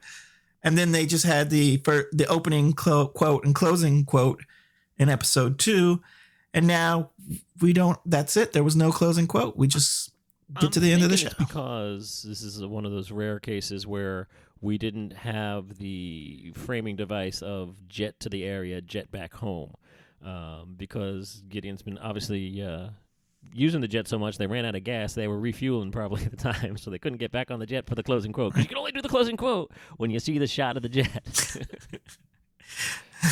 and 0.62 0.78
then 0.78 0.92
they 0.92 1.06
just 1.06 1.26
had 1.26 1.50
the 1.50 1.78
for 1.78 2.08
the 2.12 2.28
opening 2.28 2.74
clo- 2.74 3.08
quote 3.08 3.46
and 3.46 3.56
closing 3.56 4.04
quote 4.04 4.44
in 4.98 5.08
episode 5.08 5.60
two, 5.60 6.02
and 6.54 6.68
now 6.68 7.12
we 7.62 7.74
don't. 7.74 8.00
That's 8.06 8.38
it. 8.38 8.54
There 8.54 8.64
was 8.64 8.76
no 8.76 8.92
closing 8.92 9.28
quote. 9.28 9.58
We 9.58 9.68
just 9.68 10.12
get 10.56 10.66
I'm 10.66 10.72
to 10.72 10.80
the 10.80 10.92
end 10.92 11.04
of 11.04 11.10
the 11.10 11.18
show. 11.18 11.30
because 11.38 12.26
this 12.28 12.42
is 12.42 12.64
one 12.66 12.86
of 12.86 12.92
those 12.92 13.12
rare 13.12 13.40
cases 13.40 13.88
where 13.88 14.28
we 14.62 14.78
didn't 14.78 15.12
have 15.12 15.78
the 15.78 16.54
framing 16.56 16.96
device 16.96 17.42
of 17.42 17.76
jet 17.88 18.20
to 18.22 18.30
the 18.30 18.44
area, 18.44 18.82
jet 18.82 19.12
back 19.12 19.34
home, 19.34 19.74
um, 20.24 20.76
because 20.78 21.44
Gideon's 21.50 21.82
been 21.82 21.98
obviously 21.98 22.64
uh, 22.64 22.88
using 23.54 23.82
the 23.82 23.88
jet 23.88 24.08
so 24.08 24.18
much 24.18 24.38
they 24.38 24.48
ran 24.48 24.66
out 24.66 24.76
of 24.76 24.84
gas. 24.84 25.14
They 25.14 25.28
were 25.28 25.40
refueling 25.40 25.92
probably 25.92 26.24
at 26.24 26.32
the 26.32 26.38
time, 26.38 26.78
so 26.82 26.90
they 26.90 27.00
couldn't 27.00 27.18
get 27.18 27.32
back 27.32 27.52
on 27.52 27.60
the 27.60 27.66
jet 27.66 27.88
for 27.88 27.96
the 27.96 28.04
closing 28.04 28.32
quote. 28.32 28.54
Because 28.54 28.64
you 28.64 28.70
can 28.70 28.78
only 28.78 28.92
do 28.92 29.02
the 29.02 29.10
closing 29.10 29.38
quote 29.38 29.72
when 29.98 30.12
you 30.12 30.20
see 30.20 30.38
the 30.38 30.48
shot 30.48 30.78
of 30.78 30.84
the 30.84 30.90
jet. 30.90 31.24
so 31.36 31.60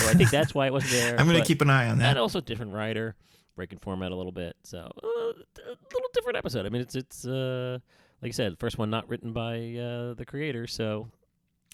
I 0.10 0.14
think 0.14 0.30
that's 0.32 0.54
why 0.54 0.68
it 0.68 0.74
wasn't 0.74 0.92
there. 0.94 1.16
I'm 1.20 1.28
gonna 1.28 1.46
keep 1.46 1.62
an 1.62 1.70
eye 1.70 1.88
on 1.88 2.00
that. 2.00 2.10
and 2.10 2.18
that. 2.18 2.22
also 2.22 2.42
different 2.42 2.74
writer, 2.74 3.16
breaking 3.62 3.78
format 3.78 4.12
a 4.12 4.16
little 4.16 4.32
bit. 4.32 4.56
So 4.64 4.80
uh, 4.80 5.08
a 5.08 5.76
little 5.94 6.10
different 6.16 6.36
episode. 6.38 6.66
I 6.66 6.70
mean, 6.70 6.82
it's 6.82 6.96
it's 6.96 7.26
uh, 7.28 7.78
like 8.24 8.30
I 8.30 8.32
said, 8.32 8.58
first 8.60 8.80
one 8.80 8.90
not 8.90 9.08
written 9.08 9.34
by 9.34 9.54
uh, 9.76 10.14
the 10.16 10.26
creator, 10.26 10.66
so 10.66 11.10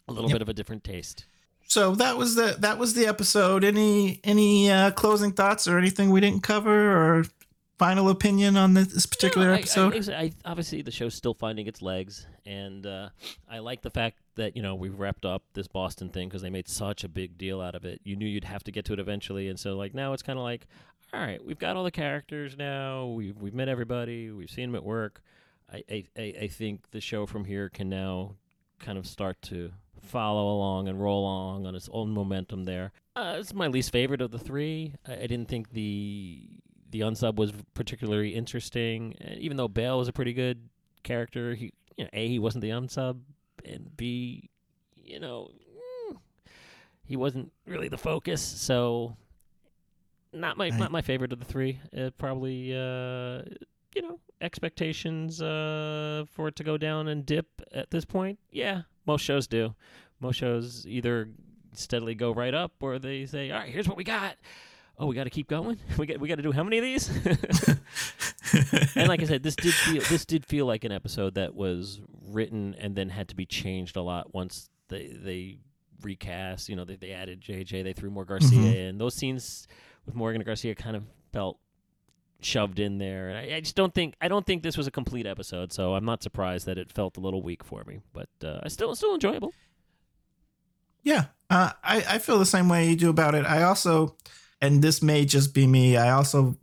a 0.09 0.11
little 0.11 0.29
Yep. 0.29 0.35
bit 0.35 0.41
of 0.41 0.49
a 0.49 0.53
different 0.53 0.83
taste. 0.83 1.25
So 1.65 1.95
that 1.95 2.17
was 2.17 2.35
the 2.35 2.57
that 2.59 2.77
was 2.77 2.93
the 2.93 3.07
episode. 3.07 3.63
Any 3.63 4.19
any 4.25 4.69
uh, 4.69 4.91
closing 4.91 5.31
thoughts 5.31 5.65
or 5.65 5.77
anything 5.77 6.09
we 6.09 6.19
didn't 6.19 6.43
cover 6.43 6.91
or 7.19 7.23
final 7.77 8.09
opinion 8.09 8.57
on 8.57 8.73
this, 8.73 8.87
this 8.87 9.05
particular 9.05 9.47
No, 9.47 9.53
I- 9.53 9.57
episode? 9.59 10.09
I, 10.09 10.13
I, 10.21 10.31
obviously, 10.45 10.81
the 10.81 10.91
show's 10.91 11.13
still 11.13 11.35
finding 11.35 11.67
its 11.67 11.81
legs, 11.81 12.25
and 12.45 12.85
uh, 12.85 13.09
I 13.49 13.59
like 13.59 13.81
the 13.81 13.91
fact 13.91 14.17
that 14.35 14.55
you 14.57 14.61
know 14.61 14.75
we've 14.75 14.97
wrapped 14.99 15.25
up 15.25 15.43
this 15.53 15.67
Boston 15.67 16.09
thing 16.09 16.27
because 16.27 16.41
they 16.41 16.49
made 16.49 16.67
such 16.67 17.03
a 17.05 17.09
big 17.09 17.37
deal 17.37 17.61
out 17.61 17.75
of 17.75 17.85
it. 17.85 18.01
You 18.03 18.15
knew 18.17 18.25
you'd 18.27 18.43
have 18.45 18.63
to 18.65 18.71
get 18.71 18.83
to 18.85 18.93
it 18.93 18.99
eventually, 18.99 19.47
and 19.49 19.57
so 19.59 19.75
like 19.77 19.93
now 19.93 20.13
it's 20.13 20.23
kind 20.23 20.37
of 20.39 20.43
like, 20.43 20.67
all 21.13 21.19
right, 21.19 21.43
we've 21.43 21.59
got 21.59 21.75
all 21.75 21.83
the 21.83 21.91
characters 21.91 22.57
now. 22.57 23.07
We've 23.07 23.37
we've 23.37 23.53
met 23.53 23.69
everybody. 23.69 24.31
We've 24.31 24.49
seen 24.49 24.71
them 24.71 24.75
at 24.75 24.83
work. 24.83 25.21
I 25.71 25.83
I, 26.17 26.35
I 26.41 26.47
think 26.47 26.91
the 26.91 27.01
show 27.01 27.25
from 27.25 27.45
here 27.45 27.69
can 27.69 27.89
now 27.89 28.35
kind 28.79 28.97
of 28.97 29.07
start 29.07 29.41
to 29.43 29.71
follow 30.01 30.55
along 30.55 30.87
and 30.87 31.01
roll 31.01 31.21
along 31.21 31.65
on 31.65 31.75
its 31.75 31.89
own 31.91 32.11
momentum 32.11 32.63
there. 32.63 32.91
Uh, 33.15 33.37
it's 33.39 33.53
my 33.53 33.67
least 33.67 33.91
favorite 33.91 34.21
of 34.21 34.31
the 34.31 34.39
three. 34.39 34.93
I, 35.07 35.13
I 35.13 35.27
didn't 35.27 35.47
think 35.47 35.71
the 35.71 36.49
the 36.91 37.01
unsub 37.01 37.35
was 37.35 37.51
particularly 37.73 38.29
interesting, 38.35 39.15
uh, 39.21 39.33
even 39.37 39.57
though 39.57 39.67
Bale 39.67 39.97
was 39.97 40.07
a 40.07 40.13
pretty 40.13 40.33
good 40.33 40.69
character. 41.03 41.55
He, 41.55 41.73
you 41.97 42.05
know, 42.05 42.09
a 42.13 42.27
he 42.27 42.39
wasn't 42.39 42.61
the 42.61 42.69
unsub, 42.69 43.19
and 43.65 43.95
b, 43.97 44.49
you 44.95 45.19
know, 45.19 45.51
mm, 46.11 46.17
he 47.03 47.15
wasn't 47.15 47.51
really 47.65 47.87
the 47.87 47.97
focus. 47.97 48.41
So, 48.41 49.17
not 50.39 50.57
my 50.57 50.69
Right. 50.69 50.79
not 50.79 50.91
my 50.91 51.01
favorite 51.01 51.33
of 51.33 51.39
the 51.39 51.45
three. 51.45 51.79
Uh, 51.97 52.09
probably, 52.17 52.73
uh, 52.73 53.41
you 53.95 54.01
know, 54.01 54.19
expectations 54.41 55.41
uh, 55.41 56.25
for 56.31 56.47
it 56.47 56.55
to 56.57 56.63
go 56.63 56.77
down 56.77 57.07
and 57.07 57.25
dip 57.25 57.47
at 57.73 57.89
this 57.91 58.05
point. 58.05 58.39
Yeah, 58.51 58.83
most 59.05 59.21
shows 59.23 59.47
do. 59.47 59.75
Most 60.19 60.35
shows 60.37 60.85
either 60.87 61.29
steadily 61.73 62.15
go 62.15 62.31
right 62.33 62.53
up 62.53 62.73
or 62.81 62.99
they 62.99 63.25
say, 63.25 63.51
"All 63.51 63.59
right, 63.59 63.69
here's 63.71 63.87
what 63.87 63.97
we 63.97 64.03
got." 64.03 64.35
Oh, 64.99 65.05
we 65.05 65.13
got 65.15 65.25
to 65.25 65.29
keep 65.29 65.47
going. 65.47 65.77
We 65.97 66.05
got 66.07 66.19
we 66.19 66.27
got 66.27 66.35
to 66.35 66.41
do 66.43 66.51
how 66.51 66.63
many 66.63 66.77
of 66.79 66.83
these? 66.83 67.09
and 68.95 69.07
like 69.07 69.21
I 69.21 69.25
said, 69.25 69.43
this 69.43 69.55
did 69.55 69.73
feel 69.73 70.01
this 70.09 70.25
did 70.25 70.45
feel 70.45 70.65
like 70.65 70.83
an 70.83 70.91
episode 70.91 71.35
that 71.35 71.53
was 71.55 72.01
written 72.29 72.75
and 72.79 72.95
then 72.95 73.09
had 73.09 73.27
to 73.29 73.35
be 73.35 73.45
changed 73.45 73.95
a 73.95 74.01
lot 74.01 74.33
once 74.33 74.69
they 74.89 75.07
they 75.07 75.57
recast. 76.01 76.69
You 76.69 76.75
know, 76.75 76.85
they, 76.85 76.95
they 76.95 77.11
added 77.11 77.41
JJ, 77.41 77.83
they 77.83 77.93
threw 77.93 78.09
more 78.09 78.25
Garcia 78.25 78.57
Mhm. 78.59 78.75
in. 78.75 78.97
Those 78.97 79.13
scenes 79.15 79.67
with 80.07 80.15
Morgan 80.15 80.41
Garcia 80.41 80.73
kind 80.73 80.95
of 80.95 81.03
felt 81.31 81.59
shoved 82.39 82.79
in 82.79 82.97
there. 82.97 83.29
And 83.29 83.37
I, 83.37 83.57
I 83.57 83.59
just 83.59 83.75
don't 83.75 83.93
think 83.93 84.15
I 84.19 84.27
don't 84.27 84.45
think 84.45 84.63
this 84.63 84.77
was 84.77 84.87
a 84.87 84.91
complete 84.91 85.27
episode. 85.27 85.71
So 85.71 85.93
I'm 85.93 86.05
not 86.05 86.23
surprised 86.23 86.65
that 86.65 86.79
it 86.79 86.91
felt 86.91 87.17
a 87.17 87.19
little 87.19 87.43
weak 87.43 87.63
for 87.63 87.83
me. 87.85 87.99
But 88.13 88.29
uh, 88.43 88.61
I 88.63 88.69
still 88.69 88.95
still 88.95 89.13
enjoyable. 89.13 89.53
Yeah, 91.03 91.25
uh, 91.49 91.71
I 91.83 92.03
I 92.09 92.17
feel 92.17 92.39
the 92.39 92.45
same 92.45 92.67
way 92.69 92.89
you 92.89 92.95
do 92.95 93.09
about 93.09 93.35
it. 93.35 93.45
I 93.45 93.63
also, 93.63 94.15
and 94.59 94.81
this 94.81 95.03
may 95.03 95.25
just 95.25 95.53
be 95.53 95.67
me. 95.67 95.95
I 95.95 96.11
also 96.11 96.57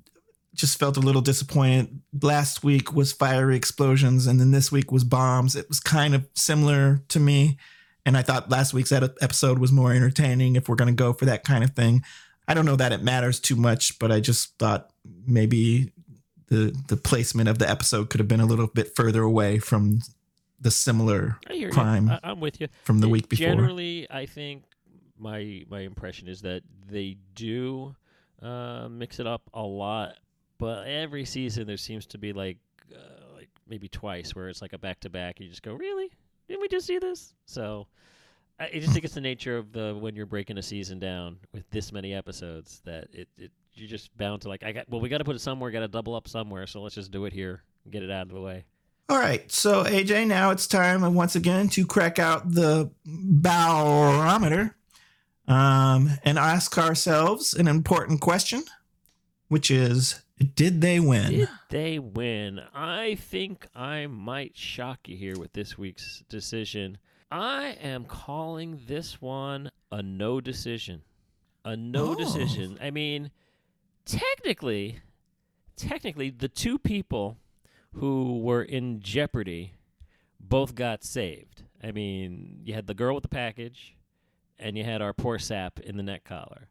just 0.54 0.78
felt 0.78 0.96
a 0.96 1.00
little 1.00 1.22
disappointed. 1.22 2.00
Last 2.22 2.62
week 2.62 2.92
was 2.92 3.12
fiery 3.12 3.56
explosions, 3.56 4.26
and 4.26 4.40
then 4.40 4.50
this 4.50 4.70
week 4.70 4.92
was 4.92 5.04
bombs. 5.04 5.56
It 5.56 5.68
was 5.68 5.80
kind 5.80 6.14
of 6.14 6.26
similar 6.34 7.02
to 7.08 7.20
me, 7.20 7.58
and 8.04 8.16
I 8.16 8.22
thought 8.22 8.50
last 8.50 8.74
week's 8.74 8.92
episode 8.92 9.58
was 9.58 9.72
more 9.72 9.92
entertaining. 9.92 10.56
If 10.56 10.68
we're 10.68 10.76
going 10.76 10.94
to 10.94 11.02
go 11.02 11.12
for 11.12 11.24
that 11.24 11.44
kind 11.44 11.64
of 11.64 11.70
thing, 11.70 12.04
I 12.46 12.54
don't 12.54 12.66
know 12.66 12.76
that 12.76 12.92
it 12.92 13.02
matters 13.02 13.40
too 13.40 13.56
much, 13.56 13.98
but 13.98 14.12
I 14.12 14.20
just 14.20 14.58
thought 14.58 14.90
maybe 15.26 15.92
the 16.48 16.76
the 16.88 16.96
placement 16.96 17.48
of 17.48 17.58
the 17.58 17.68
episode 17.68 18.10
could 18.10 18.20
have 18.20 18.28
been 18.28 18.40
a 18.40 18.46
little 18.46 18.66
bit 18.66 18.94
further 18.94 19.22
away 19.22 19.58
from 19.58 20.00
the 20.60 20.70
similar 20.70 21.38
Crime. 21.72 22.10
I, 22.10 22.20
I'm 22.22 22.40
with 22.40 22.60
you. 22.60 22.68
from 22.84 23.00
the 23.00 23.08
It- 23.08 23.10
week 23.10 23.28
before. 23.28 23.46
Generally, 23.48 24.06
I 24.10 24.26
think 24.26 24.64
my 25.18 25.64
my 25.70 25.80
impression 25.80 26.28
is 26.28 26.42
that 26.42 26.62
they 26.90 27.16
do 27.34 27.94
uh, 28.42 28.88
mix 28.90 29.20
it 29.20 29.26
up 29.26 29.42
a 29.54 29.62
lot, 29.62 30.18
but 30.58 30.86
every 30.86 31.24
season 31.24 31.66
there 31.66 31.76
seems 31.78 32.06
to 32.08 32.18
be 32.18 32.32
like 32.32 32.58
uh, 32.94 33.34
like 33.36 33.48
maybe 33.68 33.88
twice 33.88 34.34
where 34.34 34.48
it's 34.48 34.60
like 34.60 34.74
a 34.74 34.78
back 34.78 35.00
to 35.00 35.10
back. 35.10 35.40
You 35.40 35.48
just 35.48 35.62
go, 35.62 35.74
really? 35.74 36.10
Didn't 36.48 36.60
we 36.60 36.68
just 36.68 36.86
see 36.86 36.98
this? 36.98 37.32
So. 37.46 37.86
I 38.58 38.78
just 38.78 38.92
think 38.92 39.04
it's 39.04 39.14
the 39.14 39.20
nature 39.20 39.56
of 39.56 39.72
the 39.72 39.96
when 39.98 40.14
you're 40.14 40.26
breaking 40.26 40.58
a 40.58 40.62
season 40.62 40.98
down 40.98 41.38
with 41.52 41.68
this 41.70 41.92
many 41.92 42.14
episodes 42.14 42.80
that 42.84 43.08
it, 43.12 43.28
it 43.36 43.50
you're 43.72 43.88
just 43.88 44.16
bound 44.16 44.42
to 44.42 44.48
like 44.48 44.62
I 44.62 44.72
got 44.72 44.88
well 44.88 45.00
we 45.00 45.08
got 45.08 45.18
to 45.18 45.24
put 45.24 45.34
it 45.34 45.40
somewhere 45.40 45.70
got 45.70 45.80
to 45.80 45.88
double 45.88 46.14
up 46.14 46.28
somewhere 46.28 46.66
so 46.66 46.80
let's 46.80 46.94
just 46.94 47.10
do 47.10 47.24
it 47.24 47.32
here 47.32 47.62
and 47.84 47.92
get 47.92 48.02
it 48.02 48.10
out 48.10 48.28
of 48.28 48.32
the 48.32 48.40
way. 48.40 48.64
All 49.06 49.18
right, 49.18 49.50
so 49.52 49.84
AJ, 49.84 50.28
now 50.28 50.50
it's 50.50 50.66
time 50.66 51.14
once 51.14 51.36
again 51.36 51.68
to 51.70 51.84
crack 51.84 52.18
out 52.18 52.52
the 52.52 52.90
barometer 53.04 54.76
um, 55.46 56.10
and 56.24 56.38
ask 56.38 56.78
ourselves 56.78 57.52
an 57.52 57.68
important 57.68 58.22
question, 58.22 58.64
which 59.48 59.70
is 59.70 60.22
Did 60.54 60.80
they 60.80 61.00
win? 61.00 61.30
Did 61.30 61.48
they 61.68 61.98
win? 61.98 62.62
I 62.74 63.16
think 63.16 63.66
I 63.74 64.06
might 64.06 64.56
shock 64.56 65.06
you 65.06 65.18
here 65.18 65.38
with 65.38 65.52
this 65.52 65.76
week's 65.76 66.22
decision. 66.30 66.96
I 67.30 67.76
am 67.80 68.04
calling 68.04 68.80
this 68.86 69.20
one 69.20 69.70
a 69.90 70.02
no 70.02 70.40
decision. 70.40 71.02
A 71.64 71.76
no 71.76 72.12
Oh. 72.12 72.14
decision. 72.14 72.78
I 72.80 72.90
mean, 72.90 73.30
technically, 74.04 75.00
technically, 75.76 76.30
the 76.30 76.48
two 76.48 76.78
people 76.78 77.38
who 77.94 78.40
were 78.40 78.62
in 78.62 79.00
jeopardy 79.00 79.74
both 80.40 80.74
got 80.74 81.04
saved. 81.04 81.62
I 81.82 81.92
mean, 81.92 82.60
you 82.64 82.74
had 82.74 82.86
the 82.86 82.94
girl 82.94 83.14
with 83.14 83.22
the 83.22 83.28
package, 83.28 83.96
and 84.58 84.76
you 84.76 84.84
had 84.84 85.00
our 85.02 85.12
poor 85.12 85.38
sap 85.38 85.80
in 85.80 85.96
the 85.96 86.02
neck 86.02 86.24
collar. 86.24 86.68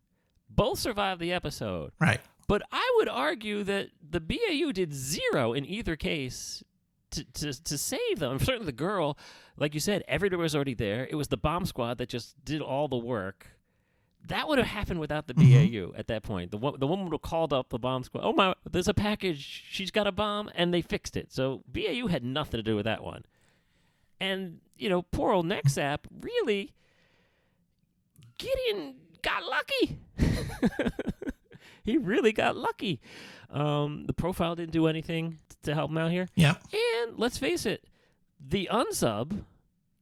Both 0.50 0.80
survived 0.80 1.20
the 1.22 1.32
episode. 1.34 1.92
Right. 2.00 2.20
But 2.48 2.62
I 2.72 2.94
would 2.98 3.10
argue 3.10 3.64
that 3.64 3.90
the 4.08 4.20
BAU 4.20 4.72
did 4.72 4.94
zero 4.94 5.54
in 5.54 5.66
either 5.66 5.96
case 5.96 6.64
to, 7.14 7.24
to, 7.26 7.64
to 7.64 7.78
save 7.78 8.20
them. 8.20 8.38
Certainly 8.40 8.66
the 8.68 8.72
girl, 8.72 9.18
like 9.58 9.74
you 9.74 9.80
said, 9.80 10.04
everybody 10.08 10.42
was 10.42 10.56
already 10.56 10.74
there. 10.74 11.08
It 11.10 11.16
was 11.16 11.30
the 11.30 11.38
bomb 11.38 11.66
squad 11.66 11.98
that 11.98 12.10
just 12.10 12.44
did 12.46 12.62
all 12.62 12.88
the 12.88 12.98
work. 12.98 13.48
That 14.28 14.48
would 14.48 14.58
have 14.58 14.68
happened 14.68 15.00
without 15.02 15.28
the 15.28 15.34
Mhm. 15.34 15.92
BAU 15.92 15.98
at 15.98 16.08
that 16.08 16.24
point. 16.24 16.52
The 16.52 16.58
wo- 16.58 16.78
the 16.78 16.88
woman 16.88 17.06
would 17.06 17.14
have 17.14 17.22
called 17.22 17.52
up 17.52 17.70
the 17.70 17.78
bomb 17.80 18.04
squad. 18.06 18.22
Oh 18.24 18.32
my, 18.32 18.56
there's 18.70 18.88
a 18.88 18.94
package. 18.94 19.66
She's 19.70 19.92
got 19.92 20.08
a 20.08 20.14
bomb, 20.14 20.50
and 20.56 20.74
they 20.74 20.82
fixed 20.82 21.18
it. 21.18 21.32
So 21.34 21.62
BAU 21.68 22.08
had 22.08 22.24
nothing 22.24 22.58
to 22.58 22.64
do 22.64 22.76
with 22.78 22.86
that 22.86 23.04
one. 23.04 23.26
And 24.22 24.60
you 24.78 24.88
know, 24.90 25.02
poor 25.02 25.34
old 25.34 25.46
Nexap 25.46 26.00
really. 26.22 26.72
Gideon 28.38 28.96
got 29.22 29.44
lucky. 29.44 29.98
he 31.84 31.98
really 31.98 32.32
got 32.32 32.56
lucky. 32.58 33.00
Um, 33.54 34.06
the 34.08 34.14
profile 34.14 34.56
didn't 34.56 34.72
do 34.74 34.88
anything 34.88 35.38
to 35.64 35.74
help 35.74 35.92
him 35.92 35.98
out 35.98 36.12
here. 36.12 36.28
Yeah. 36.36 36.56
And 36.74 37.18
let's 37.18 37.38
face 37.38 37.66
it, 37.66 37.86
the 38.46 38.68
unsub 38.72 39.44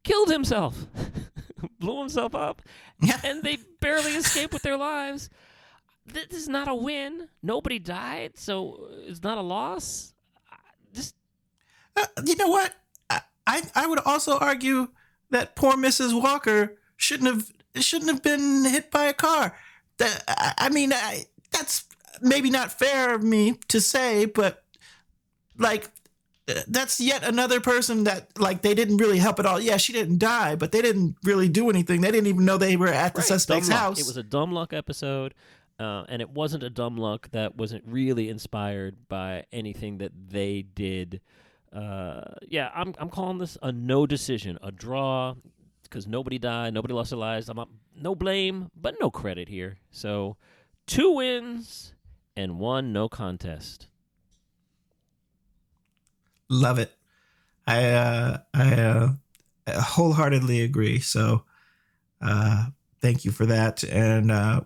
killed 0.03 0.29
himself, 0.29 0.87
blew 1.79 1.99
himself 1.99 2.33
up, 2.33 2.61
Yeah. 3.01 3.19
and 3.23 3.43
they 3.43 3.57
barely 3.81 4.13
escaped 4.15 4.53
with 4.53 4.63
their 4.63 4.77
lives. 4.77 5.29
This 6.05 6.27
is 6.31 6.47
not 6.49 6.67
a 6.67 6.73
win. 6.75 7.27
Nobody 7.43 7.77
died, 7.77 8.37
so 8.37 8.87
it's 9.05 9.21
not 9.21 9.37
a 9.37 9.41
loss. 9.41 10.13
Just 10.93 11.15
Uh, 11.95 12.05
you 12.25 12.35
know 12.37 12.47
what? 12.47 12.73
I, 13.09 13.21
I 13.45 13.61
I 13.75 13.85
would 13.87 13.99
also 13.99 14.37
argue 14.39 14.87
that 15.29 15.55
poor 15.55 15.73
Mrs. 15.73 16.19
Walker 16.19 16.77
shouldn't 16.97 17.27
have 17.29 17.83
shouldn't 17.83 18.09
have 18.11 18.23
been 18.23 18.63
hit 18.65 18.89
by 18.91 19.05
a 19.05 19.13
car. 19.13 19.55
I 20.57 20.69
mean, 20.69 20.91
I, 20.93 21.25
that's 21.51 21.85
maybe 22.21 22.49
not 22.49 22.71
fair 22.71 23.13
of 23.13 23.23
me 23.23 23.57
to 23.69 23.81
say, 23.81 24.25
but 24.25 24.63
like 25.57 25.89
that's 26.67 26.99
yet 26.99 27.23
another 27.23 27.61
person 27.61 28.03
that 28.05 28.27
like 28.37 28.61
they 28.61 28.73
didn't 28.73 28.97
really 28.97 29.19
help 29.19 29.39
at 29.39 29.45
all. 29.45 29.59
Yeah, 29.59 29.77
she 29.77 29.93
didn't 29.93 30.17
die, 30.19 30.55
but 30.55 30.71
they 30.71 30.81
didn't 30.81 31.15
really 31.23 31.47
do 31.49 31.69
anything. 31.69 32.01
They 32.01 32.11
didn't 32.11 32.27
even 32.27 32.45
know 32.45 32.57
they 32.57 32.75
were 32.77 32.87
at 32.87 33.13
the 33.13 33.19
Right, 33.19 33.27
suspect's 33.27 33.67
dumb 33.69 33.75
luck. 33.77 33.83
house. 33.83 33.99
It 33.99 34.07
was 34.07 34.17
a 34.17 34.23
dumb 34.23 34.51
luck 34.51 34.73
episode, 34.73 35.33
uh, 35.79 36.03
and 36.09 36.21
it 36.21 36.29
wasn't 36.31 36.63
a 36.63 36.69
dumb 36.69 36.97
luck 36.97 37.29
that 37.31 37.55
wasn't 37.55 37.83
really 37.85 38.27
inspired 38.29 39.07
by 39.07 39.45
anything 39.51 39.99
that 39.99 40.11
they 40.29 40.63
did. 40.63 41.21
Uh, 41.71 42.21
yeah, 42.47 42.69
I'm 42.73 42.93
I'm 42.97 43.09
calling 43.09 43.37
this 43.37 43.57
a 43.61 43.71
no 43.71 44.05
decision, 44.05 44.57
a 44.61 44.71
draw, 44.71 45.35
because 45.83 46.05
nobody 46.07 46.37
died, 46.37 46.73
nobody 46.73 46.93
lost 46.93 47.11
their 47.11 47.19
lives. 47.19 47.47
I'm 47.47 47.55
not, 47.55 47.69
no 47.95 48.13
blame, 48.15 48.71
but 48.75 48.95
no 48.99 49.09
credit 49.09 49.47
here. 49.47 49.77
So, 49.89 50.35
two 50.85 51.11
wins 51.11 51.93
and 52.35 52.59
one 52.59 52.93
no 52.93 53.09
contest. 53.09 53.87
Love 56.49 56.79
it. 56.79 56.91
I 57.67 57.91
uh, 57.91 58.37
I 58.53 58.73
uh, 58.73 59.09
wholeheartedly 59.81 60.61
agree. 60.61 60.99
So 60.99 61.45
uh, 62.21 62.65
thank 63.01 63.25
you 63.25 63.31
for 63.31 63.45
that, 63.45 63.83
and 63.83 64.31
uh, 64.31 64.61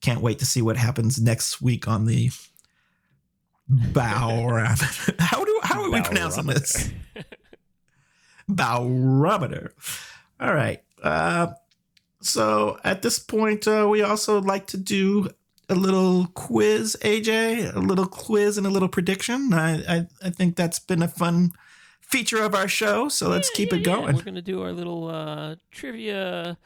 can't 0.00 0.20
wait 0.20 0.38
to 0.40 0.46
see 0.46 0.62
what 0.62 0.76
happens 0.76 1.20
next 1.20 1.60
week 1.60 1.86
on 1.86 2.06
the 2.06 2.30
Barometer. 3.68 5.14
how 5.18 5.44
do 5.44 5.60
how 5.62 5.82
are 5.82 5.90
we 5.90 6.02
pronouncing 6.02 6.46
this? 6.46 6.90
Barometer. 8.48 9.74
All 10.40 10.54
right. 10.54 10.82
Uh, 11.02 11.48
so 12.20 12.78
at 12.84 13.02
this 13.02 13.18
point, 13.18 13.66
uh, 13.66 13.86
we 13.88 14.02
also 14.02 14.40
like 14.40 14.66
to 14.68 14.76
do 14.76 15.28
a 15.72 15.74
little 15.74 16.26
quiz, 16.34 16.96
AJ, 17.00 17.74
a 17.74 17.80
little 17.80 18.06
quiz 18.06 18.58
and 18.58 18.66
a 18.66 18.70
little 18.70 18.88
prediction. 18.88 19.52
I, 19.52 19.82
I, 19.88 20.06
I 20.22 20.30
think 20.30 20.54
that's 20.56 20.78
been 20.78 21.02
a 21.02 21.08
fun 21.08 21.52
feature 22.00 22.42
of 22.42 22.54
our 22.54 22.68
show. 22.68 23.08
So 23.08 23.28
let's 23.28 23.50
Yeah, 23.50 23.56
keep 23.56 23.70
yeah, 23.72 23.78
it 23.78 23.86
yeah. 23.86 23.94
going. 23.96 24.16
We're 24.16 24.22
gonna 24.22 24.42
do 24.42 24.62
our 24.62 24.72
little 24.72 25.08
uh, 25.08 25.56
trivia 25.70 26.58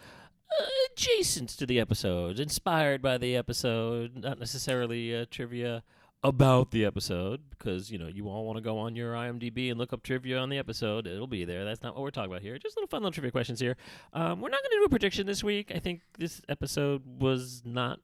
uh, 0.60 0.64
adjacent 0.92 1.50
to 1.50 1.66
the 1.66 1.80
episode, 1.80 2.38
inspired 2.40 3.00
by 3.00 3.16
the 3.18 3.36
episode, 3.36 4.16
not 4.16 4.38
necessarily 4.38 5.14
uh, 5.16 5.24
trivia 5.30 5.82
about 6.24 6.72
the 6.72 6.84
episode, 6.84 7.42
because 7.50 7.90
you 7.92 7.98
know 7.98 8.08
you 8.08 8.28
all 8.28 8.44
want 8.44 8.56
to 8.56 8.62
go 8.62 8.78
on 8.78 8.96
your 8.96 9.12
IMDb 9.12 9.70
and 9.70 9.78
look 9.78 9.92
up 9.92 10.02
trivia 10.02 10.38
on 10.38 10.48
the 10.48 10.58
episode. 10.58 11.06
It'll 11.06 11.26
be 11.28 11.44
there. 11.44 11.64
That's 11.64 11.82
not 11.82 11.94
what 11.94 12.02
we're 12.02 12.10
talking 12.10 12.32
about 12.32 12.42
here. 12.42 12.58
Just 12.58 12.76
a 12.76 12.80
little 12.80 12.88
fun 12.88 13.02
little 13.02 13.12
trivia 13.12 13.30
questions 13.30 13.60
here. 13.60 13.76
Um, 14.12 14.40
we're 14.40 14.48
not 14.48 14.60
gonna 14.62 14.80
do 14.80 14.84
a 14.84 14.88
prediction 14.88 15.26
this 15.26 15.44
week. 15.44 15.70
I 15.72 15.78
think 15.78 16.00
this 16.18 16.40
episode 16.48 17.02
was 17.20 17.62
not 17.64 18.00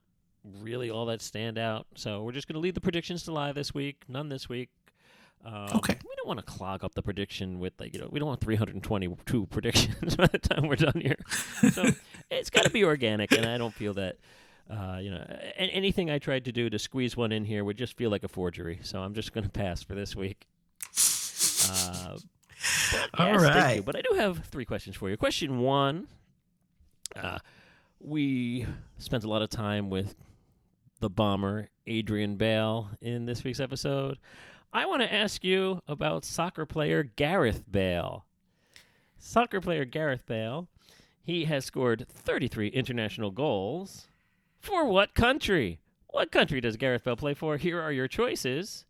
really 0.61 0.89
all 0.89 1.05
that 1.07 1.21
stand 1.21 1.57
out. 1.57 1.85
So 1.95 2.23
we're 2.23 2.31
just 2.31 2.47
gonna 2.47 2.59
leave 2.59 2.73
the 2.73 2.81
predictions 2.81 3.23
to 3.23 3.31
lie 3.31 3.51
this 3.51 3.73
week. 3.73 4.03
None 4.07 4.29
this 4.29 4.47
week. 4.49 4.69
Um, 5.45 5.67
Okay. 5.75 5.97
We 6.03 6.15
don't 6.15 6.27
want 6.27 6.39
to 6.39 6.45
clog 6.45 6.83
up 6.85 6.93
the 6.95 7.01
prediction 7.01 7.59
with 7.59 7.73
like 7.79 7.93
you 7.93 7.99
know 7.99 8.07
we 8.11 8.19
don't 8.19 8.27
want 8.27 8.39
322 8.41 9.45
predictions 9.51 10.15
by 10.15 10.27
the 10.27 10.39
time 10.39 10.67
we're 10.67 10.75
done 10.77 11.01
here. 11.01 11.17
So 11.71 11.85
it's 12.31 12.49
got 12.49 12.63
to 12.63 12.69
be 12.69 12.83
organic, 12.85 13.31
and 13.33 13.45
I 13.45 13.57
don't 13.57 13.73
feel 13.73 13.93
that. 13.95 14.17
Uh, 14.69 14.97
you 15.01 15.11
know, 15.11 15.17
a- 15.29 15.57
anything 15.59 16.09
I 16.09 16.19
tried 16.19 16.45
to 16.45 16.53
do 16.53 16.69
to 16.69 16.79
squeeze 16.79 17.17
one 17.17 17.33
in 17.33 17.43
here 17.43 17.65
would 17.65 17.75
just 17.77 17.97
feel 17.97 18.09
like 18.09 18.23
a 18.23 18.29
forgery. 18.29 18.79
So 18.81 19.01
I'm 19.01 19.13
just 19.13 19.33
going 19.33 19.43
to 19.43 19.49
pass 19.49 19.83
for 19.83 19.93
this 19.93 20.15
week. 20.15 20.47
Uh, 21.69 22.17
but 22.93 23.09
All 23.19 23.27
yes, 23.27 23.41
right. 23.41 23.85
But 23.85 23.97
I 23.97 24.01
do 24.01 24.15
have 24.15 24.45
three 24.45 24.63
questions 24.63 24.95
for 24.95 25.09
you. 25.09 25.17
Question 25.17 25.59
one: 25.59 26.07
uh, 27.17 27.39
We 27.99 28.65
spent 28.99 29.25
a 29.25 29.27
lot 29.29 29.41
of 29.41 29.49
time 29.49 29.89
with 29.89 30.15
the 31.03 31.09
bomber 31.09 31.67
Adrian 31.85 32.37
Bale 32.37 32.89
in 33.01 33.25
this 33.25 33.43
week's 33.43 33.59
episode. 33.59 34.17
I 34.71 34.85
want 34.85 35.01
to 35.01 35.13
ask 35.13 35.43
you 35.43 35.81
about 35.85 36.23
soccer 36.23 36.65
player 36.65 37.03
Gareth 37.03 37.65
Bale. 37.69 38.23
Soccer 39.17 39.59
player 39.59 39.83
Gareth 39.83 40.25
Bale, 40.25 40.69
he 41.21 41.43
has 41.43 41.65
scored 41.65 42.05
33 42.07 42.69
international 42.69 43.31
goals. 43.31 44.07
For 44.61 44.85
what 44.87 45.13
country? 45.13 45.81
What 46.07 46.31
country 46.31 46.61
does 46.61 46.77
Gareth 46.77 47.03
Bale 47.03 47.17
play 47.17 47.33
for? 47.33 47.57
Here 47.57 47.81
are 47.81 47.91
your 47.91 48.07
choices 48.07 48.85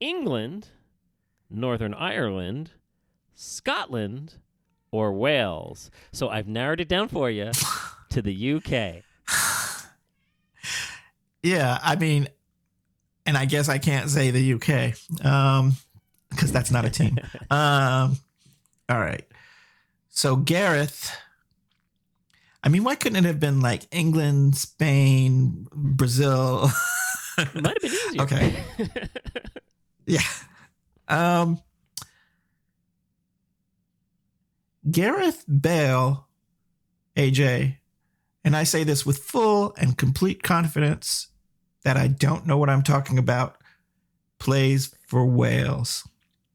England, 0.00 0.68
Northern 1.50 1.92
Ireland, 1.92 2.70
Scotland, 3.34 4.36
or 4.90 5.12
Wales. 5.12 5.90
So 6.12 6.30
I've 6.30 6.48
narrowed 6.48 6.80
it 6.80 6.88
down 6.88 7.08
for 7.08 7.28
you 7.28 7.50
to 8.08 8.22
the 8.22 8.54
UK. 8.54 9.04
Yeah, 11.42 11.78
I 11.82 11.96
mean, 11.96 12.28
and 13.26 13.36
I 13.36 13.44
guess 13.44 13.68
I 13.68 13.78
can't 13.78 14.10
say 14.10 14.30
the 14.30 14.54
UK 14.54 15.24
um, 15.24 15.76
because 16.28 16.52
that's 16.52 16.70
not 16.70 16.84
a 16.84 16.90
team. 16.90 17.18
um, 17.50 18.16
all 18.88 19.00
right. 19.00 19.24
So 20.10 20.36
Gareth, 20.36 21.16
I 22.62 22.68
mean, 22.68 22.84
why 22.84 22.94
couldn't 22.94 23.24
it 23.24 23.28
have 23.28 23.40
been 23.40 23.60
like 23.60 23.86
England, 23.90 24.56
Spain, 24.56 25.66
Brazil? 25.72 26.70
It 27.38 27.54
might 27.54 27.82
have 27.82 27.82
been 27.82 27.92
easier. 27.92 28.22
Okay. 28.22 28.64
yeah. 30.06 30.20
Um, 31.08 31.62
Gareth 34.90 35.44
Bale, 35.48 36.26
AJ, 37.16 37.76
and 38.44 38.56
I 38.56 38.64
say 38.64 38.84
this 38.84 39.06
with 39.06 39.18
full 39.18 39.74
and 39.78 39.96
complete 39.96 40.42
confidence 40.42 41.29
that 41.84 41.96
I 41.96 42.08
don't 42.08 42.46
know 42.46 42.58
what 42.58 42.70
I'm 42.70 42.82
talking 42.82 43.18
about, 43.18 43.56
plays 44.38 44.94
for 45.06 45.24
Wales. 45.24 46.06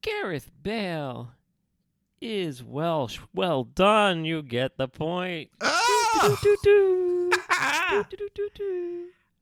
Gareth 0.01 0.51
Bale 0.61 1.31
is 2.21 2.63
Welsh. 2.63 3.19
Well 3.33 3.63
done. 3.63 4.25
You 4.25 4.41
get 4.41 4.77
the 4.77 4.87
point. 4.87 5.49
Oh! 5.61 6.37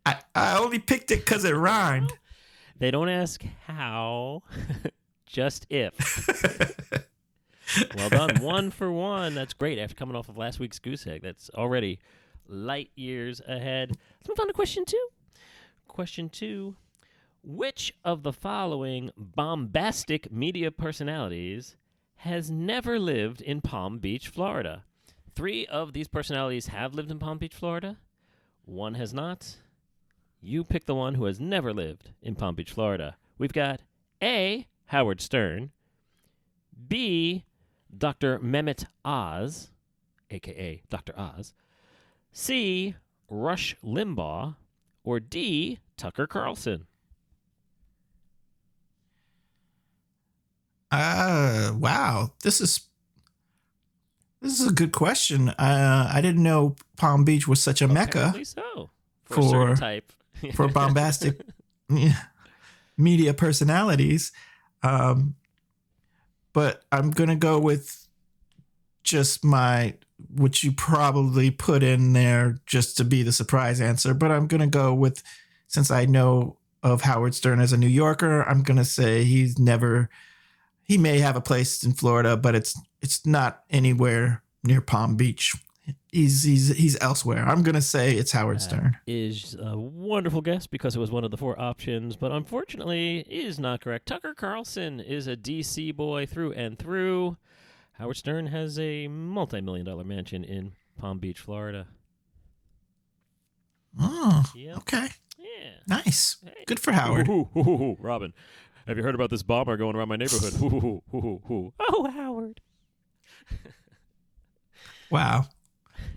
I, 0.05 0.17
I 0.35 0.57
only 0.57 0.79
picked 0.79 1.11
it 1.11 1.19
because 1.25 1.45
it 1.45 1.51
rhymed. 1.51 2.11
They 2.77 2.91
don't 2.91 3.09
ask 3.09 3.41
how, 3.65 4.43
just 5.25 5.65
if. 5.69 5.93
Well 7.95 8.09
done. 8.09 8.35
one 8.41 8.71
for 8.71 8.91
one. 8.91 9.35
That's 9.35 9.53
great. 9.53 9.79
After 9.79 9.95
coming 9.95 10.15
off 10.15 10.29
of 10.29 10.37
last 10.37 10.59
week's 10.59 10.79
goose 10.79 11.07
egg, 11.07 11.21
that's 11.21 11.49
already 11.51 11.99
light 12.47 12.91
years 12.95 13.41
ahead. 13.47 13.89
Let's 13.91 14.29
move 14.29 14.39
on 14.39 14.47
to 14.47 14.53
question 14.53 14.85
two. 14.85 15.07
Question 15.93 16.27
two 16.27 16.75
Which 17.43 17.93
of 18.03 18.23
the 18.23 18.33
following 18.33 19.11
bombastic 19.15 20.31
media 20.31 20.71
personalities 20.71 21.75
has 22.15 22.49
never 22.49 22.97
lived 22.97 23.41
in 23.41 23.61
Palm 23.61 23.99
Beach, 23.99 24.27
Florida? 24.27 24.85
Three 25.35 25.67
of 25.67 25.93
these 25.93 26.07
personalities 26.07 26.65
have 26.67 26.95
lived 26.95 27.11
in 27.11 27.19
Palm 27.19 27.37
Beach, 27.37 27.53
Florida. 27.53 27.99
One 28.65 28.95
has 28.95 29.13
not. 29.13 29.57
You 30.41 30.63
pick 30.63 30.87
the 30.87 30.95
one 30.95 31.13
who 31.13 31.25
has 31.25 31.39
never 31.39 31.71
lived 31.71 32.09
in 32.23 32.33
Palm 32.33 32.55
Beach, 32.55 32.71
Florida. 32.71 33.15
We've 33.37 33.53
got 33.53 33.81
A. 34.19 34.67
Howard 34.85 35.21
Stern, 35.21 35.69
B. 36.87 37.45
Dr. 37.95 38.39
Mehmet 38.39 38.85
Oz, 39.05 39.69
aka 40.31 40.81
Dr. 40.89 41.13
Oz, 41.15 41.53
C. 42.31 42.95
Rush 43.29 43.75
Limbaugh, 43.83 44.55
or 45.03 45.19
D. 45.19 45.79
Tucker 45.97 46.27
Carlson? 46.27 46.85
Uh, 50.91 51.71
wow. 51.75 52.31
This 52.43 52.61
is 52.61 52.81
this 54.41 54.59
is 54.59 54.67
a 54.67 54.73
good 54.73 54.91
question. 54.91 55.49
Uh, 55.49 56.09
I 56.13 56.21
didn't 56.21 56.43
know 56.43 56.75
Palm 56.97 57.23
Beach 57.23 57.47
was 57.47 57.63
such 57.63 57.81
a 57.81 57.87
mecca 57.87 58.33
so. 58.43 58.89
For, 59.25 59.41
For- 59.41 59.75
type. 59.75 60.11
for 60.53 60.67
bombastic 60.67 61.41
media 62.97 63.33
personalities. 63.33 64.31
Um, 64.83 65.35
but 66.51 66.83
I'm 66.91 67.11
gonna 67.11 67.37
go 67.37 67.59
with 67.59 68.07
just 69.03 69.43
my 69.43 69.95
which 70.29 70.63
you 70.63 70.71
probably 70.71 71.51
put 71.51 71.83
in 71.83 72.13
there 72.13 72.59
just 72.65 72.97
to 72.97 73.03
be 73.03 73.23
the 73.23 73.31
surprise 73.31 73.81
answer. 73.81 74.13
But 74.13 74.31
I'm 74.31 74.47
gonna 74.47 74.67
go 74.67 74.93
with 74.93 75.23
since 75.67 75.89
I 75.91 76.05
know 76.05 76.57
of 76.81 77.01
Howard 77.01 77.33
Stern 77.33 77.59
as 77.61 77.71
a 77.73 77.77
New 77.77 77.87
Yorker, 77.87 78.43
I'm 78.43 78.61
gonna 78.63 78.85
say 78.85 79.23
he's 79.23 79.57
never. 79.57 80.09
He 80.83 80.97
may 80.97 81.19
have 81.19 81.35
a 81.37 81.41
place 81.41 81.83
in 81.83 81.93
Florida, 81.93 82.35
but 82.35 82.55
it's 82.55 82.79
it's 83.01 83.25
not 83.25 83.63
anywhere 83.69 84.43
near 84.63 84.81
Palm 84.81 85.15
Beach. 85.15 85.53
He's 86.11 86.43
he's 86.43 86.69
he's 86.75 86.97
elsewhere. 87.01 87.43
I'm 87.47 87.63
gonna 87.63 87.81
say 87.81 88.13
it's 88.15 88.31
Howard 88.33 88.57
Uh, 88.57 88.59
Stern. 88.59 88.97
is 89.07 89.55
a 89.59 89.77
wonderful 89.77 90.41
guess 90.41 90.67
because 90.67 90.95
it 90.95 90.99
was 90.99 91.09
one 91.11 91.23
of 91.23 91.31
the 91.31 91.37
four 91.37 91.59
options, 91.59 92.15
but 92.15 92.31
unfortunately 92.31 93.19
is 93.29 93.59
not 93.59 93.81
correct. 93.81 94.05
Tucker 94.05 94.33
Carlson 94.33 94.99
is 94.99 95.27
a 95.27 95.35
DC 95.35 95.93
boy 95.95 96.25
through 96.25 96.53
and 96.53 96.77
through. 96.77 97.37
Howard 97.93 98.17
Stern 98.17 98.47
has 98.47 98.79
a 98.79 99.07
multi-million 99.07 99.85
dollar 99.85 100.03
mansion 100.03 100.43
in 100.43 100.73
Palm 100.97 101.19
Beach, 101.19 101.39
Florida. 101.39 101.87
Oh, 103.99 104.51
Yep. 104.55 104.77
okay, 104.77 105.07
Yeah. 105.37 105.75
nice, 105.87 106.37
Hey. 106.43 106.63
good 106.65 106.79
for 106.79 106.91
Howard. 106.91 107.27
Hoo, 107.27 107.49
hoo, 107.53 107.63
hoo, 107.63 107.77
hoo. 107.77 107.97
Robin, 107.99 108.33
have 108.87 108.97
you 108.97 109.03
heard 109.03 109.13
about 109.15 109.29
this 109.29 109.43
bomber 109.43 109.77
going 109.77 109.95
around 109.95 110.07
my 110.09 110.15
neighborhood? 110.15 110.53
Hoo, 110.53 110.69
hoo, 110.69 110.79
hoo, 110.79 111.03
hoo, 111.11 111.21
hoo, 111.21 111.41
hoo. 111.47 111.73
Oh, 111.79 112.09
Howard. 112.11 112.61
Wow. 115.11 115.45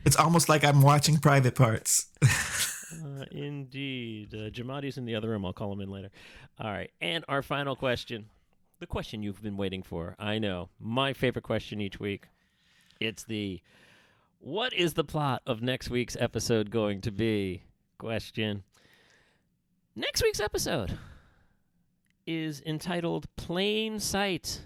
It's 0.06 0.16
almost 0.16 0.48
like 0.48 0.64
I'm 0.64 0.80
watching 0.82 1.18
private 1.18 1.54
parts. 1.54 2.06
Uh, 3.04 3.24
indeed. 3.32 4.32
Uh, 4.32 4.48
Jamadi's 4.48 4.96
in 4.96 5.04
the 5.06 5.16
other 5.16 5.28
room. 5.28 5.44
I'll 5.44 5.52
call 5.52 5.72
him 5.72 5.80
in 5.80 5.90
later. 5.90 6.10
All 6.60 6.70
right. 6.70 6.88
And 7.00 7.24
our 7.28 7.42
final 7.42 7.74
question. 7.74 8.26
The 8.78 8.86
question 8.86 9.22
you've 9.22 9.42
been 9.42 9.56
waiting 9.56 9.82
for. 9.82 10.14
I 10.18 10.38
know. 10.38 10.68
My 10.78 11.14
favorite 11.14 11.44
question 11.44 11.80
each 11.80 11.98
week. 11.98 12.28
It's 13.00 13.24
the 13.24 13.62
what 14.38 14.74
is 14.74 14.92
the 14.92 15.04
plot 15.04 15.40
of 15.46 15.62
next 15.62 15.88
week's 15.88 16.16
episode 16.20 16.70
going 16.70 17.00
to 17.00 17.10
be? 17.10 17.62
Question. 17.96 18.64
Next 19.94 20.22
week's 20.22 20.40
episode 20.40 20.98
is 22.26 22.60
entitled 22.66 23.26
Plain 23.36 23.98
Sight. 23.98 24.60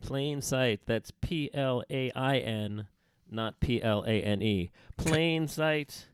Plain 0.00 0.40
Sight. 0.40 0.82
That's 0.86 1.10
P 1.10 1.50
L 1.52 1.82
A 1.90 2.12
I 2.12 2.38
N, 2.38 2.86
not 3.28 3.58
P 3.58 3.82
L 3.82 4.04
A 4.06 4.22
N 4.22 4.42
E. 4.42 4.70
Plain 4.96 5.48
Sight. 5.48 6.06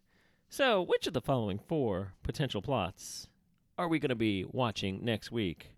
So, 0.49 0.81
which 0.81 1.07
of 1.07 1.13
the 1.13 1.21
following 1.21 1.59
four 1.59 2.15
potential 2.23 2.63
plots 2.63 3.29
are 3.77 3.89
we 3.89 3.99
going 3.99 4.09
to 4.09 4.15
be 4.15 4.47
watching 4.51 5.05
next 5.05 5.31
week 5.31 5.74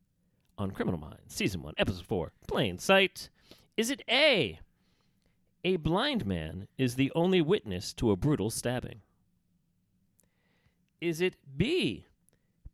on 0.58 0.70
Criminal 0.70 0.98
Minds, 0.98 1.34
Season 1.34 1.62
1, 1.62 1.74
Episode 1.76 2.06
4, 2.06 2.32
Plain 2.46 2.78
Sight? 2.78 3.28
Is 3.76 3.90
it 3.90 4.02
A? 4.08 4.60
A 5.64 5.76
blind 5.76 6.24
man 6.24 6.68
is 6.78 6.94
the 6.94 7.12
only 7.14 7.40
witness 7.40 7.92
to 7.94 8.10
a 8.10 8.16
brutal 8.16 8.50
stabbing. 8.50 9.02
Is 11.00 11.20
it 11.20 11.36
B? 11.56 12.06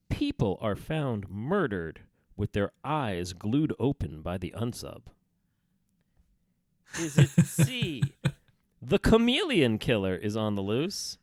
People 0.09 0.59
are 0.60 0.76
found 0.76 1.28
murdered 1.28 2.00
with 2.36 2.52
their 2.52 2.72
eyes 2.84 3.32
glued 3.32 3.72
open 3.78 4.22
by 4.22 4.38
the 4.38 4.54
unsub. 4.56 5.02
Is 6.98 7.16
it 7.18 7.30
C? 7.30 8.02
the 8.82 8.98
chameleon 8.98 9.78
killer 9.78 10.14
is 10.14 10.36
on 10.36 10.54
the 10.54 10.62
loose, 10.62 11.18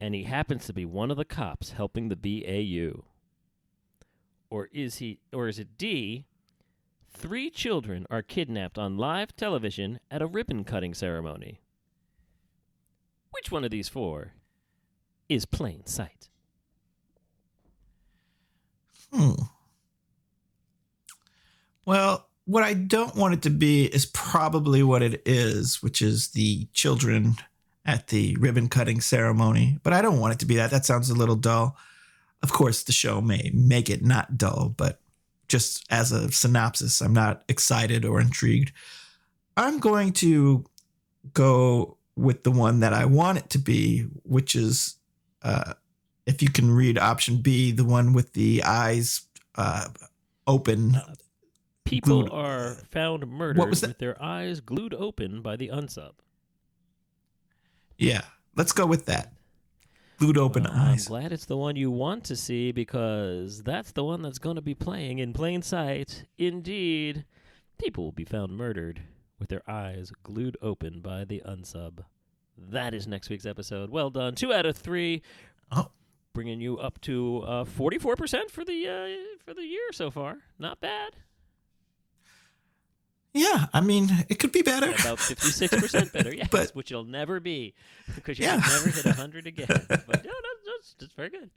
and 0.00 0.14
he 0.14 0.24
happens 0.24 0.66
to 0.66 0.72
be 0.72 0.84
one 0.84 1.10
of 1.10 1.16
the 1.16 1.24
cops 1.24 1.72
helping 1.72 2.08
the 2.08 2.16
BAU. 2.16 3.04
Or 4.52 4.68
is 4.70 4.96
he 4.96 5.18
or 5.32 5.48
is 5.48 5.58
it 5.58 5.78
D? 5.78 6.26
Three 7.08 7.48
children 7.48 8.06
are 8.10 8.20
kidnapped 8.20 8.76
on 8.76 8.98
live 8.98 9.34
television 9.34 9.98
at 10.10 10.20
a 10.20 10.26
ribbon 10.26 10.62
cutting 10.62 10.92
ceremony. 10.92 11.62
Which 13.30 13.50
one 13.50 13.64
of 13.64 13.70
these 13.70 13.88
four 13.88 14.34
is 15.26 15.46
plain 15.46 15.86
sight? 15.86 16.28
Hmm. 19.10 19.44
Well, 21.86 22.28
what 22.44 22.62
I 22.62 22.74
don't 22.74 23.16
want 23.16 23.32
it 23.32 23.42
to 23.44 23.50
be 23.50 23.86
is 23.86 24.04
probably 24.04 24.82
what 24.82 25.00
it 25.00 25.22
is, 25.24 25.82
which 25.82 26.02
is 26.02 26.28
the 26.32 26.68
children 26.74 27.36
at 27.86 28.08
the 28.08 28.36
ribbon 28.36 28.68
cutting 28.68 29.00
ceremony. 29.00 29.78
But 29.82 29.94
I 29.94 30.02
don't 30.02 30.20
want 30.20 30.34
it 30.34 30.40
to 30.40 30.46
be 30.46 30.56
that. 30.56 30.70
That 30.70 30.84
sounds 30.84 31.08
a 31.08 31.14
little 31.14 31.36
dull. 31.36 31.78
Of 32.42 32.52
course, 32.52 32.82
the 32.82 32.92
show 32.92 33.20
may 33.20 33.50
make 33.54 33.88
it 33.88 34.04
not 34.04 34.36
dull, 34.36 34.74
but 34.76 35.00
just 35.48 35.84
as 35.90 36.12
a 36.12 36.32
synopsis, 36.32 37.00
I'm 37.00 37.12
not 37.12 37.44
excited 37.48 38.04
or 38.04 38.20
intrigued. 38.20 38.72
I'm 39.56 39.78
going 39.78 40.12
to 40.14 40.64
go 41.34 41.98
with 42.16 42.42
the 42.42 42.50
one 42.50 42.80
that 42.80 42.92
I 42.92 43.04
want 43.04 43.38
it 43.38 43.50
to 43.50 43.58
be, 43.58 44.02
which 44.24 44.54
is, 44.54 44.96
uh, 45.42 45.74
if 46.26 46.42
you 46.42 46.50
can 46.50 46.70
read 46.70 46.98
option 46.98 47.36
B, 47.42 47.70
the 47.70 47.84
one 47.84 48.12
with 48.12 48.32
the 48.32 48.62
eyes 48.64 49.22
uh, 49.54 49.88
open. 50.46 50.96
People 51.84 52.22
Glued- 52.22 52.32
are 52.32 52.74
found 52.90 53.26
murdered 53.26 53.68
with 53.68 53.98
their 53.98 54.20
eyes 54.22 54.60
glued 54.60 54.94
open 54.94 55.42
by 55.42 55.56
the 55.56 55.68
unsub. 55.68 56.12
Yeah, 57.98 58.22
let's 58.56 58.72
go 58.72 58.86
with 58.86 59.06
that. 59.06 59.32
Glued 60.22 60.38
open 60.38 60.62
Well, 60.62 60.72
eyes. 60.72 61.06
I'm 61.08 61.10
glad 61.10 61.32
it's 61.32 61.46
the 61.46 61.56
one 61.56 61.74
you 61.74 61.90
want 61.90 62.22
to 62.26 62.36
see 62.36 62.70
because 62.70 63.64
that's 63.64 63.90
the 63.90 64.04
one 64.04 64.22
that's 64.22 64.38
going 64.38 64.54
to 64.54 64.62
be 64.62 64.72
playing 64.72 65.18
in 65.18 65.32
plain 65.32 65.62
sight. 65.62 66.26
Indeed, 66.38 67.24
people 67.76 68.04
will 68.04 68.12
be 68.12 68.24
found 68.24 68.56
murdered 68.56 69.02
with 69.40 69.48
their 69.48 69.68
eyes 69.68 70.12
glued 70.22 70.56
open 70.62 71.00
by 71.00 71.24
the 71.24 71.42
unsub. 71.44 72.04
That 72.56 72.94
is 72.94 73.08
next 73.08 73.30
week's 73.30 73.46
episode. 73.46 73.90
Well 73.90 74.10
done. 74.10 74.36
Two 74.36 74.52
out 74.52 74.64
of 74.64 74.76
three. 74.76 75.22
Oh. 75.72 75.90
bringing 76.34 76.60
you 76.60 76.78
up 76.78 77.00
to 77.00 77.40
uh, 77.40 77.64
forty-four 77.64 78.14
percent 78.14 78.48
for 78.48 78.64
the 78.64 78.86
uh, 78.86 79.42
for 79.44 79.54
the 79.54 79.66
year 79.66 79.90
so 79.92 80.08
far. 80.08 80.36
Not 80.56 80.80
bad. 80.80 81.16
Yeah, 83.34 83.66
I 83.72 83.80
mean, 83.80 84.08
it 84.28 84.38
could 84.38 84.52
be 84.52 84.60
better. 84.62 84.90
About 84.90 85.18
fifty-six 85.18 85.74
percent 85.74 86.12
better. 86.12 86.34
Yes, 86.34 86.48
But- 86.50 86.70
which 86.74 86.90
it'll 86.90 87.04
never 87.04 87.40
be 87.40 87.74
because 88.14 88.38
you'll 88.38 88.48
Yeah. 88.48 88.56
never 88.56 88.90
hit 88.90 89.06
hundred 89.16 89.46
again. 89.46 89.66
But 89.68 89.88
no, 90.24 90.30
no, 90.30 90.48
that's, 90.66 90.94
that's 91.00 91.14
very 91.14 91.30
good. 91.30 91.50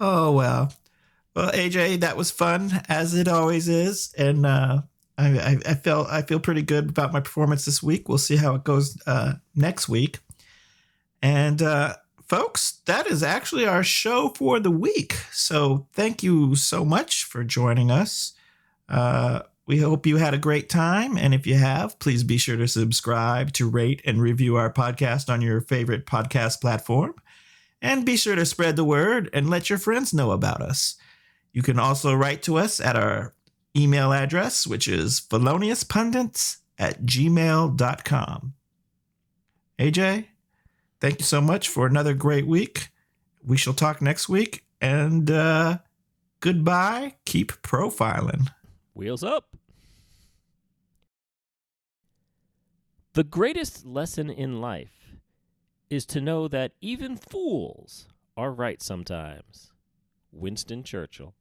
Oh 0.00 0.32
well. 0.32 0.72
Well, 1.34 1.50
AJ, 1.52 2.00
that 2.00 2.16
was 2.16 2.30
fun 2.30 2.82
as 2.88 3.14
it 3.14 3.26
always 3.26 3.66
is, 3.68 4.12
and 4.18 4.44
uh, 4.44 4.82
I, 5.16 5.38
I, 5.38 5.56
I 5.66 5.74
felt 5.74 6.08
I 6.08 6.22
feel 6.22 6.40
pretty 6.40 6.60
good 6.62 6.90
about 6.90 7.12
my 7.12 7.20
performance 7.20 7.64
this 7.64 7.82
week. 7.82 8.08
We'll 8.08 8.18
see 8.18 8.36
how 8.36 8.54
it 8.54 8.64
goes 8.64 8.98
uh, 9.06 9.34
next 9.54 9.88
week. 9.88 10.18
And 11.22 11.62
uh, 11.62 11.96
folks, 12.26 12.80
that 12.86 13.06
is 13.06 13.22
actually 13.22 13.66
our 13.66 13.82
show 13.82 14.30
for 14.36 14.58
the 14.60 14.70
week. 14.70 15.14
So 15.32 15.86
thank 15.94 16.22
you 16.22 16.54
so 16.56 16.84
much 16.84 17.24
for 17.24 17.44
joining 17.44 17.90
us. 17.90 18.32
Uh, 18.88 19.40
we 19.66 19.78
hope 19.78 20.06
you 20.06 20.16
had 20.16 20.34
a 20.34 20.38
great 20.38 20.68
time, 20.68 21.16
and 21.16 21.32
if 21.32 21.46
you 21.46 21.54
have, 21.54 21.98
please 21.98 22.24
be 22.24 22.36
sure 22.36 22.56
to 22.56 22.66
subscribe, 22.66 23.52
to 23.52 23.70
rate, 23.70 24.02
and 24.04 24.20
review 24.20 24.56
our 24.56 24.72
podcast 24.72 25.32
on 25.32 25.40
your 25.40 25.60
favorite 25.60 26.04
podcast 26.04 26.60
platform. 26.60 27.14
And 27.80 28.04
be 28.06 28.16
sure 28.16 28.36
to 28.36 28.46
spread 28.46 28.76
the 28.76 28.84
word 28.84 29.30
and 29.32 29.50
let 29.50 29.70
your 29.70 29.78
friends 29.78 30.12
know 30.12 30.30
about 30.30 30.62
us. 30.62 30.96
You 31.52 31.62
can 31.62 31.78
also 31.78 32.14
write 32.14 32.42
to 32.44 32.56
us 32.56 32.80
at 32.80 32.96
our 32.96 33.34
email 33.76 34.12
address, 34.12 34.66
which 34.66 34.88
is 34.88 35.20
feloniouspundits 35.20 36.58
at 36.78 37.02
gmail.com. 37.02 38.54
AJ, 39.78 40.26
thank 41.00 41.18
you 41.18 41.24
so 41.24 41.40
much 41.40 41.68
for 41.68 41.86
another 41.86 42.14
great 42.14 42.46
week. 42.46 42.88
We 43.44 43.56
shall 43.56 43.74
talk 43.74 44.00
next 44.00 44.28
week. 44.28 44.64
And 44.80 45.30
uh, 45.30 45.78
goodbye. 46.40 47.14
Keep 47.24 47.52
profiling. 47.62 48.48
Wheels 48.94 49.24
up. 49.24 49.56
The 53.14 53.24
greatest 53.24 53.84
lesson 53.84 54.30
in 54.30 54.60
life 54.60 55.16
is 55.90 56.06
to 56.06 56.20
know 56.20 56.48
that 56.48 56.72
even 56.80 57.16
fools 57.16 58.08
are 58.36 58.50
right 58.50 58.80
sometimes. 58.82 59.70
Winston 60.32 60.82
Churchill. 60.82 61.34